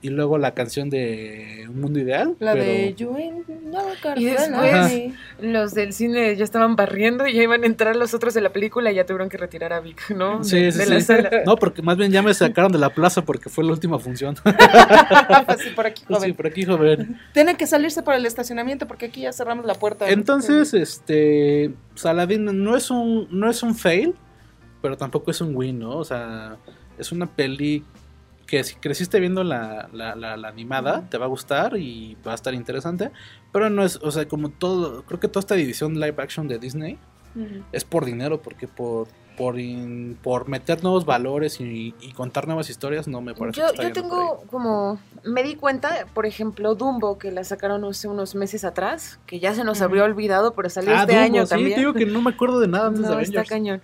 y 0.00 0.08
luego 0.10 0.38
la 0.38 0.54
canción 0.54 0.90
de 0.90 1.66
Un 1.68 1.80
Mundo 1.80 2.00
Ideal. 2.00 2.34
La 2.40 2.52
pero- 2.54 2.64
de 2.64 2.94
You 2.94 3.16
no 3.64 3.80
Y 4.16 4.24
después- 4.24 5.12
Los 5.40 5.74
del 5.74 5.92
cine 5.92 6.34
ya 6.36 6.44
estaban 6.44 6.74
barriendo 6.76 7.26
y 7.26 7.34
ya 7.34 7.42
iban 7.44 7.62
a 7.62 7.66
entrar 7.66 7.94
los 7.96 8.12
otros 8.12 8.34
de 8.34 8.40
la 8.40 8.50
película 8.52 8.90
y 8.90 8.96
ya 8.96 9.06
tuvieron 9.06 9.28
que 9.28 9.36
retirar 9.38 9.72
a 9.72 9.80
Vic, 9.80 10.10
¿no? 10.10 10.42
Sí, 10.42 10.58
de, 10.60 10.72
sí, 10.72 10.78
de 10.78 10.84
sí. 10.86 10.90
la 10.90 11.00
sala. 11.00 11.30
No, 11.46 11.56
porque 11.56 11.82
más 11.82 11.96
bien 11.96 12.10
ya 12.10 12.22
me 12.22 12.34
sacaron 12.34 12.72
de 12.72 12.78
la 12.78 12.90
plaza 12.90 13.24
porque 13.24 13.48
fue 13.48 13.64
la 13.64 13.70
última 13.72 13.98
función. 13.98 14.34
Así 15.46 15.70
por 15.70 15.86
aquí, 15.86 16.02
joven. 16.06 16.22
sí, 16.22 16.32
por 16.32 16.46
aquí, 16.46 16.64
joven. 16.64 17.18
Tienen 17.32 17.56
que 17.56 17.66
salirse 17.66 18.02
para 18.02 18.16
el 18.18 18.26
estacionamiento 18.26 18.86
porque 18.86 19.06
aquí 19.06 19.22
ya 19.22 19.32
cerramos 19.32 19.64
la 19.64 19.74
puerta. 19.74 20.08
Entonces, 20.10 20.74
este, 20.74 21.71
Saladin 21.94 22.44
no 22.64 22.76
es 22.76 22.90
un 22.90 23.28
no 23.30 23.48
es 23.50 23.62
un 23.62 23.74
fail, 23.74 24.14
pero 24.80 24.96
tampoco 24.96 25.30
es 25.30 25.40
un 25.40 25.54
win, 25.56 25.78
¿no? 25.78 25.96
O 25.96 26.04
sea, 26.04 26.56
es 26.98 27.12
una 27.12 27.26
peli 27.26 27.84
que 28.46 28.64
si 28.64 28.74
creciste 28.74 29.18
viendo 29.20 29.44
la, 29.44 29.88
la, 29.92 30.14
la- 30.14 30.36
la 30.36 30.48
animada, 30.48 31.08
te 31.08 31.16
va 31.16 31.24
a 31.24 31.28
gustar 31.28 31.76
y 31.78 32.16
va 32.26 32.32
a 32.32 32.34
estar 32.34 32.52
interesante, 32.54 33.10
pero 33.52 33.70
no 33.70 33.82
es, 33.84 33.96
o 34.02 34.10
sea, 34.10 34.28
como 34.28 34.50
todo, 34.50 35.04
creo 35.04 35.20
que 35.20 35.28
toda 35.28 35.40
esta 35.40 35.54
división 35.54 35.94
live 35.94 36.16
action 36.18 36.48
de 36.48 36.58
Disney 36.58 36.98
Es 37.72 37.84
por 37.84 38.04
dinero, 38.04 38.40
porque 38.42 38.68
por 38.68 39.08
por, 39.36 39.58
in- 39.58 40.18
por 40.22 40.46
meter 40.46 40.82
nuevos 40.82 41.06
valores 41.06 41.58
y, 41.58 41.94
y 42.02 42.12
contar 42.12 42.46
nuevas 42.46 42.68
historias 42.68 43.08
no 43.08 43.22
me 43.22 43.34
parece 43.34 43.60
Yo, 43.60 43.66
que 43.68 43.70
está 43.72 43.82
yo 43.84 43.88
yendo 43.88 44.08
por 44.10 44.18
ahí. 44.20 44.26
tengo 44.28 44.42
como, 44.50 44.98
me 45.24 45.42
di 45.42 45.54
cuenta, 45.54 46.06
por 46.12 46.26
ejemplo, 46.26 46.74
Dumbo, 46.74 47.16
que 47.16 47.32
la 47.32 47.42
sacaron 47.42 47.82
hace 47.86 48.08
unos 48.08 48.34
meses 48.34 48.62
atrás, 48.62 49.18
que 49.24 49.40
ya 49.40 49.54
se 49.54 49.64
nos 49.64 49.80
habría 49.80 50.04
olvidado, 50.04 50.52
pero 50.52 50.68
salió 50.68 50.90
Ah, 50.94 51.00
este 51.00 51.12
Dumbo, 51.14 51.24
año 51.24 51.46
sí, 51.46 51.50
también. 51.50 51.74
te 51.74 51.80
digo 51.80 51.94
que 51.94 52.04
no 52.04 52.20
me 52.20 52.30
acuerdo 52.30 52.60
de 52.60 52.68
nada 52.68 52.88
antes 52.88 53.00
de 53.00 53.06
No, 53.08 53.12
está 53.20 53.40
Avengers. 53.40 53.48
cañón. 53.48 53.82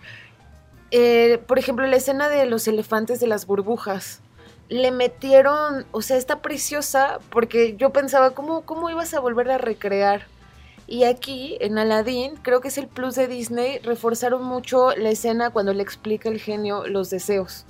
Eh, 0.91 1.41
por 1.47 1.59
ejemplo, 1.59 1.87
la 1.87 1.97
escena 1.97 2.29
de 2.29 2.45
los 2.47 2.69
elefantes 2.69 3.19
de 3.19 3.27
las 3.27 3.47
burbujas. 3.47 4.21
Le 4.69 4.91
metieron, 4.91 5.87
o 5.93 6.03
sea, 6.03 6.19
está 6.19 6.43
preciosa 6.43 7.21
porque 7.31 7.75
yo 7.77 7.89
pensaba, 7.91 8.33
¿cómo, 8.33 8.63
cómo 8.67 8.91
ibas 8.91 9.15
a 9.15 9.21
volver 9.21 9.51
a 9.51 9.57
recrear? 9.57 10.27
Y 10.91 11.05
aquí, 11.05 11.59
en 11.61 11.77
Aladdin, 11.77 12.37
creo 12.41 12.63
que 12.63 12.69
es 12.69 12.79
el 12.79 12.89
plus 12.89 13.15
de 13.15 13.29
Disney, 13.29 13.79
reforzaron 13.81 14.43
mucho 14.43 14.97
la 14.97 15.11
escena 15.11 15.51
cuando 15.51 15.75
le 15.75 15.83
explica 15.83 16.31
el 16.31 16.41
genio 16.41 16.87
los 16.87 17.11
deseos. 17.11 17.67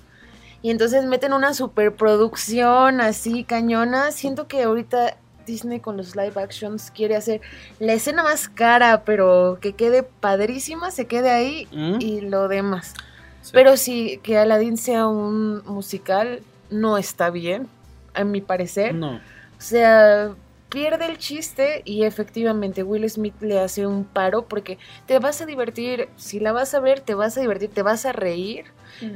Y 0.63 0.71
entonces 0.71 1.05
meten 1.05 1.33
una 1.33 1.53
superproducción 1.53 3.01
así 3.01 3.43
cañona. 3.43 4.13
Siento 4.13 4.47
que 4.47 4.63
ahorita 4.63 5.17
Disney 5.47 5.81
con 5.81 5.97
los 5.97 6.15
live 6.15 6.41
actions 6.41 6.93
quiere 6.93 7.17
hacer 7.17 7.41
la 7.81 7.93
escena 7.95 8.23
más 8.23 8.49
cara, 8.49 9.03
pero 9.05 9.59
que 9.61 9.73
quede 9.73 10.05
padrísima, 10.05 10.93
se 10.93 11.07
quede 11.07 11.31
ahí 11.31 11.67
¿Mm? 11.73 12.01
y 12.01 12.21
lo 12.21 12.47
demás. 12.47 12.95
Sí. 13.43 13.51
Pero 13.53 13.77
sí, 13.77 14.21
que 14.23 14.39
Aladdin 14.39 14.77
sea 14.77 15.09
un 15.09 15.65
musical 15.65 16.41
no 16.71 16.99
está 16.99 17.31
bien, 17.31 17.67
a 18.15 18.23
mi 18.23 18.41
parecer. 18.41 18.95
no. 18.95 19.17
O 19.17 19.61
sea, 19.61 20.37
pierde 20.69 21.07
el 21.07 21.19
chiste 21.19 21.83
y 21.85 22.05
efectivamente 22.05 22.83
Will 22.83 23.09
Smith 23.09 23.35
le 23.41 23.59
hace 23.59 23.87
un 23.87 24.05
paro 24.05 24.47
porque 24.47 24.79
te 25.07 25.19
vas 25.19 25.41
a 25.41 25.47
divertir, 25.47 26.09
si 26.17 26.41
la 26.41 26.53
vas 26.53 26.75
a 26.75 26.81
ver, 26.81 27.01
te 27.01 27.15
vas 27.15 27.37
a 27.37 27.41
divertir, 27.41 27.71
te 27.71 27.83
vas 27.83 28.07
a 28.07 28.13
reír. 28.13 28.67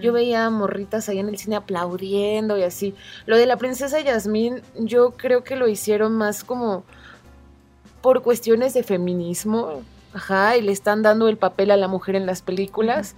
Yo 0.00 0.12
veía 0.12 0.48
morritas 0.48 1.09
ahí 1.09 1.18
en 1.18 1.28
el 1.28 1.38
cine 1.38 1.57
aplaudiendo 1.57 2.57
y 2.57 2.62
así. 2.62 2.94
Lo 3.26 3.36
de 3.36 3.46
la 3.46 3.57
princesa 3.57 4.00
Yasmín, 4.00 4.62
yo 4.78 5.12
creo 5.12 5.42
que 5.42 5.57
lo 5.57 5.66
hicieron 5.66 6.12
más 6.12 6.44
como 6.44 6.84
por 8.00 8.22
cuestiones 8.22 8.74
de 8.74 8.82
feminismo. 8.84 9.82
Ajá, 10.14 10.57
y 10.57 10.62
le 10.62 10.72
están 10.72 11.03
dando 11.03 11.26
el 11.28 11.36
papel 11.38 11.70
a 11.70 11.76
la 11.76 11.88
mujer 11.88 12.16
en 12.16 12.26
las 12.26 12.42
películas. 12.42 13.16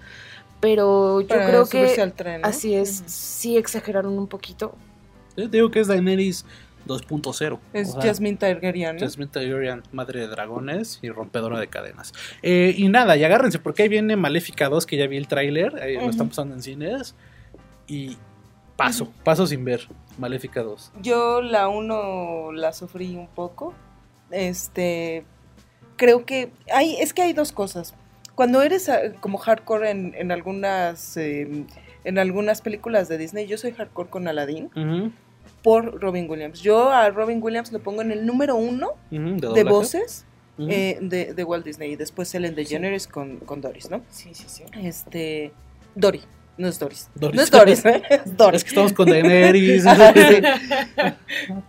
Pero 0.61 1.21
yo 1.21 1.29
Para 1.29 1.47
creo 1.47 1.69
que 1.69 2.01
al 2.01 2.13
tren, 2.15 2.41
¿no? 2.41 2.49
así 2.49 2.75
es, 2.75 3.03
sí 3.07 3.59
exageraron 3.59 4.17
un 4.17 4.29
poquito. 4.29 4.75
Yo 5.37 5.51
te 5.51 5.57
digo 5.57 5.71
que 5.71 5.81
es 5.81 5.89
Daenerys 5.89 6.47
2.0. 6.87 7.59
Es 7.73 7.89
o 7.89 7.93
sea, 7.93 8.03
Jasmine 8.03 8.37
Targaryen, 8.37 8.97
¿no? 8.97 9.01
Jasmine 9.01 9.31
Targaryen, 9.31 9.83
madre 9.93 10.21
de 10.21 10.29
dragones 10.29 10.99
y 11.03 11.11
rompedora 11.11 11.59
de 11.59 11.69
cadenas. 11.69 12.13
Eh, 12.43 12.75
y 12.77 12.89
nada, 12.89 13.17
y 13.17 13.25
agárrense, 13.25 13.59
porque 13.59 13.85
ahí 13.85 13.89
viene 13.89 14.17
Maléfica 14.17 14.69
2, 14.69 14.87
que 14.87 14.97
ya 14.97 15.07
vi 15.07 15.17
el 15.17 15.29
tráiler, 15.29 15.77
ahí 15.83 15.97
lo 15.97 16.11
están 16.11 16.29
pasando 16.29 16.55
en 16.55 16.63
cines. 16.63 17.15
Y 17.87 18.17
paso, 18.77 19.13
paso 19.25 19.47
sin 19.47 19.65
ver, 19.65 19.89
Maléfica 20.19 20.63
2. 20.63 20.93
Yo 21.03 21.43
la 21.43 21.69
uno 21.69 22.53
la 22.53 22.73
sufrí 22.73 23.17
un 23.17 23.29
poco. 23.29 23.75
Este, 24.31 25.25
creo 25.97 26.25
que 26.25 26.51
hay, 26.73 26.97
es 26.97 27.13
que 27.13 27.23
hay 27.23 27.33
dos 27.33 27.53
cosas. 27.53 27.95
Cuando 28.35 28.63
eres 28.63 28.89
ah, 28.89 29.01
como 29.21 29.39
hardcore 29.39 29.91
en, 29.91 30.15
en 30.17 30.33
algunas 30.33 31.17
eh, 31.17 31.67
en 32.05 32.19
algunas 32.19 32.61
películas 32.61 33.09
de 33.09 33.19
Disney. 33.19 33.47
Yo 33.47 33.59
soy 33.59 33.73
hardcore 33.73 34.11
con 34.11 34.29
Aladdin 34.29 34.71
por 35.65 35.99
Robin 36.01 36.31
Williams. 36.31 36.61
Yo 36.61 36.91
a 36.93 37.09
Robin 37.09 37.43
Williams 37.43 37.73
lo 37.73 37.81
pongo 37.81 38.03
en 38.03 38.13
el 38.13 38.27
número 38.27 38.55
uno 38.55 38.91
de 39.11 39.65
voces 39.65 40.27
eh, 40.59 40.99
de, 41.01 41.33
de 41.33 41.45
Walt 41.45 41.65
Disney. 41.65 41.93
Y 41.93 41.97
después 41.97 42.33
Ellen 42.35 42.55
DeGeneres 42.55 43.09
con, 43.09 43.39
con 43.39 43.63
Doris, 43.63 43.91
¿no? 43.91 44.03
Sí, 44.11 44.35
sí, 44.35 44.45
sí. 44.47 44.63
Este. 44.81 45.53
Dory. 45.95 46.21
No 46.59 46.69
es 46.69 46.79
Doris. 46.79 47.09
Doris. 47.15 47.37
No 47.37 47.43
es 47.43 47.51
Doris, 47.51 47.85
¿eh? 47.87 48.03
es 48.11 48.37
Doris. 48.37 48.59
Es 48.59 48.65
que 48.65 48.69
estamos 48.69 48.93
con 48.93 49.09
Daenerys. 49.09 49.85
Sí. 49.85 50.43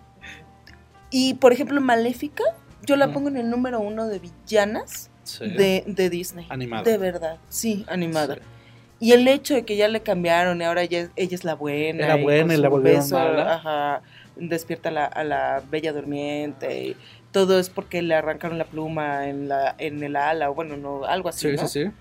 Y 1.12 1.36
por 1.36 1.54
ejemplo, 1.54 1.80
Maléfica, 1.80 2.44
yo 2.86 2.98
la 2.98 3.14
pongo 3.14 3.30
en 3.30 3.38
el 3.38 3.50
número 3.50 3.80
uno 3.80 4.08
de 4.08 4.20
villanas 4.20 5.10
Sí. 5.24 5.48
de, 5.50 5.84
de 5.88 6.10
Disney. 6.10 6.46
Animada. 6.50 6.84
De 6.84 6.98
verdad, 6.98 7.38
sí, 7.48 7.86
animada. 7.88 8.36
Sí. 8.36 8.42
Y 9.00 9.12
el 9.12 9.28
hecho 9.28 9.54
de 9.56 9.64
que 9.66 9.76
ya 9.76 9.88
le 9.88 10.02
cambiaron 10.02 10.62
y 10.62 10.64
ahora 10.64 10.82
ella, 10.84 11.10
ella 11.16 11.36
es 11.36 11.44
la 11.44 11.56
buena. 11.56 12.06
Era 12.06 12.16
buena 12.16 12.54
y 12.54 12.58
la 12.58 12.70
volvieron 12.70 13.10
mala. 13.10 13.54
Ajá, 13.56 14.02
despierta 14.38 14.90
a 14.90 14.92
la, 14.92 15.06
a 15.06 15.24
la 15.24 15.64
bella 15.70 15.92
durmiente. 15.94 16.82
Y 16.84 16.96
todo 17.32 17.60
es 17.60 17.70
porque 17.70 18.02
le 18.02 18.16
arrancaron 18.16 18.58
la 18.58 18.64
pluma 18.66 19.28
en, 19.28 19.50
la, 19.50 19.76
en 19.78 20.02
el 20.02 20.16
ala, 20.16 20.50
o 20.50 20.56
bueno, 20.56 20.78
no, 20.78 21.04
algo 21.06 21.28
así. 21.30 21.50
Sí, 21.52 21.56
¿no? 21.58 21.68
sí, 21.68 21.84
sí. 21.86 21.92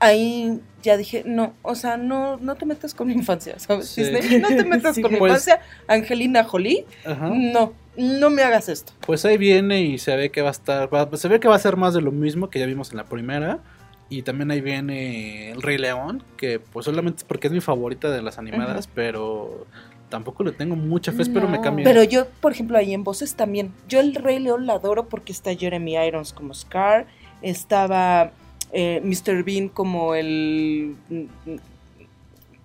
Ahí 0.00 0.60
ya 0.82 0.96
dije, 0.96 1.24
no, 1.26 1.54
o 1.62 1.74
sea, 1.74 1.96
no, 1.96 2.36
no 2.36 2.54
te 2.54 2.64
metas 2.64 2.94
con 2.94 3.08
mi 3.08 3.14
infancia, 3.14 3.58
¿sabes? 3.58 3.88
Sí. 3.88 4.04
Disney? 4.04 4.40
No 4.40 4.48
te 4.48 4.64
metas 4.64 4.94
Sí, 4.94 5.02
con 5.02 5.12
mi 5.12 5.18
pues- 5.18 5.30
infancia. 5.32 5.60
Angelina 5.88 6.44
Jolie, 6.44 6.86
Ajá. 7.04 7.30
no, 7.34 7.72
no 7.96 8.30
me 8.30 8.42
hagas 8.42 8.68
esto. 8.68 8.92
Pues 9.04 9.24
ahí 9.24 9.36
viene 9.36 9.82
y 9.82 9.98
se 9.98 10.14
ve 10.14 10.30
que 10.30 10.40
va 10.42 10.48
a 10.48 10.52
estar, 10.52 10.94
va- 10.94 11.08
se 11.16 11.26
ve 11.26 11.40
que 11.40 11.48
va 11.48 11.56
a 11.56 11.58
ser 11.58 11.76
más 11.76 11.94
de 11.94 12.00
lo 12.00 12.12
mismo 12.12 12.48
que 12.48 12.60
ya 12.60 12.66
vimos 12.66 12.92
en 12.92 12.98
la 12.98 13.04
primera. 13.06 13.58
Y 14.10 14.22
también 14.22 14.50
ahí 14.50 14.60
viene 14.60 15.50
El 15.50 15.60
Rey 15.62 15.76
León, 15.78 16.22
que 16.36 16.58
pues 16.60 16.86
solamente 16.86 17.18
es 17.18 17.24
porque 17.24 17.48
es 17.48 17.52
mi 17.52 17.60
favorita 17.60 18.10
de 18.10 18.22
las 18.22 18.38
animadas, 18.38 18.86
pero 18.86 19.66
tampoco 20.08 20.42
le 20.44 20.52
tengo 20.52 20.76
mucha 20.76 21.12
fe, 21.12 21.20
espero 21.22 21.46
me 21.48 21.58
No. 21.58 21.62
cambie. 21.62 21.84
Pero 21.84 22.02
yo, 22.02 22.26
por 22.40 22.52
ejemplo, 22.52 22.78
ahí 22.78 22.94
en 22.94 23.04
voces 23.04 23.34
también. 23.34 23.70
Yo 23.86 24.00
el 24.00 24.14
Rey 24.14 24.38
León 24.38 24.64
la 24.66 24.74
adoro 24.74 25.08
porque 25.08 25.32
está 25.32 25.54
Jeremy 25.54 25.96
Irons 25.96 26.32
como 26.32 26.54
Scar, 26.54 27.06
estaba 27.42 28.32
eh, 28.72 29.00
Mr. 29.04 29.42
Bean 29.44 29.68
como 29.68 30.14
el... 30.14 30.94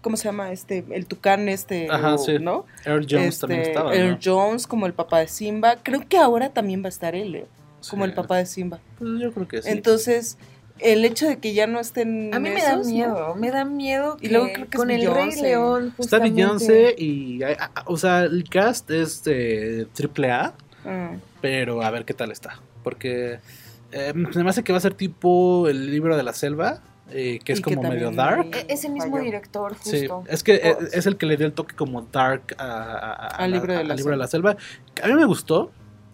¿Cómo 0.01 0.17
se 0.17 0.25
llama? 0.25 0.51
este 0.51 0.83
El 0.91 1.05
tucán 1.05 1.47
este, 1.47 1.89
Ajá, 1.89 2.15
o- 2.15 2.17
sí. 2.17 2.37
¿no? 2.39 2.65
Earl 2.85 3.05
Jones 3.09 3.27
Este, 3.35 3.41
también 3.41 3.61
estaba, 3.61 3.95
Earl 3.95 4.11
¿no? 4.11 4.19
Jones 4.21 4.67
como 4.67 4.85
el 4.85 4.93
papá 4.93 5.19
de 5.19 5.27
Simba. 5.29 5.77
Creo 5.81 6.01
que 6.07 6.17
ahora 6.17 6.49
también 6.49 6.81
va 6.83 6.87
a 6.87 6.89
estar 6.89 7.15
él, 7.15 7.35
¿eh? 7.35 7.45
como 7.89 8.03
Sí. 8.05 8.09
el 8.09 8.15
papá 8.15 8.37
de 8.37 8.45
Simba. 8.45 8.79
Pues 8.99 9.11
yo 9.21 9.31
creo 9.33 9.47
que 9.47 9.61
sí. 9.61 9.69
Entonces, 9.69 10.37
el 10.79 11.05
hecho 11.05 11.27
de 11.27 11.37
que 11.37 11.53
ya 11.53 11.67
no 11.67 11.79
estén 11.79 12.33
A 12.33 12.39
mí 12.39 12.49
me 12.49 12.61
da 12.61 12.77
miedo, 12.77 13.35
me 13.35 13.51
da 13.51 13.63
miedo 13.65 14.17
Y 14.19 14.27
que 14.27 14.33
luego 14.33 14.47
creo 14.53 14.65
que 14.67 14.71
es 14.71 14.77
con 14.77 14.91
el 14.91 15.13
Rey. 15.13 15.31
León 15.41 15.83
Está 15.87 15.97
justamente. 15.97 16.35
Beyoncé 16.41 16.95
y, 16.97 17.39
o 17.85 17.97
sea, 17.97 18.21
el 18.23 18.43
cast 18.49 18.89
es 18.91 19.23
de 19.23 19.87
triple 19.93 20.31
A, 20.31 20.53
Ah. 20.85 21.11
pero 21.41 21.81
a 21.81 21.89
ver 21.91 22.03
qué 22.05 22.13
tal 22.13 22.31
está. 22.31 22.59
Porque 22.83 23.39
eh, 23.93 24.13
se 24.31 24.43
me 24.43 24.49
hace 24.49 24.63
que 24.63 24.71
va 24.73 24.79
a 24.79 24.81
ser 24.81 24.93
tipo 24.95 25.67
el 25.69 25.89
libro 25.91 26.17
de 26.17 26.23
la 26.23 26.33
selva, 26.33 26.81
eh, 27.11 27.39
que 27.45 27.53
es 27.53 27.59
Y 27.59 27.61
que 27.63 27.75
como 27.75 27.89
medio 27.89 28.11
dark. 28.11 28.47
E- 28.55 28.65
Es 28.73 28.83
el 28.83 28.91
mismo 28.93 29.11
Falló. 29.11 29.23
director, 29.23 29.75
Sí, 29.81 29.99
justo. 30.07 30.23
es 30.27 30.43
que 30.43 30.55
eh, 30.55 30.75
Oh. 30.77 30.83
es 30.91 31.05
el 31.05 31.15
que 31.17 31.25
le 31.27 31.37
dio 31.37 31.45
el 31.45 31.53
toque 31.53 31.75
como 31.75 32.01
dark 32.11 32.55
a, 32.57 32.63
a- 32.65 33.11
a- 33.13 33.27
Al 33.27 33.51
libro 33.51 33.71
de 33.73 33.83
la 33.83 33.95
libro 33.95 34.11
de 34.11 34.17
la 34.17 34.27
selva. 34.27 34.57
A 35.01 35.07
mí 35.07 35.13
me 35.13 35.25
gustó, 35.25 35.71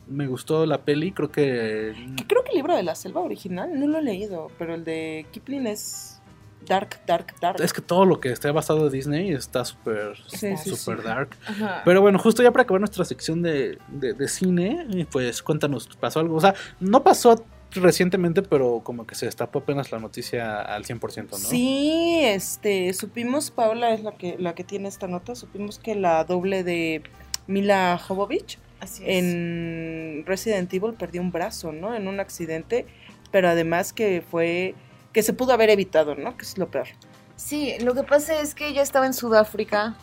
me 0.09 0.27
gustó 0.27 0.65
la 0.65 0.81
peli, 0.81 1.11
creo 1.11 1.31
que... 1.31 1.93
Creo 2.27 2.43
que 2.43 2.51
el 2.51 2.57
libro 2.57 2.75
de 2.75 2.83
la 2.83 2.95
selva 2.95 3.21
original 3.21 3.79
no 3.79 3.87
lo 3.87 3.99
he 3.99 4.01
leído, 4.01 4.49
pero 4.57 4.73
el 4.75 4.83
de 4.83 5.25
Kipling 5.31 5.67
es 5.67 6.19
dark, 6.67 6.99
dark, 7.07 7.35
dark. 7.39 7.61
Es 7.61 7.73
que 7.73 7.81
todo 7.81 8.05
lo 8.05 8.19
que 8.19 8.31
está 8.31 8.51
basado 8.51 8.87
en 8.87 8.91
Disney 8.91 9.31
está 9.31 9.63
súper 9.65 10.17
Sí, 10.27 10.55
sí, 10.57 10.91
dark. 11.03 11.29
Ajá. 11.47 11.81
Pero 11.85 12.01
bueno, 12.01 12.19
justo 12.19 12.43
ya 12.43 12.51
para 12.51 12.63
acabar 12.63 12.81
nuestra 12.81 13.05
sección 13.05 13.41
de, 13.41 13.77
de- 13.87 14.13
de 14.13 14.27
cine, 14.27 15.07
pues 15.11 15.41
cuéntanos, 15.41 15.87
¿pasó 15.99 16.19
algo? 16.19 16.35
O 16.35 16.41
sea, 16.41 16.53
no 16.79 17.03
pasó 17.03 17.43
recientemente, 17.71 18.41
pero 18.41 18.81
como 18.83 19.05
que 19.05 19.13
se 19.15 19.27
destapó 19.27 19.59
apenas 19.59 19.91
la 19.91 19.99
noticia 19.99 20.59
al 20.61 20.85
100%, 20.85 21.29
¿no? 21.31 21.37
Sí, 21.37 22.19
este, 22.23 22.91
supimos, 22.93 23.51
Paola 23.51 23.93
es 23.93 24.01
la 24.03 24.11
que, 24.13 24.35
la 24.39 24.55
que 24.55 24.63
tiene 24.63 24.87
esta 24.89 25.07
nota, 25.07 25.35
supimos 25.35 25.77
que 25.77 25.93
la 25.95 26.23
doble 26.23 26.63
de 26.63 27.03
Mila 27.47 27.97
Jovovich 27.99 28.57
Así 28.79 29.03
es. 29.05 29.09
en 29.23 30.23
Resident 30.25 30.73
Evil 30.73 30.93
perdió 30.93 31.21
un 31.21 31.31
brazo, 31.31 31.71
¿no? 31.71 31.93
En 31.95 32.07
un 32.07 32.19
accidente, 32.19 32.85
pero 33.31 33.49
además 33.49 33.93
que 33.93 34.23
fue, 34.29 34.75
que 35.13 35.23
se 35.23 35.33
pudo 35.33 35.53
haber 35.53 35.69
evitado, 35.69 36.15
¿no? 36.15 36.35
Que 36.37 36.43
es 36.45 36.57
lo 36.57 36.69
peor. 36.69 36.87
Sí, 37.35 37.73
lo 37.81 37.93
que 37.93 38.03
pasa 38.03 38.39
es 38.41 38.53
que 38.55 38.67
ella 38.67 38.81
estaba 38.81 39.05
en 39.05 39.13
Sudáfrica, 39.13 39.95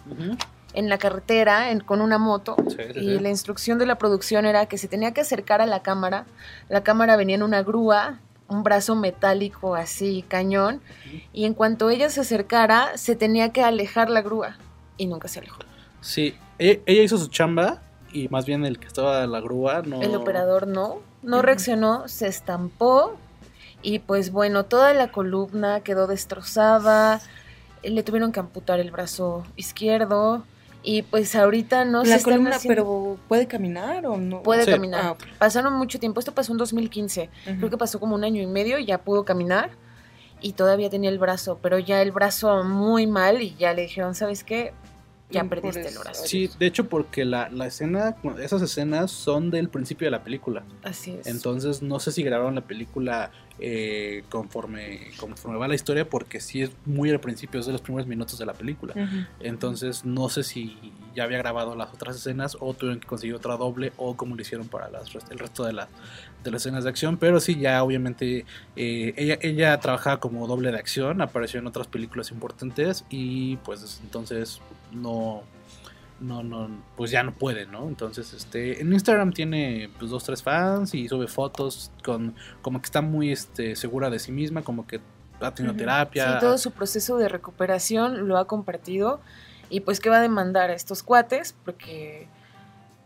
en 0.75 0.89
la 0.89 0.99
carretera, 0.99 1.71
en- 1.71 1.81
con 1.81 2.01
una 2.01 2.19
moto. 2.19 2.57
Sí, 2.69 2.77
sí, 2.95 2.99
Y 3.01 3.17
sí. 3.17 3.19
la 3.21 3.29
instrucción 3.29 3.79
de 3.79 3.87
la 3.87 3.97
producción 3.99 4.47
era 4.47 4.67
que 4.67 4.79
se 4.79 4.89
tenía 4.89 5.13
que 5.13 5.21
acercar 5.23 5.61
a 5.61 5.67
la 5.67 5.83
cámara. 5.83 6.27
La 6.69 6.83
cámara 6.83 7.17
venía 7.17 7.35
en 7.37 7.43
una 7.43 7.63
grúa, 7.63 8.21
un 8.49 8.63
brazo 8.63 8.95
metálico 8.95 9.75
así, 9.75 10.25
cañón. 10.29 10.81
Y 11.33 11.45
en 11.47 11.55
cuanto 11.55 11.91
ella 11.91 12.09
se 12.11 12.21
acercara, 12.21 12.97
se 12.97 13.17
tenía 13.17 13.51
que 13.53 13.63
alejar 13.63 14.09
la 14.11 14.23
grúa. 14.23 14.57
Y 14.99 15.07
nunca 15.07 15.29
se 15.29 15.41
alejó. 15.41 15.59
Sí, 16.01 16.35
e- 16.59 16.81
ella 16.87 17.03
hizo 17.03 17.19
su 17.19 17.29
chamba 17.29 17.83
y 18.25 18.29
más 18.29 18.47
bien 18.47 18.65
el 18.65 18.79
que 18.79 18.87
estaba 18.87 19.23
en 19.25 19.33
la 19.33 19.41
grúa 19.41 19.83
no... 19.83 20.01
El 20.03 20.15
operador 20.15 20.67
no, 20.67 20.97
no 21.23 21.43
reaccionó, 21.43 22.09
se 22.09 22.27
estampó. 22.29 23.17
Y 23.83 23.99
pues 24.01 24.31
bueno, 24.33 24.65
toda 24.65 24.95
la 24.95 25.13
columna 25.13 25.81
quedó 25.81 26.07
destrozada. 26.07 27.21
Le 27.83 28.03
tuvieron 28.03 28.33
que 28.33 28.41
amputar 28.41 28.81
el 28.81 28.91
brazo 28.91 29.45
izquierdo. 29.57 30.43
Y 30.83 31.03
pues 31.03 31.35
ahorita 31.35 31.85
no 31.85 32.05
se 32.05 32.11
la 32.11 32.17
están 32.17 32.33
columna, 32.35 32.57
haciendo- 32.57 32.83
pero 32.83 33.19
¿puede 33.29 33.47
caminar 33.47 34.07
o 34.07 34.17
no? 34.17 34.43
Puede 34.43 34.65
Sí. 34.65 34.71
caminar. 34.71 35.01
Ah. 35.05 35.17
Pasaron 35.39 35.73
mucho 35.75 35.99
tiempo, 35.99 36.21
esto 36.21 36.33
pasó 36.33 36.53
en 36.53 36.59
2015. 36.59 37.29
Ujú. 37.47 37.57
Creo 37.59 37.71
que 37.71 37.77
pasó 37.77 37.99
como 37.99 38.15
un 38.15 38.23
año 38.25 38.41
y 38.41 38.47
medio 38.47 38.79
y 38.79 38.87
ya 38.87 38.99
pudo 38.99 39.25
caminar. 39.25 39.71
Y 40.41 40.53
todavía 40.53 40.89
tenía 40.91 41.11
el 41.11 41.19
brazo, 41.19 41.59
pero 41.61 41.79
ya 41.79 42.03
el 42.03 42.13
brazo 42.13 42.63
muy 42.63 43.07
mal 43.07 43.43
y 43.43 43.55
ya 43.57 43.73
le 43.75 43.83
dijeron, 43.83 44.15
¿sabes 44.15 44.45
qué? 44.45 44.73
Ya 45.31 45.45
perdiste 45.45 45.89
el. 45.89 45.95
Sí, 46.13 46.49
de 46.59 46.67
hecho 46.67 46.89
porque 46.89 47.25
la, 47.25 47.49
la 47.51 47.67
escena, 47.67 48.17
esas 48.41 48.63
escenas 48.63 49.11
son 49.11 49.51
del 49.51 49.69
principio 49.69 50.07
de 50.07 50.13
la 50.13 50.23
película. 50.23 50.65
Así 50.83 51.13
es. 51.13 51.27
Entonces 51.27 51.83
no 51.83 51.99
sé 51.99 52.13
si 52.13 52.23
grabaron 52.23 52.55
la 52.55 52.61
película 52.61 53.33
eh, 53.59 54.25
conforme, 54.29 55.11
conforme 55.19 55.59
va 55.59 55.69
la 55.69 55.75
historia 55.75 56.09
porque 56.09 56.41
sí 56.41 56.63
es 56.63 56.71
muy 56.85 57.11
al 57.11 57.21
principio, 57.21 57.61
es 57.61 57.67
de 57.67 57.73
los 57.73 57.81
primeros 57.81 58.07
minutos 58.07 58.39
de 58.39 58.47
la 58.47 58.53
película. 58.53 58.95
Entonces 59.41 60.05
no 60.05 60.29
sé 60.29 60.43
si 60.43 60.93
ya 61.15 61.25
había 61.25 61.39
grabado 61.39 61.75
las 61.75 61.93
otras 61.93 62.17
escenas 62.17 62.57
o 62.61 62.75
tuvieron 62.75 63.01
que 63.01 63.07
conseguir 63.07 63.35
otra 63.35 63.57
doble 63.57 63.93
o 63.97 64.17
como 64.17 64.37
lo 64.37 64.43
hicieron 64.43 64.69
para 64.69 64.91
las, 64.91 65.15
el 65.31 65.39
resto 65.39 65.65
de, 65.65 65.73
las 65.73 65.89
de 66.45 66.51
las 66.51 66.63
escenas 66.63 66.85
de 66.85 66.91
acción. 66.91 67.17
Pero 67.17 67.41
sí, 67.41 67.59
ya 67.59 67.83
obviamente 67.83 68.45
eh, 68.77 69.15
ella, 69.17 69.39
ella 69.41 69.79
trabajaba 69.81 70.21
como 70.21 70.47
doble 70.47 70.71
de 70.71 70.79
acción, 70.79 71.23
apareció 71.23 71.61
en 71.61 71.67
otras 71.67 71.87
películas 71.87 72.31
importantes 72.31 73.05
y 73.11 73.57
pues 73.59 73.81
desde 73.81 74.03
entonces 74.05 74.61
no... 74.93 75.43
No, 76.19 76.43
no, 76.43 76.71
pues 76.97 77.11
ya 77.11 77.23
no 77.23 77.33
puede, 77.35 77.67
¿no? 77.67 77.89
Entonces, 77.89 78.33
este, 78.33 78.81
en 78.81 78.93
Instagram 78.93 79.33
tiene 79.33 79.91
pues 79.99 80.11
dos, 80.11 80.25
tres 80.25 80.43
fans 80.43 80.95
y 80.95 81.09
sube 81.09 81.27
fotos 81.27 81.91
con, 82.05 82.35
como 82.63 82.81
que 82.81 82.87
está 82.87 83.03
muy, 83.03 83.33
este, 83.33 83.77
segura 83.77 84.09
de 84.09 84.19
sí 84.19 84.33
misma, 84.33 84.63
como 84.63 84.87
que 84.87 85.01
ha 85.41 85.51
tenido 85.53 85.75
terapia. 85.75 86.33
Sí, 86.33 86.39
todo 86.41 86.57
su 86.57 86.71
proceso 86.71 87.19
de 87.19 87.29
recuperación 87.29 88.29
lo 88.29 88.39
ha 88.39 88.47
compartido. 88.47 89.21
Y 89.69 89.81
pues 89.81 90.01
que 90.01 90.09
va 90.09 90.19
a 90.19 90.23
demandar 90.23 90.71
a 90.71 90.75
estos 90.75 91.03
cuates 91.03 91.55
porque 91.65 92.29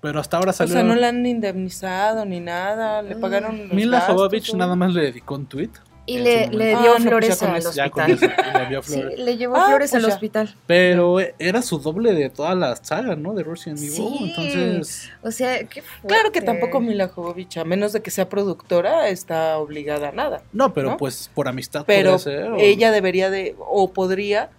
Pero 0.03 0.21
hasta 0.21 0.37
ahora 0.37 0.51
O 0.51 0.53
salió. 0.53 0.75
sea, 0.75 0.83
no 0.83 0.95
la 0.95 1.09
han 1.09 1.25
indemnizado 1.27 2.25
ni 2.27 2.39
nada, 2.39 3.03
le 3.03 3.17
Mm. 3.17 3.21
pagaron 3.21 3.59
los 3.59 3.73
Mila 3.73 4.01
Jovovich 4.03 4.53
¿o? 4.55 4.57
nada 4.57 4.77
más 4.77 4.93
le 4.95 5.03
dedicó 5.03 5.35
un 5.35 5.47
tweet. 5.47 5.71
Y 6.15 6.19
le, 6.19 6.49
le 6.49 6.67
dio 6.69 6.77
Ah, 6.79 6.83
no, 6.83 6.93
pues 6.93 7.03
flores 7.05 7.37
con 7.39 7.51
al 7.51 7.67
hospital. 7.67 8.11
eso, 8.11 8.27
le 8.59 8.67
dio 8.69 8.83
Sí, 8.83 8.93
flores. 8.93 9.19
le 9.19 9.37
llevó 9.37 9.57
Ah, 9.57 9.67
flores 9.69 9.91
pues 9.91 10.03
al 10.05 10.09
ya. 10.09 10.15
hospital. 10.15 10.55
Pero 10.67 11.17
era 11.39 11.63
su 11.63 11.79
doble 11.79 12.13
de 12.13 12.31
toda 12.31 12.55
la 12.55 12.77
saga, 12.77 13.17
¿no? 13.17 13.33
De 13.35 13.43
Resident 13.45 13.79
Evil. 13.79 13.93
Sí. 13.93 14.33
Entonces, 14.37 15.11
O 15.23 15.31
sea, 15.31 15.65
qué 15.65 15.83
fuerte. 15.83 16.09
Claro 16.09 16.33
que 16.33 16.41
tampoco 16.43 16.81
Mila 16.81 17.09
Jovovich, 17.09 17.57
a 17.59 17.65
menos 17.65 17.93
de 17.93 18.03
que 18.03 18.11
sea 18.11 18.29
productora, 18.29 19.09
está 19.09 19.59
obligada 19.59 20.09
a 20.09 20.13
nada. 20.13 20.43
no, 20.53 20.73
pero 20.75 20.91
¿No? 20.91 20.97
pues 20.97 21.31
por 21.35 21.49
amistad 21.49 21.85
Pero 21.87 22.13
podría 22.17 22.19
ser, 22.43 22.53
o- 22.53 22.57
ella 22.59 22.91
debería 22.93 23.31
de, 23.31 23.55
o 23.59 23.93
podría, 23.93 24.51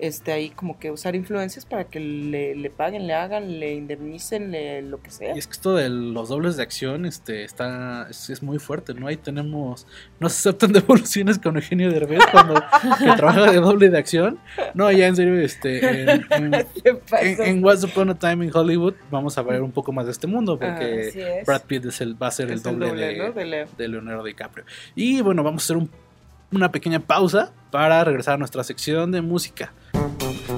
este, 0.00 0.32
ahí 0.32 0.50
como 0.50 0.78
que 0.78 0.90
usar 0.90 1.14
influencias 1.14 1.66
para 1.66 1.84
que 1.84 2.00
le, 2.00 2.54
le 2.54 2.70
paguen, 2.70 3.06
le 3.06 3.14
hagan, 3.14 3.60
le 3.60 3.74
indemnicen, 3.74 4.50
le, 4.50 4.82
lo 4.82 5.00
que 5.02 5.10
sea. 5.10 5.34
Y 5.34 5.38
es 5.38 5.46
que 5.46 5.52
esto 5.52 5.74
de 5.76 5.88
los 5.88 6.28
dobles 6.28 6.56
de 6.56 6.62
acción 6.62 7.06
este 7.06 7.44
está 7.44 8.06
es, 8.10 8.30
es 8.30 8.42
muy 8.42 8.58
fuerte, 8.58 8.94
¿no? 8.94 9.06
Ahí 9.06 9.16
tenemos 9.16 9.86
no 10.18 10.28
se 10.28 10.48
aceptan 10.48 10.72
devoluciones 10.74 11.38
con 11.38 11.56
Eugenio 11.56 11.90
Derbez 11.92 12.20
cuando 12.32 12.54
que 12.54 13.12
trabaja 13.16 13.50
de 13.52 13.58
doble 13.60 13.90
de 13.90 13.98
acción. 13.98 14.38
No, 14.74 14.90
ya 14.90 15.06
en 15.06 15.16
serio 15.16 15.38
este 15.40 16.02
en, 16.02 16.26
en, 16.30 16.54
en- 16.84 17.42
en 17.42 17.64
Once 17.64 17.86
Upon 17.86 18.10
a 18.10 18.18
Time 18.18 18.44
in 18.46 18.50
Hollywood 18.54 18.94
vamos 19.10 19.36
a 19.38 19.42
ver 19.42 19.62
un 19.62 19.72
poco 19.72 19.92
más 19.92 20.06
de 20.06 20.12
este 20.12 20.26
mundo 20.26 20.58
porque 20.58 21.08
Así 21.10 21.20
es. 21.20 21.46
Brad 21.46 21.62
Pitt 21.62 21.84
es 21.86 22.00
el, 22.00 22.20
va 22.20 22.28
a 22.28 22.30
ser 22.30 22.50
el 22.50 22.62
doble, 22.62 22.92
de, 22.94 23.16
¿no? 23.18 23.32
de 23.32 23.44
Leo. 23.44 23.68
de 23.76 23.88
Leonardo 23.88 24.24
DiCaprio. 24.24 24.64
Y 24.94 25.20
bueno, 25.20 25.42
vamos 25.42 25.62
a 25.62 25.64
hacer 25.66 25.76
un- 25.76 25.90
una 26.52 26.72
pequeña 26.72 26.98
pausa 27.00 27.52
para 27.70 28.02
regresar 28.02 28.34
a 28.34 28.36
nuestra 28.36 28.64
sección 28.64 29.12
de 29.12 29.20
música. 29.20 29.72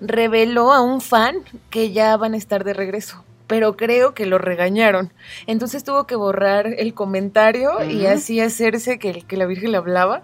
reveló 0.00 0.72
a 0.72 0.80
un 0.80 1.02
fan 1.02 1.36
que 1.68 1.92
ya 1.92 2.16
van 2.16 2.32
a 2.32 2.38
estar 2.38 2.64
de 2.64 2.72
regreso 2.72 3.26
pero 3.46 3.76
creo 3.76 4.14
que 4.14 4.26
lo 4.26 4.38
regañaron. 4.38 5.12
Entonces 5.46 5.84
tuvo 5.84 6.06
que 6.06 6.16
borrar 6.16 6.66
el 6.66 6.94
comentario 6.94 7.84
y 7.84 8.06
así 8.06 8.40
hacerse 8.40 8.98
que, 8.98 9.22
que, 9.22 9.36
la 9.36 9.46
Virgen 9.46 9.72
le 9.72 9.78
hablaba. 9.78 10.22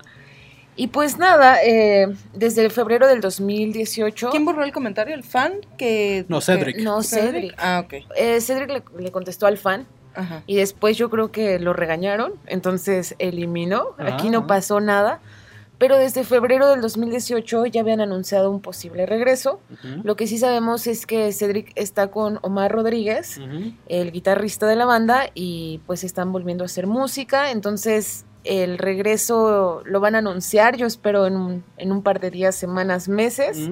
Y 0.77 0.89
pues 0.89 1.19
nada, 1.19 1.57
eh, 1.65 2.07
desde 2.35 2.71
febrero 2.71 3.09
del 3.09 3.21
2018... 3.21 4.31
¿Quién 4.31 4.45
borró 4.45 4.63
el 4.63 4.73
comentario? 4.73 5.15
¿El 5.15 5.25
fan? 5.25 5.55
que 5.77 6.25
No, 6.29 6.41
Cedric. 6.41 6.79
no, 6.79 7.03
Cedric. 7.03 7.55
Ah, 7.59 7.83
ok. 7.85 7.95
Eh, 8.17 8.41
Cedric 8.41 8.83
le, 8.97 9.11
contestó 9.11 9.47
al 9.47 9.59
fan. 9.59 9.87
Ajá. 10.15 10.43
Y 10.47 10.57
después 10.57 10.97
yo 10.97 11.11
creo 11.11 11.33
que 11.33 11.59
lo 11.59 11.73
regañaron, 11.73 12.33
entonces 12.47 13.17
eliminó. 13.19 13.89
Aquí 13.99 14.31
no 14.31 14.41
Ah. 14.41 14.47
pasó 14.47 14.81
nada. 14.81 15.21
Pero 15.79 15.97
desde 15.97 16.25
febrero 16.25 16.69
del 16.69 16.81
2018 16.81 17.67
ya 17.67 17.81
habían 17.83 18.01
anunciado 18.01 18.51
un 18.51 18.61
posible 18.61 19.07
regreso. 19.07 19.61
Lo 20.03 20.17
que 20.17 20.27
sí 20.27 20.37
sabemos 20.39 20.87
es 20.89 21.07
que 21.07 21.33
Cedric 21.33 21.71
está 21.77 22.09
con 22.09 22.41
Omar 22.43 22.73
Rodríguez, 22.73 23.41
el 23.87 24.11
guitarrista 24.11 24.67
de 24.67 24.75
la 24.77 24.85
banda, 24.87 25.31
y 25.35 25.81
pues 25.87 26.03
están 26.03 26.33
volviendo 26.33 26.65
a 26.65 26.67
hacer 26.67 26.87
música. 26.89 27.53
Entonces 27.53 28.25
el 28.45 28.79
regreso 28.79 29.83
lo 29.85 30.01
van 30.01 30.15
a 30.15 30.19
anunciar, 30.19 30.77
yo 30.77 30.87
espero 30.87 31.27
en 31.27 31.37
un, 31.37 31.65
en 31.77 31.93
un 31.93 32.03
par 32.03 32.19
de 32.19 32.31
días, 32.31 32.57
semanas, 32.57 33.09
meses. 33.09 33.69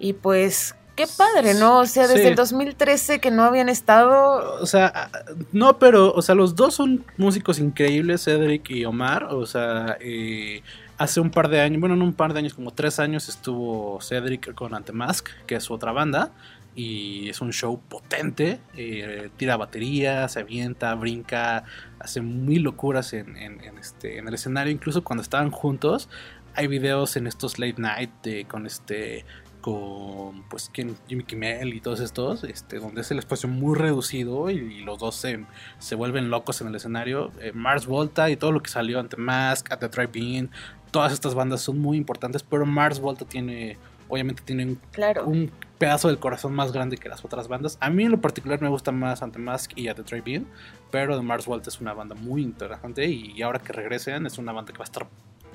Y 0.00 0.14
pues 0.14 0.74
qué 0.96 1.06
padre, 1.16 1.54
¿no? 1.54 1.80
O 1.80 1.86
sea, 1.86 2.06
desde 2.08 2.22
Sí. 2.22 2.28
el 2.28 2.34
2013 2.36 3.20
que 3.20 3.30
no 3.30 3.42
habían 3.44 3.68
estado... 3.68 4.60
O 4.60 4.66
sea, 4.66 5.10
no, 5.52 5.78
pero, 5.78 6.12
o 6.12 6.22
sea, 6.22 6.34
los 6.34 6.54
dos 6.54 6.74
son 6.74 7.04
músicos 7.16 7.58
increíbles, 7.58 8.24
Cedric 8.24 8.70
y 8.70 8.84
Omar. 8.84 9.24
O 9.24 9.44
sea, 9.46 9.96
eh, 10.00 10.62
hace 10.98 11.20
un 11.20 11.30
par 11.30 11.48
de 11.48 11.60
años, 11.60 11.80
bueno, 11.80 11.96
no 11.96 12.04
un 12.04 12.14
par 12.14 12.32
de 12.32 12.40
años, 12.40 12.54
como 12.54 12.72
tres 12.72 12.98
años 12.98 13.28
estuvo 13.28 14.00
Cedric 14.00 14.54
con 14.54 14.74
Antemask, 14.74 15.28
que 15.46 15.56
es 15.56 15.64
su 15.64 15.74
otra 15.74 15.92
banda. 15.92 16.32
Y 16.76 17.28
es 17.28 17.40
un 17.40 17.52
show 17.52 17.80
potente, 17.88 18.58
eh, 18.76 19.30
tira 19.36 19.56
batería, 19.56 20.26
se 20.26 20.40
avienta, 20.40 20.92
brinca, 20.96 21.62
hace 22.00 22.20
mil 22.20 22.62
locuras 22.62 23.12
en, 23.12 23.36
este, 23.78 24.18
en 24.18 24.26
el 24.26 24.34
escenario. 24.34 24.72
Incluso 24.72 25.04
cuando 25.04 25.22
estaban 25.22 25.52
juntos, 25.52 26.08
hay 26.56 26.66
videos 26.66 27.16
en 27.16 27.28
estos 27.28 27.60
late 27.60 27.80
night 27.80 28.10
de- 28.24 28.44
con 28.46 28.66
este 28.66 29.24
con 29.60 30.42
pues. 30.50 30.70
Jimmy 30.74 31.22
Kimmel 31.22 31.72
y 31.72 31.80
todos 31.80 32.00
estos, 32.00 32.42
este, 32.42 32.80
donde 32.80 33.02
es 33.02 33.10
el 33.12 33.20
espacio 33.20 33.48
muy 33.48 33.78
reducido 33.78 34.50
y, 34.50 34.56
y 34.56 34.80
los 34.82 34.98
dos 34.98 35.14
se, 35.14 35.46
se 35.78 35.94
vuelven 35.94 36.28
locos 36.28 36.60
en 36.60 36.66
el 36.66 36.74
escenario. 36.74 37.30
Eh, 37.40 37.52
Mars 37.54 37.86
Volta 37.86 38.30
y 38.30 38.36
todo 38.36 38.50
lo 38.50 38.60
que 38.60 38.70
salió 38.70 38.98
ante 38.98 39.16
Mask, 39.16 39.70
At 39.72 39.78
the 39.78 39.88
Drive-In, 39.88 40.50
todas 40.94 41.12
estas 41.12 41.34
bandas 41.34 41.60
son 41.60 41.80
muy 41.80 41.96
importantes, 41.96 42.44
pero 42.44 42.64
Mars 42.64 43.00
Volta 43.00 43.24
tiene, 43.24 43.76
obviamente 44.08 44.44
tiene 44.44 44.64
un, 44.64 44.80
Claro. 44.92 45.26
un 45.26 45.50
pedazo 45.76 46.06
del 46.06 46.20
corazón 46.20 46.54
más 46.54 46.70
grande 46.70 46.96
que 46.98 47.08
las 47.08 47.24
otras 47.24 47.48
bandas. 47.48 47.76
A 47.80 47.90
mí 47.90 48.04
en 48.04 48.12
lo 48.12 48.20
particular 48.20 48.62
me 48.62 48.68
gusta 48.68 48.92
más 48.92 49.20
Ante 49.20 49.40
Mask 49.40 49.72
y 49.74 49.88
At 49.88 49.96
the 49.96 50.04
Drive-In, 50.04 50.46
pero 50.92 51.16
The 51.16 51.24
Mars 51.24 51.46
Volta 51.46 51.68
es 51.68 51.80
una 51.80 51.94
banda 51.94 52.14
muy 52.14 52.42
interesante 52.42 53.06
y 53.08 53.42
ahora 53.42 53.58
que 53.58 53.72
regresen 53.72 54.24
es 54.24 54.38
una 54.38 54.52
banda 54.52 54.70
que 54.72 54.78
va 54.78 54.84
a 54.84 54.90
estar 54.92 55.08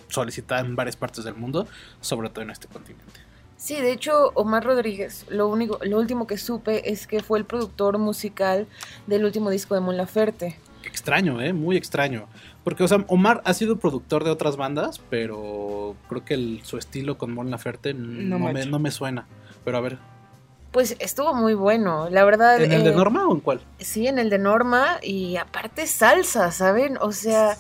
solicitada 0.10 0.60
en 0.60 0.76
varias 0.76 0.98
partes 0.98 1.24
del 1.24 1.36
mundo, 1.36 1.70
sobre 2.02 2.30
todo 2.30 2.42
en 2.42 2.50
este 2.50 2.68
continente. 2.68 3.22
Sí, 3.56 3.76
de 3.80 3.94
hecho, 3.94 4.32
Omar 4.34 4.66
Rodríguez, 4.66 5.26
lo 5.30 5.48
único, 5.48 5.80
lo 5.86 6.00
último 6.00 6.28
que 6.28 6.38
supe 6.38 6.92
es 6.92 7.08
que 7.08 7.22
fue 7.22 7.40
el 7.40 7.46
productor 7.46 7.98
musical 7.98 8.68
del 9.08 9.24
último 9.24 9.50
disco 9.52 9.74
de 9.74 9.80
Mon 9.80 9.96
Laferte. 9.96 10.58
Extraño, 10.84 11.40
¿eh? 11.42 11.54
Muy 11.54 11.78
extraño. 11.78 12.28
Porque, 12.64 12.84
o 12.84 12.88
sea, 12.88 13.04
Omar 13.08 13.42
ha 13.46 13.54
sido 13.54 13.78
productor 13.78 14.24
de 14.24 14.32
otras 14.32 14.58
bandas, 14.58 15.00
pero 15.10 15.96
creo 16.10 16.26
que 16.26 16.34
el- 16.34 16.62
su 16.64 16.78
estilo 16.78 17.18
con 17.18 17.34
Mon 17.34 17.50
Laferte 17.50 17.94
no, 17.94 18.38
No 18.38 18.46
me, 18.48 18.54
macho. 18.54 18.70
no 18.70 18.80
me 18.80 18.92
suena. 18.92 19.26
Pero 19.64 19.78
a 19.78 19.82
ver, 19.82 19.98
Pues 20.72 20.96
estuvo 21.00 21.34
muy 21.34 21.56
bueno, 21.56 22.10
la 22.12 22.24
verdad. 22.26 22.62
¿en 22.62 22.72
el 22.72 22.84
de 22.84 22.92
eh, 22.92 22.96
Norma 22.96 23.28
o 23.28 23.34
en 23.34 23.40
cuál? 23.40 23.60
Sí, 23.80 24.06
en 24.08 24.20
el 24.20 24.30
de 24.30 24.38
Norma 24.38 25.00
y 25.02 25.38
aparte 25.38 25.88
salsa, 25.88 26.52
¿saben? 26.52 26.98
O 27.02 27.12
sea, 27.12 27.58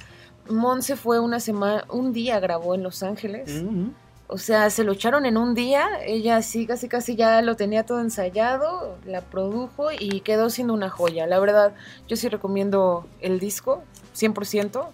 Mon 0.47 0.84
se 0.84 0.95
fue 0.95 1.20
una 1.20 1.39
semana, 1.39 1.86
un 1.89 2.14
día 2.14 2.39
grabó 2.39 2.76
en 2.76 2.84
Los 2.84 3.02
Ángeles. 3.02 3.64
Ujú. 3.64 3.93
O 4.28 4.38
sea, 4.38 4.70
se 4.70 4.84
lo 4.84 4.91
echaron 4.91 5.26
en 5.26 5.38
un 5.38 5.56
día, 5.56 5.88
ella 6.06 6.43
sí, 6.43 6.68
casi 6.68 6.88
casi 6.88 7.16
ya 7.16 7.41
lo 7.41 7.56
tenía 7.56 7.84
todo 7.84 8.00
ensayado, 8.00 8.95
la 9.08 9.22
produjo 9.22 9.91
y 9.91 10.22
quedó 10.22 10.52
siendo 10.52 10.76
una 10.76 10.91
joya. 10.91 11.26
La 11.26 11.39
verdad, 11.39 11.74
yo 12.08 12.16
sí 12.16 12.30
recomiendo 12.30 13.08
el 13.22 13.39
disco, 13.39 13.82
100%. 14.20 14.88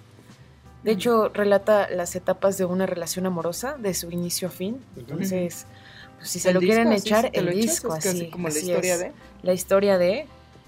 De 0.83 0.91
hecho, 0.91 1.29
relata 1.29 1.89
las 1.89 2.15
etapas 2.15 2.59
de 2.59 2.65
una 2.65 2.85
relación 2.85 3.25
amorosa, 3.25 3.75
de 3.79 3.93
su 3.95 4.11
inicio 4.11 4.49
a 4.49 4.51
fin. 4.51 4.79
Entonces, 4.97 5.65
pues, 6.17 6.29
si 6.29 6.39
se 6.39 6.49
¿El 6.49 6.53
lo 6.55 6.59
quieren 6.59 6.91
echar, 6.93 7.31
el 7.33 7.47
echas? 7.49 7.61
disco, 7.61 7.93
así. 7.93 8.29
como 8.29 8.49
la 8.49 8.53
historia 8.59 8.93
es. 8.93 8.99
de... 8.99 9.11
La 9.41 9.53
historia 9.53 9.97
de... 9.97 10.27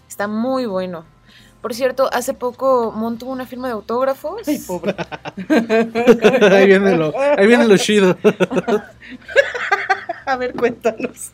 Está 0.10 0.28
muy 0.28 0.66
bueno. 0.66 1.06
Por 1.62 1.74
cierto, 1.76 2.10
hace 2.14 2.34
poco 2.34 2.92
Mon 2.96 3.18
tuvo 3.18 3.32
una 3.32 3.46
firma 3.46 3.68
de 3.68 3.74
autógrafos. 3.74 4.48
Ay, 4.48 4.58
pobre. 4.60 4.96
ahí 6.52 6.66
viene 6.68 6.96
lo, 6.96 7.14
ahí 7.20 7.46
viene 7.48 7.68
lo 7.68 7.78
chido. 7.78 8.18
A 10.26 10.36
ver, 10.38 10.54
cuéntanos. 10.54 11.32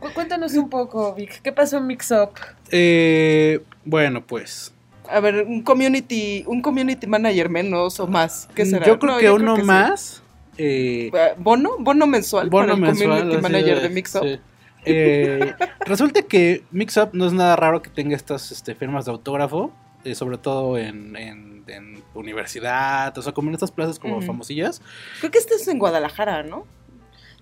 Cu- 0.00 0.12
Cuéntanos 0.14 0.54
un 0.54 0.68
poco, 0.68 1.14
Vic. 1.14 1.40
¿Qué 1.42 1.52
pasó 1.52 1.78
en 1.78 1.86
Mix 1.86 2.10
Up? 2.10 2.32
Eh, 2.70 3.62
bueno, 3.84 4.24
pues. 4.26 4.72
A 5.10 5.20
ver, 5.20 5.44
un 5.46 5.62
community, 5.62 6.44
un 6.46 6.62
community 6.62 7.06
manager 7.06 7.48
menos 7.48 7.98
o 8.00 8.06
más. 8.06 8.48
¿Qué 8.54 8.64
será? 8.66 8.86
Yo 8.86 8.98
creo 8.98 9.12
No, 9.14 9.18
que 9.18 9.30
uno 9.30 9.56
más. 9.58 10.22
eh, 10.58 11.10
¿Bono? 11.38 11.72
¿Bono 11.78 12.06
mensual 12.06 12.48
bono 12.50 12.66
para 12.68 12.74
el 12.74 12.80
mensual. 12.80 13.18
community 13.20 13.42
manager 13.42 13.76
de- 13.76 13.82
de 13.82 13.88
Mixup? 13.90 14.22
sí. 14.22 14.40
Eh, 14.88 15.52
resulta 15.80 16.22
que 16.22 16.62
Mixup 16.70 17.12
no 17.12 17.26
es 17.26 17.32
nada 17.32 17.56
raro 17.56 17.82
que 17.82 17.90
tenga 17.90 18.14
estas 18.14 18.52
este, 18.52 18.74
firmas 18.76 19.04
de 19.04 19.10
autógrafo, 19.10 19.72
eh, 20.04 20.14
sobre 20.14 20.38
todo 20.38 20.78
en, 20.78 21.16
en- 21.16 21.64
en 21.66 22.02
universidad, 22.14 23.16
o 23.18 23.22
sea, 23.22 23.32
como 23.32 23.48
en 23.48 23.54
estas 23.54 23.72
plazas 23.72 23.98
como 23.98 24.22
famosillas. 24.22 24.80
Creo 25.18 25.32
que 25.32 25.38
este 25.38 25.54
es 25.56 25.66
en 25.66 25.78
Guadalajara, 25.80 26.44
¿no? 26.44 26.64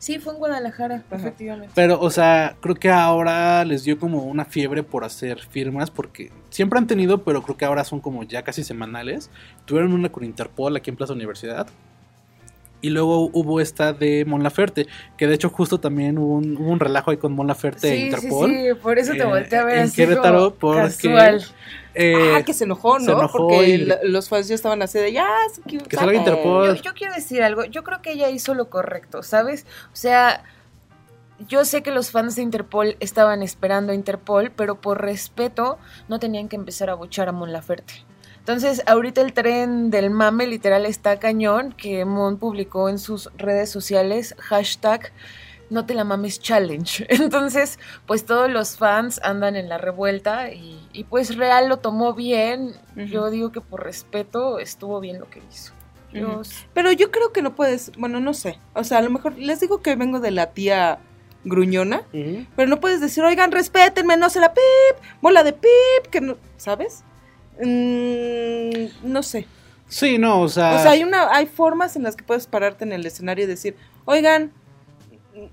Sí, 0.05 0.19
fue 0.19 0.35
en 0.35 0.39
Guadalajara, 0.39 0.97
Ajá. 0.97 1.17
efectivamente. 1.17 1.73
Pero, 1.75 1.99
o 1.99 2.11
sea, 2.11 2.57
creo 2.61 2.75
que 2.75 2.91
ahora 2.91 3.65
les 3.65 3.85
dio 3.85 3.99
como 3.99 4.25
una 4.25 4.45
fiebre 4.45 4.83
por 4.83 5.03
hacer 5.03 5.39
firmas, 5.41 5.91
porque 5.91 6.31
siempre 6.51 6.79
han 6.79 6.87
tenido, 6.87 7.25
pero 7.25 7.41
creo 7.43 7.57
que 7.57 7.65
ahora 7.65 7.85
son 7.85 8.01
como 8.01 8.23
ya 8.23 8.43
casi 8.43 8.65
semanales. 8.65 9.31
Tuvieron 9.65 9.95
una 9.95 10.11
con 10.11 10.23
Interpol 10.23 10.77
aquí 10.77 10.91
en 10.91 10.97
Plaza 10.97 11.15
Universidad. 11.15 11.69
Y 12.83 12.91
luego 12.91 13.31
hubo 13.33 13.63
esta 13.63 13.95
de 13.95 14.27
Mon 14.27 14.43
Laferte, 14.43 14.87
que 15.17 15.27
de 15.27 15.37
hecho 15.37 15.49
justo 15.49 15.81
también 15.81 16.19
hubo 16.19 16.35
un, 16.35 16.59
hubo 16.59 16.69
un 16.71 16.81
relajo 16.81 17.11
ahí 17.11 17.17
con 17.17 17.33
Mon 17.33 17.47
Laferte 17.47 17.89
e 17.89 17.91
Sí, 17.93 17.97
sí, 17.97 18.05
Interpol. 18.27 18.51
sí, 18.51 18.67
por 18.83 18.99
eso 18.99 19.13
te 19.13 19.23
eh, 19.23 19.25
volteé 19.25 19.59
a 19.59 19.65
ver 19.65 19.79
en 19.79 19.85
así 19.85 19.97
Querétaro, 19.97 20.51
como 20.51 20.75
porque- 20.75 20.83
casual. 20.83 21.43
Eh, 21.95 22.35
ah, 22.37 22.43
que 22.43 22.53
se 22.53 22.65
enojó, 22.65 22.99
¿no? 22.99 23.05
se 23.05 23.13
enojó 23.13 23.39
Porque 23.39 23.69
y- 23.69 23.89
los 24.09 24.29
fans 24.29 24.49
ya 24.49 24.55
estaban 24.55 24.83
así 24.83 24.99
de 24.99 25.13
ya, 25.13 25.29
se 25.53 25.63
Que 25.63 25.79
salga 25.79 25.99
sabe". 25.99 26.17
Interpol. 26.17 26.77
Yo, 26.77 26.83
yo 26.83 26.95
quiero 26.95 27.15
decir 27.15 27.43
algo, 27.43 27.65
yo 27.65 27.85
creo 27.85 28.03
que 28.03 28.13
ella 28.13 28.31
hizo 28.31 28.55
lo 28.55 28.69
correcto, 28.69 29.23
¿sabes? 29.23 29.65
O 29.93 29.97
sea, 29.97 30.43
yo 31.49 31.65
sé 31.65 31.83
que 31.83 31.91
los 31.91 32.11
fans 32.11 32.37
de 32.37 32.43
Interpol 32.43 32.97
estaban 33.01 33.43
esperando 33.43 33.93
a 33.93 33.95
Interpol, 33.95 34.51
pero 34.51 34.81
por 34.81 35.01
respeto 35.03 35.79
no 36.09 36.19
tenían 36.19 36.49
que 36.49 36.57
empezar 36.57 36.91
a 36.91 36.95
buchar 36.95 37.29
a 37.29 37.33
Mon 37.33 37.53
Laferte. 37.53 37.95
Entonces, 38.39 38.83
ahorita 38.87 39.21
el 39.23 39.33
tren 39.33 39.91
del 39.91 40.11
mame 40.11 40.47
literal 40.47 40.85
está 40.87 41.19
cañón, 41.19 41.73
que 41.73 42.05
Mon 42.05 42.37
publicó 42.39 42.89
en 42.91 42.99
sus 42.99 43.31
redes 43.37 43.71
sociales, 43.71 44.35
hashtag 44.39 45.13
no 45.75 45.85
te 45.85 45.93
la 45.93 46.05
mames 46.05 46.41
challenge. 46.41 47.07
Entonces, 47.11 47.79
pues 48.07 48.25
todos 48.25 48.51
los 48.51 48.79
fans 48.79 49.20
andan 49.22 49.57
en 49.57 49.68
la 49.68 49.77
revuelta 49.77 50.51
y, 50.53 50.89
y 50.93 51.05
pues 51.05 51.37
Real 51.37 51.68
lo 51.68 51.79
tomó 51.79 52.14
bien. 52.14 52.72
Yo 52.97 53.31
digo 53.31 53.53
que 53.53 53.61
por 53.61 53.85
respeto 53.85 54.59
estuvo 54.59 55.01
bien 55.01 55.18
lo 55.18 55.29
que 55.29 55.43
hizo. 55.51 55.72
Yo-. 56.12 56.43
Pero 56.72 56.93
yo 56.93 57.11
creo 57.11 57.33
que 57.33 57.43
no 57.43 57.55
puedes, 57.55 57.93
bueno, 57.99 58.20
no 58.20 58.33
sé. 58.33 58.59
O 58.72 58.85
sea, 58.85 58.99
a 58.99 59.03
lo 59.03 59.11
mejor 59.11 59.37
les 59.37 59.61
digo 59.61 59.83
que 59.83 59.97
vengo 59.97 60.20
de 60.20 60.31
la 60.31 60.53
tía 60.53 60.99
gruñona, 61.45 62.03
pero 62.57 62.68
no 62.68 62.81
puedes 62.81 63.03
decir, 63.03 63.22
oigan, 63.22 63.53
respétenme, 63.53 64.16
no 64.16 64.31
se 64.31 64.41
la 64.41 64.55
pip, 64.55 65.05
bola 65.20 65.45
de 65.45 65.53
pip, 65.53 66.11
que 66.11 66.22
no, 66.22 66.39
¿sabes? 66.57 67.05
Mm, 67.62 69.12
no 69.12 69.22
sé. 69.22 69.47
Sí, 69.89 70.16
no, 70.16 70.41
o 70.41 70.49
sea. 70.49 70.77
O 70.77 70.79
sea, 70.79 70.93
hay 70.93 71.05
una, 71.05 71.29
hay 71.35 71.47
formas 71.47 71.97
en 71.97 72.03
las 72.03 72.16
que 72.16 72.25
puedes 72.25 72.47
pararte 72.47 72.85
en 72.85 72.93
el 72.93 73.05
escenario 73.05 73.45
y 73.45 73.49
decir, 73.49 73.77
oigan, 74.07 74.53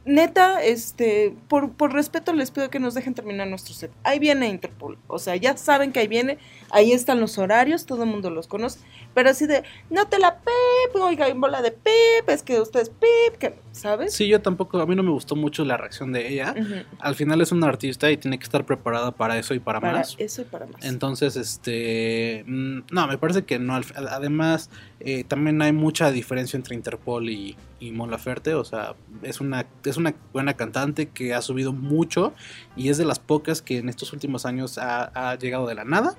neta, 0.06 0.64
este, 0.64 1.36
por, 1.48 1.72
por 1.72 1.94
respeto 1.94 2.34
les 2.34 2.52
pido 2.52 2.70
que 2.70 2.80
nos 2.80 2.94
dejen 2.94 3.14
terminar 3.14 3.48
nuestro 3.48 3.74
set. 3.74 3.92
Ahí 4.04 4.20
viene 4.20 4.48
Interpol. 4.48 4.98
O 5.08 5.20
sea, 5.20 5.36
ya 5.36 5.58
saben 5.58 5.92
que 5.92 6.00
ahí 6.00 6.08
viene, 6.08 6.38
ahí 6.70 6.92
están 6.92 7.20
los 7.20 7.38
horarios, 7.38 7.86
todo 7.86 8.04
el 8.04 8.10
mundo 8.10 8.30
los 8.30 8.48
conoce. 8.48 8.80
Pero 9.14 9.30
así 9.30 9.46
de, 9.46 9.64
no 9.90 10.08
te 10.08 10.20
la 10.20 10.40
pep, 10.40 11.02
oiga, 11.02 11.26
hay 11.26 11.34
bola 11.34 11.62
de 11.62 11.72
pep, 11.72 12.30
es 12.30 12.44
que 12.44 12.60
ustedes 12.62 12.90
pep, 12.90 13.38
que, 13.38 13.56
¿sabes? 13.72 14.14
Sí, 14.14 14.28
yo 14.28 14.42
tampoco, 14.42 14.80
a 14.80 14.86
mí 14.86 14.96
no 14.96 15.04
me 15.04 15.12
gustó 15.12 15.36
mucho 15.36 15.66
la 15.66 15.78
reacción 15.78 16.12
de 16.14 16.30
ella. 16.30 16.56
Al 17.00 17.16
final 17.16 17.42
es 17.42 17.52
una 17.52 17.68
artista 17.68 18.10
y 18.10 18.18
tiene 18.18 18.38
que 18.40 18.44
estar 18.44 18.66
preparada 18.66 19.12
para 19.12 19.38
eso 19.38 19.54
y 19.54 19.60
para, 19.60 19.82
Para 19.82 20.00
más. 20.00 20.16
eso 20.18 20.42
y 20.42 20.46
para 20.46 20.66
más. 20.66 20.84
Entonces, 20.84 21.36
este, 21.36 22.44
mm, 22.48 22.80
no, 22.92 23.08
me 23.08 23.18
parece 23.18 23.44
que 23.44 23.60
no. 23.60 23.80
Además, 23.96 24.70
eh, 25.00 25.24
también 25.24 25.62
hay 25.62 25.74
mucha 25.74 26.12
diferencia 26.12 26.58
entre 26.58 26.76
Interpol 26.76 27.30
y, 27.30 27.58
y 27.80 27.92
Mon 27.92 28.12
Laferte. 28.12 28.54
O 28.54 28.64
sea, 28.64 28.96
es 29.24 29.42
una, 29.42 29.66
es 29.84 29.98
una 29.98 30.16
buena 30.32 30.54
cantante 30.56 31.10
que 31.10 31.34
ha 31.34 31.42
subido 31.42 31.74
mucho 31.74 32.34
y 32.76 32.90
es 32.90 32.98
de 32.98 33.06
las 33.06 33.20
pocas 33.20 33.62
que 33.62 33.80
en 33.80 33.90
estos 33.90 34.14
últimos 34.14 34.46
años 34.46 34.78
ha, 34.78 35.12
ha 35.32 35.36
llegado 35.36 35.68
de 35.68 35.76
la 35.76 35.84
nada 35.84 36.16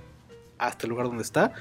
hasta 0.58 0.86
el 0.86 0.90
lugar 0.90 1.06
donde 1.06 1.22
está. 1.22 1.52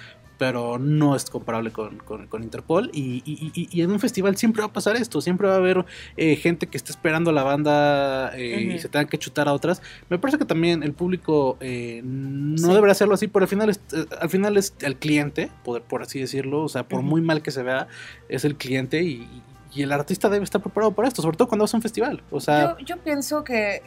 Pero 0.41 0.79
no 0.79 1.15
es 1.15 1.29
comparable 1.29 1.69
con, 1.71 1.97
con- 1.99 2.25
con 2.25 2.41
Interpol. 2.41 2.89
Y, 2.93 3.21
y- 3.25 3.51
y- 3.53 3.69
y 3.71 3.81
en 3.83 3.91
un 3.91 3.99
festival 3.99 4.37
siempre 4.37 4.63
va 4.63 4.69
a 4.69 4.73
pasar 4.73 4.95
esto. 4.95 5.21
Siempre 5.21 5.47
va 5.47 5.53
a 5.53 5.57
haber 5.57 5.85
eh, 6.17 6.35
gente 6.35 6.65
que 6.65 6.77
esté 6.77 6.91
esperando 6.91 7.29
a 7.29 7.33
la 7.33 7.43
banda 7.43 8.31
eh, 8.35 8.59
y 8.73 8.79
se 8.79 8.89
tenga 8.89 9.05
que 9.05 9.19
chutar 9.19 9.47
a 9.47 9.53
otras. 9.53 9.83
Me 10.09 10.17
parece 10.17 10.39
que 10.39 10.45
también 10.45 10.81
el 10.81 10.93
público 10.93 11.57
eh, 11.59 12.01
no 12.03 12.57
Sí. 12.57 12.73
debería 12.73 12.93
hacerlo 12.93 13.13
así, 13.13 13.27
pero 13.27 13.43
al 13.43 13.49
final 13.49 13.69
es, 13.69 13.81
eh, 13.93 14.03
al 14.19 14.29
final 14.31 14.57
es 14.57 14.73
el 14.81 14.95
cliente, 14.95 15.51
por, 15.63 15.83
por 15.83 16.01
así 16.01 16.19
decirlo. 16.19 16.63
O 16.63 16.69
sea, 16.69 16.87
por 16.87 17.03
muy 17.03 17.21
mal 17.21 17.43
que 17.43 17.51
se 17.51 17.61
vea, 17.61 17.87
es 18.27 18.43
el 18.43 18.55
cliente 18.55 19.03
y, 19.03 19.27
y 19.75 19.83
el 19.83 19.91
artista 19.91 20.27
debe 20.27 20.43
estar 20.43 20.59
preparado 20.59 20.93
para 20.95 21.07
esto, 21.07 21.21
sobre 21.21 21.37
todo 21.37 21.49
cuando 21.49 21.65
vas 21.65 21.73
a 21.75 21.77
un 21.77 21.83
festival. 21.83 22.23
O 22.31 22.39
sea, 22.39 22.77
Yo, 22.79 22.85
yo 22.85 22.97
pienso 22.97 23.43
que, 23.43 23.83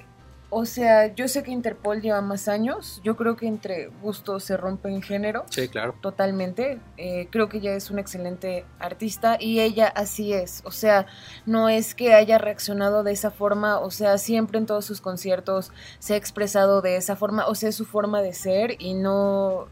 o 0.56 0.66
sea, 0.66 1.12
yo 1.12 1.26
sé 1.26 1.42
que 1.42 1.50
Interpol 1.50 2.00
lleva 2.00 2.20
más 2.20 2.46
años. 2.46 3.00
Yo 3.02 3.16
creo 3.16 3.34
que 3.34 3.48
entre 3.48 3.88
gustos 4.02 4.44
se 4.44 4.56
rompen 4.56 5.02
género. 5.02 5.44
sí, 5.50 5.66
claro. 5.66 5.96
Totalmente. 6.00 6.78
Eh, 6.96 7.26
creo 7.32 7.48
que 7.48 7.58
ella 7.58 7.74
es 7.74 7.90
una 7.90 8.00
excelente 8.00 8.64
artista 8.78 9.36
y 9.40 9.58
ella 9.58 9.88
así 9.88 10.32
es. 10.32 10.62
O 10.64 10.70
sea, 10.70 11.06
no 11.44 11.68
es 11.68 11.96
que 11.96 12.14
haya 12.14 12.38
reaccionado 12.38 13.02
de 13.02 13.10
esa 13.10 13.32
forma. 13.32 13.80
O 13.80 13.90
sea, 13.90 14.16
siempre 14.16 14.58
en 14.58 14.66
todos 14.66 14.84
sus 14.84 15.00
conciertos 15.00 15.72
se 15.98 16.14
ha 16.14 16.16
expresado 16.16 16.82
de 16.82 16.98
esa 16.98 17.16
forma. 17.16 17.48
O 17.48 17.56
sea, 17.56 17.70
es 17.70 17.74
su 17.74 17.84
forma 17.84 18.22
de 18.22 18.32
ser 18.32 18.76
y 18.78 18.94
no. 18.94 19.66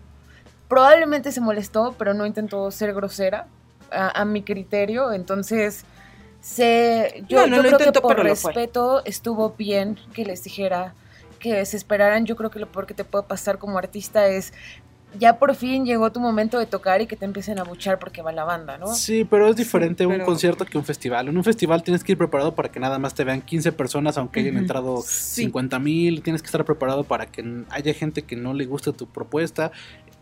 Probablemente 0.67 1.31
se 1.31 1.41
molestó, 1.41 1.95
pero 1.97 2.13
no 2.13 2.27
intentó 2.27 2.69
ser 2.73 2.93
grosera 2.93 3.47
a, 3.93 4.21
a 4.21 4.25
mi 4.25 4.43
criterio. 4.43 5.13
Entonces, 5.13 5.85
se, 6.43 7.25
yo, 7.29 7.39
No, 7.39 7.47
no 7.47 7.57
yo 7.57 7.63
lo 7.63 7.69
creo 7.69 7.79
que 7.79 7.85
intentó, 7.85 8.03
por 8.03 8.19
respeto 8.23 9.03
estuvo 9.05 9.55
bien 9.57 9.97
que 10.13 10.25
les 10.27 10.43
dijera 10.45 10.93
que 11.39 11.65
se 11.65 11.77
esperaran. 11.77 12.27
Yo 12.27 12.37
creo 12.37 12.51
que 12.51 12.59
lo 12.59 12.67
peor 12.71 12.87
que 12.87 12.95
te 12.95 13.05
puede 13.05 13.25
pasar 13.25 13.59
como 13.59 13.79
artista 13.79 14.27
es 14.27 14.53
ya 15.19 15.39
por 15.39 15.55
fin 15.55 15.85
llegó 15.85 16.11
tu 16.11 16.21
momento 16.21 16.59
de 16.59 16.65
tocar 16.67 17.03
y 17.03 17.07
que 17.07 17.17
te 17.17 17.27
empiecen 17.27 17.59
a 17.59 17.65
buchar 17.65 17.99
porque 17.99 18.23
va 18.23 18.33
la 18.33 18.45
banda, 18.45 18.79
¿no? 18.79 18.95
Sí, 18.95 19.25
pero 19.29 19.47
es 19.49 19.57
diferente 19.57 20.07
un 20.07 20.13
pero- 20.15 20.25
concierto 20.25 20.65
que 20.65 20.79
un 20.79 20.85
festival. 20.85 21.29
En 21.29 21.37
un 21.37 21.45
festival 21.45 21.83
tienes 21.83 22.03
que 22.03 22.13
ir 22.13 22.19
preparado 22.19 22.55
para 22.55 22.71
que 22.71 22.81
nada 22.81 22.99
más 22.99 23.13
te 23.15 23.23
vean 23.23 23.41
15 23.43 23.73
personas, 23.73 24.17
aunque 24.19 24.41
hayan 24.41 24.57
entrado 24.57 25.03
Sí. 25.03 25.43
50 25.43 25.79
mil. 25.79 26.23
Tienes 26.23 26.41
que 26.43 26.47
estar 26.47 26.65
preparado 26.65 27.05
para 27.05 27.27
que 27.27 27.45
haya 27.71 27.93
gente 27.95 28.23
que 28.23 28.37
no 28.37 28.55
le 28.55 28.65
guste 28.65 28.93
tu 28.93 29.07
propuesta. 29.07 29.71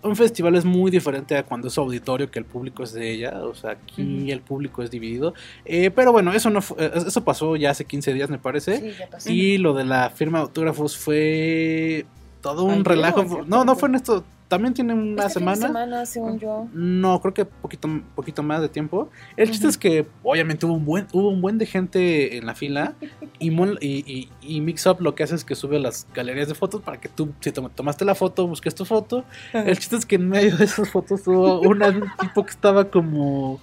Un 0.03 0.16
festival 0.16 0.55
es 0.57 0.64
muy 0.64 0.90
diferente 0.90 1.36
a 1.36 1.42
cuando 1.44 1.68
es 1.68 1.76
auditorio, 1.76 2.30
que 2.30 2.38
el 2.38 2.44
público 2.46 2.82
es 2.82 2.92
de 2.94 3.11
ella. 3.12 3.42
O 3.44 3.55
sea, 3.55 3.72
aquí 3.72 4.30
el 4.30 4.40
público 4.40 4.82
es 4.82 4.90
dividido. 4.90 5.34
Eh, 5.66 5.90
pero 5.90 6.11
bueno, 6.12 6.32
eso 6.32 6.48
no 6.48 6.62
fue- 6.62 6.86
eh, 6.86 6.90
eso 7.07 7.22
pasó 7.22 7.55
ya 7.57 7.70
hace 7.70 7.84
15 7.84 8.14
días, 8.14 8.30
me 8.30 8.38
parece. 8.38 8.78
Sí, 8.80 8.96
ya 8.98 9.09
pasó. 9.11 9.30
Y 9.30 9.59
lo 9.59 9.74
de 9.74 9.84
la 9.84 10.09
firma 10.11 10.38
de 10.38 10.42
autógrafos 10.44 10.96
fue 10.96 12.07
todo 12.40 12.64
un 12.64 12.84
relajo. 12.84 13.44
No, 13.46 13.64
no 13.64 13.76
fue 13.76 13.88
en 13.90 13.96
esto. 13.96 14.24
También 14.51 14.74
tiene 14.74 14.94
una 14.94 15.22
Este 15.26 15.34
semana. 15.38 15.66
semana, 15.68 16.07
según 16.07 16.40
yo. 16.40 16.66
No, 16.74 17.20
creo 17.20 17.32
que 17.32 17.44
poquito, 17.44 17.88
poquito 18.16 18.42
más 18.42 18.61
de 18.61 18.68
tiempo. 18.68 19.09
El 19.36 19.48
chiste 19.48 19.68
es 19.68 19.78
que 19.78 20.07
obviamente 20.24 20.66
hubo 20.66 20.74
un 20.74 20.84
buen, 20.84 21.07
hubo 21.12 21.28
un 21.30 21.40
buen 21.40 21.57
de 21.57 21.66
gente 21.66 22.36
en 22.36 22.46
la 22.46 22.57
fila 22.57 22.94
y, 23.38 23.51
y, 23.53 23.78
y, 23.80 24.28
y 24.42 24.61
Mix 24.61 24.84
Up 24.86 24.96
lo 25.01 25.14
que 25.14 25.22
hace 25.22 25.36
es 25.36 25.44
que 25.44 25.55
sube 25.55 25.78
las 25.78 26.05
galerías 26.12 26.48
de 26.48 26.57
fotos 26.57 26.82
para 26.82 26.98
que 27.01 27.09
tú, 27.09 27.30
si 27.38 27.53
tom- 27.53 27.70
tomaste 27.72 28.05
la 28.05 28.16
foto, 28.16 28.48
busques 28.48 28.74
tu 28.74 28.84
foto. 28.84 29.24
El 29.53 29.78
chiste 29.78 29.94
es 29.94 30.05
que 30.05 30.16
en 30.16 30.28
medio 30.28 30.57
de 30.57 30.64
esas 30.64 30.90
fotos 30.90 31.26
hubo 31.28 31.61
un 31.61 31.80
tipo 32.20 32.44
que 32.44 32.51
estaba 32.51 32.90
como, 32.90 33.61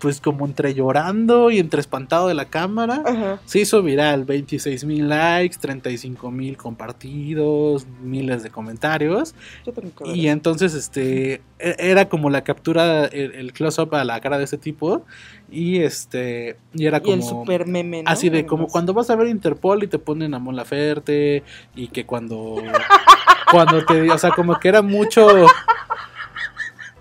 pues 0.00 0.20
como 0.20 0.46
entre 0.46 0.74
llorando 0.74 1.50
y 1.50 1.58
entre 1.58 1.80
espantado 1.80 2.26
de 2.28 2.34
la 2.34 2.46
cámara. 2.46 3.02
Ajá. 3.04 3.40
Se 3.44 3.60
hizo 3.60 3.82
viral, 3.82 4.24
26 4.24 4.84
mil 4.84 5.08
likes, 5.08 5.56
35 5.60 6.30
mil 6.30 6.56
compartidos, 6.56 7.86
miles 8.02 8.42
de 8.42 8.50
comentarios. 8.50 9.34
Yo 9.66 9.72
tengo 9.72 9.90
que 9.94 10.04
ver 10.04 10.16
Y 10.16 10.28
entonces, 10.28 10.74
este, 10.74 11.42
e- 11.58 11.76
era 11.78 12.08
como 12.08 12.30
la 12.30 12.42
captura, 12.42 13.04
el, 13.06 13.32
el 13.34 13.52
close-up 13.52 13.94
a 13.94 14.04
la 14.04 14.20
cara 14.20 14.38
de 14.38 14.44
ese 14.44 14.58
tipo. 14.58 15.04
Y 15.50 15.80
este, 15.80 16.56
y 16.74 16.86
era 16.86 17.02
Y 17.04 17.10
el 17.10 17.20
como. 17.20 17.40
super 17.40 17.66
meme, 17.66 18.02
¿no? 18.02 18.10
Así 18.10 18.30
de 18.30 18.46
como 18.46 18.68
cuando 18.68 18.94
vas 18.94 19.10
a 19.10 19.16
ver 19.16 19.26
Interpol 19.28 19.82
y 19.82 19.86
te 19.88 19.98
ponen 19.98 20.32
a 20.34 20.38
Mon 20.38 20.56
Laferte. 20.56 21.42
Y 21.74 21.88
que 21.88 22.06
cuando. 22.06 22.62
cuando 23.52 23.84
te. 23.84 24.10
O 24.10 24.18
sea, 24.18 24.30
como 24.30 24.58
que 24.58 24.68
era 24.68 24.80
mucho. 24.82 25.26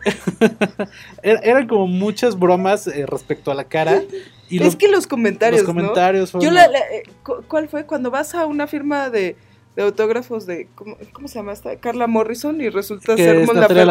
Era- 1.23 1.39
eran 1.41 1.67
como 1.67 1.87
muchas 1.87 2.37
bromas 2.37 2.87
eh, 2.87 3.05
respecto 3.05 3.51
a 3.51 3.55
la 3.55 3.65
cara. 3.65 4.01
Y 4.49 4.57
es 4.57 4.65
los, 4.65 4.75
que 4.75 4.87
los 4.87 5.07
comentarios, 5.07 5.61
los 5.61 5.67
comentarios 5.67 6.33
¿no? 6.33 6.39
fueron. 6.41 6.55
Yo 6.55 6.59
la, 6.59 6.67
la- 6.67 6.79
eh, 6.79 7.03
cu- 7.23 7.43
¿Cuál 7.47 7.69
fue? 7.69 7.85
Cuando 7.85 8.09
vas 8.11 8.33
a 8.35 8.45
una 8.45 8.65
firma 8.67 9.09
de, 9.09 9.35
de 9.75 9.83
autógrafos 9.83 10.45
de, 10.45 10.67
¿cómo, 10.75 10.97
cómo 11.13 11.27
se 11.27 11.35
llama 11.35 11.53
esta? 11.53 11.75
Carla 11.75 12.07
Morrison 12.07 12.59
y 12.61 12.69
resulta 12.69 13.15
ser 13.15 13.45
Mon 13.45 13.55
Laferte. 13.59 13.83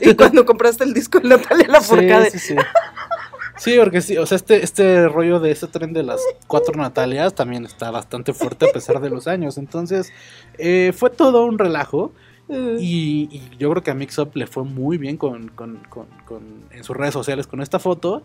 Y 0.10 0.14
cuando 0.14 0.44
compraste 0.46 0.84
el 0.84 0.92
disco 0.92 1.18
de 1.20 1.28
Natalia 1.30 1.68
Lafourcade. 1.68 2.30
Sí, 2.30 2.38
sí, 2.38 2.54
sí. 2.54 2.60
Sí, 3.58 3.74
porque 3.78 4.02
sí, 4.02 4.18
o 4.18 4.26
sea, 4.26 4.36
este, 4.36 4.62
este 4.62 5.08
rollo 5.08 5.40
de 5.40 5.50
ese 5.50 5.66
tren 5.66 5.94
de 5.94 6.02
las 6.02 6.20
cuatro 6.46 6.74
Natalias 6.74 7.34
también 7.34 7.64
está 7.64 7.90
bastante 7.90 8.34
fuerte 8.34 8.68
a 8.68 8.72
pesar 8.72 9.00
de 9.00 9.08
los 9.08 9.26
años. 9.26 9.56
Entonces, 9.56 10.12
eh, 10.58 10.92
fue 10.94 11.08
todo 11.08 11.46
un 11.46 11.58
relajo. 11.58 12.12
Y, 12.80 13.28
y 13.30 13.42
yo 13.58 13.70
creo 13.70 13.82
que 13.82 13.90
a 13.90 13.94
Mix 13.94 14.18
Up 14.18 14.30
le 14.34 14.46
fue 14.46 14.62
muy 14.64 14.98
bien 14.98 15.16
con, 15.16 15.48
con- 15.48 15.78
con- 15.88 16.06
con- 16.24 16.64
en 16.70 16.84
sus 16.84 16.96
redes 16.96 17.12
sociales 17.14 17.46
con 17.46 17.60
esta 17.60 17.78
foto. 17.78 18.22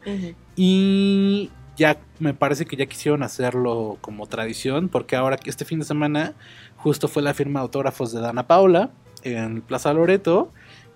Y 0.55 1.49
ya 1.78 1.97
me 2.19 2.34
parece 2.34 2.65
que 2.65 2.76
ya 2.76 2.86
quisieron 2.86 3.24
hacerlo 3.24 3.97
como 4.01 4.28
tradición, 4.28 4.89
porque 4.89 5.15
ahora 5.15 5.38
que 5.38 5.49
este 5.49 5.65
fin 5.65 5.80
de 5.80 5.86
semana 5.86 6.34
justo 6.78 7.07
fue 7.07 7.24
la 7.24 7.34
firma 7.34 7.59
de 7.59 7.63
autógrafos 7.63 8.11
de 8.11 8.19
Dana 8.22 8.45
Paula 8.47 8.91
en 9.24 9.61
Plaza 9.61 9.93
Loreto. 9.93 10.51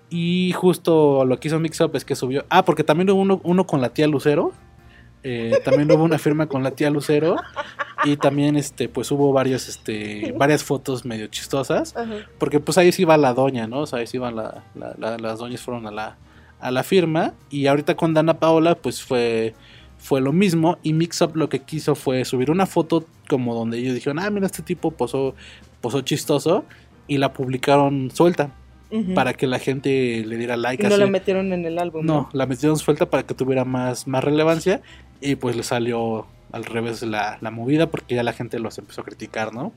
Y 0.08 0.52
justo 0.52 1.24
lo 1.24 1.40
que 1.40 1.48
hizo 1.48 1.58
Mix 1.58 1.80
Up 1.80 1.96
es 1.96 2.04
que 2.04 2.14
subió. 2.14 2.44
Ah, 2.48 2.64
porque 2.64 2.84
también 2.84 3.10
hubo 3.10 3.20
uno, 3.20 3.40
uno 3.42 3.66
con 3.66 3.80
la 3.80 3.88
tía 3.88 4.06
Lucero. 4.06 4.52
Eh, 5.28 5.58
también 5.64 5.90
hubo 5.90 6.04
una 6.04 6.18
firma 6.18 6.46
con 6.46 6.62
la 6.62 6.70
tía 6.70 6.88
Lucero. 6.90 7.36
Y 8.04 8.16
también 8.16 8.54
este, 8.56 8.88
pues 8.88 9.10
hubo 9.10 9.32
varios, 9.32 9.68
este, 9.68 10.32
varias 10.36 10.62
fotos 10.62 11.04
medio 11.04 11.26
chistosas. 11.26 11.96
Ajá. 11.96 12.14
Porque 12.38 12.60
pues 12.60 12.78
ahí 12.78 12.92
sí 12.92 13.02
iba 13.02 13.16
la 13.16 13.34
doña, 13.34 13.66
¿no? 13.66 13.80
O 13.80 13.86
sea, 13.86 13.98
ahí 13.98 14.06
sí 14.06 14.18
iban 14.18 14.36
la, 14.36 14.62
la- 14.76 14.94
la- 14.98 15.18
las 15.18 15.38
doñas 15.40 15.60
fueron 15.62 15.86
a 15.86 15.90
la, 15.90 16.16
a 16.60 16.70
la 16.70 16.82
firma. 16.84 17.34
Y 17.50 17.66
ahorita 17.66 17.96
con 17.96 18.14
Dana 18.14 18.38
Paola, 18.38 18.76
pues 18.76 19.02
fue, 19.02 19.54
fue 19.98 20.20
lo 20.20 20.32
mismo. 20.32 20.78
Y 20.84 20.92
Mix 20.92 21.20
Up 21.22 21.32
lo 21.34 21.48
que 21.48 21.60
quiso 21.60 21.94
fue 21.96 22.24
subir 22.24 22.50
una 22.50 22.66
foto 22.66 23.04
como 23.28 23.54
donde 23.54 23.78
ellos 23.78 23.94
dijeron, 23.94 24.20
ah, 24.20 24.30
mira, 24.30 24.46
este 24.46 24.62
tipo 24.62 24.92
posó, 24.92 25.34
posó 25.80 26.02
chistoso. 26.02 26.64
Y 27.08 27.18
la 27.18 27.32
publicaron 27.32 28.10
suelta 28.12 28.50
para 29.16 29.34
que 29.34 29.46
la 29.48 29.58
gente 29.58 30.22
le 30.24 30.36
diera 30.36 30.54
Y 30.56 30.60
like. 30.60 30.82
no 30.88 30.94
así. 30.94 31.00
la 31.02 31.10
metieron 31.10 31.52
en 31.52 31.64
el 31.66 31.78
álbum. 31.78 32.06
No, 32.06 32.28
la 32.32 32.46
metieron 32.46 32.78
suelta 32.78 33.10
para 33.10 33.24
que 33.24 33.34
tuviera 33.34 33.64
más, 33.64 34.06
más 34.06 34.22
relevancia. 34.22 34.80
Y 35.20 35.36
pues 35.36 35.56
le 35.56 35.62
salió 35.62 36.26
al 36.52 36.64
revés 36.64 37.02
la, 37.02 37.38
la 37.40 37.50
movida 37.50 37.88
porque 37.90 38.14
ya 38.14 38.22
la 38.22 38.32
gente 38.32 38.58
los 38.58 38.78
empezó 38.78 39.00
a 39.00 39.04
criticar, 39.04 39.52
¿no? 39.52 39.72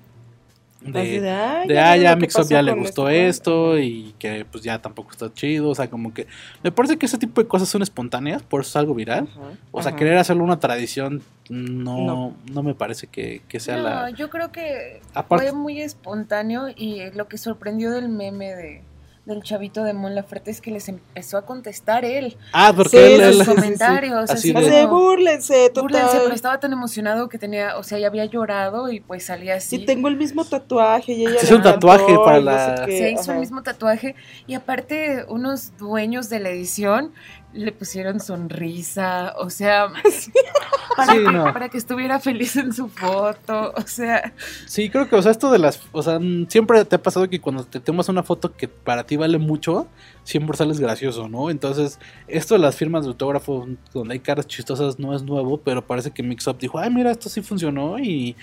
Así 0.82 0.92
De, 0.94 1.20
de, 1.22 1.30
"Ay, 1.32 1.68
de 1.68 1.74
ya 1.74 1.92
ah, 1.92 1.98
ya 1.98 2.04
lo 2.04 2.10
a 2.12 2.16
que 2.16 2.22
Mix 2.22 2.36
Up 2.36 2.40
pasó 2.40 2.50
ya 2.52 2.62
le 2.62 2.72
gustó 2.72 3.10
este 3.10 3.28
esto 3.28 3.78
y 3.78 4.16
que 4.18 4.46
pues 4.50 4.64
ya 4.64 4.82
tampoco 4.82 5.12
está 5.12 5.34
chido, 5.34 5.72
o 5.72 5.76
sea, 5.76 5.90
como 5.90 6.14
que 6.14 6.26
me 6.64 6.72
parece 6.72 6.98
que 6.98 7.06
ese 7.06 7.18
tipo 7.18 7.42
de 7.42 7.50
cosas 7.50 7.68
son 7.68 7.82
espontáneas, 7.82 8.44
por 8.44 8.62
eso 8.62 8.70
es 8.70 8.76
algo 8.78 8.94
viral. 8.96 9.28
Ajá, 9.30 9.42
O 9.72 9.82
sea, 9.82 9.90
ajá. 9.90 9.98
querer 10.00 10.18
hacerlo 10.18 10.42
una 10.46 10.58
tradición 10.62 11.22
no, 11.50 11.98
No. 12.06 12.34
no. 12.50 12.64
me 12.64 12.76
parece 12.76 13.08
que, 13.08 13.42
que 13.50 13.60
sea 13.60 13.76
no, 13.76 13.84
la... 13.84 14.10
yo 14.12 14.30
creo 14.30 14.54
que 14.54 15.02
Aparte- 15.14 15.50
fue 15.50 15.52
muy 15.54 15.82
espontáneo 15.82 16.68
y 16.74 17.10
lo 17.14 17.28
que 17.28 17.38
sorprendió 17.38 17.92
del 17.92 18.08
meme 18.08 18.56
de 18.56 18.82
del 19.30 19.44
chavito 19.44 19.84
de 19.84 19.94
Mon 19.94 20.14
Laferte 20.16 20.52
es 20.52 20.60
que 20.62 20.72
les 20.72 20.90
empezó 20.90 21.38
a 21.38 21.46
contestar 21.46 22.04
él 22.06 22.38
Ah, 22.54 22.74
porque 22.76 22.90
Sí, 22.90 22.98
él... 22.98 23.22
los 23.22 23.38
sí, 23.38 23.44
sí. 23.46 23.56
comentarios, 23.56 24.30
Así 24.30 24.54
así, 24.56 24.70
de- 24.70 24.86
búrlense, 24.86 25.70
total. 25.70 25.84
"Búrlense", 25.84 26.20
pero 26.24 26.34
estaba 26.36 26.60
tan 26.60 26.74
emocionado 26.74 27.30
que 27.30 27.38
tenía, 27.38 27.78
o 27.78 27.84
sea, 27.84 27.98
ya 28.00 28.08
había 28.08 28.26
llorado 28.26 28.92
y 28.92 29.00
pues 29.00 29.26
salía 29.26 29.56
así. 29.56 29.78
Y 29.78 29.86
tengo 29.86 30.08
el 30.08 30.18
mismo 30.18 30.44
tatuaje 30.46 31.14
y 31.14 31.26
ella 31.28 31.38
hizo 31.42 31.56
un 31.56 31.62
tatuaje 31.64 32.16
para 32.26 32.40
no 32.40 32.52
sé 32.52 32.56
la- 32.82 32.86
qué, 32.86 32.98
se 32.98 33.12
hizo 33.12 33.22
ajá. 33.22 33.34
el 33.34 33.40
mismo 33.40 33.64
tatuaje 33.64 34.16
y 34.48 34.54
aparte 34.56 35.26
unos 35.30 35.78
dueños 35.78 36.30
de 36.30 36.40
la 36.40 36.50
edición 36.50 37.12
le 37.54 37.72
pusieron 37.72 38.20
sonrisa, 38.20 39.34
o 39.40 39.50
sea, 39.50 39.88
para, 40.96 41.14
Sí, 41.14 41.18
que, 41.24 41.32
no. 41.32 41.44
para 41.54 41.70
que 41.70 41.78
estuviera 41.78 42.20
feliz 42.20 42.56
en 42.56 42.74
su 42.74 42.90
foto, 42.90 43.74
o 43.76 43.82
sea, 43.88 44.34
Sí, 44.66 44.90
creo 44.90 45.10
que, 45.10 45.16
o 45.16 45.22
sea, 45.22 45.32
esto 45.32 45.52
de 45.52 45.60
las. 45.60 45.82
O 45.92 46.04
sea, 46.04 46.20
siempre 46.48 46.86
te 46.86 46.96
ha 46.96 47.02
pasado 47.02 47.28
que 47.30 47.42
cuando 47.42 47.64
te 47.64 47.80
tomas 47.80 48.10
una 48.10 48.24
foto 48.24 48.56
que 48.56 48.68
para 48.68 49.04
ti 49.06 49.16
vale 49.18 49.38
mucho, 49.38 49.88
siempre 50.24 50.56
sales 50.58 50.80
gracioso, 50.80 51.28
¿no? 51.28 51.50
Entonces, 51.50 52.00
esto 52.28 52.54
de 52.54 52.60
las 52.60 52.76
firmas 52.76 53.04
de 53.04 53.10
autógrafo 53.10 53.68
donde 53.94 54.14
hay 54.14 54.20
caras 54.20 54.46
chistosas 54.48 55.00
no 55.00 55.16
es 55.16 55.24
nuevo, 55.24 55.60
pero 55.60 55.86
parece 55.86 56.12
que 56.12 56.22
Mixup 56.22 56.60
dijo, 56.60 56.78
ay, 56.78 56.92
mira, 56.92 57.12
esto 57.12 57.30
sí 57.30 57.42
funcionó 57.42 57.98
y. 58.00 58.36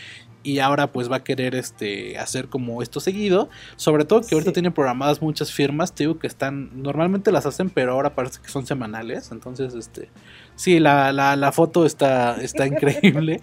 Y 0.46 0.60
ahora 0.60 0.92
pues 0.92 1.10
va 1.10 1.16
a 1.16 1.24
querer 1.24 1.54
este 1.56 2.18
hacer 2.18 2.48
como 2.48 2.80
esto 2.82 3.00
seguido. 3.00 3.48
Sobre 3.74 4.04
todo 4.04 4.20
que 4.20 4.34
ahorita 4.34 4.50
Sí. 4.50 4.54
tienen 4.54 4.72
programadas 4.72 5.20
muchas 5.20 5.52
firmas. 5.52 5.92
Te 5.92 6.04
digo 6.04 6.18
que 6.20 6.26
están. 6.28 6.82
Normalmente 6.82 7.32
las 7.32 7.46
hacen, 7.46 7.68
pero 7.68 7.92
ahora 7.92 8.14
parece 8.14 8.40
que 8.40 8.48
son 8.48 8.64
semanales. 8.66 9.32
Entonces, 9.32 9.74
este. 9.74 10.08
Sí, 10.56 10.78
la, 10.80 11.12
la, 11.12 11.36
la 11.36 11.52
foto 11.52 11.84
está, 11.86 12.36
está 12.42 12.66
increíble. 12.66 13.40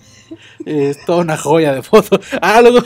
es 0.66 1.04
toda 1.06 1.20
una 1.20 1.38
joya 1.38 1.74
de 1.74 1.84
foto. 1.84 2.20
Ah, 2.42 2.60
luego, 2.62 2.80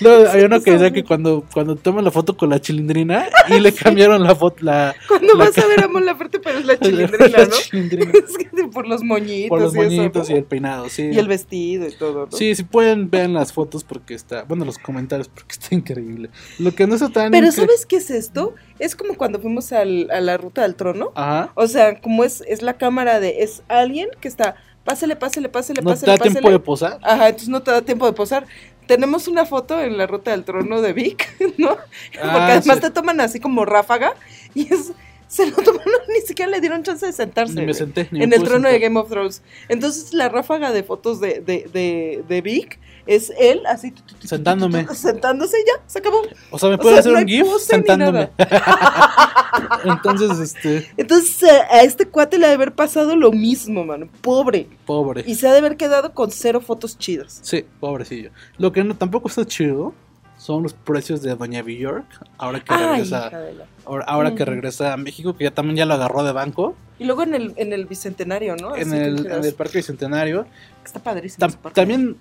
luego 0.00 0.30
hay 0.30 0.42
uno 0.44 0.62
que 0.62 0.72
decía 0.72 0.90
que 0.90 1.04
cuando, 1.04 1.44
cuando 1.52 1.76
toman 1.76 2.02
la 2.04 2.10
foto 2.10 2.36
con 2.36 2.48
la 2.50 2.60
chilindrina 2.60 3.26
y 3.48 3.60
le 3.60 3.72
cambiaron 3.74 4.22
la 4.22 4.34
foto, 4.34 4.56
la, 4.64 4.94
Cuando 5.06 5.34
La 5.34 5.44
vas 5.44 5.58
a 5.58 5.66
ver 5.66 5.84
a 5.84 5.88
Mon 5.88 6.06
Laferte, 6.06 6.38
pero 6.40 6.58
es 6.60 6.64
la 6.64 6.78
chilindrina, 6.80 7.44
¿no? 7.44 7.50
chilindrina. 7.50 8.12
Es 8.26 8.38
que 8.38 8.48
por 8.72 8.88
los 8.88 9.02
moñitos, 9.02 9.48
Por 9.50 9.60
los 9.60 9.74
y 9.74 9.80
eso, 9.80 9.90
moñitos 9.96 10.28
¿no? 10.30 10.34
y 10.34 10.38
el 10.38 10.44
peinado, 10.44 10.88
sí. 10.88 11.10
Y 11.12 11.18
el 11.18 11.28
vestido 11.28 11.86
y 11.86 11.92
todo, 11.92 12.26
¿no? 12.30 12.36
Sí, 12.36 12.54
si 12.54 12.62
pueden, 12.64 13.10
vean 13.10 13.34
las 13.34 13.52
fotos 13.52 13.84
porque 13.84 14.14
está, 14.14 14.44
bueno, 14.44 14.64
los 14.64 14.78
comentarios 14.78 15.28
porque 15.28 15.52
está 15.52 15.74
increíble. 15.74 16.30
Lo 16.58 16.74
que 16.74 16.86
no 16.86 16.94
está 16.94 17.10
tan... 17.10 17.30
Pero 17.32 17.52
¿sabes 17.52 17.84
qué 17.86 17.96
es 17.96 18.10
esto? 18.10 18.54
Es 18.78 18.96
como 18.96 19.14
cuando 19.16 19.38
fuimos 19.40 19.72
al- 19.72 20.10
a 20.10 20.20
la 20.20 20.36
ruta 20.38 20.62
del 20.62 20.74
trono. 20.74 21.12
Ajá. 21.14 21.52
O 21.54 21.66
sea, 21.68 22.00
como 22.00 22.24
es, 22.24 22.42
es 22.48 22.62
la 22.62 22.74
cámara 22.78 23.20
de, 23.20 23.42
es 23.42 23.62
alguien 23.80 24.08
que 24.20 24.28
está, 24.28 24.56
pásele, 24.84 25.16
pásele, 25.16 25.48
pásele, 25.48 25.82
No 25.82 25.90
te 25.90 25.94
pásele, 25.94 26.12
da 26.12 26.18
pásele. 26.18 26.32
tiempo 26.34 26.50
de 26.50 26.58
posar. 26.60 26.98
Ajá, 27.02 27.26
entonces 27.28 27.48
no 27.48 27.62
te 27.62 27.70
da 27.70 27.82
tiempo 27.82 28.06
de 28.06 28.12
posar. 28.12 28.46
Tenemos 28.86 29.28
una 29.28 29.46
foto 29.46 29.80
en 29.80 29.96
la 29.96 30.06
ruta 30.06 30.30
del 30.32 30.44
trono 30.44 30.82
de 30.82 30.92
Vic, 30.92 31.26
¿no? 31.58 31.68
Porque 31.68 32.18
Ah, 32.20 32.46
además 32.56 32.76
sí. 32.76 32.80
te 32.82 32.90
toman 32.90 33.20
así 33.20 33.40
como 33.40 33.64
ráfaga 33.64 34.14
y 34.54 34.72
es, 34.72 34.92
se 35.26 35.46
lo 35.46 35.56
tomaron, 35.56 35.92
ni 36.14 36.20
siquiera 36.20 36.50
le 36.50 36.60
dieron 36.60 36.82
chance 36.82 37.06
de 37.06 37.12
sentarse. 37.12 37.54
Ni 37.54 37.64
me 37.66 37.72
senté. 37.74 38.08
ni 38.10 38.18
me 38.18 38.24
en 38.26 38.32
el 38.34 38.42
trono 38.44 38.68
de. 38.68 38.78
Game 38.78 38.98
of 39.00 39.08
Thrones. 39.08 39.42
Entonces 39.68 40.12
la 40.12 40.28
ráfaga 40.28 40.70
de 40.72 40.82
fotos 40.82 41.18
de, 41.20 41.40
de, 41.40 41.66
de, 41.72 42.22
de 42.28 42.40
Vic 42.42 42.78
es 43.06 43.32
él 43.38 43.62
así 43.66 43.90
tu, 43.90 44.02
tu, 44.02 44.06
tu, 44.06 44.14
tu, 44.14 44.20
tu, 44.22 44.28
Sentándome. 44.28 44.86
sentándose 44.94 45.56
y 45.60 45.66
ya, 45.66 45.82
se 45.86 45.98
acabó. 45.98 46.22
O 46.50 46.58
sea, 46.58 46.68
me 46.70 46.76
O 46.76 46.82
sea, 46.82 46.98
hacer 46.98 47.12
no 47.12 47.18
un 47.18 47.26
GIF 47.26 47.46
sentándome. 47.60 48.30
Entonces, 49.84 50.38
este, 50.38 50.90
Entonces 50.96 51.42
a, 51.50 51.76
a 51.76 51.80
este 51.82 52.06
cuate 52.06 52.38
le 52.38 52.46
ha 52.46 52.48
de 52.48 52.54
haber 52.54 52.72
pasado 52.72 53.16
lo 53.16 53.30
mismo, 53.32 53.84
mano. 53.84 54.08
Pobre. 54.20 54.68
pobre. 54.86 55.24
Y 55.26 55.34
se 55.34 55.48
ha 55.48 55.52
de 55.52 55.58
haber 55.58 55.76
quedado 55.76 56.12
con 56.12 56.30
cero 56.30 56.60
fotos 56.60 56.98
chidas. 56.98 57.40
Sí, 57.42 57.64
pobrecillo. 57.80 58.30
Lo 58.58 58.72
que 58.72 58.82
no, 58.84 58.96
tampoco 58.96 59.28
está 59.28 59.44
chido 59.44 59.94
son 60.38 60.62
los 60.62 60.74
precios 60.74 61.22
de 61.22 61.34
Doña 61.36 61.62
Bjork. 61.62 62.04
Ahora 62.36 62.60
que 62.60 62.74
Ay, 62.74 62.86
regresa, 63.02 63.30
la- 63.30 63.66
ahora, 63.84 64.04
ahora 64.06 64.34
que 64.34 64.44
regresa 64.44 64.92
a 64.92 64.96
México, 64.96 65.36
que 65.36 65.44
ya 65.44 65.50
también 65.52 65.76
ya 65.76 65.86
lo 65.86 65.94
agarró 65.94 66.22
de 66.24 66.32
banco. 66.32 66.74
Y 66.98 67.04
luego 67.04 67.22
en 67.22 67.34
el, 67.34 67.52
en 67.56 67.72
el 67.72 67.86
bicentenario, 67.86 68.56
¿no? 68.56 68.76
en, 68.76 68.92
el, 68.92 69.26
en 69.26 69.44
el 69.44 69.54
Parque 69.54 69.78
Bicentenario. 69.78 70.46
Está 70.84 71.00
padrísimo. 71.00 71.46
Tam- 71.46 71.50
ese 71.50 71.58
parque. 71.58 71.74
también, 71.80 72.16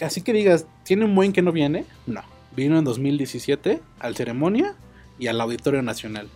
así 0.00 0.20
que 0.22 0.32
digas, 0.32 0.66
¿tiene 0.84 1.04
un 1.04 1.14
buen 1.14 1.32
que 1.32 1.42
no 1.42 1.52
viene? 1.52 1.84
No. 2.06 2.22
Vino 2.54 2.78
en 2.78 2.84
2017 2.84 3.80
al 3.98 4.16
Ceremonia 4.16 4.74
y 5.18 5.26
al 5.28 5.40
Auditorio 5.40 5.82
Nacional. 5.82 6.28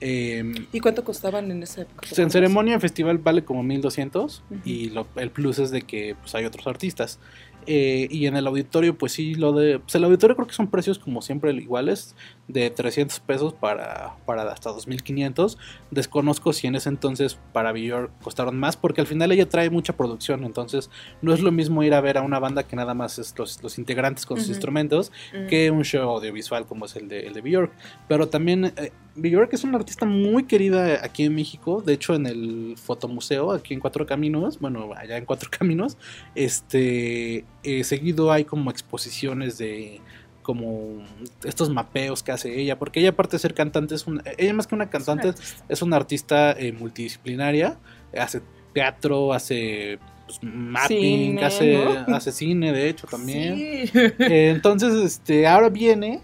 Eh, 0.00 0.52
¿Y 0.72 0.80
cuánto 0.80 1.04
costaban 1.04 1.50
en 1.50 1.62
esa 1.62 1.82
época? 1.82 2.02
pues 2.06 2.18
en 2.18 2.30
ceremonia, 2.30 2.78
festival 2.80 3.18
vale 3.18 3.44
como 3.44 3.62
1200 3.62 4.42
Ujú. 4.50 4.60
y 4.64 4.90
lo- 4.90 5.06
el 5.16 5.30
plus 5.30 5.58
es 5.58 5.70
de 5.70 5.82
que 5.82 6.14
pues, 6.20 6.34
hay 6.34 6.44
otros 6.44 6.66
artistas. 6.66 7.18
Eh, 7.66 8.08
y 8.10 8.26
en 8.26 8.36
el 8.36 8.46
auditorio, 8.46 8.98
pues 8.98 9.12
sí, 9.12 9.34
lo 9.34 9.52
de. 9.54 9.78
Pues 9.78 9.94
el 9.94 10.04
auditorio 10.04 10.36
creo 10.36 10.46
que 10.46 10.52
son 10.52 10.66
precios 10.68 10.98
como 10.98 11.22
siempre 11.22 11.50
iguales, 11.54 12.14
de 12.48 12.70
300 12.70 13.20
pesos 13.20 13.54
para, 13.54 14.16
para 14.26 14.42
hasta 14.50 14.70
2500. 14.70 15.58
Desconozco 15.90 16.52
si 16.52 16.66
en 16.66 16.74
ese 16.74 16.88
entonces 16.88 17.38
para 17.52 17.72
Björk 17.72 18.10
costaron 18.22 18.58
más, 18.58 18.76
porque 18.76 19.00
al 19.00 19.06
final 19.06 19.32
ella 19.32 19.48
trae 19.48 19.70
mucha 19.70 19.96
producción, 19.96 20.44
entonces 20.44 20.90
no 21.22 21.32
es 21.32 21.40
lo 21.40 21.52
mismo 21.52 21.82
ir 21.82 21.94
a 21.94 22.00
ver 22.00 22.18
a 22.18 22.22
una 22.22 22.38
banda 22.38 22.64
que 22.64 22.76
nada 22.76 22.94
más 22.94 23.18
es 23.18 23.34
los, 23.38 23.62
los 23.62 23.78
integrantes 23.78 24.26
con 24.26 24.38
sus 24.38 24.48
instrumentos 24.48 25.12
que 25.48 25.70
un 25.70 25.84
show 25.84 26.10
audiovisual 26.10 26.66
como 26.66 26.84
es 26.86 26.96
el 26.96 27.08
de, 27.08 27.26
el 27.26 27.34
de 27.34 27.40
Björk. 27.40 27.72
Pero 28.08 28.28
también 28.28 28.66
eh, 28.76 28.92
Björk 29.16 29.52
es 29.52 29.64
una 29.64 29.78
artista 29.78 30.04
muy 30.06 30.44
querida 30.44 31.04
aquí 31.04 31.24
en 31.24 31.34
México. 31.34 31.82
De 31.84 31.92
hecho, 31.92 32.14
en 32.14 32.26
el 32.26 32.74
Fotomuseo, 32.76 33.52
aquí 33.52 33.74
en 33.74 33.80
Cuatro 33.80 34.06
Caminos, 34.06 34.58
bueno, 34.58 34.90
allá 34.96 35.16
en 35.16 35.24
Cuatro 35.24 35.48
Caminos, 35.56 35.96
este, 36.34 37.44
eh, 37.62 37.84
seguido 37.84 38.32
hay 38.32 38.44
como 38.44 38.70
exposiciones 38.70 39.58
de 39.58 40.00
como 40.44 41.02
estos 41.42 41.70
mapeos 41.70 42.22
que 42.22 42.30
hace 42.30 42.60
ella, 42.60 42.78
porque 42.78 43.00
ella 43.00 43.08
aparte 43.10 43.32
de 43.36 43.40
ser 43.40 43.54
cantante, 43.54 43.96
es 43.96 44.06
una, 44.06 44.22
ella 44.38 44.54
más 44.54 44.68
que 44.68 44.76
una 44.76 44.88
cantante 44.90 45.32
es 45.68 45.82
una 45.82 45.96
artista 45.96 46.52
eh, 46.52 46.70
multidisciplinaria, 46.72 47.76
hace 48.16 48.40
teatro, 48.72 49.32
hace 49.32 49.98
pues, 50.26 50.38
mapping, 50.42 51.38
Cine, 51.38 51.44
hace, 51.44 51.84
¿no? 52.06 52.14
hace 52.16 52.30
cine, 52.30 52.72
de 52.72 52.88
hecho, 52.88 53.06
también. 53.08 53.56
Sí. 53.56 53.90
Eh, 54.20 54.50
entonces, 54.54 54.94
este, 54.94 55.46
ahora 55.48 55.68
viene 55.70 56.20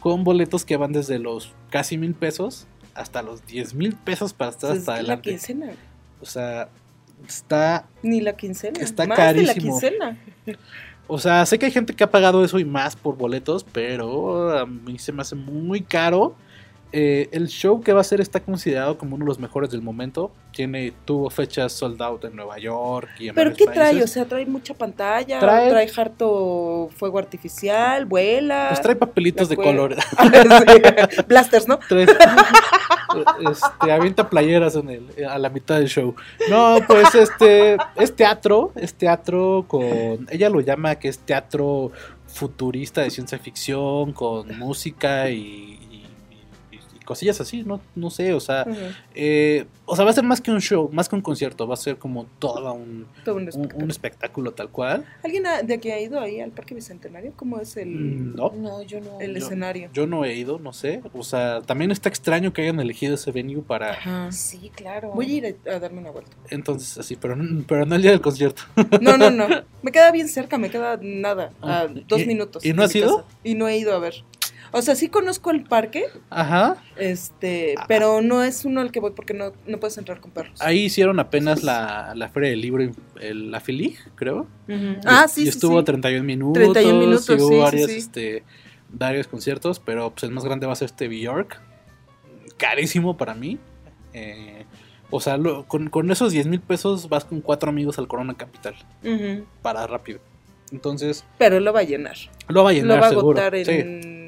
con 0.00 0.22
boletos 0.22 0.64
que 0.64 0.76
van 0.76 0.92
desde 0.92 1.18
los 1.18 1.52
casi 1.70 1.98
mil 1.98 2.14
pesos 2.14 2.66
hasta 2.94 3.22
los 3.22 3.44
10 3.46 3.74
mil 3.74 3.94
pesos 3.96 4.32
para 4.32 4.50
estar 4.52 4.70
Pues 4.70 4.80
hasta 4.80 4.92
la 4.92 4.98
adelante. 4.98 5.30
quincena. 5.30 5.72
O 6.20 6.26
sea, 6.26 6.68
está. 7.26 7.88
Ni 8.02 8.20
la 8.20 8.36
quincena. 8.36 8.78
Está 8.80 9.06
más 9.06 9.18
de 9.18 9.42
la 9.42 9.54
carísimo. 9.54 9.72
quincena. 9.80 10.18
O 11.06 11.18
sea, 11.18 11.44
sé 11.46 11.58
que 11.58 11.66
hay 11.66 11.72
gente 11.72 11.94
que 11.94 12.02
ha 12.04 12.10
pagado 12.10 12.44
eso 12.44 12.58
y 12.58 12.64
más 12.64 12.96
por 12.96 13.16
boletos, 13.16 13.64
pero 13.72 14.56
a 14.58 14.66
mí 14.66 14.98
se 14.98 15.12
me 15.12 15.22
hace 15.22 15.34
muy 15.34 15.80
caro. 15.82 16.34
Eh, 16.96 17.28
el 17.32 17.48
show 17.48 17.80
que 17.80 17.92
va 17.92 17.98
a 17.98 18.00
hacer 18.02 18.20
está 18.20 18.38
considerado 18.38 18.96
como 18.96 19.16
uno 19.16 19.24
de 19.24 19.28
los 19.28 19.40
mejores 19.40 19.68
del 19.68 19.82
momento. 19.82 20.30
Tiene, 20.52 20.92
tuvo 21.04 21.28
fechas 21.28 21.72
sold 21.72 22.00
out 22.00 22.24
en 22.24 22.36
Nueva 22.36 22.56
York 22.58 23.08
y 23.18 23.28
en 23.28 23.34
¿Pero 23.34 23.52
qué 23.52 23.66
trae? 23.66 24.00
O 24.00 24.06
sea, 24.06 24.26
trae 24.26 24.46
mucha 24.46 24.74
pantalla, 24.74 25.40
Trae- 25.40 25.70
trae, 25.70 25.90
harto 25.96 26.88
fuego 26.96 27.18
artificial, 27.18 28.04
vuela. 28.06 28.66
Pues 28.68 28.80
trae 28.80 28.94
papelitos 28.94 29.48
de 29.48 29.56
color. 29.56 29.96
Sí. 30.22 31.22
Blasters, 31.26 31.66
¿no? 31.66 31.80
Tres. 31.88 32.08
este, 33.50 33.92
avienta 33.92 34.28
playeras 34.28 34.76
en 34.76 34.90
el, 34.90 35.26
a 35.28 35.38
la 35.38 35.48
mitad 35.48 35.76
del 35.76 35.88
show. 35.88 36.14
No, 36.48 36.78
pues 36.86 37.14
este 37.14 37.76
es 37.96 38.14
teatro, 38.14 38.72
es 38.76 38.94
teatro 38.94 39.64
con, 39.68 40.26
ella 40.30 40.48
lo 40.48 40.60
llama 40.60 40.96
que 40.96 41.08
es 41.08 41.18
teatro 41.18 41.92
futurista 42.26 43.02
de 43.02 43.10
ciencia 43.10 43.38
ficción 43.38 44.12
con 44.12 44.58
música 44.58 45.30
y, 45.30 45.83
cosillas 47.04 47.40
así, 47.40 47.62
no, 47.62 47.80
no 47.94 48.10
sé, 48.10 48.32
o 48.34 48.40
sea, 48.40 48.66
eh, 49.14 49.66
o 49.86 49.94
sea, 49.96 50.04
va 50.04 50.10
a 50.10 50.14
ser 50.14 50.24
más 50.24 50.40
que 50.40 50.50
un 50.50 50.60
show, 50.60 50.88
más 50.92 51.08
que 51.08 51.14
un 51.14 51.20
concierto, 51.22 51.66
va 51.66 51.74
a 51.74 51.76
ser 51.76 51.98
como 51.98 52.26
todo 52.38 52.72
un, 52.72 53.06
Todo 53.24 53.36
un 53.36 53.48
espectáculo. 53.48 53.84
un 53.84 53.90
espectáculo 53.90 54.52
tal 54.52 54.70
cual. 54.70 55.04
¿Alguien 55.22 55.46
ha- 55.46 55.62
de 55.62 55.74
aquí 55.74 55.90
ha 55.90 56.00
ido 56.00 56.18
ahí 56.20 56.40
al 56.40 56.50
Parque 56.50 56.74
Bicentenario? 56.74 57.32
¿Cómo 57.36 57.60
es 57.60 57.76
el, 57.76 57.88
Mm, 57.88 58.34
No, 58.36 58.50
No, 58.54 58.82
yo 58.82 59.00
no. 59.00 59.20
el 59.20 59.32
yo- 59.32 59.38
escenario? 59.46 59.90
yo 59.92 60.06
no 60.06 60.24
he 60.24 60.34
ido, 60.34 60.58
no 60.58 60.72
sé, 60.72 61.02
o 61.12 61.22
sea, 61.22 61.60
también 61.62 61.90
está 61.90 62.08
extraño 62.08 62.52
que 62.52 62.62
hayan 62.62 62.80
elegido 62.80 63.14
ese 63.14 63.30
venue 63.32 63.62
para... 63.62 63.90
Ajá. 63.92 64.32
Sí, 64.32 64.70
claro. 64.74 65.12
Voy 65.14 65.26
a 65.26 65.36
ir 65.36 65.56
a, 65.66 65.70
a 65.72 65.78
darme 65.78 66.00
una 66.00 66.10
vuelta. 66.10 66.32
Entonces, 66.50 66.96
así, 66.98 67.16
pero, 67.16 67.36
pero 67.68 67.84
no 67.86 67.94
el 67.94 68.02
día 68.02 68.10
del 68.12 68.20
concierto. 68.20 68.62
No, 69.00 69.16
no, 69.16 69.30
no. 69.30 69.46
Me 69.82 69.92
queda 69.92 70.10
bien 70.12 70.28
cerca, 70.28 70.56
me 70.56 70.70
queda 70.70 70.98
nada, 71.02 71.50
a 71.60 71.80
Ah, 71.82 71.86
dos 72.08 72.22
¿y- 72.22 72.26
minutos. 72.26 72.64
y 72.64 72.72
no 72.72 72.82
has 72.82 72.94
ido? 72.94 73.18
casa. 73.18 73.28
Y 73.44 73.54
no 73.54 73.68
he 73.68 73.76
ido 73.76 73.92
a 73.94 73.98
ver. 73.98 74.14
O 74.76 74.82
sea, 74.82 74.96
sí 74.96 75.08
conozco 75.08 75.50
el 75.52 75.62
parque, 75.62 76.04
Ajá. 76.30 76.76
este, 76.96 77.76
pero 77.86 78.20
no 78.22 78.42
es 78.42 78.64
uno 78.64 78.80
al 78.80 78.90
que 78.90 78.98
voy 79.00 79.12
porque 79.14 79.32
no, 79.32 79.52
no 79.66 79.78
puedes 79.78 79.96
entrar 79.98 80.20
con 80.20 80.32
perros. 80.32 80.60
Ahí 80.60 80.80
hicieron 80.86 81.20
apenas 81.20 81.62
la, 81.62 82.12
la 82.16 82.28
feria 82.28 82.50
del 82.50 82.60
libro, 82.60 82.90
el- 83.20 83.50
la 83.52 83.60
FILIG, 83.60 83.96
creo. 84.16 84.48
Ujú. 84.68 84.96
Ah, 85.06 85.26
Y- 85.26 85.30
sí, 85.30 85.44
Y 85.44 85.48
estuvo 85.48 85.78
sí. 85.78 85.84
31 85.84 86.24
minutos. 86.24 86.54
31 86.60 86.98
minutos, 86.98 87.28
y 87.28 87.32
hubo 87.34 87.48
sí, 87.50 87.56
varios, 87.58 87.90
sí. 87.90 87.96
Este, 87.98 88.42
varios 88.90 89.28
conciertos, 89.28 89.78
pero 89.80 90.10
pues 90.10 90.24
el 90.24 90.30
más 90.32 90.44
grande 90.44 90.66
va 90.66 90.72
a 90.72 90.76
ser 90.76 90.86
este 90.86 91.06
Bjork. 91.08 91.60
Carísimo 92.56 93.16
para 93.16 93.34
mí. 93.34 93.58
Eh, 94.12 94.64
o 95.10 95.20
sea, 95.20 95.36
lo- 95.36 95.66
con, 95.66 95.88
con 95.90 96.10
esos 96.10 96.32
10 96.32 96.46
mil 96.46 96.60
pesos 96.60 97.08
vas 97.08 97.24
con 97.24 97.40
cuatro 97.40 97.70
amigos 97.70 97.98
al 97.98 98.08
Corona 98.08 98.34
Capital. 98.34 98.74
Ujú. 99.04 99.44
Para 99.62 99.86
rápido. 99.86 100.18
Entonces, 100.72 101.24
Pero 101.38 101.60
lo 101.60 101.72
va 101.72 101.80
a 101.80 101.84
llenar. 101.84 102.16
lo 102.48 102.64
va 102.64 102.70
a 102.70 102.72
llenar 102.72 102.96
lo 102.96 103.00
va 103.02 103.06
a 103.06 103.10
seguro. 103.10 103.38
agotar 103.40 103.54
en... 103.54 104.02
Sí. 104.02 104.23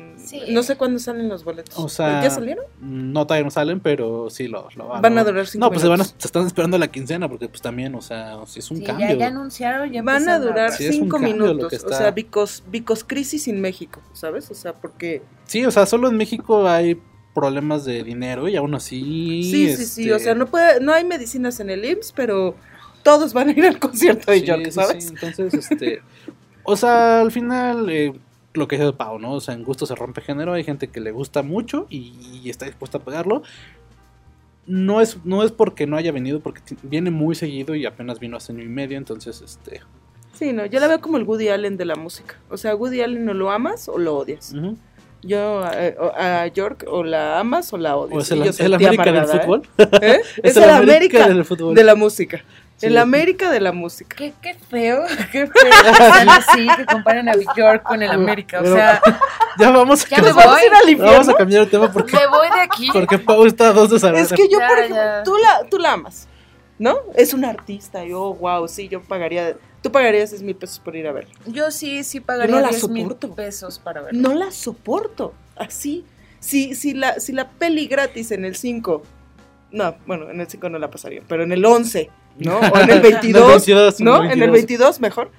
No 0.48 0.62
sé 0.62 0.76
cuándo 0.76 0.98
salen 0.98 1.28
los 1.28 1.44
boletos. 1.44 1.78
O 1.78 1.88
sea, 1.88 2.22
¿Ya 2.22 2.30
salieron? 2.30 2.64
No, 2.80 3.26
todavía 3.26 3.44
no 3.44 3.50
salen, 3.50 3.80
pero 3.80 4.28
sí 4.30 4.48
lo, 4.48 4.68
lo 4.76 4.88
Van 4.88 5.14
lo- 5.14 5.20
a 5.20 5.24
durar 5.24 5.46
cinco 5.46 5.64
No, 5.66 5.70
pues 5.70 5.82
se, 5.82 5.88
van 5.88 6.00
a- 6.00 6.04
se 6.04 6.14
están 6.18 6.46
esperando 6.46 6.78
la 6.78 6.88
quincena, 6.88 7.28
porque 7.28 7.48
pues 7.48 7.62
también, 7.62 7.94
o 7.94 8.02
sea, 8.02 8.38
si 8.46 8.58
es 8.58 8.70
un 8.70 8.78
Sí, 8.78 8.84
cambio. 8.84 9.08
ya, 9.08 9.14
ya 9.14 9.26
anunciaron, 9.28 9.90
ya 9.92 10.02
Van 10.02 10.28
a 10.28 10.38
durar 10.38 10.72
Sí, 10.72 10.92
cinco 10.92 11.18
minutos. 11.18 11.84
O 11.84 11.88
sea, 11.88 12.10
Vicos, 12.10 12.62
Vicos 12.68 13.04
Crisis 13.04 13.46
en 13.48 13.60
México, 13.60 14.00
¿sabes? 14.12 14.50
O 14.50 14.54
sea, 14.54 14.72
porque... 14.74 15.22
Sí, 15.46 15.64
o 15.64 15.70
sea, 15.70 15.86
solo 15.86 16.08
en 16.08 16.16
México 16.16 16.66
hay 16.68 17.00
problemas 17.34 17.84
de 17.84 18.02
dinero 18.02 18.48
y 18.48 18.56
aún 18.56 18.74
así. 18.74 19.42
Sí, 19.44 19.76
sí, 19.76 19.84
sí. 19.84 20.10
O 20.10 20.16
este, 20.16 20.24
sea, 20.24 20.34
no 20.34 20.46
puede, 20.46 20.80
no 20.80 20.92
hay 20.92 21.04
medicinas 21.04 21.60
en 21.60 21.70
el 21.70 21.84
IMSS, 21.84 22.12
pero 22.16 22.54
todos 23.02 23.32
van 23.34 23.50
a 23.50 23.52
ir 23.52 23.64
al 23.66 23.78
concierto 23.78 24.30
de 24.32 24.40
sí, 24.40 24.46
York, 24.46 24.62
sí, 24.64 24.72
¿sabes? 24.72 25.04
sí, 25.04 25.10
Entonces, 25.10 25.54
este. 25.54 26.00
o 26.64 26.74
sea, 26.76 27.20
al 27.20 27.30
final. 27.30 27.88
eh, 27.90 28.12
lo 28.56 28.68
que 28.68 28.76
dice 28.78 28.92
Pau, 28.92 29.18
¿no? 29.18 29.32
O 29.32 29.40
sea, 29.40 29.54
en 29.54 29.62
gusto 29.64 29.86
se 29.86 29.94
rompe 29.94 30.20
género. 30.20 30.52
Hay 30.52 30.64
gente 30.64 30.88
que 30.88 31.00
le 31.00 31.10
gusta 31.10 31.42
mucho 31.42 31.86
y, 31.90 32.12
y 32.42 32.50
está 32.50 32.66
dispuesta 32.66 32.98
a 32.98 33.00
pagarlo. 33.02 33.42
No 34.66 35.00
es, 35.00 35.18
no 35.24 35.44
es 35.44 35.52
porque 35.52 35.86
no 35.86 35.96
haya 35.96 36.10
venido, 36.12 36.40
porque 36.40 36.60
viene 36.82 37.10
muy 37.10 37.34
seguido 37.36 37.74
y 37.76 37.86
apenas 37.86 38.18
vino 38.18 38.36
hace 38.36 38.52
año 38.52 38.62
y 38.64 38.68
medio. 38.68 38.98
Entonces, 38.98 39.40
este. 39.40 39.80
Sí, 40.32 40.52
no, 40.52 40.66
yo 40.66 40.80
la 40.80 40.88
veo 40.88 41.00
como 41.00 41.16
el 41.18 41.22
Woody 41.24 41.48
Allen 41.48 41.76
de 41.76 41.84
la 41.84 41.94
música. 41.94 42.34
O 42.50 42.56
sea, 42.56 42.74
Woody 42.74 43.00
Allen 43.00 43.28
o 43.28 43.34
lo 43.34 43.50
amas 43.50 43.88
o 43.88 43.96
lo 43.98 44.16
odias. 44.16 44.52
ujú. 44.52 44.76
Yo 45.22 45.64
eh, 45.72 45.96
o- 45.98 46.12
a 46.14 46.46
York 46.48 46.84
o 46.88 47.02
la 47.02 47.40
amas 47.40 47.72
o 47.72 47.78
la 47.78 47.96
odias. 47.96 48.16
O 48.16 48.20
es 48.44 48.60
el, 48.60 48.66
el 48.66 48.74
América 48.74 49.04
del 49.12 49.24
¿eh? 49.24 49.26
fútbol. 49.26 49.62
¿Eh? 50.02 50.20
Es, 50.42 50.56
el 50.56 50.64
el 50.64 50.70
América 50.70 51.24
América 51.24 51.28
del 51.28 51.44
fútbol. 51.44 51.74
de 51.74 51.84
la 51.84 51.94
música. 51.94 52.44
Sí. 52.78 52.86
El 52.86 52.98
América 52.98 53.50
de 53.50 53.58
la 53.60 53.72
música. 53.72 54.14
Qué, 54.16 54.34
qué 54.42 54.52
feo, 54.54 55.04
qué 55.32 55.46
feo 55.46 55.72
así, 56.30 56.66
que 56.76 56.84
comparen 56.84 57.28
a 57.28 57.32
York 57.56 57.82
con 57.82 58.02
el 58.02 58.10
América. 58.10 58.58
O 58.60 58.62
Pero- 58.62 58.76
sea, 58.76 59.00
Ya 59.58 59.70
vamos 59.70 60.04
a 60.04 60.08
Ya 60.10 60.16
me 60.18 60.22
¿Nos 60.24 60.36
cambiar, 60.36 60.46
vamos 60.46 60.60
a 60.60 60.66
ir 60.66 60.74
al 60.74 60.90
infierno? 60.90 61.12
vamos 61.12 61.28
a 61.30 61.34
cambiar 61.34 61.62
el 61.62 61.70
tema 61.70 61.90
porque, 61.90 62.14
me 62.14 62.26
voy 62.26 62.48
de 62.50 62.60
aquí. 62.60 62.88
porque 62.92 63.18
Pau 63.18 63.46
está 63.46 63.68
a 63.68 63.72
dos 63.72 63.88
de 63.90 63.98
saber. 63.98 64.20
Es 64.20 64.30
que 64.32 64.46
yo, 64.50 64.58
Ya, 64.58 64.68
por 64.68 64.78
ejemplo, 64.78 64.96
ya. 65.02 65.22
tú 65.22 65.36
la, 65.38 65.66
tú 65.70 65.78
la 65.78 65.92
amas, 65.94 66.28
¿no? 66.78 66.98
Es 67.14 67.32
un 67.32 67.46
artista, 67.46 68.04
yo, 68.04 68.34
wow, 68.34 68.68
sí, 68.68 68.88
yo 68.88 69.00
pagaría, 69.00 69.56
tú 69.80 69.90
pagarías 69.90 70.28
10 70.30 70.42
mil 70.42 70.56
pesos 70.56 70.78
por 70.78 70.94
ir 70.94 71.06
a 71.06 71.12
verlo. 71.12 71.30
Yo 71.46 71.70
sí, 71.70 72.04
sí 72.04 72.20
no 72.20 72.26
pagaría 72.26 72.60
la 72.60 72.68
10 72.68 72.88
mil 72.90 73.04
soporto. 73.04 73.34
pesos 73.34 73.78
para 73.78 74.02
verlo. 74.02 74.20
No 74.20 74.34
la 74.34 74.50
soporto, 74.50 75.32
así. 75.56 76.04
Si, 76.40 76.74
si, 76.74 76.92
la, 76.92 77.18
si 77.18 77.32
la 77.32 77.48
peli 77.48 77.86
gratis 77.86 78.30
en 78.32 78.44
el 78.44 78.56
5, 78.56 79.02
no, 79.72 79.96
bueno, 80.06 80.30
en 80.30 80.42
el 80.42 80.48
5 80.50 80.68
no 80.68 80.78
la 80.78 80.90
pasaría, 80.90 81.22
pero 81.26 81.42
en 81.44 81.52
el 81.52 81.64
11, 81.64 82.10
¿no? 82.38 82.58
O 82.72 82.78
en 82.78 82.90
el 82.90 83.00
22, 83.00 83.48
22, 83.48 84.00
¿no? 84.00 84.24
En 84.24 84.42
el 84.42 84.50
22. 84.50 84.52
22 84.52 85.00
mejor. 85.00 85.30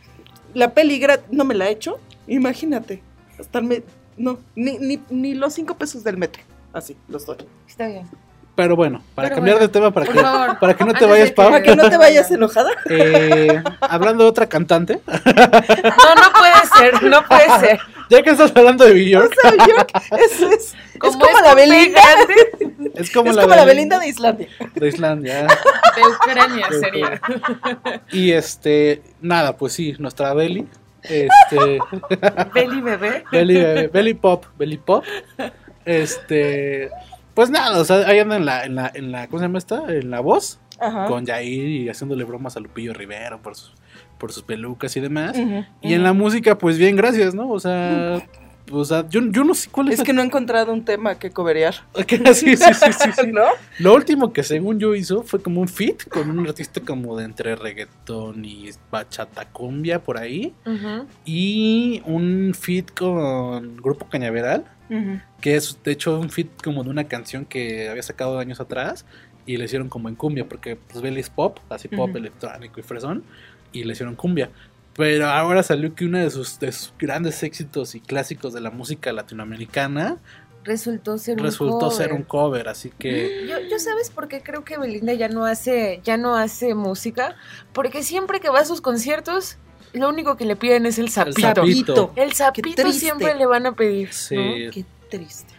La 0.53 0.73
peli 0.73 1.01
no 1.31 1.43
me 1.45 1.53
la 1.55 1.67
he 1.67 1.71
hecho, 1.71 1.99
imagínate, 2.27 3.03
estarme, 3.37 3.83
no, 4.17 4.39
ni, 4.55 4.77
ni, 4.79 4.99
ni 5.09 5.35
los 5.35 5.53
5 5.53 5.75
pesos 5.77 6.03
del 6.03 6.17
metro, 6.17 6.41
así, 6.73 6.97
los 7.07 7.25
doy. 7.25 7.37
Está 7.67 7.87
bien. 7.87 8.07
Pero 8.55 8.75
bueno, 8.75 9.03
para 9.13 9.27
Pero 9.27 9.35
cambiar 9.35 9.57
bueno, 9.57 9.67
de 9.67 9.71
tema, 9.71 9.91
para 9.91 10.07
que, 10.07 10.19
para 10.59 10.75
que 10.75 10.83
no 10.83 10.93
te 10.95 11.05
vayas, 11.05 11.31
Pau. 11.31 11.51
Para 11.51 11.61
que 11.61 11.75
no 11.75 11.87
te 11.91 11.97
vayas 12.05 12.31
enojada. 12.31 12.71
eh, 12.89 13.61
hablando 13.81 14.23
de 14.23 14.29
otra 14.31 14.49
cantante, 14.49 14.99
No, 15.05 16.15
no 16.15 16.33
puede 16.33 16.65
ser, 16.75 17.03
no 17.03 17.23
puede 17.27 17.59
ser. 17.59 17.79
Ya 18.09 18.23
que 18.23 18.29
estás 18.31 18.51
hablando 18.55 18.85
de 18.85 18.93
New 18.93 19.07
York, 19.07 19.33
O 19.37 19.41
sea, 19.41 20.17
es, 20.17 20.41
es, 20.41 20.51
es 20.51 20.75
Como 20.99 21.39
la 21.43 21.53
Belinda. 21.53 22.01
es 22.95 23.11
como, 23.11 23.29
es 23.29 23.35
la, 23.35 23.43
como 23.43 23.55
la 23.55 23.65
Belinda 23.65 23.99
de 23.99 24.07
Islandia. 24.07 24.47
de 24.73 24.87
Islandia. 24.87 25.43
de 25.43 26.01
Ucrania 26.15 26.67
sería. 26.79 27.21
Y 28.11 28.31
este, 28.31 29.03
nada, 29.21 29.55
pues 29.57 29.73
sí, 29.73 29.95
nuestra 29.99 30.33
Belly, 30.33 30.67
este, 31.03 31.79
Beli 32.53 32.81
bebé. 32.81 33.23
Belly, 33.31 33.57
eh, 33.57 33.89
Belly 33.91 34.13
Pop, 34.13 34.45
Belly 34.57 34.77
Pop, 34.77 35.03
este, 35.85 36.89
pues 37.33 37.49
nada, 37.49 37.79
o 37.79 37.85
sea, 37.85 38.07
ahí 38.07 38.19
anda 38.19 38.35
en 38.35 38.45
la, 38.45 38.65
en 38.65 38.75
la, 38.75 38.91
en 38.93 39.11
la, 39.11 39.27
¿cómo 39.27 39.39
se 39.39 39.45
llama 39.45 39.57
esta? 39.57 39.83
En 39.87 40.09
la 40.09 40.19
voz, 40.19 40.59
Ajá. 40.79 41.05
con 41.05 41.25
Jair 41.25 41.67
y 41.67 41.89
haciéndole 41.89 42.23
bromas 42.23 42.57
a 42.57 42.59
Lupillo 42.59 42.93
Rivero 42.93 43.41
por 43.41 43.55
sus, 43.55 43.73
por 44.17 44.31
sus 44.31 44.43
pelucas 44.43 44.95
y 44.97 44.99
demás. 44.99 45.37
Y 45.81 45.93
en 45.93 46.03
la 46.03 46.13
música, 46.13 46.57
pues 46.57 46.77
bien, 46.77 46.95
gracias, 46.95 47.33
¿no? 47.35 47.49
O 47.49 47.59
sea, 47.59 48.21
o 48.69 48.83
sea 48.83 49.07
yo, 49.07 49.21
yo 49.31 49.43
no 49.45 49.53
sé 49.53 49.69
cuál 49.71 49.87
es. 49.89 49.99
Es 49.99 50.05
que 50.05 50.11
no 50.11 50.21
he 50.21 50.25
encontrado 50.25 50.73
un 50.73 50.83
tema 50.83 51.15
que 51.19 51.31
coverear. 51.31 51.75
el- 51.95 52.35
sí, 52.35 52.57
sí, 52.57 52.73
sí, 52.73 52.91
sí, 52.91 53.09
sí. 53.15 53.27
¿No? 53.31 53.45
Lo 53.79 53.93
último 53.93 54.33
que 54.33 54.43
según 54.43 54.79
yo 54.79 54.93
hizo 54.95 55.23
fue 55.23 55.41
como 55.41 55.61
un 55.61 55.67
fit 55.69 56.07
con 56.09 56.29
un 56.29 56.45
artista 56.47 56.81
como 56.81 57.15
de 57.17 57.25
entre 57.25 57.55
reggaetón 57.55 58.43
y 58.43 58.69
bachata 58.91 59.45
cumbia 59.45 60.03
por 60.03 60.17
ahí. 60.17 60.53
Y 61.25 62.01
un 62.05 62.53
fit 62.59 62.91
con 62.93 63.77
Grupo 63.77 64.07
Cañaveral, 64.09 64.65
que 65.41 65.55
es 65.55 65.77
de 65.83 65.91
hecho 65.91 66.19
un 66.19 66.29
fit 66.29 66.49
como 66.63 66.83
de 66.83 66.89
una 66.89 67.05
canción 67.05 67.45
que 67.45 67.89
había 67.89 68.03
sacado 68.03 68.39
años 68.39 68.59
atrás. 68.59 69.05
Y 69.45 69.55
le 69.55 69.63
hicieron 69.63 69.87
como 69.87 70.09
en 70.09 70.15
cumbia, 70.15 70.45
porque 70.49 70.75
pues 70.75 71.01
Belly 71.01 71.21
es 71.21 71.29
pop, 71.29 71.59
así 71.69 71.87
pop 71.87 72.13
electrónico 72.13 72.81
y 72.81 72.83
fresón. 72.83 73.23
Y 73.71 73.83
le 73.83 73.93
hicieron 73.93 74.15
cumbia. 74.15 74.49
Pero 74.95 75.27
ahora 75.27 75.61
salió 75.61 75.93
que 75.93 76.05
uno 76.05 76.17
de 76.17 76.29
sus, 76.31 76.59
de 76.59 76.71
sus 76.71 76.93
grandes 76.97 77.43
éxitos 77.43 77.93
y 77.95 77.99
clásicos 77.99 78.53
de 78.53 78.61
la 78.61 78.71
música 78.71 79.11
latinoamericana 79.13 80.17
Resultó 80.63 81.17
ser 81.17 81.37
un 81.37 81.45
resultó 81.45 81.79
cover. 81.79 81.95
ser 81.97 82.13
un 82.13 82.23
cover, 82.23 82.67
así 82.67 82.91
que 82.99 83.45
Yo, 83.47 83.57
yo 83.69 83.79
sabes 83.79 84.09
por 84.09 84.27
qué 84.27 84.41
creo 84.41 84.65
que 84.65 84.77
Belinda 84.77 85.13
ya 85.13 85.29
no 85.29 85.45
hace, 85.45 86.01
ya 86.03 86.17
no 86.17 86.35
hace 86.35 86.75
música, 86.75 87.37
porque 87.71 88.03
siempre 88.03 88.41
que 88.41 88.49
va 88.49 88.59
a 88.59 88.65
sus 88.65 88.81
conciertos, 88.81 89.57
lo 89.93 90.09
único 90.09 90.35
que 90.35 90.43
le 90.43 90.57
piden 90.57 90.85
es 90.85 90.97
el 90.99 91.05
el 91.05 91.11
sapito. 91.11 91.41
sapito, 91.41 92.11
El 92.17 92.33
sapito 92.33 92.91
siempre 92.91 93.33
le 93.35 93.45
van 93.45 93.65
a 93.65 93.75
pedir. 93.75 94.11
sí, 94.11 94.35
¿no? 94.35 94.71
Qué 94.71 94.83
triste. 95.09 95.53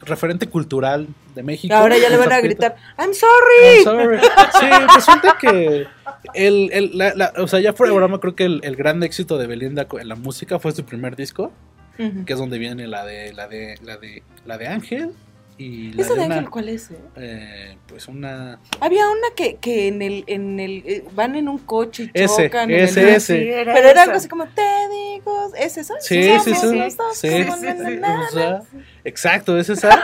referente 0.00 0.48
cultural 0.48 1.06
de 1.36 1.42
México. 1.44 1.72
Ahora 1.74 1.96
ya 1.96 2.08
le 2.08 2.16
van 2.16 2.32
a 2.32 2.36
sapito. 2.36 2.48
gritar, 2.48 2.76
I'm 2.98 3.14
sorry. 3.14 3.76
I'm 3.76 3.84
sorry. 3.84 4.18
Sí, 4.58 4.66
resulta 4.96 5.36
que 5.40 5.86
el, 6.34 6.70
el- 6.72 6.96
la- 6.98 7.14
la- 7.14 7.32
o 7.38 7.46
sea, 7.48 7.60
ya 7.60 7.72
fuera 7.72 7.92
de 7.92 7.98
broma, 7.98 8.20
creo 8.20 8.34
que 8.34 8.44
el, 8.44 8.60
el 8.64 8.76
gran 8.76 9.02
éxito 9.02 9.38
de 9.38 9.46
Belinda 9.46 9.86
en 10.00 10.08
la 10.08 10.14
música 10.14 10.58
fue 10.58 10.72
su 10.72 10.84
primer 10.84 11.16
disco, 11.16 11.52
Ujú. 11.98 12.24
que 12.24 12.32
es 12.32 12.38
donde 12.38 12.58
viene 12.58 12.86
la 12.86 13.04
de 13.04 13.32
la 13.32 13.48
de 13.48 13.76
la 13.84 13.96
de 13.96 14.22
la 14.46 14.58
de 14.58 14.66
Ángel 14.68 15.10
y 15.58 15.92
la 15.92 16.02
¿Esa 16.02 16.14
de 16.14 16.20
una, 16.24 16.34
Ángel 16.36 16.50
cuál 16.50 16.68
es? 16.68 16.90
eh? 16.90 16.96
eh, 17.16 17.76
pues 17.86 18.06
una 18.08 18.58
Había 18.80 19.08
una 19.08 19.28
que, 19.36 19.56
que 19.56 19.88
en 19.88 20.00
el, 20.02 20.24
en 20.28 20.60
el, 20.60 20.82
eh, 20.86 21.04
van 21.14 21.34
en 21.34 21.48
un 21.48 21.58
coche 21.58 22.10
y 22.14 22.22
Ese, 22.22 22.44
chocan. 22.46 22.70
en 22.70 22.84
ese, 22.84 23.02
el- 23.02 23.08
ese. 23.08 23.36
Sí, 23.42 23.48
era 23.48 23.74
Pero 23.74 23.88
era 23.88 23.90
esa. 23.92 24.02
algo 24.04 24.16
así 24.16 24.28
como, 24.28 24.46
te 24.46 24.62
digo, 24.90 25.52
¿es 25.58 25.76
esa? 25.76 25.94
Sí, 26.00 26.22
sí, 26.44 26.54
sí. 26.54 26.76
los 26.76 26.96
dos 26.96 27.18
Sí, 27.18 27.28
exacto, 29.04 29.58
es 29.58 29.68
esa. 29.68 30.02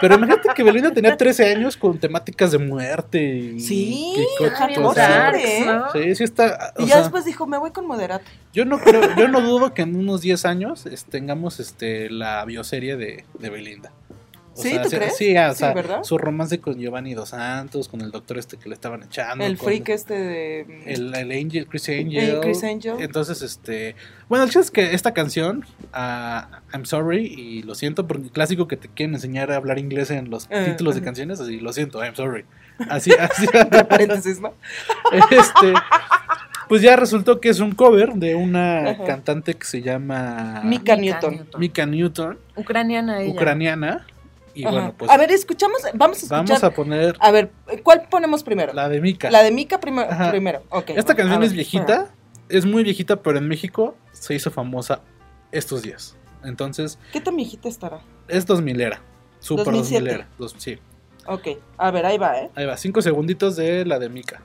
Pero 0.00 0.14
imagínate 0.16 0.48
que 0.54 0.62
Belinda 0.62 0.90
tenía 0.92 1.16
13 1.16 1.54
años 1.54 1.76
con 1.76 1.98
temáticas 1.98 2.52
de 2.52 2.58
muerte 2.58 3.22
y, 3.22 3.60
Sí, 3.60 4.14
y 4.40 4.44
¿eh? 4.44 5.64
¿no? 5.66 5.90
Sí, 5.92 6.14
sí 6.14 6.24
está. 6.24 6.72
o 6.76 6.82
Y 6.82 6.86
ya 6.86 6.94
sea, 6.94 7.02
después 7.02 7.24
dijo, 7.24 7.46
me 7.46 7.58
voy 7.58 7.70
con 7.70 7.86
moderato. 7.86 8.24
Yo 8.52 8.64
no 8.64 8.78
creo, 8.78 9.14
yo 9.16 9.28
no 9.28 9.40
dudo 9.40 9.74
que 9.74 9.82
en 9.82 9.96
unos 9.96 10.20
10 10.20 10.44
años 10.44 10.86
es- 10.86 11.04
tengamos 11.04 11.60
este 11.60 12.10
la 12.10 12.44
bioserie 12.44 12.96
de, 12.96 13.24
de 13.38 13.50
Belinda. 13.50 13.92
¿Sí? 14.54 14.76
¿Tú 14.82 14.88
sí- 14.90 14.96
crees? 14.96 15.16
Sí, 15.16 15.36
o 15.36 15.50
Sí, 15.52 15.58
sea, 15.58 15.72
¿verdad? 15.72 16.02
su 16.02 16.18
romance 16.18 16.60
con 16.60 16.78
Giovanni 16.78 17.14
Dos 17.14 17.30
Santos, 17.30 17.88
con 17.88 18.00
el 18.02 18.10
doctor 18.10 18.38
este 18.38 18.56
que 18.58 18.68
le 18.68 18.74
estaban 18.74 19.02
echando. 19.02 19.44
el 19.44 19.56
con 19.56 19.66
freak 19.68 19.88
este 19.88 20.14
de... 20.14 20.82
El, 20.86 21.14
el 21.14 21.32
Angel, 21.32 21.66
Chris 21.66 21.88
Angel. 21.88 22.16
Eh, 22.36 22.38
Chris 22.42 22.62
Angel. 22.64 22.94
Entonces, 22.98 23.40
este. 23.42 23.96
Bueno, 24.28 24.44
el 24.44 24.50
chiste 24.50 24.60
es 24.64 24.70
que 24.70 24.94
esta 24.94 25.12
canción, 25.14 25.64
ah, 25.92 26.60
I'm 26.72 26.84
sorry, 26.86 27.26
y 27.26 27.62
lo 27.62 27.74
siento, 27.74 28.06
porque 28.06 28.24
el 28.24 28.30
clásico 28.30 28.68
que 28.68 28.76
te 28.76 28.88
quieren 28.88 29.14
enseñar 29.14 29.50
a 29.52 29.56
hablar 29.56 29.78
inglés 29.78 30.10
en 30.10 30.30
los 30.30 30.48
títulos 30.48 30.94
de 30.94 31.02
canciones, 31.02 31.40
así, 31.40 31.58
lo 31.58 31.72
siento, 31.72 32.02
I'm 32.04 32.14
sorry. 32.14 32.44
Así, 32.88 33.12
así. 33.12 33.46
paréntesis, 33.88 34.40
¿no? 34.40 34.54
este. 35.30 35.74
Pues 36.68 36.80
ya 36.80 36.96
resultó 36.96 37.38
que 37.38 37.50
es 37.50 37.60
un 37.60 37.72
cover 37.72 38.14
de 38.14 38.34
una 38.34 38.90
Ajá. 38.92 39.04
cantante 39.04 39.54
que 39.54 39.66
se 39.66 39.82
llama 39.82 40.62
Mika 40.64 40.96
Newton. 40.96 41.46
Mika 41.58 41.84
Newton, 41.84 42.38
Ucraniana 42.56 43.20
ella. 43.20 43.30
ucraniana. 43.32 44.06
Y 44.54 44.64
Ajá. 44.64 44.70
bueno, 44.74 44.94
pues 44.98 45.10
a 45.10 45.16
ver, 45.16 45.30
escuchamos, 45.30 45.80
vamos 45.94 46.18
a 46.18 46.20
escuchar. 46.26 46.44
vamos 46.46 46.64
a 46.64 46.70
poner 46.70 47.16
A 47.20 47.30
ver, 47.30 47.50
¿cuál 47.82 48.06
ponemos 48.10 48.42
primero? 48.42 48.72
la 48.72 48.88
de 48.88 49.00
Mika. 49.00 49.30
La 49.30 49.42
de 49.42 49.66
Ajá. 50.10 50.30
primero. 50.30 50.62
ok. 50.68 50.90
Esta 50.90 51.14
bueno, 51.14 51.16
canción 51.16 51.42
es 51.42 51.52
viejita, 51.52 52.14
es 52.48 52.66
muy 52.66 52.82
viejita, 52.84 53.22
pero 53.22 53.38
en 53.38 53.48
México 53.48 53.96
se 54.12 54.34
hizo 54.34 54.50
famosa 54.50 55.00
estos 55.52 55.82
días. 55.82 56.16
Entonces, 56.44 56.98
¿Qué 57.12 57.20
tan 57.20 57.36
viejita 57.36 57.68
estará? 57.68 58.00
es 58.28 58.46
2000 58.46 58.80
era. 58.80 59.00
Super 59.38 59.64
2007. 59.66 60.00
2000 60.04 60.14
era. 60.14 60.28
Dos- 60.38 60.54
sí. 60.58 60.78
Ok, 61.26 61.48
a 61.78 61.90
ver, 61.90 62.04
ahí 62.04 62.18
va, 62.18 62.38
¿eh? 62.38 62.50
Ahí 62.54 62.66
va, 62.66 62.76
cinco 62.76 63.00
segunditos 63.00 63.56
de 63.56 63.84
la 63.84 63.98
de 63.98 64.08
Mika. 64.08 64.42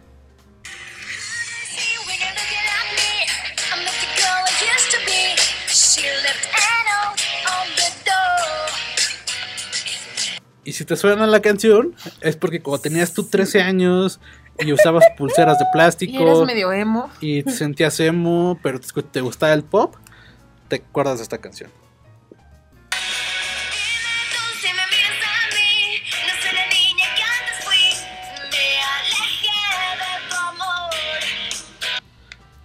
Y 10.67 10.73
si 10.73 10.83
te 10.83 10.97
suena 10.97 11.25
la 11.27 11.39
canción, 11.39 11.95
es 12.19 12.35
porque 12.35 12.61
cuando 12.61 12.81
tenías 12.81 13.13
tú 13.13 13.23
13 13.23 13.61
años 13.61 14.19
y 14.59 14.73
usabas 14.73 15.05
pulseras 15.17 15.57
de 15.57 15.63
Y 15.63 15.67
eras 15.69 15.71
plástico 15.71 16.45
medio 16.45 16.73
emo. 16.73 17.09
y 17.21 17.41
te 17.43 17.51
sentías 17.51 17.97
emo, 18.01 18.59
pero 18.61 18.77
te, 18.77 19.01
te 19.01 19.21
gustaba 19.21 19.53
el 19.53 19.63
pop, 19.63 19.95
te 20.67 20.75
acuerdas 20.75 21.19
de 21.19 21.23
esta 21.23 21.37
canción. 21.37 21.71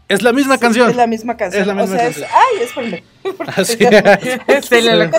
Es 0.08 0.22
la 0.22 0.32
misma 0.32 0.58
canción. 0.58 0.90
Es 0.90 0.96
la 0.96 1.06
misma 1.06 1.36
canción. 1.36 1.62
Es 1.62 1.66
la 1.66 1.74
misma 1.74 1.94
o 1.94 1.98
sea, 1.98 2.04
canción. 2.06 2.24
es. 2.26 2.30
Ay, 2.34 2.62
espérame. 2.62 3.02
Así 3.56 4.66
Se 4.68 4.82
le 4.82 4.90
alocó. 4.90 5.18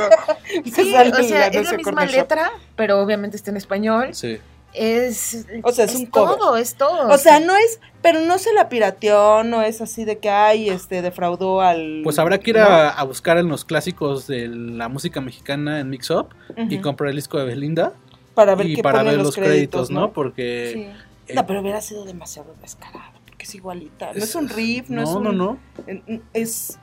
Sí, 0.65 0.81
o 0.81 1.23
sea, 1.23 1.47
es 1.47 1.71
la 1.71 1.77
misma 1.77 2.05
letra, 2.05 2.51
pero 2.75 3.01
obviamente 3.01 3.35
está 3.37 3.51
en 3.51 3.57
español. 3.57 4.09
Sí. 4.13 4.37
Es, 4.73 5.45
O 5.61 5.71
sea, 5.71 5.85
es 5.85 5.93
un 5.95 6.07
cover. 6.07 6.35
todo, 6.37 6.57
es 6.57 6.73
todo. 6.75 7.07
O 7.09 7.17
sea, 7.19 7.39
no 7.39 7.55
es, 7.55 7.79
pero 8.01 8.19
no 8.21 8.39
se 8.39 8.51
la 8.53 8.69
pirateó, 8.69 9.43
no 9.43 9.61
es 9.61 9.81
así 9.81 10.03
de 10.03 10.17
que, 10.17 10.29
ay, 10.31 10.67
este, 10.69 11.03
defraudó 11.03 11.61
al... 11.61 12.01
Pues 12.03 12.17
habrá 12.17 12.39
que 12.39 12.49
ir 12.51 12.57
a, 12.57 12.89
a 12.89 13.03
buscar 13.03 13.37
en 13.37 13.49
los 13.49 13.65
clásicos 13.65 14.25
de 14.25 14.47
la 14.47 14.89
música 14.89 15.21
mexicana 15.21 15.79
en 15.79 15.91
Mix 15.91 16.09
Up 16.09 16.29
y 16.57 16.79
comprar 16.79 17.11
el 17.11 17.15
disco 17.17 17.37
de 17.37 17.45
Belinda 17.45 17.93
Para 18.33 18.55
ver 18.55 18.65
y 18.67 18.75
qué 18.77 18.81
para 18.81 18.99
ponen 18.99 19.13
ver 19.17 19.23
los 19.23 19.35
créditos, 19.35 19.91
¿no? 19.91 20.11
Porque 20.11 20.71
Sí. 20.73 20.79
eh, 21.27 21.35
No, 21.35 21.45
pero 21.45 21.61
hubiera 21.61 21.79
sido 21.79 22.03
demasiado 22.03 22.55
descarado, 22.59 23.12
es 23.43 23.55
igualita. 23.55 24.11
No 24.13 24.23
es 24.23 24.35
un 24.35 24.49
riff, 24.49 24.89
no, 24.89 25.01
no, 25.01 25.03
es 25.03 25.09
un... 25.15 25.23
no, 25.23 25.31
no. 25.31 25.59
en- 25.87 26.21
Es, 26.33 26.77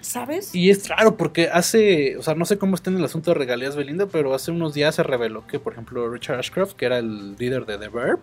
¿sabes? 0.00 0.54
Y 0.54 0.70
es 0.70 0.88
raro 0.88 1.16
porque 1.16 1.48
hace, 1.48 2.16
o 2.16 2.22
sea, 2.22 2.34
no 2.34 2.44
sé 2.44 2.58
cómo 2.58 2.74
está 2.74 2.90
en 2.90 2.98
el 2.98 3.04
asunto 3.04 3.30
de 3.30 3.34
regalías 3.38 3.76
Belinda, 3.76 4.06
pero 4.06 4.34
hace 4.34 4.50
unos 4.50 4.74
días 4.74 4.94
se 4.94 5.02
reveló 5.02 5.46
que, 5.46 5.58
por 5.58 5.72
ejemplo, 5.72 6.08
Richard 6.10 6.38
Ashcroft, 6.38 6.74
que 6.74 6.86
era 6.86 6.98
el 6.98 7.36
líder 7.36 7.66
de 7.66 7.78
The 7.78 7.88
Verb, 7.88 8.20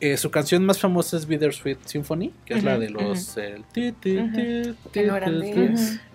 eh, 0.00 0.16
su 0.16 0.30
canción 0.30 0.66
más 0.66 0.80
famosa 0.80 1.16
es 1.16 1.26
Bittersweet 1.26 1.78
Symphony, 1.84 2.32
que 2.44 2.54
es 2.54 2.64
la 2.64 2.78
de 2.78 2.90
los... 2.90 3.36
no. 3.38 3.42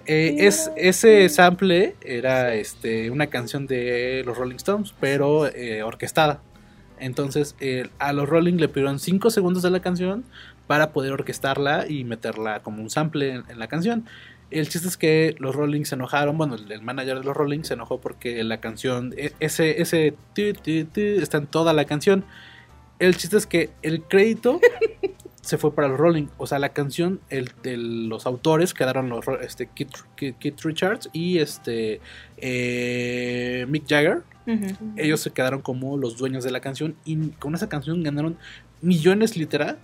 Eh, 0.05 0.35
es, 0.47 0.69
ese 0.75 1.29
sample 1.29 1.95
era 2.01 2.55
este, 2.55 3.09
una 3.09 3.27
canción 3.27 3.67
de 3.67 4.23
los 4.25 4.37
Rolling 4.37 4.57
Stones, 4.57 4.93
pero 4.99 5.47
eh, 5.47 5.81
orquestada. 5.83 6.41
Entonces 6.99 7.55
eh, 7.61 7.87
a 7.99 8.11
los 8.11 8.27
Rolling 8.27 8.55
le 8.55 8.67
pidieron 8.67 8.99
5 8.99 9.29
segundos 9.29 9.63
de 9.63 9.69
la 9.69 9.81
canción 9.81 10.25
para 10.69 10.91
poder 10.91 11.13
orquestarla 11.13 11.87
y 11.89 12.03
meterla 12.03 12.59
como 12.61 12.83
un 12.83 12.91
sample 12.91 13.29
en, 13.33 13.43
en 13.49 13.57
la 13.57 13.67
canción. 13.67 14.05
El 14.51 14.69
chiste 14.69 14.87
es 14.87 14.97
que 14.97 15.35
los 15.39 15.55
Rolling 15.55 15.83
se 15.85 15.95
enojaron, 15.95 16.37
bueno, 16.37 16.53
el, 16.55 16.81
manager 16.83 17.17
de 17.17 17.23
los 17.25 17.35
Rolling 17.35 17.63
se 17.63 17.73
enojó 17.73 17.99
porque 17.99 18.43
la 18.43 18.59
canción, 18.59 19.15
e- 19.17 19.33
ese, 19.39 19.81
ese 19.81 20.13
ti, 20.33 20.53
ti, 20.53 20.83
ti, 20.83 21.01
está 21.01 21.37
en 21.39 21.47
toda 21.47 21.73
la 21.73 21.85
canción. 21.85 22.23
El 22.99 23.17
chiste 23.17 23.35
es 23.37 23.47
que 23.47 23.71
el 23.81 24.03
crédito 24.03 24.59
se 25.41 25.57
fue 25.57 25.73
para 25.73 25.87
los 25.87 25.97
Rolling. 25.97 26.27
O 26.37 26.45
sea, 26.45 26.59
la 26.59 26.69
canción, 26.69 27.19
el, 27.31 27.49
el- 27.63 28.07
los 28.07 28.27
autores 28.27 28.75
quedaron 28.75 29.09
los 29.09 29.25
este, 29.41 29.69
Keith, 29.73 29.89
Keith- 30.15 30.35
Keith 30.37 30.61
Richards 30.61 31.09
y 31.13 31.39
este 31.39 31.99
eh, 32.37 33.65
Mick 33.69 33.85
Jagger. 33.87 34.21
Ujú. 34.45 34.93
Ellos 34.97 35.19
se 35.21 35.31
quedaron 35.31 35.61
como 35.61 35.97
los 35.97 36.17
dueños 36.17 36.43
de 36.43 36.51
la 36.51 36.59
canción 36.59 36.95
y 37.05 37.29
con 37.39 37.55
esa 37.55 37.69
canción 37.69 38.03
ganaron 38.03 38.37
millones 38.81 39.35
literal 39.37 39.77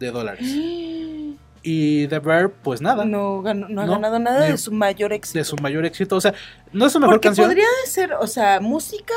de 0.00 0.10
dólares. 0.10 0.42
Y 1.62 2.06
The 2.08 2.20
Verb, 2.20 2.54
pues 2.62 2.80
nada, 2.80 3.04
No, 3.04 3.42
ganó- 3.42 3.68
no 3.68 3.82
ha 3.82 3.84
No, 3.86 3.92
ganado 3.92 4.18
nada 4.18 4.46
de- 4.46 4.52
de 4.52 4.56
su 4.58 4.72
mayor 4.72 5.12
éxito. 5.12 5.38
de 5.38 5.44
su 5.44 5.56
mayor 5.56 5.84
éxito. 5.84 6.16
O 6.16 6.20
sea, 6.20 6.32
no 6.72 6.86
es 6.86 6.92
su 6.92 6.98
mejor 7.00 7.16
Porque 7.16 7.28
canción. 7.28 7.48
podría 7.48 7.66
ser, 7.84 8.14
o 8.14 8.26
sea, 8.26 8.60
música, 8.60 9.12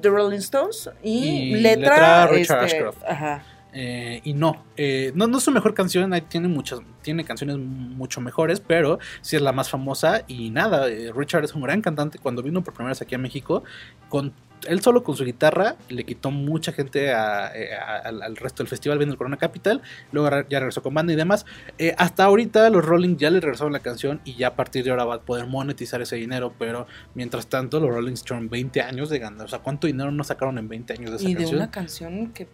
The 0.00 0.08
Rolling 0.08 0.38
Stones 0.38 0.90
y, 1.00 1.18
Y 1.28 1.54
letra, 1.60 2.24
letra, 2.24 2.26
Richard 2.26 2.64
este, 2.64 2.76
Ashcroft. 2.78 3.04
Ajá. 3.08 3.44
Eh, 3.72 4.20
y 4.24 4.34
no, 4.34 4.64
eh, 4.76 5.12
no, 5.14 5.28
no 5.28 5.38
es 5.38 5.44
su 5.44 5.52
mejor 5.52 5.74
canción, 5.74 6.12
tiene 6.28 6.48
muchas, 6.48 6.80
tiene 7.02 7.24
canciones 7.24 7.56
mucho 7.58 8.20
mejores, 8.20 8.58
pero 8.58 8.98
sí 9.20 9.36
es 9.36 9.42
la 9.42 9.52
más 9.52 9.68
famosa 9.70 10.22
y 10.26 10.50
nada, 10.50 10.88
eh, 10.88 11.12
Richard 11.14 11.44
es 11.44 11.54
un 11.54 11.62
gran 11.62 11.82
cantante, 11.82 12.18
cuando 12.18 12.42
vino 12.42 12.62
por 12.64 12.74
primera 12.74 12.90
vez 12.90 13.02
aquí 13.02 13.14
a 13.14 13.18
México, 13.18 13.62
con 14.08 14.32
él 14.68 14.80
solo 14.80 15.02
con 15.02 15.16
su 15.16 15.24
guitarra 15.24 15.76
le 15.88 16.04
quitó 16.04 16.30
mucha 16.30 16.72
gente 16.72 17.12
a- 17.12 17.50
eh, 17.54 17.74
a- 17.74 17.96
al, 17.98 18.36
resto 18.36 18.62
del 18.62 18.68
festival 18.68 18.98
viendo 18.98 19.12
el 19.14 19.18
Corona 19.18 19.36
Capital, 19.36 19.82
luego 20.12 20.28
ya 20.48 20.58
regresó 20.60 20.82
con 20.82 20.94
banda 20.94 21.12
y 21.12 21.16
demás, 21.16 21.46
Eh, 21.78 21.94
hasta 21.98 22.24
ahorita 22.24 22.68
los 22.70 22.84
Rolling 22.84 23.16
ya 23.16 23.30
le 23.30 23.40
regresaron 23.40 23.72
la 23.72 23.80
canción 23.80 24.20
y 24.24 24.34
ya 24.36 24.48
a 24.48 24.54
partir 24.56 24.84
de 24.84 24.90
ahora 24.90 25.04
va 25.04 25.14
a 25.16 25.20
poder 25.20 25.46
monetizar 25.46 26.00
ese 26.02 26.16
dinero, 26.16 26.52
pero 26.58 26.86
mientras 27.14 27.46
tanto 27.48 27.80
los 27.80 27.90
Rolling 27.90 28.12
Stone 28.14 28.48
20 28.48 28.80
años 28.82 29.10
de 29.10 29.18
ganar, 29.18 29.46
o 29.46 29.48
sea, 29.48 29.58
¿cuánto 29.60 29.86
dinero 29.86 30.10
no 30.10 30.22
sacaron 30.24 30.58
en 30.58 30.68
20 30.68 30.92
años 30.94 31.10
de 31.10 31.16
esa 31.16 31.28
Y 31.28 31.34
de 31.34 31.40
canción? 31.40 31.56
una 31.60 31.70
canción 31.70 32.32
que 32.32 32.48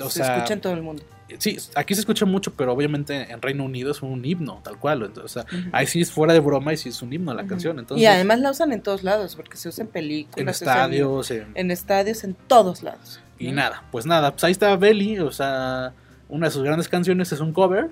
O 0.00 0.08
se 0.10 0.22
sea, 0.22 0.36
escucha 0.36 0.54
en 0.54 0.60
todo 0.60 0.72
el 0.74 0.82
mundo. 0.82 1.02
Sí, 1.38 1.58
aquí 1.74 1.94
se 1.94 2.00
escucha 2.00 2.24
mucho, 2.26 2.52
pero 2.54 2.72
obviamente 2.72 3.30
en 3.32 3.40
Reino 3.42 3.64
Unido 3.64 3.90
es 3.92 4.02
un 4.02 4.24
himno, 4.24 4.60
tal 4.62 4.78
cual. 4.78 5.02
Entonces, 5.02 5.24
o 5.24 5.28
sea, 5.48 5.58
ahí 5.72 5.86
sí 5.86 6.00
es 6.00 6.10
fuera 6.12 6.32
de 6.32 6.40
broma 6.40 6.72
y 6.72 6.76
sí 6.76 6.88
es 6.90 7.02
un 7.02 7.12
himno 7.12 7.34
la 7.34 7.46
canción. 7.46 7.78
Entonces, 7.78 8.02
y 8.02 8.06
además 8.06 8.40
la 8.40 8.50
usan 8.50 8.72
en 8.72 8.82
todos 8.82 9.02
lados, 9.02 9.36
porque 9.36 9.56
se 9.56 9.68
usa 9.68 9.82
en 9.84 9.88
películas, 9.90 10.38
en 10.38 10.48
estadios, 10.48 11.30
en- 11.30 11.52
en 11.54 11.70
estadios, 11.70 12.24
en 12.24 12.34
todos 12.34 12.82
lados. 12.82 13.20
y 13.38 13.48
¿no? 13.48 13.54
nada, 13.56 13.82
pues 13.90 14.06
nada, 14.06 14.30
pues 14.32 14.44
ahí 14.44 14.52
está 14.52 14.76
Belly, 14.76 15.18
o 15.18 15.32
sea, 15.32 15.92
una 16.28 16.46
de 16.46 16.50
sus 16.52 16.62
grandes 16.62 16.88
canciones 16.88 17.32
es 17.32 17.40
un 17.40 17.52
cover. 17.52 17.90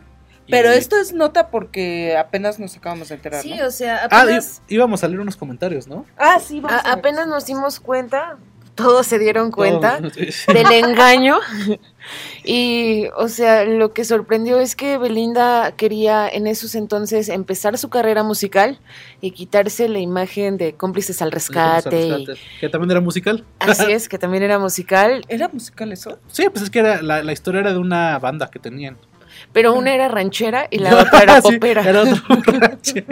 Pero 0.49 0.71
esto 0.71 0.97
es 0.97 1.13
nota 1.13 1.49
porque 1.51 2.17
apenas 2.17 2.59
nos 2.59 2.77
acabamos 2.77 3.09
de 3.11 3.15
enterar, 3.17 3.41
Sí, 3.43 3.55
¿no? 3.57 3.67
o 3.67 3.71
sea, 3.71 4.09
Ah, 4.11 4.23
apenas, 4.23 4.63
í- 4.69 4.75
íbamos 4.75 5.05
a 5.05 5.09
leer 5.09 5.21
unos 5.21 5.37
comentarios, 5.37 5.87
¿no? 5.87 6.05
Ah, 6.17 6.39
sí, 6.41 6.59
vamos 6.61 6.77
a- 6.77 6.81
a 6.81 6.97
ver. 6.97 6.99
apenas 6.99 7.29
nos 7.29 7.47
dimos 7.47 7.79
cuenta, 7.79 8.37
todos 8.75 9.07
se 9.07 9.19
dieron 9.19 9.51
cuenta 9.51 9.99
Todos- 9.99 10.13
sí, 10.15 10.33
sí. 10.33 10.53
del 10.53 10.73
engaño. 10.85 11.39
Y, 12.45 13.07
o 13.17 13.29
sea, 13.29 13.65
lo 13.65 13.93
que 13.93 14.05
sorprendió 14.05 14.59
es 14.59 14.75
que 14.75 14.97
Belinda 14.99 15.73
quería 15.77 16.29
en 16.29 16.47
esos 16.47 16.75
entonces 16.75 17.29
empezar 17.29 17.77
su 17.79 17.89
carrera 17.91 18.23
musical 18.23 18.79
y 19.21 19.33
quitarse 19.33 19.89
la 19.89 19.99
imagen 19.99 20.57
de 20.57 20.73
cómplices 20.75 21.21
al 21.23 21.31
rescate. 21.31 22.09
y- 22.09 22.27
Que 22.61 22.69
también 22.69 22.91
era 22.93 23.01
musical. 23.01 23.45
así 23.59 23.85
es, 23.93 24.09
que 24.09 24.19
también 24.19 24.43
era 24.43 24.59
musical, 24.59 25.25
¿Era 25.29 25.49
musical 25.49 25.93
eso? 25.93 26.19
Sí, 26.29 26.47
pues 26.51 26.63
es 26.65 26.71
que 26.71 26.79
era, 26.81 27.03
la, 27.03 27.23
la 27.23 27.33
historia 27.33 27.61
era 27.61 27.73
de 27.73 27.79
una 27.79 28.19
banda 28.19 28.51
que 28.51 28.59
tenían. 28.59 28.97
pero 29.53 29.75
una 29.75 29.95
era 29.95 30.09
ranchera 30.09 30.67
y 30.71 30.79
la 30.79 30.97
otra 31.03 31.21
era 31.23 31.41
Sí, 31.43 31.53
popera. 31.53 31.83
era 31.89 32.03
otro 32.03 32.17
ranchero. 32.47 33.07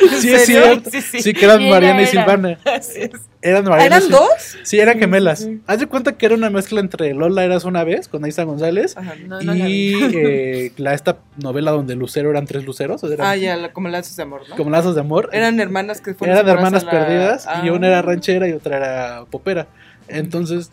Sí, 0.20 0.30
¿En 0.30 0.34
es 0.36 0.46
cierto. 0.46 0.90
Sí, 0.90 1.00
sí. 1.02 1.22
Sí, 1.22 1.32
que 1.34 1.44
eran 1.44 1.68
Mariana 1.68 2.02
y. 2.02 2.06
Silvana. 2.06 2.58
Así 2.64 3.00
es. 3.02 3.10
Eran 3.42 3.64
Mariana 3.64 3.96
¿Eran 3.96 4.08
dos? 4.10 4.56
Sí, 4.62 4.78
eran 4.78 4.98
gemelas. 4.98 5.48
Haz 5.66 5.80
de 5.80 5.86
cuenta 5.86 6.12
que 6.16 6.26
era 6.26 6.34
una 6.34 6.48
mezcla 6.48 6.80
entre 6.80 7.12
Lola 7.12 7.44
Eras 7.44 7.64
una 7.64 7.82
vez 7.84 8.06
con 8.08 8.24
Aiza 8.24 8.44
González 8.44 8.96
Ajá. 8.96 9.14
No, 9.26 9.40
no 9.42 9.52
la 9.54 9.68
y 9.68 9.94
eh, 10.14 10.72
la, 10.78 10.94
esta 10.94 11.18
novela 11.36 11.72
donde 11.72 11.96
Lucero 11.96 12.30
eran 12.30 12.46
tres 12.46 12.64
luceros. 12.64 13.02
eran 13.02 13.26
Ah, 13.26 13.34
ya, 13.36 13.56
la- 13.56 13.72
como 13.72 13.88
lazos 13.88 14.14
de 14.16 14.22
amor, 14.22 14.42
¿no? 14.48 14.56
Como 14.56 14.70
lazos 14.70 14.94
de 14.94 15.00
amor. 15.00 15.28
Eran 15.32 15.58
hermanas 15.60 16.00
que 16.00 16.14
fueron 16.14 16.36
Eran 16.36 16.48
hermanas 16.48 16.84
la- 16.84 16.90
perdidas 16.90 17.44
y 17.64 17.68
Ah. 17.68 17.72
una 17.72 17.88
era 17.88 18.02
ranchera 18.02 18.48
y 18.48 18.52
otra 18.52 18.76
era 18.76 19.24
popera. 19.30 19.66
Entonces, 20.08 20.70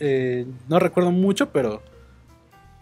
eh, 0.00 0.44
no 0.68 0.78
recuerdo 0.78 1.10
mucho, 1.10 1.50
pero. 1.50 1.82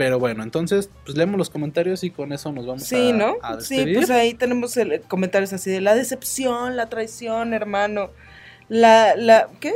Pero 0.01 0.19
bueno, 0.19 0.43
entonces, 0.43 0.89
pues 1.05 1.15
leemos 1.15 1.37
los 1.37 1.51
comentarios 1.51 2.03
y 2.05 2.11
con 2.11 2.33
eso 2.33 2.51
nos 2.53 2.65
vamos 2.67 2.85
Sí, 2.85 3.11
a, 3.11 3.13
¿no? 3.13 3.37
a 3.43 3.61
Sí, 3.61 3.77
despedir. 3.77 3.97
pues 3.97 4.09
ahí 4.09 4.33
tenemos 4.33 4.75
el, 4.79 5.03
comentarios 5.03 5.53
así 5.53 5.71
de 5.71 5.83
la 5.83 5.95
decepción, 5.95 6.75
la 6.75 6.89
traición, 6.89 7.53
hermano. 7.53 8.09
La, 8.71 9.15
la, 9.15 9.49
¿qué? 9.61 9.75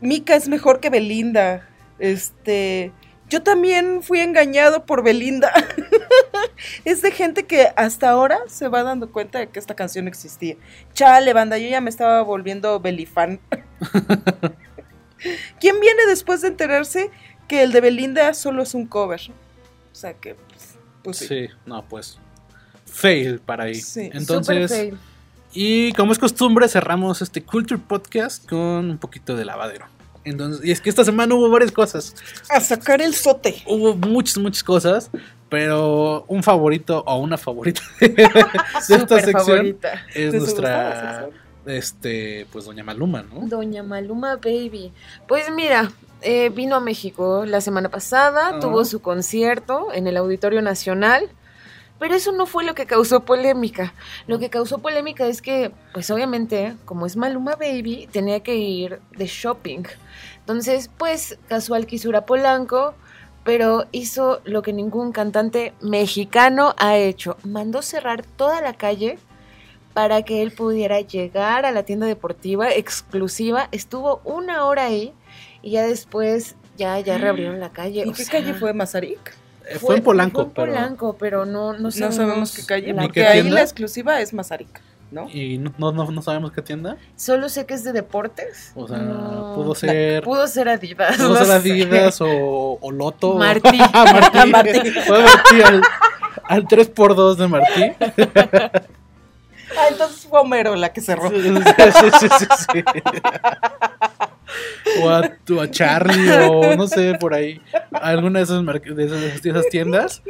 Mica 0.00 0.34
es 0.34 0.48
mejor 0.48 0.80
que 0.80 0.90
Belinda. 0.90 1.68
Este, 2.00 2.90
yo 3.28 3.44
también 3.44 4.02
fui 4.02 4.18
engañado 4.18 4.84
por 4.84 5.04
Belinda. 5.04 5.52
es 6.84 7.02
de 7.02 7.12
gente 7.12 7.44
que 7.46 7.68
hasta 7.76 8.10
ahora 8.10 8.38
se 8.48 8.66
va 8.66 8.82
dando 8.82 9.12
cuenta 9.12 9.38
de 9.38 9.46
que 9.48 9.60
esta 9.60 9.76
canción 9.76 10.08
existía. 10.08 10.56
Chale, 10.92 11.32
banda, 11.34 11.56
yo 11.56 11.68
ya 11.68 11.80
me 11.80 11.90
estaba 11.90 12.20
volviendo 12.22 12.80
belifan. 12.80 13.38
¿Quién 15.60 15.78
viene 15.78 16.04
después 16.08 16.40
de 16.42 16.48
enterarse 16.48 17.10
que 17.46 17.62
el 17.62 17.72
de 17.72 17.80
Belinda 17.80 18.34
solo 18.34 18.62
es 18.62 18.74
un 18.74 18.86
cover? 18.86 19.20
O 19.20 19.94
sea 19.94 20.14
que, 20.14 20.34
pues, 20.34 20.74
pues 21.02 21.16
sí. 21.18 21.26
Sí, 21.26 21.48
no, 21.64 21.84
pues. 21.88 22.18
Fail 22.86 23.40
para 23.40 23.64
ahí. 23.64 23.74
Sí, 23.74 24.10
Entonces, 24.12 24.70
fail. 24.70 24.98
y 25.52 25.92
como 25.92 26.12
es 26.12 26.18
costumbre, 26.18 26.68
cerramos 26.68 27.22
este 27.22 27.42
Culture 27.42 27.80
Podcast 27.80 28.48
con 28.48 28.90
un 28.90 28.98
poquito 28.98 29.36
de 29.36 29.44
lavadero. 29.44 29.86
Entonces, 30.24 30.64
y 30.64 30.72
es 30.72 30.80
que 30.80 30.90
esta 30.90 31.04
semana 31.04 31.34
hubo 31.34 31.48
varias 31.48 31.70
cosas. 31.70 32.14
A 32.50 32.60
sacar 32.60 33.00
el 33.00 33.14
sote. 33.14 33.62
Hubo 33.64 33.94
muchas, 33.94 34.38
muchas 34.38 34.64
cosas. 34.64 35.10
Pero 35.48 36.24
un 36.26 36.42
favorito 36.42 37.04
o 37.06 37.18
una 37.18 37.38
favorita 37.38 37.80
de, 38.00 38.28
esta 38.88 39.20
sección 39.20 39.44
favorita. 39.44 40.04
es 40.12 40.32
¿De 40.32 40.38
su 40.40 40.44
nuestra, 40.44 41.28
este, 41.66 42.46
pues 42.50 42.64
Doña 42.64 42.82
Maluma, 42.82 43.22
¿no? 43.22 43.46
Doña 43.46 43.84
Maluma 43.84 44.36
Baby. 44.36 44.92
Pues 45.28 45.48
mira, 45.54 45.92
eh, 46.22 46.50
vino 46.50 46.76
a 46.76 46.80
México 46.80 47.44
la 47.46 47.60
semana 47.60 47.90
pasada, 47.90 48.58
tuvo 48.60 48.84
su 48.84 49.00
concierto 49.00 49.92
en 49.92 50.06
el 50.06 50.16
Auditorio 50.16 50.62
Nacional, 50.62 51.30
pero 51.98 52.14
eso 52.14 52.32
no 52.32 52.46
fue 52.46 52.64
lo 52.64 52.74
que 52.74 52.86
causó 52.86 53.24
polémica. 53.24 53.94
Lo 54.26 54.38
que 54.38 54.50
causó 54.50 54.78
polémica 54.78 55.26
es 55.26 55.40
que, 55.40 55.72
pues 55.92 56.10
obviamente, 56.10 56.74
como 56.84 57.06
es 57.06 57.16
Maluma 57.16 57.56
Baby, 57.56 58.08
tenía 58.12 58.40
que 58.40 58.56
ir 58.56 59.00
de 59.16 59.26
shopping. 59.26 59.84
Entonces, 60.40 60.90
pues 60.96 61.38
casual 61.48 61.86
quiso 61.86 62.08
ir 62.10 62.16
a 62.16 62.26
Polanco, 62.26 62.94
pero 63.44 63.86
hizo 63.92 64.40
lo 64.44 64.62
que 64.62 64.72
ningún 64.72 65.12
cantante 65.12 65.72
mexicano 65.80 66.74
ha 66.78 66.96
hecho. 66.96 67.36
Mandó 67.44 67.80
cerrar 67.80 68.24
toda 68.24 68.60
la 68.60 68.74
calle 68.74 69.18
para 69.94 70.22
que 70.22 70.42
él 70.42 70.52
pudiera 70.52 71.00
llegar 71.00 71.64
a 71.64 71.72
la 71.72 71.84
tienda 71.84 72.06
deportiva 72.06 72.70
exclusiva. 72.70 73.68
Estuvo 73.72 74.20
una 74.24 74.66
hora 74.66 74.84
ahí 74.84 75.14
y 75.66 75.70
ya 75.72 75.84
después 75.84 76.54
ya, 76.76 77.00
ya 77.00 77.18
reabrieron 77.18 77.58
la 77.58 77.70
calle. 77.70 78.04
¿Y 78.06 78.08
O 78.10 78.12
qué 78.12 78.22
sea, 78.22 78.38
calle 78.38 78.54
fue 78.54 78.72
Mazarik? 78.72 79.34
Eh, 79.68 79.80
Fue, 79.80 79.96
en 79.96 80.02
Polanco, 80.04 80.42
fue 80.42 80.44
en 80.44 80.50
pero 80.52 80.72
Polanco, 80.72 81.16
pero 81.18 81.44
no, 81.44 81.72
no 81.72 81.80
No 81.80 81.90
sabemos 81.90 82.54
qué 82.54 82.64
calle, 82.64 82.92
la 82.92 83.02
¿Ni 83.02 83.08
porque 83.08 83.20
qué 83.22 83.26
ahí 83.26 83.50
la 83.50 83.62
exclusiva 83.62 84.20
es 84.20 84.32
Mazarik. 84.32 84.80
¿no? 85.10 85.28
Y 85.28 85.58
no, 85.58 85.72
no, 85.76 85.90
no, 85.90 86.08
no 86.08 86.22
sabemos 86.22 86.52
qué 86.52 86.62
tienda. 86.62 86.96
Solo 87.16 87.48
sé 87.48 87.66
que 87.66 87.74
es 87.74 87.82
de 87.82 87.92
deportes. 87.92 88.70
O 88.76 88.86
sea, 88.86 88.98
No. 88.98 89.54
pudo 89.56 89.74
ser. 89.74 90.22
Pudo 90.22 90.46
ser 90.46 90.68
Adidas. 90.68 91.16
Pudo 91.16 91.30
no 91.30 91.36
ser 91.36 91.46
sé. 91.46 91.52
Adidas 91.54 92.20
o, 92.20 92.78
o 92.80 92.92
Loto. 92.92 93.34
Martí. 93.34 93.76
Martí. 93.92 94.50
Martí. 94.52 94.90
Fue 95.04 95.20
Martí 95.20 95.62
al, 95.62 95.82
al 96.44 96.64
3x2 96.68 97.34
de 97.34 97.48
Martí. 97.48 97.92
Ah, 99.76 99.88
entonces 99.90 100.26
fue 100.30 100.38
Homero 100.40 100.76
la 100.76 100.92
que 100.92 101.00
cerró. 101.00 101.28
Sí, 101.28 101.42
sí, 101.42 101.50
sí, 102.20 102.28
sí, 102.38 102.46
sí. 102.72 102.84
O 105.02 105.10
a, 105.10 105.30
o 105.50 105.60
a 105.60 105.70
Charlie 105.70 106.30
o 106.48 106.76
no 106.76 106.86
sé, 106.86 107.14
por 107.20 107.34
ahí. 107.34 107.60
Alguna 107.92 108.38
de 108.38 108.44
esas, 108.44 108.64
de 108.64 109.04
esas, 109.04 109.42
de 109.42 109.50
esas 109.50 109.68
tiendas. 109.68 110.22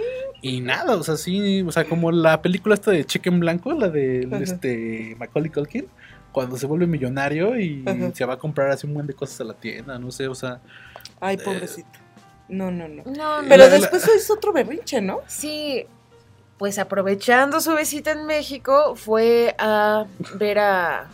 Y 0.42 0.60
nada, 0.60 0.94
o 0.96 1.02
sea, 1.02 1.16
sí, 1.16 1.62
o 1.62 1.70
sea, 1.72 1.84
como 1.84 2.10
la 2.12 2.40
película 2.42 2.74
esta 2.74 2.90
de 2.90 3.04
Cheque 3.04 3.28
en 3.28 3.40
Blanco, 3.40 3.72
la 3.72 3.88
de 3.88 4.26
Ajá. 4.30 4.42
este 4.42 5.14
Macaulay 5.18 5.50
Culkin, 5.50 5.86
cuando 6.32 6.56
se 6.56 6.66
vuelve 6.66 6.86
millonario 6.86 7.58
y 7.58 7.82
Ajá. 7.86 8.10
se 8.14 8.24
va 8.24 8.34
a 8.34 8.38
comprar 8.38 8.70
así 8.70 8.86
un 8.86 8.94
buen 8.94 9.06
de 9.06 9.14
cosas 9.14 9.40
a 9.40 9.44
la 9.44 9.54
tienda, 9.54 9.98
no 9.98 10.10
sé, 10.10 10.28
o 10.28 10.34
sea, 10.34 10.60
Ay, 11.20 11.36
pobrecito. 11.38 11.88
No, 12.48 12.70
no, 12.70 12.86
no. 12.88 13.02
No, 13.04 13.42
no. 13.42 13.48
Pero 13.48 13.64
La- 13.64 13.68
la- 13.70 13.78
después 13.78 14.08
hizo 14.16 14.34
otro 14.34 14.52
berrinche, 14.52 15.00
¿no? 15.00 15.20
Sí, 15.26 15.84
pues 16.58 16.78
aprovechando 16.78 17.60
su 17.60 17.74
visita 17.74 18.12
en 18.12 18.26
México, 18.26 18.94
fue 18.96 19.54
a 19.58 20.06
ver 20.38 20.58
a. 20.60 21.10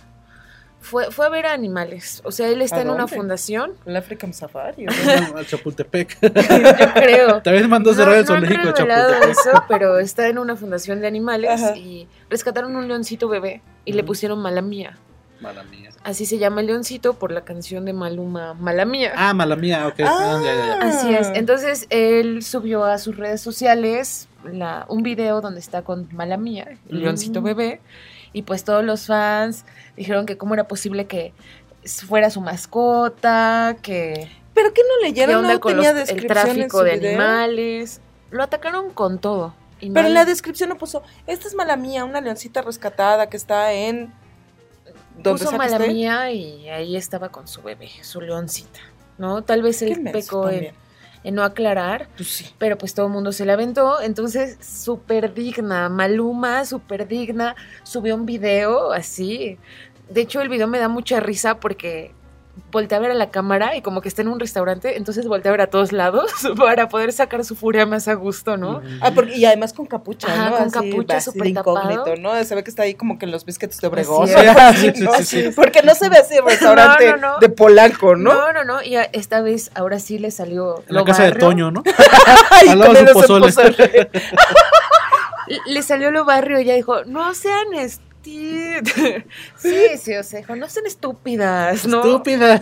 Fue, 0.83 1.11
fue 1.11 1.25
a 1.27 1.29
ver 1.31 1.47
a 1.47 1.53
animales. 1.55 2.21
O 2.25 2.33
sea, 2.33 2.49
él 2.49 2.61
está 2.61 2.77
¿A 2.77 2.83
en 2.83 2.91
una 2.91 3.07
fundación. 3.09 3.73
El 3.87 3.97
African 3.97 4.35
Safari. 4.35 4.87
¿o? 5.33 5.37
al 5.39 5.47
Chapultepec. 5.47 6.19
Yo 6.21 6.93
creo. 6.95 7.41
También 7.43 7.71
mandó 7.71 7.93
a 7.93 7.95
cerrar 7.95 8.17
el 8.17 8.25
no 8.27 8.35
han 8.35 8.41
zoológico 8.45 8.73
Chapultepec. 8.73 9.31
eso, 9.31 9.65
pero 9.69 9.99
está 9.99 10.29
en 10.29 10.39
una 10.39 10.57
fundación 10.57 11.01
de 11.01 11.07
animales 11.07 11.51
Ajá. 11.63 11.77
y 11.77 12.09
rescataron 12.29 12.77
un 12.77 12.89
leoncito 12.89 13.29
bebé 13.29 13.63
y 13.85 13.93
le 13.95 14.05
pusieron 14.05 14.41
Mala 14.41 14.61
Mía. 14.61 14.99
Mala 15.41 15.65
mía. 15.65 15.91
Así 16.05 16.25
se 16.25 16.39
llama 16.39 16.61
el 16.61 16.69
leoncito 16.69 17.15
por 17.15 17.33
la 17.33 17.41
canción 17.41 17.85
de 17.85 17.93
Maluma, 17.93 18.55
Mala 18.55 18.85
Mía. 18.85 19.13
Ah, 19.17 19.35
mala 19.35 19.57
mía, 19.57 19.89
ok. 19.89 19.95
Ah, 20.05 20.41
ya, 20.41 20.55
ya, 20.55 20.67
ya. 20.67 20.89
Así 20.89 21.13
es. 21.15 21.29
Entonces 21.35 21.87
él 21.91 22.45
subió 22.45 22.85
a 22.85 22.97
sus 22.99 23.17
redes 23.17 23.41
sociales 23.41 24.29
la, 24.45 24.85
un 24.89 25.03
video 25.03 25.41
donde 25.41 25.59
está 25.59 25.83
con 25.83 26.09
Mala 26.13 26.37
Mía, 26.37 26.77
el 26.89 26.99
Mm. 26.99 27.03
leoncito 27.03 27.43
bebé, 27.43 27.81
y 28.33 28.43
pues 28.43 28.65
todos 28.65 28.85
los 28.85 29.07
fans 29.07 29.65
dijeron 29.97 30.27
que 30.27 30.37
cómo 30.39 30.55
era 30.55 30.69
posible 30.69 31.07
que 31.07 31.33
fuera 32.07 32.31
su 32.31 32.41
mascota, 32.41 33.77
que 33.83 34.29
¿Pero 34.55 34.73
qué 34.75 34.83
no 34.83 34.89
qué 35.01 35.09
leyeron? 35.09 35.37
onda 35.37 35.55
No 35.55 35.61
con 35.61 35.75
tenía 35.75 35.93
los- 35.93 36.09
el 36.11 36.27
tráfico 36.27 36.83
de 36.85 36.97
video. 36.97 37.11
animales. 37.11 38.01
Lo 38.31 38.43
atacaron 38.43 38.91
con 38.91 39.19
todo. 39.19 39.55
y 39.81 39.91
Pero 39.91 40.07
en 40.09 40.15
la 40.15 40.25
descripción 40.25 40.69
no 40.69 40.79
puso, 40.79 41.03
esta 41.27 41.49
es 41.49 41.55
mala 41.55 41.77
mía, 41.77 42.05
una 42.05 42.21
leoncita 42.21 42.63
rescatada 42.63 43.29
que 43.29 43.37
está 43.37 43.73
en... 43.73 44.13
¿Dónde 45.17 45.45
puso 45.45 45.57
mala 45.57 45.77
esté? 45.77 45.89
mía 45.89 46.31
y 46.31 46.69
ahí 46.69 46.97
estaba 46.97 47.31
con 47.31 47.47
su 47.49 47.63
bebé, 47.63 47.91
su 48.03 48.21
leoncita. 48.21 48.81
¿No? 49.19 49.43
Tal 49.43 49.63
vez 49.63 49.83
él 49.83 50.03
pecó 50.11 50.49
en. 50.49 50.73
En 51.25 51.35
no 51.37 51.43
aclarar, 51.45 52.09
Pues 52.17 52.29
sí. 52.29 52.47
pero 52.59 52.77
pues 52.79 52.95
todo 52.95 53.07
el 53.07 53.13
mundo 53.13 53.33
se 53.33 53.45
la 53.45 53.53
aventó. 53.55 54.01
Entonces, 54.01 54.57
súper 54.61 55.35
digna. 55.35 55.89
Maluma, 55.89 56.65
súper 56.65 57.07
digna. 57.07 57.55
Subió 57.85 58.15
un 58.15 58.27
video 58.27 58.93
así. 58.93 59.59
De 60.09 60.21
hecho, 60.23 60.41
el 60.41 60.49
video 60.49 60.67
me 60.69 60.79
da 60.79 60.89
mucha 60.89 61.21
risa 61.21 61.61
porque 61.61 62.13
voltea 62.71 62.99
a 62.99 63.01
ver 63.01 63.11
a 63.11 63.15
la 63.15 63.31
cámara 63.31 63.77
y 63.77 63.83
como 63.83 64.01
que 64.03 64.09
está 64.09 64.23
en 64.23 64.29
un 64.29 64.39
restaurante, 64.41 64.97
entonces 64.97 65.27
voltea 65.27 65.51
a 65.51 65.53
ver 65.53 65.61
a 65.63 65.67
todos 65.69 65.93
lados 65.93 66.31
para 66.59 66.89
poder 66.89 67.13
sacar 67.13 67.45
su 67.45 67.55
furia 67.57 67.87
más 67.87 68.09
a 68.09 68.15
gusto, 68.15 68.57
¿no? 68.57 68.83
Ah, 69.01 69.11
porque, 69.15 69.37
y 69.37 69.45
además 69.45 69.73
con 69.73 69.87
capucha, 69.87 70.29
Ajá, 70.29 70.51
¿no? 70.51 70.57
con 70.57 70.67
Así, 70.69 70.91
capucha, 70.91 71.21
súper 71.21 71.43
de 71.45 71.49
incógnito. 71.51 72.17
¿no? 72.17 72.45
Se 72.45 72.55
ve 72.55 72.63
que 72.65 72.71
está 72.71 72.83
ahí 72.83 72.95
como 72.95 73.19
que 73.19 73.25
en 73.27 73.33
los 73.33 73.45
biscuits 73.45 73.79
de 73.81 73.87
Obregón. 73.87 74.29
Sí, 74.75 74.93
sí, 74.95 75.03
¿no? 75.05 75.13
sí, 75.15 75.25
sí. 75.25 75.51
Porque 75.55 75.83
no 75.83 75.95
se 75.95 76.09
ve 76.09 76.17
así 76.19 76.37
el 76.37 76.45
restaurante 76.45 77.07
No, 77.13 77.17
no, 77.17 77.33
no. 77.35 77.39
de 77.39 77.49
Polanco, 77.49 78.17
¿no? 78.17 78.33
No, 78.35 78.53
no, 78.53 78.65
no. 78.65 78.83
Y 78.83 78.97
esta 79.13 79.41
vez, 79.43 79.71
ahora 79.75 79.99
sí 79.99 80.19
le 80.19 80.31
salió. 80.31 80.79
En 80.89 80.95
la 80.95 81.01
lo 81.01 81.05
casa 81.07 81.23
de 81.25 81.31
barrio. 81.31 81.47
Toño, 81.49 81.71
¿no? 81.71 81.83
Ay, 82.51 82.69
Al 82.69 82.79
lado 82.79 82.93
de 82.93 83.07
su 83.09 83.13
pozole. 83.15 83.53
Le- 85.67 85.83
salió 85.83 86.11
lo 86.11 86.25
barrio 86.25 86.59
y 86.59 86.63
ella 86.63 86.75
dijo, 86.75 87.05
no 87.05 87.35
sean 87.35 87.75
Sí, 88.25 88.77
sí, 89.99 90.15
o 90.15 90.23
sea, 90.23 90.39
dijo, 90.41 90.55
no 90.57 90.69
sean 90.69 90.87
estúpidas, 90.87 91.87
¿no? 91.87 91.99
Estúpida. 91.99 92.55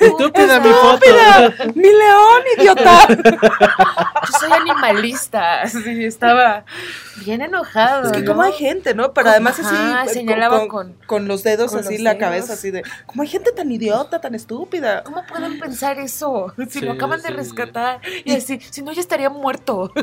Estúpida 0.00 0.60
mi 0.60 0.68
foto. 0.70 1.04
¡Estúpida! 1.04 1.54
¡Mi 1.74 1.82
león, 1.82 2.42
idiota! 2.58 3.08
Yo 3.08 4.38
soy 4.38 4.52
animalista. 4.52 5.66
Sí, 5.66 6.04
estaba 6.04 6.64
bien 7.24 7.42
enojado. 7.42 8.06
Es 8.06 8.12
que 8.12 8.20
¿no? 8.20 8.30
como 8.30 8.42
hay 8.42 8.52
gente, 8.52 8.94
¿no? 8.94 9.12
Pero 9.12 9.26
Ajá, 9.28 9.36
además 9.36 9.58
así 9.58 9.74
eh, 9.74 10.12
señalaba 10.14 10.58
con, 10.60 10.68
con- 10.68 10.92
con 11.06 11.28
los 11.28 11.42
dedos 11.42 11.72
con 11.72 11.80
así 11.80 11.94
los 11.94 12.02
la 12.02 12.10
dedos. 12.14 12.20
cabeza 12.20 12.52
así 12.52 12.70
de, 12.70 12.82
como 13.06 13.22
hay 13.22 13.28
gente 13.28 13.50
tan 13.52 13.70
idiota, 13.72 14.20
tan 14.20 14.34
estúpida. 14.36 15.02
¿Cómo 15.02 15.24
pueden 15.26 15.58
pensar 15.58 15.98
eso? 15.98 16.52
Si 16.70 16.78
Sí, 16.78 16.80
lo 16.86 16.92
acaban 16.92 17.20
de 17.22 17.28
sí. 17.28 17.34
rescatar. 17.34 18.00
Y 18.24 18.34
así, 18.34 18.60
si 18.70 18.82
no, 18.82 18.92
ya 18.92 19.00
estaría 19.00 19.30
muerto. 19.30 19.92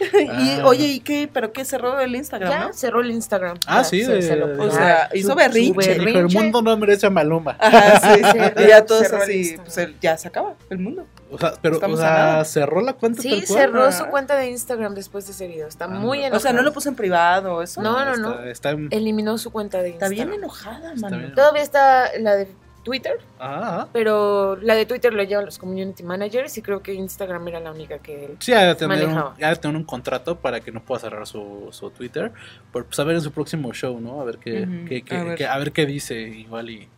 y 0.40 0.50
Ah. 0.60 0.62
oye, 0.66 0.86
¿y 0.86 1.00
qué? 1.00 1.28
¿Pero 1.32 1.52
qué 1.52 1.64
cerró 1.64 1.98
el 2.00 2.14
Instagram, 2.14 2.50
Ya 2.50 2.58
no? 2.68 2.72
cerró 2.72 3.00
el 3.00 3.10
Instagram. 3.10 3.56
Ah, 3.66 3.78
Ya 3.78 3.84
sí, 3.84 4.04
se- 4.04 4.12
de- 4.12 4.22
se 4.22 4.36
lo 4.36 4.46
O 4.46 4.56
puso. 4.56 4.72
sea, 4.72 5.08
hizo 5.14 5.30
Su- 5.30 5.34
berrinche. 5.34 5.96
su 5.96 6.04
Dijo, 6.04 6.18
el 6.18 6.28
mundo 6.28 6.62
no 6.62 6.76
merece 6.76 7.06
a 7.06 7.10
Maluma. 7.10 7.56
Ajá, 7.58 8.00
sí, 8.14 8.22
sí. 8.32 8.38
Y 8.64 8.68
ya 8.68 8.84
todos 8.84 9.02
cerró 9.02 9.16
el 9.18 9.22
así, 9.22 9.56
pues 9.62 9.78
el- 9.78 9.98
ya 10.00 10.16
se 10.16 10.28
acaba 10.28 10.54
el 10.70 10.78
mundo. 10.78 11.06
O 11.30 11.38
sea, 11.38 11.52
pero, 11.60 11.78
o 11.82 11.96
sea, 11.96 12.44
cerró 12.44 12.80
la 12.80 12.94
cuenta 12.94 13.20
Sí, 13.22 13.42
cerró 13.46 13.84
Ah. 13.84 13.92
su 13.92 14.06
cuenta 14.06 14.36
de 14.36 14.48
Instagram 14.50 14.94
después 14.94 15.26
de 15.26 15.32
ese 15.32 15.46
video. 15.46 15.68
Está 15.68 15.84
Ah, 15.84 15.88
muy 15.88 16.18
no. 16.18 16.24
enojado. 16.26 16.36
O 16.36 16.40
sea, 16.40 16.52
no 16.52 16.62
lo 16.62 16.72
puso 16.72 16.88
en 16.88 16.94
privado, 16.94 17.62
eso. 17.62 17.82
No, 17.82 18.04
no, 18.04 18.16
no. 18.16 18.30
Está, 18.34 18.50
está 18.50 18.70
en- 18.70 18.88
Eliminó 18.90 19.36
su 19.38 19.50
cuenta 19.50 19.82
de 19.82 19.90
Está 19.90 20.06
Instagram. 20.06 20.28
bien 20.30 20.40
enojada, 20.42 20.94
Está 20.94 21.10
mano. 21.10 21.34
Todavía 21.34 21.62
está 21.62 22.10
la 22.18 22.34
de 22.36 22.48
Twitter, 22.82 23.18
Ah, 23.38 23.88
pero 23.92 24.56
la 24.56 24.74
de 24.74 24.86
Twitter 24.86 25.12
lo 25.12 25.22
llevan 25.22 25.44
los 25.44 25.58
community 25.58 26.02
managers 26.02 26.56
y 26.58 26.62
creo 26.62 26.82
que 26.82 26.94
Instagram 26.94 27.46
era 27.48 27.60
la 27.60 27.70
única 27.72 27.98
que 27.98 28.24
él. 28.26 28.36
Sí, 28.40 28.52
ha 28.52 28.60
de, 28.66 28.74
tener 28.74 28.98
un, 29.06 29.14
Manejaba. 29.14 29.36
ha 29.42 29.50
de 29.50 29.56
tener 29.56 29.76
un 29.76 29.84
contrato 29.84 30.38
para 30.38 30.60
que 30.60 30.72
no 30.72 30.82
pueda 30.82 31.00
cerrar 31.00 31.26
su, 31.26 31.68
su 31.70 31.90
Twitter. 31.90 32.32
Por 32.72 32.86
pues, 32.86 32.98
a 32.98 33.04
ver 33.04 33.16
en 33.16 33.22
su 33.22 33.32
próximo 33.32 33.72
show, 33.72 34.00
¿no? 34.00 34.20
A 34.20 34.24
ver 34.24 34.38
qué, 34.38 34.66
qué- 34.88 35.02
qué- 35.02 35.16
a 35.16 35.24
ver. 35.24 35.36
qué- 35.36 35.46
a 35.46 35.58
ver 35.58 35.72
qué 35.72 35.86
dice 35.86 36.18
igual 36.20 36.70
y, 36.70 36.88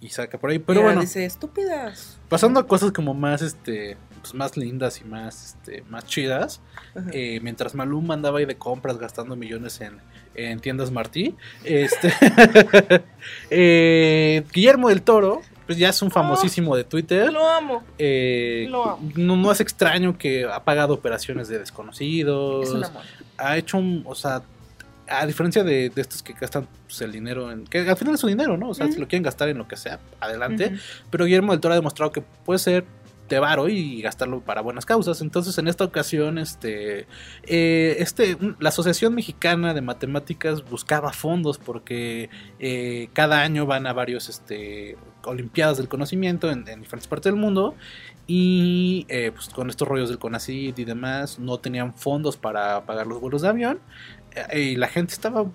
y 0.00 0.08
saca 0.08 0.38
por 0.38 0.50
ahí. 0.50 0.58
Pero 0.58 0.80
Mira, 0.80 0.86
bueno, 0.88 1.00
dice, 1.02 1.24
estúpidas. 1.24 2.18
pasando 2.28 2.60
a 2.60 2.66
cosas 2.66 2.92
como 2.92 3.12
más, 3.14 3.42
este, 3.42 3.96
pues 4.20 4.34
más 4.34 4.56
lindas 4.56 5.00
y 5.00 5.04
más, 5.04 5.56
este, 5.56 5.82
más 5.90 6.04
chidas. 6.06 6.60
Eh, 7.12 7.40
mientras 7.42 7.74
Maluma 7.74 8.14
andaba 8.14 8.38
ahí 8.38 8.46
de 8.46 8.56
compras 8.56 8.98
gastando 8.98 9.36
millones 9.36 9.80
en, 9.80 9.98
en 10.34 10.60
tiendas 10.60 10.90
Martí, 10.90 11.34
este, 11.64 12.12
eh, 13.50 14.44
Guillermo 14.52 14.88
del 14.88 15.02
Toro, 15.02 15.42
pues 15.66 15.78
ya 15.78 15.88
es 15.88 16.02
un 16.02 16.10
famosísimo 16.10 16.76
de 16.76 16.84
Twitter. 16.84 17.32
Lo 17.32 17.48
amo. 17.48 17.82
eh, 17.98 18.66
Lo 18.68 18.90
amo. 18.90 19.10
no, 19.16 19.36
no 19.36 19.52
es 19.52 19.60
extraño 19.60 20.18
que 20.18 20.44
ha 20.44 20.62
pagado 20.64 20.94
operaciones 20.94 21.48
de 21.48 21.58
desconocidos. 21.58 22.68
Es 22.68 22.74
un 22.74 22.84
amor. 22.84 23.02
ha 23.38 23.56
hecho 23.56 23.78
un, 23.78 24.02
o 24.06 24.14
sea, 24.14 24.42
a 25.08 25.26
diferencia 25.26 25.64
de, 25.64 25.90
de 25.90 26.00
estos 26.00 26.22
que 26.22 26.32
gastan 26.34 26.66
pues, 26.86 27.00
el 27.02 27.12
dinero 27.12 27.50
en, 27.50 27.64
que 27.64 27.78
al 27.88 27.96
final 27.96 28.14
es 28.14 28.20
su 28.20 28.26
dinero, 28.26 28.56
¿no? 28.56 28.70
O 28.70 28.74
sea, 28.74 28.90
si 28.90 28.98
lo 28.98 29.06
quieren 29.08 29.22
gastar 29.22 29.48
en 29.48 29.58
lo 29.58 29.66
que 29.68 29.76
sea, 29.76 30.00
adelante. 30.20 30.72
Pero 31.10 31.24
Guillermo 31.24 31.52
del 31.52 31.60
Toro 31.60 31.72
ha 31.74 31.76
demostrado 31.76 32.12
que 32.12 32.20
puede 32.20 32.58
ser 32.58 32.84
de 33.34 33.40
varo 33.40 33.68
y 33.68 34.00
gastarlo 34.00 34.40
para 34.40 34.60
buenas 34.60 34.86
causas. 34.86 35.20
Entonces, 35.20 35.58
en 35.58 35.68
esta 35.68 35.84
ocasión, 35.84 36.38
este, 36.38 37.06
eh, 37.42 37.96
este, 37.98 38.38
la 38.58 38.68
Asociación 38.68 39.14
Mexicana 39.14 39.74
de 39.74 39.80
Matemáticas 39.80 40.64
buscaba 40.68 41.12
fondos 41.12 41.58
porque 41.58 42.30
eh, 42.58 43.08
cada 43.12 43.42
año 43.42 43.66
van 43.66 43.86
a 43.86 43.92
varios, 43.92 44.28
este, 44.28 44.96
olimpiadas 45.24 45.78
del 45.78 45.88
conocimiento 45.88 46.50
en, 46.50 46.66
en 46.68 46.80
diferentes 46.80 47.08
partes 47.08 47.32
del 47.32 47.40
mundo 47.40 47.74
y 48.26 49.06
eh, 49.08 49.32
pues 49.34 49.48
con 49.48 49.68
estos 49.68 49.86
rollos 49.88 50.08
del 50.08 50.18
CONACYT 50.18 50.78
y 50.78 50.84
demás 50.84 51.38
no 51.38 51.58
tenían 51.58 51.94
fondos 51.94 52.36
para 52.36 52.84
pagar 52.86 53.06
los 53.06 53.20
vuelos 53.20 53.42
de 53.42 53.48
avión 53.48 53.80
y 54.52 54.76
la 54.76 54.88
gente 54.88 55.12
estaba 55.14 55.46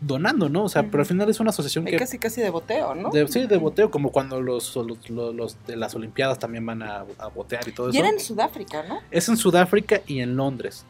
donando, 0.00 0.48
¿no? 0.48 0.64
O 0.64 0.68
sea, 0.68 0.84
pero 0.84 1.00
al 1.00 1.06
final 1.06 1.28
es 1.28 1.40
una 1.40 1.50
asociación 1.50 1.86
Hay 1.86 1.92
que 1.92 1.98
casi 1.98 2.18
casi 2.18 2.40
de 2.40 2.50
boteo, 2.50 2.94
¿no? 2.94 3.10
de, 3.10 3.26
sí, 3.28 3.46
de 3.46 3.56
boteo, 3.56 3.90
como 3.90 4.10
cuando 4.12 4.40
los, 4.40 4.76
los, 4.76 5.10
los- 5.10 5.34
los 5.34 5.66
de 5.66 5.76
las 5.76 5.94
Olimpiadas 5.94 6.38
también 6.38 6.64
van 6.64 6.82
a, 6.82 7.04
a 7.18 7.26
botear 7.28 7.66
y 7.66 7.72
todo 7.72 7.88
Y 7.88 7.90
eso. 7.90 7.98
era 7.98 8.08
en 8.08 8.20
Sudáfrica, 8.20 8.84
¿no? 8.84 9.00
Es 9.10 9.28
en 9.28 9.36
Sudáfrica 9.36 10.00
y 10.06 10.20
en 10.20 10.36
Londres. 10.36 10.84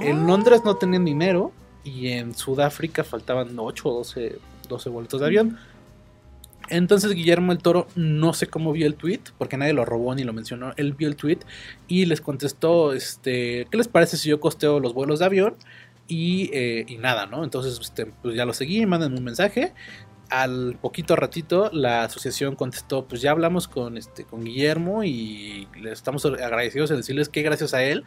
En 0.00 0.18
Ah. 0.22 0.26
Londres 0.26 0.62
no 0.64 0.76
tenían 0.76 1.04
dinero 1.04 1.52
y 1.84 2.08
en 2.08 2.34
Sudáfrica 2.34 3.04
faltaban 3.04 3.58
8 3.58 3.88
o 3.88 3.94
12, 3.98 4.38
12 4.68 4.88
boletos 4.88 5.20
de 5.20 5.26
avión. 5.26 5.58
Entonces 6.70 7.12
Guillermo 7.12 7.52
el 7.52 7.58
Toro 7.58 7.86
no 7.94 8.32
sé 8.32 8.46
cómo 8.46 8.72
vio 8.72 8.86
el 8.86 8.94
tweet, 8.94 9.20
porque 9.36 9.58
nadie 9.58 9.74
lo 9.74 9.84
robó 9.84 10.14
ni 10.14 10.24
lo 10.24 10.32
mencionó. 10.32 10.72
Él 10.78 10.94
vio 10.94 11.08
el 11.08 11.16
tweet 11.16 11.40
y 11.88 12.06
les 12.06 12.22
contestó, 12.22 12.94
este, 12.94 13.66
¿qué 13.70 13.76
les 13.76 13.86
parece 13.88 14.16
si 14.16 14.30
yo 14.30 14.40
costeo 14.40 14.80
los 14.80 14.94
vuelos 14.94 15.18
de 15.18 15.26
avión? 15.26 15.54
Y, 16.06 16.50
eh, 16.52 16.84
y 16.86 16.98
nada, 16.98 17.26
¿no? 17.26 17.44
Entonces 17.44 17.78
este, 17.80 18.06
pues 18.06 18.34
ya 18.34 18.44
lo 18.44 18.52
seguí, 18.52 18.84
mandan 18.86 19.16
un 19.16 19.24
mensaje. 19.24 19.72
Al 20.30 20.78
poquito 20.80 21.16
ratito 21.16 21.70
la 21.72 22.02
asociación 22.04 22.56
contestó, 22.56 23.06
pues 23.06 23.20
ya 23.20 23.30
hablamos 23.30 23.68
con 23.68 23.96
este 23.96 24.24
con 24.24 24.42
Guillermo 24.42 25.04
y 25.04 25.68
le 25.80 25.92
estamos 25.92 26.24
agradecidos 26.24 26.90
en 26.90 26.98
decirles 26.98 27.28
que 27.28 27.42
gracias 27.42 27.74
a 27.74 27.84
él 27.84 28.04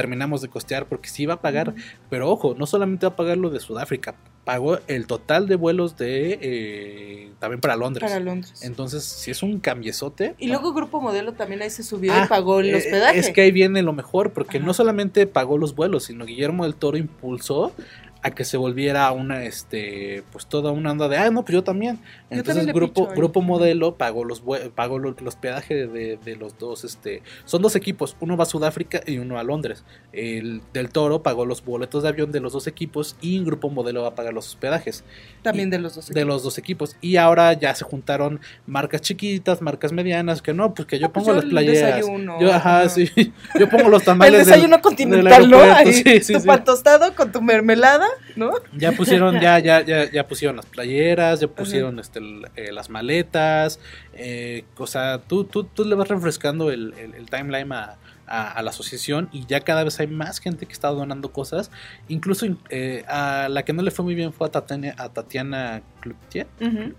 terminamos 0.00 0.40
de 0.40 0.48
costear 0.48 0.86
porque 0.86 1.10
sí 1.10 1.26
va 1.26 1.34
a 1.34 1.40
pagar, 1.42 1.74
pero 2.08 2.30
ojo, 2.30 2.54
no 2.58 2.64
solamente 2.64 3.04
va 3.04 3.12
a 3.12 3.16
pagar 3.16 3.36
lo 3.36 3.50
de 3.50 3.60
Sudáfrica, 3.60 4.14
pagó 4.44 4.78
el 4.86 5.06
total 5.06 5.46
de 5.46 5.56
vuelos 5.56 5.98
de 5.98 6.38
eh, 6.40 7.32
también 7.38 7.60
para 7.60 7.76
Londres. 7.76 8.08
Para 8.10 8.18
Londres. 8.18 8.62
Entonces, 8.62 9.04
si 9.04 9.30
es 9.30 9.42
un 9.42 9.60
cambiezote. 9.60 10.36
y 10.38 10.48
luego 10.48 10.72
Grupo 10.72 11.02
Modelo 11.02 11.34
también 11.34 11.60
ahí 11.60 11.68
se 11.68 11.82
subió 11.82 12.14
Ah, 12.14 12.22
y 12.24 12.28
pagó 12.28 12.60
el 12.60 12.70
eh, 12.70 12.76
hospedaje. 12.76 13.18
Es 13.18 13.28
que 13.28 13.42
ahí 13.42 13.50
viene 13.50 13.82
lo 13.82 13.92
mejor, 13.92 14.32
porque 14.32 14.56
Ajá. 14.56 14.66
no 14.66 14.72
solamente 14.72 15.26
pagó 15.26 15.58
los 15.58 15.74
vuelos, 15.74 16.04
sino 16.04 16.24
Guillermo 16.24 16.64
del 16.64 16.74
Toro 16.76 16.96
impulsó 16.96 17.74
a 18.22 18.30
que 18.32 18.44
se 18.44 18.56
volviera 18.56 19.10
una, 19.12 19.44
este, 19.44 20.22
pues 20.32 20.46
toda 20.46 20.72
una 20.72 20.90
onda 20.92 21.08
de, 21.08 21.16
ah, 21.16 21.30
no, 21.30 21.42
pues 21.42 21.54
yo 21.54 21.64
también. 21.64 21.98
Entonces 22.28 22.66
también 22.66 22.74
grupo, 22.76 23.06
grupo 23.16 23.40
modelo 23.40 23.96
pagó 23.96 24.24
los 24.24 24.42
pagó 24.74 24.98
lo- 24.98 25.16
los 25.20 25.36
peajes 25.36 25.90
de, 25.92 26.18
de 26.22 26.36
los 26.36 26.58
dos, 26.58 26.84
este, 26.84 27.22
son 27.44 27.62
dos 27.62 27.76
equipos, 27.76 28.16
uno 28.20 28.36
va 28.36 28.42
a 28.44 28.46
Sudáfrica 28.46 29.00
y 29.06 29.18
uno 29.18 29.38
a 29.38 29.42
Londres. 29.42 29.84
El 30.12 30.60
del 30.72 30.90
Toro 30.90 31.22
pagó 31.22 31.46
los 31.46 31.64
boletos 31.64 32.02
de 32.02 32.08
avión 32.10 32.30
de 32.32 32.40
los 32.40 32.52
dos 32.52 32.66
equipos 32.66 33.16
y 33.20 33.42
grupo 33.42 33.70
modelo 33.70 34.02
va 34.02 34.08
a 34.08 34.14
pagar 34.14 34.34
los 34.34 34.48
hospedajes 34.48 35.02
también 35.42 35.70
de 35.70 35.78
los 35.78 35.94
dos. 35.94 36.08
de 36.08 36.24
los 36.24 36.42
dos 36.42 36.58
equipos. 36.58 36.96
Y 37.00 37.16
ahora 37.16 37.52
ya 37.54 37.74
se 37.74 37.84
juntaron 37.84 38.40
marcas 38.66 39.00
chiquitas, 39.00 39.62
marcas 39.62 39.92
medianas, 39.92 40.42
que 40.42 40.52
no, 40.52 40.74
pues 40.74 40.86
que 40.86 40.98
yo 40.98 41.10
pues 41.10 41.24
pongo 41.24 41.28
yo 41.28 41.34
las 41.36 41.44
el 41.44 41.50
playeras. 41.50 41.94
desayuno, 41.96 42.40
yo, 42.40 42.52
ajá, 42.52 42.80
ajá. 42.80 42.88
sí. 42.90 43.08
Yo 43.58 43.68
pongo 43.68 43.88
los 43.88 44.02
El 44.02 44.06
tamales. 44.06 44.32
del- 44.38 44.46
desayuno 44.46 44.76
del 44.76 44.82
continental, 44.82 45.50
¿no? 45.50 45.58
Ahí, 45.60 45.92
sí, 45.92 46.20
sí, 46.20 46.32
tu 46.34 46.40
sí. 46.40 46.46
pan 46.46 46.64
tostado 46.64 47.14
con 47.14 47.32
tu 47.32 47.40
mermelada, 47.42 48.06
¿no? 48.36 48.52
Ya 48.76 48.92
pusieron, 48.92 49.34
ya, 49.40 49.58
ya, 49.58 49.82
ya, 49.84 50.10
ya 50.10 50.26
pusieron 50.26 50.56
las 50.56 50.66
playeras, 50.66 51.40
ya 51.40 51.48
pusieron 51.48 51.98
este, 51.98 52.20
eh, 52.56 52.72
las 52.72 52.90
maletas. 52.90 53.80
Eh, 54.14 54.64
o 54.76 54.86
sea, 54.86 55.18
tú, 55.18 55.44
tú, 55.44 55.64
tú 55.64 55.84
le 55.84 55.94
vas 55.94 56.08
refrescando 56.08 56.70
el, 56.70 56.94
el- 56.98 57.14
el 57.14 57.30
timeline 57.30 57.70
a, 57.72 57.96
a- 58.26 58.52
a 58.52 58.62
la 58.62 58.70
asociación 58.70 59.28
y 59.32 59.44
ya 59.46 59.60
cada 59.60 59.82
vez 59.84 59.98
hay 60.00 60.06
más 60.06 60.38
gente 60.38 60.66
que 60.66 60.72
está 60.72 60.88
donando 60.88 61.32
cosas. 61.32 61.70
Incluso 62.08 62.46
eh, 62.68 63.04
a 63.08 63.48
la 63.50 63.64
que 63.64 63.72
no 63.72 63.82
le 63.82 63.90
fue 63.90 64.04
muy 64.04 64.14
bien 64.14 64.32
fue 64.32 64.46
a 64.46 64.50
Tatiana, 64.50 64.94
a 64.98 65.08
Tatiana 65.08 65.82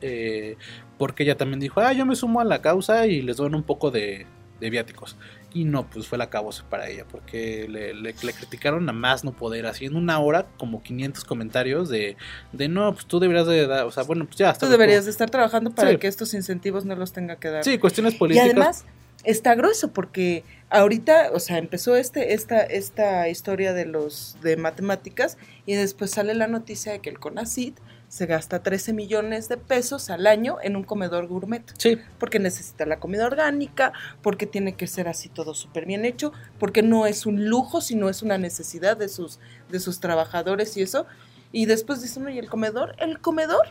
eh, 0.02 0.58
porque 0.98 1.24
ella 1.24 1.36
también 1.38 1.60
dijo, 1.60 1.80
ah, 1.82 1.94
yo 1.94 2.06
me 2.06 2.16
sumo 2.16 2.42
a 2.42 2.44
la 2.44 2.62
causa 2.62 3.08
y 3.08 3.22
les 3.22 3.38
doy 3.38 3.48
un 3.54 3.64
poco 3.64 3.90
de, 3.92 4.28
de 4.62 4.70
viáticos. 4.70 5.18
Y 5.54 5.66
no, 5.66 5.90
pues 5.90 6.08
fue 6.08 6.18
la 6.18 6.30
causa 6.30 6.64
para 6.70 6.88
ella, 6.88 7.04
porque 7.12 7.68
le, 7.70 7.94
le- 7.94 8.14
le 8.24 8.34
criticaron 8.34 8.88
a 8.88 8.94
más 8.94 9.26
no 9.26 9.34
poder, 9.34 9.66
así 9.66 9.84
en 9.86 9.98
una 9.98 10.18
hora 10.20 10.46
como 10.58 10.82
500 10.82 11.26
comentarios 11.26 11.90
de, 11.90 12.16
de 12.54 12.70
no, 12.70 12.94
pues 12.94 13.06
tú 13.06 13.20
deberías 13.20 13.48
de 13.48 13.68
dar, 13.68 13.86
o 13.86 13.92
sea, 13.92 14.04
bueno, 14.04 14.24
pues 14.26 14.38
ya 14.38 14.50
hasta 14.52 14.68
Tú 14.68 14.72
deberías 14.72 15.04
de 15.04 15.12
estar 15.12 15.30
trabajando 15.30 15.72
para 15.72 15.90
Sí. 15.92 15.98
que 15.98 16.08
estos 16.08 16.34
incentivos 16.34 16.86
no 16.86 16.96
los 16.96 17.12
tenga 17.12 17.36
que 17.36 17.50
dar. 17.50 17.66
Sí, 17.66 17.78
cuestiones 17.80 18.14
Y 18.14 18.18
políticas. 18.18 18.50
además 18.50 18.86
está 19.26 19.54
grueso 19.56 19.92
porque 19.92 20.44
ahorita, 20.70 21.32
o 21.34 21.40
sea, 21.40 21.58
empezó 21.58 21.96
este 21.98 22.34
esta 22.34 22.62
esta 22.62 23.28
historia 23.28 23.74
de 23.74 23.86
los 23.86 24.38
de 24.42 24.56
matemáticas 24.58 25.38
y 25.66 25.74
después 25.76 26.12
sale 26.12 26.34
la 26.34 26.48
noticia 26.48 26.94
de 26.94 27.00
que 27.02 27.10
el 27.10 27.20
CONACYT 27.20 27.78
se 28.12 28.26
gasta 28.26 28.62
13 28.62 28.92
millones 28.92 29.48
de 29.48 29.56
pesos 29.56 30.10
al 30.10 30.28
año 30.28 30.58
en 30.62 30.76
un 30.76 30.84
comedor 30.84 31.28
gourmet, 31.28 31.64
sí, 31.78 31.98
porque 32.20 32.40
necesita 32.40 32.86
la 32.86 33.00
comida 33.00 33.26
orgánica, 33.26 33.94
porque 34.22 34.46
tiene 34.46 34.74
que 34.76 34.86
ser 34.86 35.08
así 35.08 35.30
todo 35.30 35.54
súper 35.54 35.86
bien 35.86 36.04
hecho, 36.04 36.34
porque 36.60 36.84
no 36.84 37.06
es 37.06 37.26
un 37.26 37.46
lujo, 37.48 37.80
sino 37.80 38.10
es 38.10 38.22
una 38.22 38.38
necesidad 38.38 38.98
de 38.98 39.08
sus 39.08 39.40
de 39.70 39.80
sus 39.80 40.02
trabajadores 40.02 40.76
y 40.76 40.82
eso. 40.82 41.06
Y 41.54 41.68
después 41.68 42.02
dicen, 42.02 42.26
"Oye, 42.26 42.40
el 42.40 42.50
comedor, 42.50 42.96
el 43.00 43.20
comedor 43.20 43.68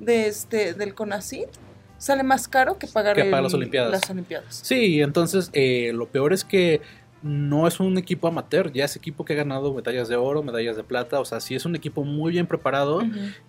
de 0.00 0.26
este 0.26 0.74
del 0.74 0.92
CONACYT 0.94 1.48
sale 1.96 2.24
más 2.24 2.48
caro 2.48 2.78
que 2.78 2.88
pagar 2.88 3.14
Que 3.14 3.22
pagar 3.26 3.38
el- 3.38 3.44
las 3.44 3.54
Olimpiadas. 3.54 3.92
las 3.92 4.10
Olimpiadas. 4.10 4.60
Sí, 4.64 5.00
entonces 5.00 5.48
eh, 5.52 5.92
lo 5.94 6.08
peor 6.08 6.32
es 6.32 6.42
que 6.44 6.80
no 7.22 7.66
es 7.66 7.80
un 7.80 7.98
equipo 7.98 8.28
amateur, 8.28 8.72
ya 8.72 8.84
es 8.84 8.94
equipo 8.96 9.24
que 9.24 9.32
ha 9.32 9.36
ganado 9.36 9.72
medallas 9.74 10.08
de 10.08 10.16
oro, 10.16 10.42
medallas 10.42 10.76
de 10.76 10.84
plata, 10.84 11.18
o 11.20 11.24
sea, 11.24 11.40
sí 11.40 11.54
es 11.54 11.64
un 11.64 11.74
equipo 11.74 12.04
muy 12.04 12.32
bien 12.32 12.46
preparado 12.46 13.00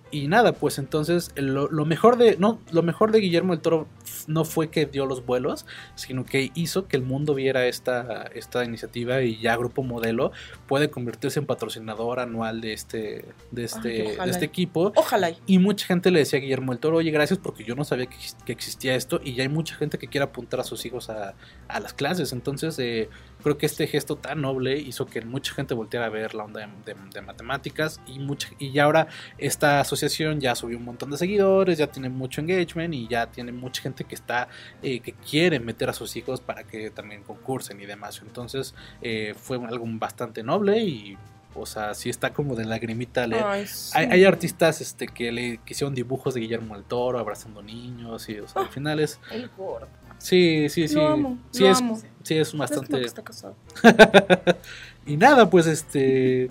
y 0.09 0.27
nada, 0.29 0.53
pues 0.53 0.79
entonces 0.79 1.31
lo, 1.35 1.67
lo 1.69 1.83
mejor 1.85 2.15
de 2.17 2.37
no 2.37 2.59
lo 2.71 2.81
mejor 2.81 3.11
de 3.11 3.19
Guillermo 3.19 3.51
del 3.53 3.61
Toro 3.61 3.87
no 4.25 4.45
fue 4.45 4.69
que 4.69 4.85
dio 4.85 5.05
los 5.05 5.25
vuelos, 5.25 5.65
sino 5.95 6.23
que 6.23 6.49
hizo 6.55 6.87
que 6.87 6.95
el 6.95 7.03
mundo 7.03 7.33
viera 7.35 7.65
esta 7.67 8.23
esta 8.33 8.63
iniciativa 8.63 9.21
y 9.21 9.37
ya 9.41 9.57
Grupo 9.57 9.83
Modelo 9.83 10.31
puede 10.65 10.89
convertirse 10.89 11.39
en 11.39 11.45
patrocinador 11.45 12.21
anual 12.21 12.61
de 12.61 12.71
este 12.71 13.25
de 13.51 13.63
este 13.65 13.89
Ay, 13.89 14.07
ojalá. 14.13 14.25
de 14.25 14.31
este 14.31 14.45
equipo 14.45 14.93
Ojalá. 14.95 15.31
y- 15.45 15.59
mucha 15.59 15.85
gente 15.85 16.09
le 16.09 16.19
decía 16.19 16.39
a 16.39 16.41
Guillermo 16.41 16.71
del 16.71 16.79
Toro, 16.79 16.97
oye, 16.97 17.11
gracias 17.11 17.37
porque 17.39 17.65
yo 17.65 17.75
no 17.75 17.83
sabía 17.83 18.05
que 18.45 18.51
existía 18.53 18.95
esto 18.95 19.19
y 19.21 19.33
ya 19.33 19.43
hay 19.43 19.49
mucha 19.49 19.75
gente 19.75 19.97
que 19.97 20.07
quiere 20.07 20.23
apuntar 20.23 20.61
a 20.61 20.63
sus 20.63 20.85
hijos 20.85 21.09
a, 21.09 21.33
a 21.67 21.79
las 21.81 21.93
clases. 21.93 22.31
Entonces, 22.31 22.79
eh, 22.79 23.09
creo 23.43 23.56
que 23.57 23.65
este 23.65 23.87
gesto 23.87 24.15
tan 24.15 24.41
noble 24.41 24.77
hizo 24.77 25.05
que 25.05 25.21
mucha 25.21 25.53
gente 25.53 25.73
volteara 25.73 26.05
a 26.05 26.09
ver 26.09 26.33
la 26.35 26.43
onda 26.45 26.61
de, 26.85 26.93
de- 26.93 26.99
de 27.13 27.21
matemáticas 27.21 27.99
y, 28.07 28.19
mucha, 28.19 28.49
y 28.59 28.71
ya 28.71 28.83
ahora 28.85 29.07
esta 29.37 29.79
asociación 29.79 30.39
ya 30.39 30.55
subió 30.55 30.77
un 30.77 30.85
montón 30.85 31.09
de 31.11 31.17
seguidores, 31.17 31.77
ya 31.77 31.87
tiene 31.87 32.09
mucho 32.09 32.41
engagement 32.41 32.93
y 32.93 33.07
ya 33.07 33.27
tiene 33.27 33.51
mucha 33.51 33.81
gente 33.81 34.03
que 34.03 34.15
está, 34.15 34.47
eh, 34.81 34.99
que 34.99 35.13
quiere 35.13 35.59
meter 35.59 35.89
a 35.89 35.93
sus 35.93 36.15
hijos 36.15 36.41
para 36.41 36.63
que 36.63 36.89
también 36.91 37.23
concursen 37.23 37.79
y 37.81 37.85
demás. 37.85 38.21
Entonces, 38.25 38.73
eh, 39.01 39.33
fue 39.39 39.57
algo 39.57 39.85
bastante 39.87 40.43
noble 40.43 40.79
y... 40.83 41.17
O 41.59 41.65
sea, 41.65 41.95
sí 41.95 42.11
está 42.11 42.33
como 42.33 42.55
de 42.55 42.65
lagrimita 42.65 43.25
leer. 43.25 43.43
Ay, 43.43 43.65
sí. 43.65 43.91
Hay, 43.95 44.05
hay 44.11 44.25
artistas 44.25 44.79
este, 44.79 45.07
que 45.07 45.31
le 45.31 45.57
que 45.65 45.73
hicieron 45.73 45.95
dibujos 45.95 46.35
de 46.35 46.41
Guillermo 46.41 46.75
del 46.75 46.83
Toro 46.83 47.17
abrazando 47.17 47.63
niños 47.63 48.29
y 48.29 48.37
o 48.37 48.47
sea, 48.47 48.61
al 48.61 48.67
final 48.69 48.99
es 48.99 49.19
El 49.31 49.49
gordo. 49.57 49.87
sí, 50.19 50.69
sí, 50.69 50.87
sí. 50.87 50.93
Lo 50.93 51.07
amo, 51.07 51.37
sí 51.49 51.63
lo 51.63 51.71
es 51.71 51.77
amo. 51.79 51.99
Sí 52.27 52.37
es 52.37 52.55
bastante 52.57 52.99
que 52.99 53.05
está 53.05 53.23
casado. 53.23 53.55
y 55.05 55.17
nada, 55.17 55.49
pues 55.49 55.67
este 55.67 56.49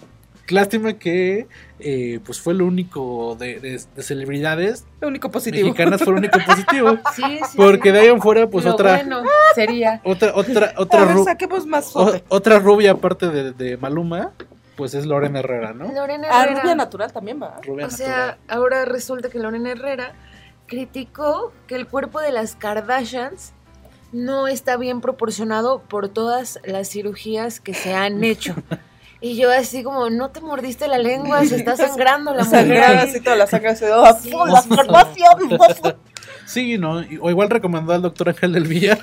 lástima 0.49 0.93
que 0.93 1.49
eh, 1.81 2.21
pues 2.25 2.41
fue 2.41 2.55
lo 2.55 2.67
único 2.67 3.35
de, 3.37 3.59
de- 3.59 3.81
de 3.97 4.03
celebridades 4.03 4.85
Lo 5.01 5.09
único 5.09 5.29
positivo. 5.29 5.67
mexicanas 5.67 6.01
fue 6.05 6.13
lo 6.13 6.19
único 6.21 6.39
positivo 6.47 6.91
Sí, 7.17 7.23
sí. 7.51 7.57
porque 7.57 7.89
sí. 7.89 7.93
de 7.95 7.99
ahí 8.01 8.07
en 8.07 8.21
fuera 8.23 8.49
pues 8.49 8.65
Lo 8.65 8.75
otra 8.75 8.95
bueno 8.95 9.25
sería. 9.57 10.01
otra 10.05 10.33
otra 10.37 10.67
A 10.77 10.81
otra 10.81 11.05
ver, 11.05 11.19
saquemos 11.25 11.67
más 11.67 11.91
o- 11.97 12.21
otra 12.29 12.61
rubia 12.61 12.93
aparte 12.93 13.29
de, 13.29 13.51
de 13.53 13.77
Maluma 13.77 14.31
pues 14.77 14.95
es 14.95 15.05
Lorena 15.05 15.41
Herrera, 15.41 15.73
¿no? 15.75 15.91
Lorena 15.93 16.29
Ah, 16.31 16.45
Herrera. 16.45 16.61
rubia 16.63 16.75
natural 16.77 17.13
también 17.13 17.43
va. 17.43 17.57
Rubia 17.67 17.87
O 17.87 17.91
sea, 17.91 18.39
ahora 18.47 18.85
resulta 18.85 19.29
que 19.31 19.39
Lorena 19.41 19.71
Herrera 19.73 20.13
criticó 20.67 21.53
que 21.67 21.75
el 21.77 21.87
cuerpo 21.89 22.21
de 22.21 22.31
las 22.31 22.55
Kardashians 22.57 23.53
no 24.17 24.49
está 24.49 24.77
bien 24.77 25.01
proporcionado 25.01 25.81
por 25.81 26.09
todas 26.09 26.59
las 26.65 26.89
cirugías 26.89 27.61
que 27.61 27.75
se 27.75 27.95
han 27.95 28.25
hecho. 28.25 28.55
Y 29.21 29.37
yo 29.37 29.51
así 29.51 29.83
como, 29.83 30.11
no 30.11 30.31
te 30.31 30.41
mordiste 30.41 30.89
la 30.89 30.99
lengua, 30.99 31.45
se 31.45 31.57
está 31.57 31.77
sangrando 31.77 32.35
la 32.35 32.45
mujer. 32.45 32.61
Sangrada 32.61 33.03
ahí". 33.03 33.09
así 33.09 33.21
toda 33.21 33.37
la 33.37 33.47
sangre 33.47 33.77
se 33.77 33.87
da. 33.87 34.15
Sí. 34.15 34.31
La 34.31 34.63
sí, 34.63 34.69
sí. 34.69 34.75
farmacia. 34.75 35.29
Sí, 36.45 36.79
¿no? 36.79 37.05
O 37.21 37.31
igual 37.31 37.51
recomendó 37.51 37.93
al 37.93 38.03
doctor 38.03 38.29
Ángel 38.29 38.53
del 38.53 38.65
Villar. 38.65 38.99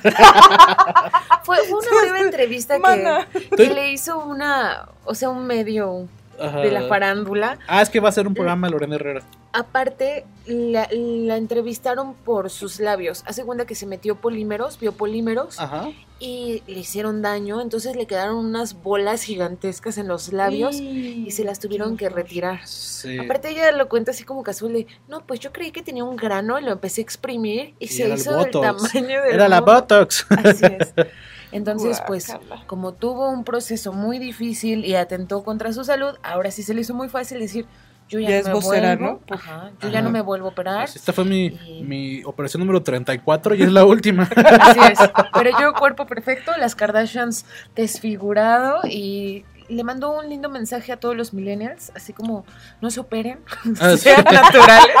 Fue, 1.42 1.58
una 1.70 2.02
breve 2.02 2.20
entrevista 2.20 2.78
que, 2.78 3.56
que 3.56 3.68
le 3.68 3.92
hizo 3.92 4.18
una, 4.18 4.88
o 5.04 5.14
sea, 5.14 5.28
un 5.28 5.46
medio 5.46 6.08
de 6.38 6.70
la 6.70 6.88
farándula. 6.88 7.58
Ah, 7.66 7.82
es 7.82 7.90
que 7.90 8.00
va 8.00 8.08
a 8.08 8.12
ser 8.12 8.26
un 8.26 8.32
programa 8.32 8.66
de 8.66 8.72
Lorena 8.72 8.94
Herrera. 8.94 9.22
Aparte, 9.56 10.26
la, 10.46 10.88
la 10.90 11.36
entrevistaron 11.36 12.14
por 12.14 12.50
sus 12.50 12.80
labios. 12.80 13.22
Hace 13.24 13.44
cuenta 13.44 13.66
que 13.66 13.76
se 13.76 13.86
metió 13.86 14.16
polímeros, 14.16 14.80
biopolímeros, 14.80 15.60
Ajá. 15.60 15.90
y 16.18 16.64
le 16.66 16.80
hicieron 16.80 17.22
daño. 17.22 17.60
Entonces 17.60 17.94
le 17.94 18.06
quedaron 18.08 18.34
unas 18.34 18.82
bolas 18.82 19.22
gigantescas 19.22 19.96
en 19.96 20.08
los 20.08 20.32
labios 20.32 20.74
y 20.80 21.30
se 21.30 21.44
las 21.44 21.60
tuvieron 21.60 21.96
que 21.96 22.08
retirar. 22.08 22.66
Sí. 22.66 23.16
Aparte 23.16 23.50
ella 23.50 23.70
lo 23.70 23.88
cuenta 23.88 24.10
así 24.10 24.24
como 24.24 24.42
casual 24.42 24.72
de, 24.72 24.88
no, 25.06 25.24
pues 25.24 25.38
yo 25.38 25.52
creí 25.52 25.70
que 25.70 25.82
tenía 25.82 26.02
un 26.02 26.16
grano 26.16 26.58
y 26.58 26.64
lo 26.64 26.72
empecé 26.72 27.00
a 27.00 27.04
exprimir 27.04 27.74
y, 27.78 27.84
Y 27.84 27.88
se 27.88 28.08
hizo 28.08 28.36
del 28.36 28.50
tamaño 28.50 29.22
del 29.22 29.34
Era 29.34 29.48
la 29.48 29.60
mundo". 29.60 29.72
Botox. 29.74 30.26
Así 30.30 30.66
es. 30.66 30.94
Entonces, 31.52 32.02
pues, 32.08 32.32
como 32.66 32.94
tuvo 32.94 33.30
un 33.30 33.44
proceso 33.44 33.92
muy 33.92 34.18
difícil 34.18 34.84
y 34.84 34.96
atentó 34.96 35.44
contra 35.44 35.72
su 35.72 35.84
salud, 35.84 36.16
ahora 36.24 36.50
sí 36.50 36.64
se 36.64 36.74
le 36.74 36.80
hizo 36.80 36.94
muy 36.94 37.08
fácil 37.08 37.38
decir, 37.38 37.66
yo 38.08 38.20
ya, 38.20 38.28
Ya 38.28 38.34
no 38.34 38.40
es 38.40 38.46
me 38.48 38.52
vocera, 38.54 38.96
vuelvo, 38.96 39.20
¿no? 39.28 39.34
ajá, 39.36 39.70
yo 39.80 39.88
Ajá. 39.88 39.90
ya 39.90 40.02
no 40.02 40.10
me 40.10 40.20
vuelvo 40.20 40.48
a 40.48 40.50
operar. 40.50 40.84
Pues 40.84 40.96
esta 40.96 41.12
fue 41.12 41.24
mi, 41.24 41.46
Y- 41.46 41.82
mi 41.84 42.22
operación 42.24 42.60
número 42.60 42.82
34 42.82 43.54
y 43.54 43.62
es 43.62 43.72
la 43.72 43.84
última. 43.84 44.24
Así 44.36 44.80
es. 44.92 44.98
Pero 45.34 45.50
yo, 45.60 45.72
cuerpo 45.74 46.06
perfecto, 46.06 46.52
las 46.58 46.74
Kardashians 46.74 47.44
desfigurado 47.74 48.80
y 48.84 49.44
le 49.68 49.82
mandó 49.84 50.18
un 50.18 50.28
lindo 50.28 50.50
mensaje 50.50 50.92
a 50.92 50.98
todos 50.98 51.16
los 51.16 51.32
millennials, 51.32 51.90
así 51.96 52.12
como 52.12 52.44
no 52.82 52.90
se 52.90 53.00
operen, 53.00 53.38
Ah, 53.80 53.92
sí. 53.92 53.98
sean 53.98 54.22
naturales. 54.24 54.94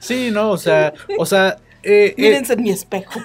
Sí, 0.00 0.30
no, 0.32 0.50
o 0.50 0.56
sea, 0.56 0.92
o 1.18 1.26
sea, 1.26 1.58
eh, 1.82 2.14
eh, 2.16 2.20
Mírense 2.20 2.54
en 2.54 2.62
mi 2.62 2.70
espejo. 2.70 3.20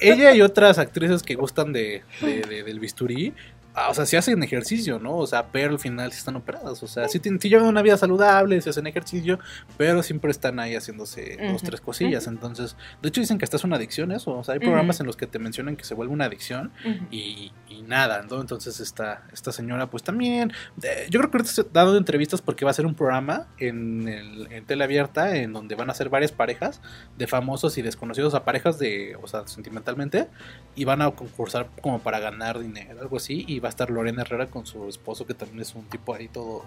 ella 0.00 0.32
y 0.34 0.42
otras 0.42 0.78
actrices 0.78 1.22
que 1.22 1.34
gustan 1.36 1.72
de, 1.72 2.02
de- 2.20 2.42
de- 2.42 2.62
del 2.64 2.80
bisturí 2.80 3.32
o 3.74 3.94
sea, 3.94 4.06
sí 4.06 4.16
hacen 4.16 4.42
ejercicio, 4.42 4.98
¿no? 4.98 5.16
O 5.16 5.26
sea, 5.26 5.46
pero 5.50 5.70
al 5.70 5.78
final 5.78 6.12
sí 6.12 6.18
están 6.18 6.36
operadas. 6.36 6.82
O 6.82 6.86
sea, 6.86 7.08
sí, 7.08 7.20
sí 7.22 7.48
llevan 7.48 7.66
una 7.66 7.82
vida 7.82 7.96
saludable, 7.96 8.60
sí 8.60 8.70
hacen 8.70 8.86
ejercicio, 8.86 9.38
pero 9.76 10.02
siempre 10.02 10.30
están 10.30 10.58
ahí 10.58 10.74
haciéndose 10.74 11.38
dos, 11.50 11.62
tres 11.62 11.80
cosillas. 11.80 12.26
Entonces, 12.26 12.76
de 13.00 13.08
hecho 13.08 13.20
dicen 13.20 13.38
que 13.38 13.44
esta 13.44 13.56
es 13.56 13.64
una 13.64 13.76
adicción 13.76 14.12
eso. 14.12 14.32
O 14.32 14.44
sea, 14.44 14.54
hay 14.54 14.60
programas 14.60 15.00
en 15.00 15.06
los 15.06 15.16
que 15.16 15.26
te 15.26 15.38
mencionan 15.38 15.76
que 15.76 15.84
se 15.84 15.94
vuelve 15.94 16.12
una 16.12 16.26
adicción 16.26 16.72
y 17.10 17.52
nada, 17.86 18.24
¿no? 18.28 18.40
Entonces 18.40 18.80
esta, 18.80 19.24
esta 19.32 19.52
señora 19.52 19.88
pues 19.88 20.02
también, 20.02 20.52
eh, 20.82 21.06
yo 21.10 21.20
creo 21.20 21.30
que 21.30 21.38
ahorita 21.38 21.62
está 21.62 21.84
dando 21.84 21.96
entrevistas 21.96 22.40
porque 22.40 22.64
va 22.64 22.70
a 22.70 22.74
ser 22.74 22.86
un 22.86 22.94
programa 22.94 23.48
en, 23.58 24.08
el, 24.08 24.50
en 24.50 24.64
tele 24.64 24.84
abierta 24.84 25.36
en 25.36 25.52
donde 25.52 25.74
van 25.74 25.90
a 25.90 25.94
ser 25.94 26.08
varias 26.08 26.32
parejas 26.32 26.80
de 27.18 27.26
famosos 27.26 27.76
y 27.78 27.82
desconocidos 27.82 28.34
a 28.34 28.44
parejas 28.44 28.78
de, 28.78 29.16
o 29.20 29.26
sea, 29.26 29.46
sentimentalmente 29.46 30.28
y 30.74 30.84
van 30.84 31.02
a 31.02 31.10
concursar 31.10 31.68
como 31.80 32.00
para 32.00 32.18
ganar 32.18 32.58
dinero, 32.58 33.00
algo 33.00 33.16
así, 33.16 33.44
y 33.46 33.60
va 33.62 33.68
a 33.68 33.70
estar 33.70 33.90
Lorena 33.90 34.22
Herrera 34.22 34.46
con 34.46 34.66
su 34.66 34.88
esposo 34.88 35.26
que 35.26 35.34
también 35.34 35.60
es 35.60 35.74
un 35.74 35.84
tipo 35.84 36.14
ahí 36.14 36.28
todo, 36.28 36.64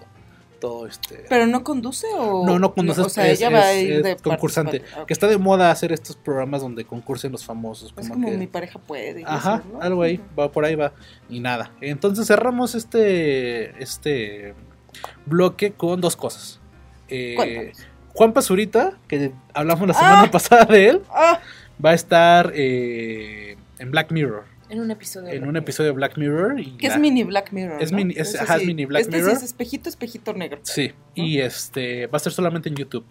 todo 0.59 0.87
este... 0.87 1.25
¿Pero 1.29 1.45
no 1.47 1.63
conduce 1.63 2.07
o...? 2.17 2.45
no, 2.45 2.57
no 2.59 2.73
conoces, 2.73 3.05
O 3.05 3.09
sea, 3.09 3.27
es, 3.27 3.39
ella 3.39 3.49
va 3.49 3.59
a 3.63 3.73
es- 3.73 3.83
ir 3.83 3.91
es 3.93 4.03
de 4.03 4.15
concursante. 4.17 4.81
Que 5.05 5.13
está 5.13 5.27
de 5.27 5.37
moda 5.37 5.69
hacer 5.71 5.91
estos 5.91 6.15
programas 6.15 6.61
donde 6.61 6.85
concursen 6.85 7.31
los 7.31 7.43
famosos. 7.45 7.89
Es 7.89 8.07
Como 8.09 8.13
como 8.15 8.29
que, 8.31 8.37
mi 8.37 8.47
pareja 8.47 8.79
puede. 8.79 9.23
Ajá, 9.25 9.55
eso, 9.65 9.73
¿no? 9.73 9.81
algo 9.81 10.01
ahí, 10.03 10.19
va 10.37 10.51
por 10.51 10.63
ahí 10.65 10.75
va. 10.75 10.93
Y 11.29 11.39
nada. 11.41 11.71
Entonces 11.81 12.25
cerramos 12.27 12.73
este 12.75 13.81
este 13.83 14.53
bloque 15.25 15.71
con 15.73 15.99
dos 16.01 16.15
cosas. 16.15 16.59
Eh. 17.09 17.73
Juan 18.13 18.31
Pazurita, 18.31 18.97
que 19.09 19.33
hablamos 19.53 19.87
la 19.89 19.93
Ah. 19.93 19.99
semana 19.99 20.31
pasada 20.31 20.65
de 20.65 20.87
él, 20.87 21.01
Ah, 21.09 21.41
va 21.83 21.89
a 21.89 21.93
estar 21.93 22.51
eh, 22.55 23.57
en 23.77 23.91
Black 23.91 24.11
Mirror. 24.11 24.45
En 24.69 24.79
un 24.79 24.89
episodio. 24.91 25.27
de 25.29 25.35
En 25.35 25.41
Black 25.41 25.47
un 25.47 25.53
Mirror. 25.53 25.63
episodio 25.63 25.89
de 25.91 25.95
Black 25.95 26.17
Mirror. 26.17 26.59
Y 26.59 26.77
que 26.77 26.87
es 26.87 26.97
mini 26.97 27.23
Black 27.23 27.51
Mirror. 27.51 27.81
Es 27.81 27.91
¿no? 27.91 27.97
mini- 27.97 28.13
es- 28.17 28.33
es 28.35 28.47
sí. 28.47 28.65
mini 28.65 28.85
Black 28.85 29.01
este 29.03 29.17
Mirror. 29.17 29.31
sí 29.31 29.37
es 29.37 29.43
espejito, 29.43 29.89
espejito 29.89 30.33
negro. 30.33 30.59
Sí, 30.63 30.93
y 31.13 31.39
este 31.39 32.07
va 32.07 32.17
a 32.17 32.19
ser 32.19 32.31
solamente 32.33 32.69
en 32.69 32.75
YouTube. 32.75 33.05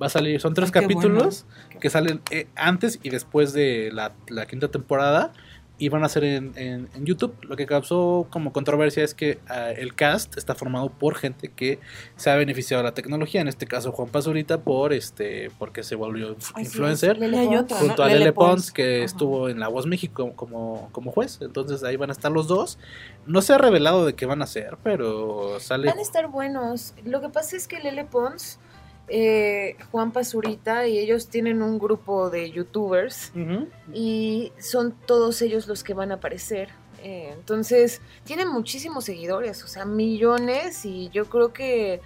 Va 0.00 0.06
a 0.06 0.10
salir, 0.10 0.40
son 0.40 0.54
tres 0.54 0.68
Ay, 0.68 0.72
qué 0.72 0.80
capítulos 0.80 1.46
bueno. 1.66 1.80
que 1.80 1.88
salen 1.90 2.20
eh, 2.30 2.46
antes 2.56 2.98
y 3.02 3.10
después 3.10 3.52
de 3.52 3.90
la, 3.92 4.12
la 4.28 4.46
quinta 4.46 4.68
temporada 4.68 5.32
y 5.76 5.88
van 5.88 6.04
a 6.04 6.08
ser 6.08 6.22
en, 6.22 6.52
en- 6.56 6.88
en 6.94 7.04
YouTube. 7.04 7.34
Lo 7.42 7.56
que 7.56 7.66
causó 7.66 8.28
como 8.30 8.52
controversia 8.52 9.02
es 9.02 9.12
que 9.12 9.38
ah, 9.48 9.70
el 9.72 9.94
cast 9.94 10.36
está 10.38 10.54
formado 10.54 10.88
por 10.88 11.16
gente 11.16 11.48
que 11.48 11.80
se 12.16 12.30
ha 12.30 12.36
beneficiado 12.36 12.82
de 12.82 12.88
la 12.90 12.94
tecnología. 12.94 13.40
En 13.40 13.48
este 13.48 13.66
caso 13.66 13.90
Juan 13.90 14.08
Pazurita 14.08 14.60
por 14.62 14.92
este 14.92 15.50
porque 15.58 15.82
se 15.82 15.96
volvió 15.96 16.36
Ay, 16.54 16.64
influencer. 16.64 17.18
Junto 17.18 17.96
¿no? 17.96 18.02
a 18.04 18.08
Lele 18.08 18.32
Pons, 18.32 18.48
Pons. 18.50 18.72
que 18.72 18.96
Ajá. 18.98 19.04
estuvo 19.04 19.48
en 19.48 19.58
La 19.58 19.66
Voz 19.68 19.86
México 19.86 20.32
como, 20.36 20.88
como 20.92 21.10
juez. 21.10 21.38
Entonces 21.40 21.82
ahí 21.82 21.96
van 21.96 22.10
a 22.10 22.12
estar 22.12 22.30
los 22.30 22.46
dos. 22.46 22.78
No 23.26 23.42
se 23.42 23.52
ha 23.54 23.58
revelado 23.58 24.06
de 24.06 24.14
qué 24.14 24.26
van 24.26 24.42
a 24.42 24.44
hacer, 24.44 24.76
pero 24.84 25.58
sale. 25.58 25.88
Van 25.88 25.98
a 25.98 26.02
estar 26.02 26.28
buenos. 26.28 26.94
Lo 27.04 27.20
que 27.20 27.30
pasa 27.30 27.56
es 27.56 27.66
que 27.66 27.80
Lele 27.80 28.04
Pons, 28.04 28.60
eh, 29.08 29.76
Juan 29.90 30.12
Pazurita 30.12 30.86
y 30.86 30.98
ellos 30.98 31.28
tienen 31.28 31.62
un 31.62 31.78
grupo 31.78 32.30
de 32.30 32.50
youtubers 32.50 33.32
y 33.92 34.52
son 34.58 34.92
todos 35.06 35.42
ellos 35.42 35.66
los 35.66 35.84
que 35.84 35.94
van 35.94 36.10
a 36.10 36.16
aparecer. 36.16 36.70
Eh, 37.02 37.30
entonces, 37.34 38.00
tienen 38.24 38.48
muchísimos 38.48 39.04
seguidores, 39.04 39.62
o 39.62 39.66
sea, 39.66 39.84
millones 39.84 40.86
y 40.86 41.10
yo 41.10 41.26
creo 41.26 41.52
que 41.52 42.00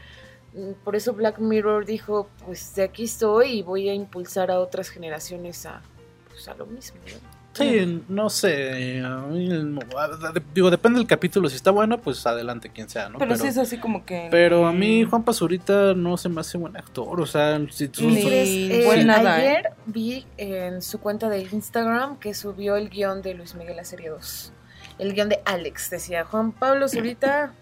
mm, 0.55 0.73
por 0.83 0.97
eso 0.97 1.12
Black 1.12 1.39
Mirror 1.39 1.87
dijo, 1.87 2.29
pues 2.45 2.75
de 2.75 2.83
aquí 2.83 3.05
estoy 3.05 3.59
y 3.59 3.62
voy 3.62 3.89
a 3.89 3.95
impulsar 3.95 4.51
a 4.51 4.59
otras 4.59 4.89
generaciones 4.89 5.66
a, 5.66 5.83
pues, 6.29 6.49
a 6.49 6.55
lo 6.55 6.66
mismo. 6.66 6.99
¿no? 7.07 7.38
Sí, 7.59 8.03
no 8.09 8.31
sé. 8.31 9.01
a 9.03 9.15
a- 9.25 10.33
digo, 10.55 10.71
depende 10.71 10.99
del 10.99 11.07
capítulo. 11.07 11.49
Si 11.49 11.57
está 11.57 11.71
bueno, 11.71 11.99
pues 11.99 12.27
adelante, 12.27 12.71
quien 12.71 12.89
sea, 12.89 13.09
¿no? 13.09 13.19
Pero, 13.19 13.37
sí 13.37 13.47
es 13.47 13.59
así 13.59 13.79
como 13.79 14.05
que. 14.05 14.29
pero 14.31 14.67
a 14.67 14.73
mí, 14.73 15.05
mm, 15.05 15.11
Juan 15.11 15.25
Pazurita 15.25 15.95
no 15.95 16.17
se 16.17 16.29
me 16.29 16.41
hace 16.41 16.59
buen 16.59 16.77
actor. 16.77 17.21
O 17.21 17.27
sea, 17.27 17.61
si 17.71 17.89
tú. 17.89 18.03
Ni- 18.09 18.23
Pues, 18.23 18.49
eh, 18.49 18.83
buen 18.87 19.07
nada, 19.07 19.43
¿eh? 19.43 19.49
ayer 19.49 19.71
vi 19.87 20.27
en 20.37 20.83
su 20.83 21.01
cuenta 21.01 21.29
de 21.29 21.41
Instagram 21.41 22.19
que 22.19 22.35
subió 22.35 22.77
el 22.77 22.89
guion 22.89 23.23
de 23.23 23.35
Luis 23.35 23.55
Miguel 23.55 23.77
la 23.77 23.85
serie 23.85 24.11
2. 24.11 24.53
El 24.99 25.15
guion 25.15 25.29
de 25.29 25.41
Alex, 25.45 25.91
decía 25.91 26.25
Juan 26.25 26.53
Pablo 26.53 26.89
Zurita. 26.89 27.53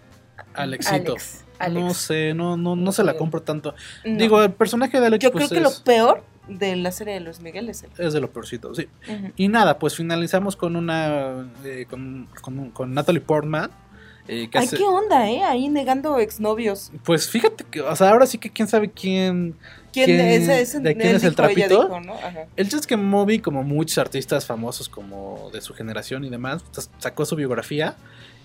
Alexito. 0.55 1.13
Alex, 1.13 1.45
Alex. 1.59 1.85
No 1.85 1.95
sé, 1.95 2.35
no, 2.35 2.57
no, 2.57 2.77
no 2.77 2.93
se 2.93 3.03
la 3.05 3.15
compro 3.17 3.43
tanto. 3.43 3.75
no. 4.05 4.19
Digo, 4.19 4.43
el 4.43 4.53
personaje 4.53 5.01
de 5.01 5.07
Alex 5.07 5.23
Yo 5.25 5.33
pues, 5.33 5.49
creo 5.49 5.63
que 5.63 5.67
es, 5.69 5.79
lo 5.79 5.85
peor 5.85 6.25
de 6.49 6.77
la 6.77 6.93
serie 6.93 7.15
de 7.15 7.21
Luis 7.21 7.41
Miguel 7.41 7.69
es 7.69 7.83
él. 7.83 7.91
es 7.99 8.13
de 8.13 8.21
lo 8.21 8.31
peorcito, 8.31 8.75
sí. 8.75 8.89
Y 9.37 9.49
nada, 9.49 9.79
pues 9.79 9.95
finalizamos 9.97 10.57
con 10.57 10.77
una. 10.77 11.51
eh, 11.65 11.87
con, 11.89 12.29
con, 12.43 12.71
con 12.71 12.95
Natalie 12.95 13.21
Portman. 13.21 13.71
eh, 14.29 14.49
que 14.51 14.59
Ay, 14.59 14.67
hace- 14.67 14.77
qué 14.77 14.85
onda, 14.85 15.29
¿eh? 15.31 15.43
Ahí 15.45 15.69
negando 15.69 16.19
exnovios. 16.19 16.91
Pues 17.05 17.29
fíjate 17.31 17.65
que, 17.71 17.81
o 17.81 17.95
sea, 17.97 18.11
ahora 18.11 18.27
sí 18.27 18.39
que 18.39 18.51
quién 18.51 18.67
sabe 18.69 18.91
quién. 18.91 19.55
¿Quién, 19.93 20.07
¿Quién- 20.07 20.21
ese, 20.21 20.61
ese- 20.61 20.81
de 20.81 20.95
quién 20.95 21.17
es 21.17 21.23
el 21.25 21.31
dijo, 21.31 21.35
trapito? 21.43 21.83
dijo, 21.85 22.01
¿no? 22.01 22.15
El 22.57 22.65
chiste 22.67 22.81
es 22.81 22.87
que 22.87 22.97
Moby, 22.97 23.39
como 23.39 23.63
muchos 23.63 23.97
artistas 23.99 24.45
famosos 24.45 24.89
como 24.91 25.49
de 25.53 25.61
su 25.63 25.73
generación 25.75 26.25
y 26.25 26.29
demás, 26.29 26.63
pues, 26.75 26.91
sacó 26.99 27.25
su 27.25 27.35
biografía 27.37 27.97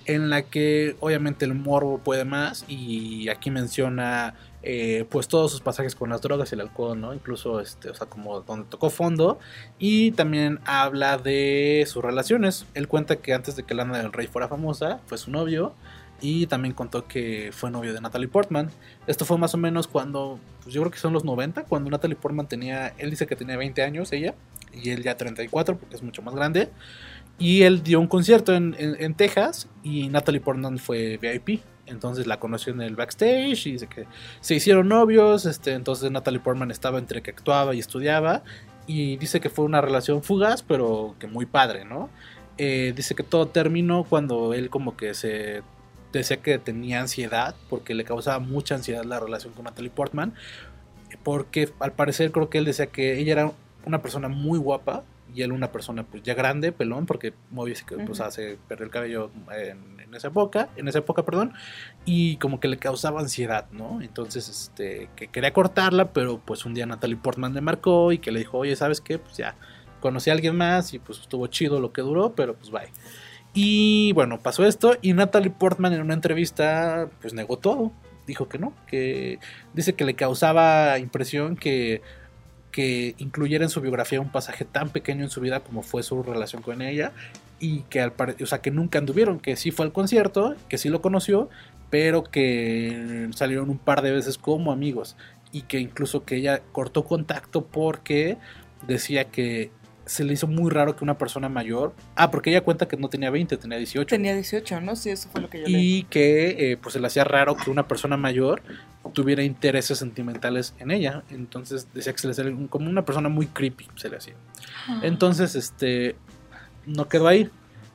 en 0.06 0.30
la 0.30 0.44
que 0.44 0.96
obviamente 1.00 1.46
el 1.46 1.54
morbo 1.54 2.00
puede 2.00 2.26
más 2.26 2.66
y 2.68 3.30
aquí 3.30 3.52
menciona 3.52 4.36
eh, 4.64 5.06
pues 5.10 5.28
todos 5.28 5.52
sus 5.52 5.62
pasajes 5.62 5.96
con 5.96 6.10
las 6.10 6.22
drogas 6.22 6.52
y 6.52 6.56
el 6.56 6.62
alcohol, 6.62 7.00
¿no? 7.00 7.14
Incluso 7.14 7.60
este, 7.60 7.90
o 7.90 7.96
sea, 7.96 8.08
como 8.08 8.42
donde 8.42 8.68
tocó 8.70 8.90
fondo 8.90 9.40
y 9.80 10.12
también 10.12 10.60
habla 10.66 11.18
de 11.18 11.84
sus 11.88 12.04
relaciones. 12.04 12.66
Él 12.74 12.88
cuenta 12.88 13.16
que 13.18 13.34
antes 13.34 13.56
de 13.56 13.64
que 13.64 13.74
Lana 13.74 13.98
del 13.98 14.14
Rey 14.14 14.28
fuera 14.28 14.48
famosa, 14.48 15.00
fue 15.08 15.18
su 15.18 15.32
novio 15.32 15.74
y 16.22 16.46
también 16.46 16.74
contó 16.76 17.08
que 17.08 17.50
fue 17.52 17.72
novio 17.72 17.94
de 17.94 18.02
Natalie 18.02 18.28
Portman. 18.28 18.70
Esto 19.08 19.26
fue 19.26 19.38
más 19.38 19.54
o 19.56 19.58
menos 19.58 19.88
cuando, 19.88 20.40
pues 20.64 20.74
yo 20.74 20.82
creo 20.82 20.92
que 20.92 21.00
son 21.00 21.14
los 21.14 21.26
90, 21.26 21.64
cuando 21.64 21.90
Natalie 21.90 22.16
Portman 22.16 22.48
tenía, 22.48 22.94
él 23.00 23.10
dice 23.10 23.26
que 23.26 23.36
tenía 23.36 23.58
20 23.58 23.82
años 23.82 24.12
ella, 24.12 24.36
y 24.74 24.92
él 24.92 25.04
ya 25.04 25.18
34 25.18 25.78
porque 25.78 25.96
es 25.96 26.04
mucho 26.04 26.22
más 26.22 26.36
grande. 26.36 26.70
Y 27.40 27.64
él 27.64 27.82
dio 27.84 28.00
un 28.00 28.08
concierto 28.08 28.54
en, 28.54 28.76
en- 28.78 29.16
Texas 29.16 29.68
y 29.84 30.10
Natalie 30.10 30.42
Portman 30.42 30.78
fue 30.78 31.18
VIP. 31.18 31.62
Entonces 31.88 32.28
la 32.28 32.40
conoció 32.40 32.72
en 32.72 32.82
el 32.82 32.96
backstage 32.96 33.66
y 33.68 33.72
dice 33.74 33.88
que 33.88 34.06
se 34.42 34.56
hicieron 34.56 34.88
novios. 34.88 35.46
Este, 35.46 35.74
entonces 35.74 36.12
Natalie 36.12 36.40
Portman 36.40 36.70
estaba 36.72 37.00
entre 37.00 37.22
que 37.22 37.32
actuaba 37.32 37.74
y 37.74 37.80
estudiaba. 37.80 38.44
Y 38.88 39.18
dice 39.18 39.40
que 39.40 39.50
fue 39.50 39.66
una 39.66 39.82
relación 39.82 40.22
fugaz, 40.24 40.62
pero 40.64 41.16
que 41.20 41.28
muy 41.28 41.46
padre, 41.46 41.84
¿no? 41.86 42.10
Eh, 42.58 42.94
dice 42.96 43.16
que 43.16 43.24
todo 43.24 43.48
terminó 43.48 44.04
cuando 44.04 44.54
él 44.54 44.70
como 44.70 44.96
que 44.96 45.14
se 45.14 45.64
decía 46.14 46.38
que 46.38 46.60
tenía 46.60 47.00
ansiedad, 47.02 47.56
porque 47.70 47.94
le 47.96 48.04
causaba 48.04 48.40
mucha 48.40 48.76
ansiedad 48.76 49.04
la 49.06 49.20
relación 49.20 49.54
con 49.54 49.64
Natalie 49.66 49.90
Portman, 49.90 50.34
porque 51.24 51.70
al 51.80 51.94
parecer 51.94 52.32
creo 52.32 52.50
que 52.50 52.58
él 52.58 52.66
decía 52.66 52.88
que 52.88 53.18
ella 53.20 53.32
era 53.34 53.52
una 53.86 54.02
persona 54.02 54.28
muy 54.28 54.60
guapa 54.60 55.04
y 55.34 55.42
él 55.42 55.52
una 55.52 55.72
persona 55.72 56.04
pues 56.04 56.24
ya 56.24 56.34
grande, 56.34 56.72
pelón, 56.72 57.06
porque 57.06 57.34
que 57.88 57.96
pues 57.98 58.20
Ujú. 58.20 58.24
hace 58.24 58.58
perder 58.68 58.86
el 58.86 58.92
cabello 58.92 59.32
en, 59.52 60.00
en 60.00 60.14
esa 60.14 60.28
época, 60.30 60.70
en 60.76 60.88
esa 60.88 61.00
época, 61.00 61.24
perdón, 61.24 61.54
y 62.06 62.38
como 62.38 62.60
que 62.60 62.68
le 62.68 62.78
causaba 62.78 63.22
ansiedad, 63.22 63.68
¿no? 63.72 64.02
Entonces, 64.02 64.50
este, 64.50 65.10
que 65.16 65.28
quería 65.28 65.54
cortarla, 65.54 66.12
pero 66.14 66.40
pues 66.40 66.66
un 66.66 66.74
día 66.74 66.86
Natalie 66.86 67.18
Portman 67.18 67.54
le 67.54 67.62
marcó 67.62 68.12
y 68.12 68.18
que 68.20 68.32
le 68.32 68.40
dijo, 68.40 68.58
oye, 68.58 68.76
¿sabes 68.76 69.02
qué? 69.02 69.18
Pues 69.18 69.38
ya, 69.38 69.56
conocí 70.00 70.30
a 70.30 70.34
alguien 70.34 70.56
más 70.56 70.94
y 70.94 71.00
pues 71.00 71.20
estuvo 71.20 71.48
chido 71.48 71.80
lo 71.80 71.94
que 71.94 72.02
duró, 72.02 72.34
pero 72.36 72.56
pues 72.56 72.72
bye. 72.72 72.92
Y 73.54 74.14
bueno, 74.14 74.40
pasó 74.42 74.66
esto 74.66 74.96
y 75.02 75.14
Natalie 75.14 75.52
Portman 75.52 75.94
en 75.94 76.02
una 76.02 76.14
entrevista 76.14 77.10
pues 77.22 77.34
negó 77.34 77.58
todo. 77.58 77.92
Dijo 78.28 78.48
que 78.48 78.60
no, 78.60 78.74
que 78.88 79.40
dice 79.74 79.94
que 79.94 80.06
le 80.06 80.14
causaba 80.14 80.98
impresión 81.00 81.56
que, 81.56 82.02
que 82.72 83.16
incluyera 83.18 83.64
en 83.64 83.70
su 83.70 83.82
biografía 83.82 84.22
un 84.22 84.32
pasaje 84.32 84.66
tan 84.66 84.90
pequeño 84.90 85.24
en 85.24 85.30
su 85.30 85.42
vida 85.42 85.60
como 85.60 85.84
fue 85.84 86.04
su 86.04 86.24
relación 86.24 86.62
con 86.62 86.82
ella 86.82 87.12
y 87.60 87.82
que 87.84 88.02
al 88.02 88.14
o 88.42 88.46
sea, 88.46 88.62
que 88.62 88.72
nunca 88.72 88.98
anduvieron, 89.00 89.40
que 89.40 89.56
sí 89.56 89.72
fue 89.72 89.86
al 89.86 89.92
concierto, 89.92 90.56
que 90.68 90.78
sí 90.78 90.90
lo 90.90 91.02
conoció, 91.02 91.50
pero 91.90 92.24
que 92.24 93.30
salieron 93.36 93.70
un 93.70 93.78
par 93.78 94.02
de 94.02 94.12
veces 94.12 94.38
como 94.38 94.72
amigos 94.72 95.16
y 95.52 95.64
que 95.64 95.80
incluso 95.80 96.26
que 96.26 96.38
ella 96.38 96.62
cortó 96.72 97.04
contacto 97.04 97.66
porque 97.66 98.38
decía 98.88 99.26
que 99.26 99.70
se 100.06 100.24
le 100.24 100.34
hizo 100.34 100.48
muy 100.48 100.70
raro 100.72 100.96
que 100.96 101.04
una 101.04 101.18
persona 101.18 101.48
mayor, 101.48 101.94
ah, 102.16 102.32
porque 102.32 102.50
ella 102.50 102.62
cuenta 102.62 102.88
que 102.88 102.98
no 102.98 103.10
tenía 103.10 103.30
20, 103.30 103.58
tenía 103.58 103.78
18. 103.78 104.08
Tenía 104.08 104.34
18, 104.34 104.82
¿no? 104.82 104.96
Sí, 104.96 105.10
eso 105.10 105.30
fue 105.30 105.42
lo 105.42 105.50
que 105.50 105.60
yo 105.60 105.68
leí. 105.68 106.00
y 106.00 106.04
que 106.04 106.72
eh, 106.72 106.78
pues 106.78 106.94
se 106.94 107.00
le 107.00 107.08
hacía 107.08 107.24
raro 107.24 107.56
que 107.56 107.70
una 107.70 107.88
persona 107.88 108.18
mayor 108.18 108.62
tuviera 109.14 109.44
intereses 109.44 109.98
sentimentales 109.98 110.74
en 110.80 110.92
ella. 110.92 111.24
Entonces 111.30 111.88
decía 111.94 112.14
que 112.14 112.20
se 112.20 112.28
le 112.28 112.32
hacía 112.32 112.68
como 112.70 112.90
una 112.90 113.06
persona 113.06 113.30
muy 113.30 113.48
creepy, 113.48 113.88
se 113.96 114.10
le 114.10 114.18
hacía. 114.18 114.36
Entonces, 115.02 115.56
este, 115.56 116.16
no 116.86 117.08
quedó 117.08 117.28
ahí. 117.28 117.50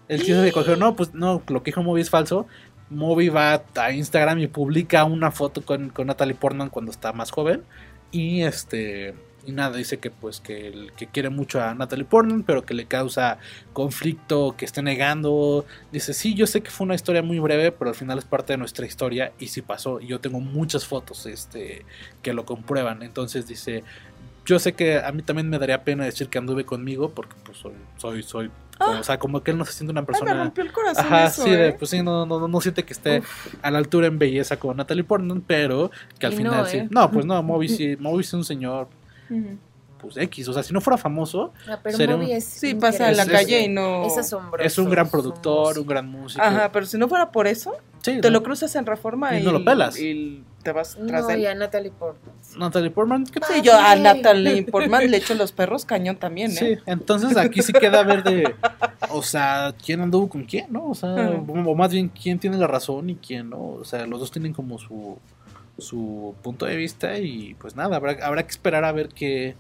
El 0.09 0.19
chiste 0.21 0.41
de 0.41 0.53
cogió, 0.53 0.77
no, 0.77 0.95
pues 0.95 1.15
no, 1.15 1.43
lo 1.49 1.63
que 1.63 1.71
dijo 1.71 1.83
Moby 1.83 2.01
es 2.01 2.11
falso. 2.11 2.47
Moby 2.91 3.29
va 3.29 3.65
a 3.75 3.93
Instagram 3.93 4.39
y 4.39 4.47
publica 4.47 5.05
una 5.05 5.33
foto 5.33 5.63
con, 5.63 5.91
con 5.91 6.07
Natalie 6.07 6.35
Portman 6.35 6.71
cuando 6.71 6.93
está 6.93 7.13
más 7.13 7.33
joven. 7.33 7.65
Y 8.13 8.43
este, 8.43 9.15
y 9.47 9.53
nada, 9.53 9.77
dice 9.77 9.99
que 9.99 10.11
pues 10.11 10.41
que, 10.41 10.67
el- 10.69 10.93
que 10.93 11.07
quiere 11.07 11.31
mucho 11.31 11.63
a 11.63 11.75
Natalie 11.75 12.05
Portman, 12.05 12.43
pero 12.43 12.65
que 12.67 12.75
le 12.75 12.87
causa 12.87 13.39
conflicto, 13.73 14.55
que 14.57 14.65
esté 14.65 14.83
negando. 14.83 15.65
Dice, 15.93 16.13
sí, 16.15 16.35
yo 16.35 16.47
sé 16.47 16.61
que 16.63 16.71
fue 16.71 16.85
una 16.85 16.95
historia 16.95 17.23
muy 17.23 17.39
breve, 17.39 17.73
pero 17.73 17.91
al 17.91 17.97
final 17.97 18.19
es 18.19 18.25
parte 18.25 18.53
de 18.55 18.57
nuestra 18.59 18.87
historia 18.87 19.33
y 19.39 19.49
sí 19.49 19.63
pasó. 19.63 20.01
Y 20.01 20.09
yo 20.09 20.19
tengo 20.21 20.41
muchas 20.41 20.87
fotos 20.87 21.27
este, 21.27 21.85
que 22.23 22.33
lo 22.33 22.45
comprueban. 22.45 23.03
Entonces 23.03 23.47
dice, 23.47 23.85
yo 24.45 24.59
sé 24.59 24.75
que 24.75 24.99
a 24.99 25.13
mí 25.13 25.23
también 25.23 25.49
me 25.49 25.59
daría 25.59 25.85
pena 25.85 26.05
decir 26.05 26.29
que 26.29 26.39
anduve 26.39 26.65
conmigo, 26.65 27.11
porque 27.11 27.35
pues 27.45 27.59
soy, 27.59 27.73
soy, 27.97 28.23
soy, 28.23 28.51
o 28.79 29.03
sea, 29.03 29.19
como 29.19 29.43
que 29.43 29.51
él 29.53 29.59
no 29.59 29.65
se 29.65 29.73
siente 29.73 29.91
una 29.93 30.03
me 30.03 30.07
persona... 30.07 30.35
rompió 30.35 30.63
el 30.63 30.71
corazón 30.73 31.07
Ajá, 31.07 31.27
eso, 31.27 31.45
sí, 31.45 31.51
¿eh? 31.53 31.75
pues 31.79 31.91
sí, 31.91 32.03
no, 32.03 32.27
no, 32.27 32.47
no 32.47 32.61
siente 32.61 32.85
que 32.85 32.93
esté 32.93 33.23
a 33.63 33.71
la 33.71 33.79
altura 33.79 34.07
en 34.07 34.19
belleza 34.19 34.59
como 34.59 34.75
Natalie 34.75 35.03
Portman, 35.03 35.41
pero 35.41 35.91
que 36.19 36.27
al 36.27 36.35
Y 36.35 36.37
final 36.37 36.57
no, 36.59 36.65
sí. 36.67 36.77
¿eh? 36.79 36.89
No, 36.91 37.11
pues 37.11 37.25
no, 37.27 37.43
Moby 37.43 37.69
sí, 37.69 37.97
Moby 37.99 38.21
es 38.21 38.33
un 38.35 38.45
señor, 38.45 38.89
Pues 40.01 40.19
X, 40.19 40.47
o 40.49 40.53
sea, 40.53 40.63
si 40.63 40.75
no 40.75 40.81
fuera 40.83 40.99
famoso, 40.99 41.53
Ah, 41.69 41.81
pero 41.83 41.97
Sería 41.97 42.17
Moby 42.17 42.27
un- 42.27 42.33
es 42.33 42.45
Sí, 42.45 42.75
pasa 42.75 43.09
en 43.11 43.17
la 43.17 43.23
Es- 43.23 43.29
calle 43.31 43.61
es- 43.61 43.65
y 43.67 43.69
no... 43.69 44.05
Es 44.07 44.19
asombroso. 44.19 44.65
es 44.67 44.77
un 44.79 44.91
gran 44.91 45.09
productor, 45.09 45.79
un 45.79 45.87
gran 45.87 46.07
músico. 46.09 46.45
Ajá, 46.45 46.71
pero 46.71 46.85
si 46.85 46.99
no 46.99 47.09
fuera 47.09 47.33
por 47.33 47.47
eso, 47.47 47.73
Sí, 48.03 48.21
te 48.21 48.29
¿no? 48.29 48.35
lo 48.39 48.43
cruzas 48.43 48.77
en 48.77 48.85
Reforma 48.85 49.35
Y 49.35 49.41
y, 49.41 49.43
no 49.45 49.53
lo 49.53 49.65
pelas. 49.65 49.99
y 49.99 50.45
te 50.63 50.71
vas 50.73 50.99
tras 51.09 51.25
No, 51.25 51.31
él. 51.31 51.41
y 51.41 51.47
a 51.47 51.55
Natalie 51.55 51.91
Portman. 51.93 52.35
Natalie 52.59 52.91
Portman, 52.91 53.25
¿qué 53.25 53.41
Sí, 53.51 53.63
yo 53.63 53.73
a. 53.75 53.97
Natalie 53.97 54.65
Portman 54.65 55.11
le 55.11 55.17
echo 55.17 55.35
los 55.35 55.51
perros 55.53 55.87
cañón 55.87 56.17
también, 56.17 56.51
¿eh? 56.51 56.55
Sí, 56.55 56.77
entonces 56.87 57.35
aquí 57.39 57.63
sí 57.63 57.73
queda 57.73 58.03
ver 58.03 58.23
de, 58.23 58.55
o 59.11 59.23
sea, 59.23 59.75
quién 59.85 60.03
anduvo 60.03 60.29
con 60.29 60.45
quién, 60.45 60.67
¿no? 60.71 60.89
O 60.91 60.95
sea, 60.95 61.15
o 61.49 61.75
más 61.75 61.91
bien 61.91 62.09
quién 62.11 62.39
tiene 62.39 62.59
la 62.59 62.67
razón 62.67 63.09
y 63.11 63.15
quién 63.17 63.49
no. 63.51 63.61
O 63.63 63.85
sea, 63.85 64.07
los 64.07 64.21
dos 64.21 64.31
tienen 64.31 64.53
como 64.53 64.79
su, 64.79 65.19
su 65.79 66.35
punto 66.43 66.67
de 66.67 66.77
vista 66.77 67.19
y 67.19 67.55
pues 67.55 67.77
nada, 67.77 67.97
habrá, 67.97 68.17
habrá 68.27 68.43
que 68.43 68.51
esperar 68.51 68.85
a 68.85 68.93
ver 68.93 69.09
que... 69.09 69.55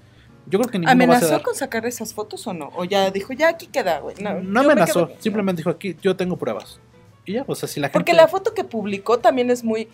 Yo 0.48 0.60
creo 0.60 0.70
que 0.70 0.78
ninguno 0.78 0.98
va 1.08 1.14
a 1.14 1.16
¿Amenazó 1.18 1.42
con 1.42 1.54
sacar 1.56 1.86
esas 1.86 2.14
fotos 2.14 2.46
o 2.46 2.52
no? 2.52 2.70
O 2.76 2.84
ya 2.84 3.10
dijo, 3.10 3.32
ya 3.32 3.48
aquí 3.48 3.66
queda, 3.66 3.98
güey. 3.98 4.14
No, 4.20 4.60
amenazó, 4.60 5.08
quedo- 5.08 5.16
simplemente 5.20 5.60
dijo 5.60 5.70
aquí, 5.70 5.96
yo 6.00 6.14
tengo 6.14 6.36
pruebas. 6.36 6.78
Y 7.24 7.32
ya, 7.32 7.44
sea, 7.56 7.68
si 7.68 7.80
la 7.80 7.88
gente... 7.88 7.98
Porque 7.98 8.12
la 8.12 8.28
foto 8.28 8.54
que 8.54 8.62
publicó 8.62 9.18
también 9.18 9.50
es 9.50 9.64
muy. 9.64 9.88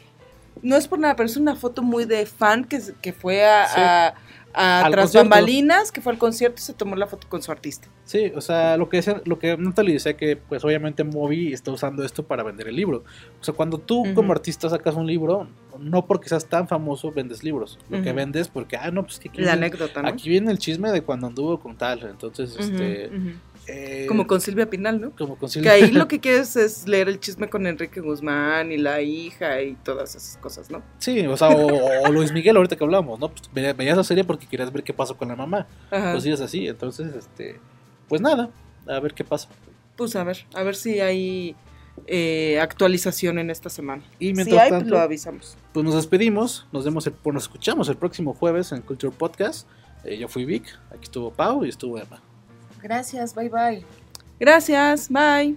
No 0.60 0.76
es 0.76 0.86
por 0.86 0.98
nada, 0.98 1.16
pero 1.16 1.26
es 1.26 1.38
una 1.38 1.56
foto 1.56 1.82
muy 1.82 2.04
de 2.04 2.26
fan 2.26 2.64
que, 2.64 2.82
que 3.00 3.14
fue 3.14 3.46
a, 3.46 3.66
Sí. 3.66 3.80
a, 3.80 4.14
a 4.54 4.88
tras 4.90 5.04
concierto. 5.06 5.28
bambalinas, 5.30 5.90
que 5.92 6.00
fue 6.00 6.12
al 6.12 6.18
concierto 6.18 6.56
y 6.58 6.62
se 6.62 6.74
tomó 6.74 6.94
la 6.96 7.06
foto 7.06 7.28
con 7.28 7.42
su 7.42 7.50
artista. 7.52 7.88
Sí, 8.04 8.32
o 8.34 8.40
sea, 8.40 8.76
lo 8.76 8.88
que 8.88 8.98
decía, 8.98 9.22
lo 9.24 9.38
que 9.38 9.56
Natalie 9.56 9.94
decía 9.94 10.16
que 10.16 10.36
pues 10.36 10.64
obviamente 10.64 11.04
Moby 11.04 11.52
está 11.52 11.70
usando 11.70 12.04
esto 12.04 12.26
para 12.26 12.42
vender 12.42 12.68
el 12.68 12.76
libro. 12.76 13.04
O 13.40 13.44
sea, 13.44 13.54
cuando 13.54 13.78
tú 13.78 14.02
Ujú. 14.02 14.14
como 14.14 14.32
artista 14.32 14.68
sacas 14.68 14.94
un 14.94 15.06
libro, 15.06 15.48
no 15.78 16.06
porque 16.06 16.28
seas 16.28 16.46
tan 16.46 16.68
famoso 16.68 17.12
vendes 17.12 17.42
libros. 17.42 17.78
Lo 17.88 18.02
que 18.02 18.10
Ujú. 18.10 18.16
vendes 18.16 18.48
porque, 18.48 18.76
ah, 18.76 18.90
no, 18.90 19.04
pues 19.04 19.18
que 19.18 19.28
aquí, 19.30 19.40
La 19.40 19.52
viene, 19.52 19.66
anécdota, 19.66 20.02
¿no? 20.02 20.08
aquí 20.08 20.28
viene 20.28 20.50
el 20.50 20.58
chisme 20.58 20.90
de 20.92 21.02
cuando 21.02 21.26
anduvo 21.28 21.58
con 21.58 21.76
tal. 21.76 22.02
Entonces, 22.02 22.54
Ujú, 22.54 22.62
este... 22.62 23.10
eh, 23.68 24.06
Como 24.08 24.26
con 24.26 24.40
Silvia 24.40 24.68
Pinal, 24.68 25.00
¿no? 25.00 25.10
como 25.16 25.36
con 25.36 25.48
Que 25.48 25.52
Silvia- 25.54 25.72
ahí 25.72 25.90
lo 25.92 26.08
que 26.08 26.20
quieres 26.20 26.56
es 26.56 26.88
leer 26.88 27.08
el 27.08 27.20
chisme 27.20 27.48
con 27.48 27.66
Enrique 27.66 28.00
Guzmán 28.00 28.72
y 28.72 28.76
la 28.78 29.00
hija 29.02 29.60
y 29.62 29.74
todas 29.84 30.14
esas 30.16 30.36
cosas, 30.38 30.70
¿no? 30.70 30.82
Sí, 30.98 31.26
o 31.26 31.36
sea, 31.36 31.48
o, 31.50 32.06
o 32.06 32.10
Luis 32.12 32.32
Miguel 32.32 32.56
ahorita 32.56 32.76
que 32.76 32.84
hablamos, 32.84 33.18
¿no? 33.20 33.28
Pues 33.28 33.42
ve- 33.52 33.72
veías 33.72 33.96
la 33.96 34.04
serie 34.04 34.24
porque 34.24 34.46
querías 34.46 34.72
ver 34.72 34.82
qué 34.82 34.92
pasó 34.92 35.16
con 35.16 35.28
la 35.28 35.36
mamá. 35.36 35.66
Ajá. 35.90 36.12
Pues 36.12 36.24
sí, 36.24 36.30
es 36.32 36.40
así. 36.40 36.66
Entonces, 36.66 37.14
este... 37.14 37.60
Pues 38.08 38.20
nada, 38.20 38.50
a 38.88 39.00
ver 39.00 39.14
qué 39.14 39.24
pasa. 39.24 39.48
Pues 39.96 40.16
a 40.16 40.24
ver, 40.24 40.44
a 40.54 40.62
ver 40.64 40.74
si 40.74 41.00
hay 41.00 41.54
eh, 42.06 42.58
actualización 42.60 43.38
en 43.38 43.48
esta 43.50 43.68
semana. 43.70 44.02
Y 44.18 44.28
si 44.28 44.34
mientras 44.34 44.60
hay, 44.60 44.68
pues 44.70 44.80
tanto- 44.80 44.94
lo 44.94 45.00
avisamos. 45.00 45.56
pues 45.72 45.84
nos 45.84 45.94
despedimos, 45.94 46.66
nos 46.72 46.84
vemos, 46.84 47.06
el- 47.06 47.12
pues 47.12 47.32
nos 47.34 47.44
escuchamos 47.44 47.88
el 47.88 47.96
próximo 47.96 48.34
jueves 48.34 48.72
en 48.72 48.82
Culture 48.82 49.14
Podcast. 49.16 49.68
Eh, 50.04 50.18
yo 50.18 50.26
fui 50.28 50.44
Vic, 50.44 50.64
aquí 50.90 51.04
estuvo 51.04 51.30
Pau 51.32 51.64
y 51.64 51.68
estuvo 51.68 51.96
Emma. 51.98 52.20
Gracias, 52.82 53.34
bye 53.34 53.48
bye. 53.48 53.84
Gracias, 54.38 55.08
bye. 55.08 55.54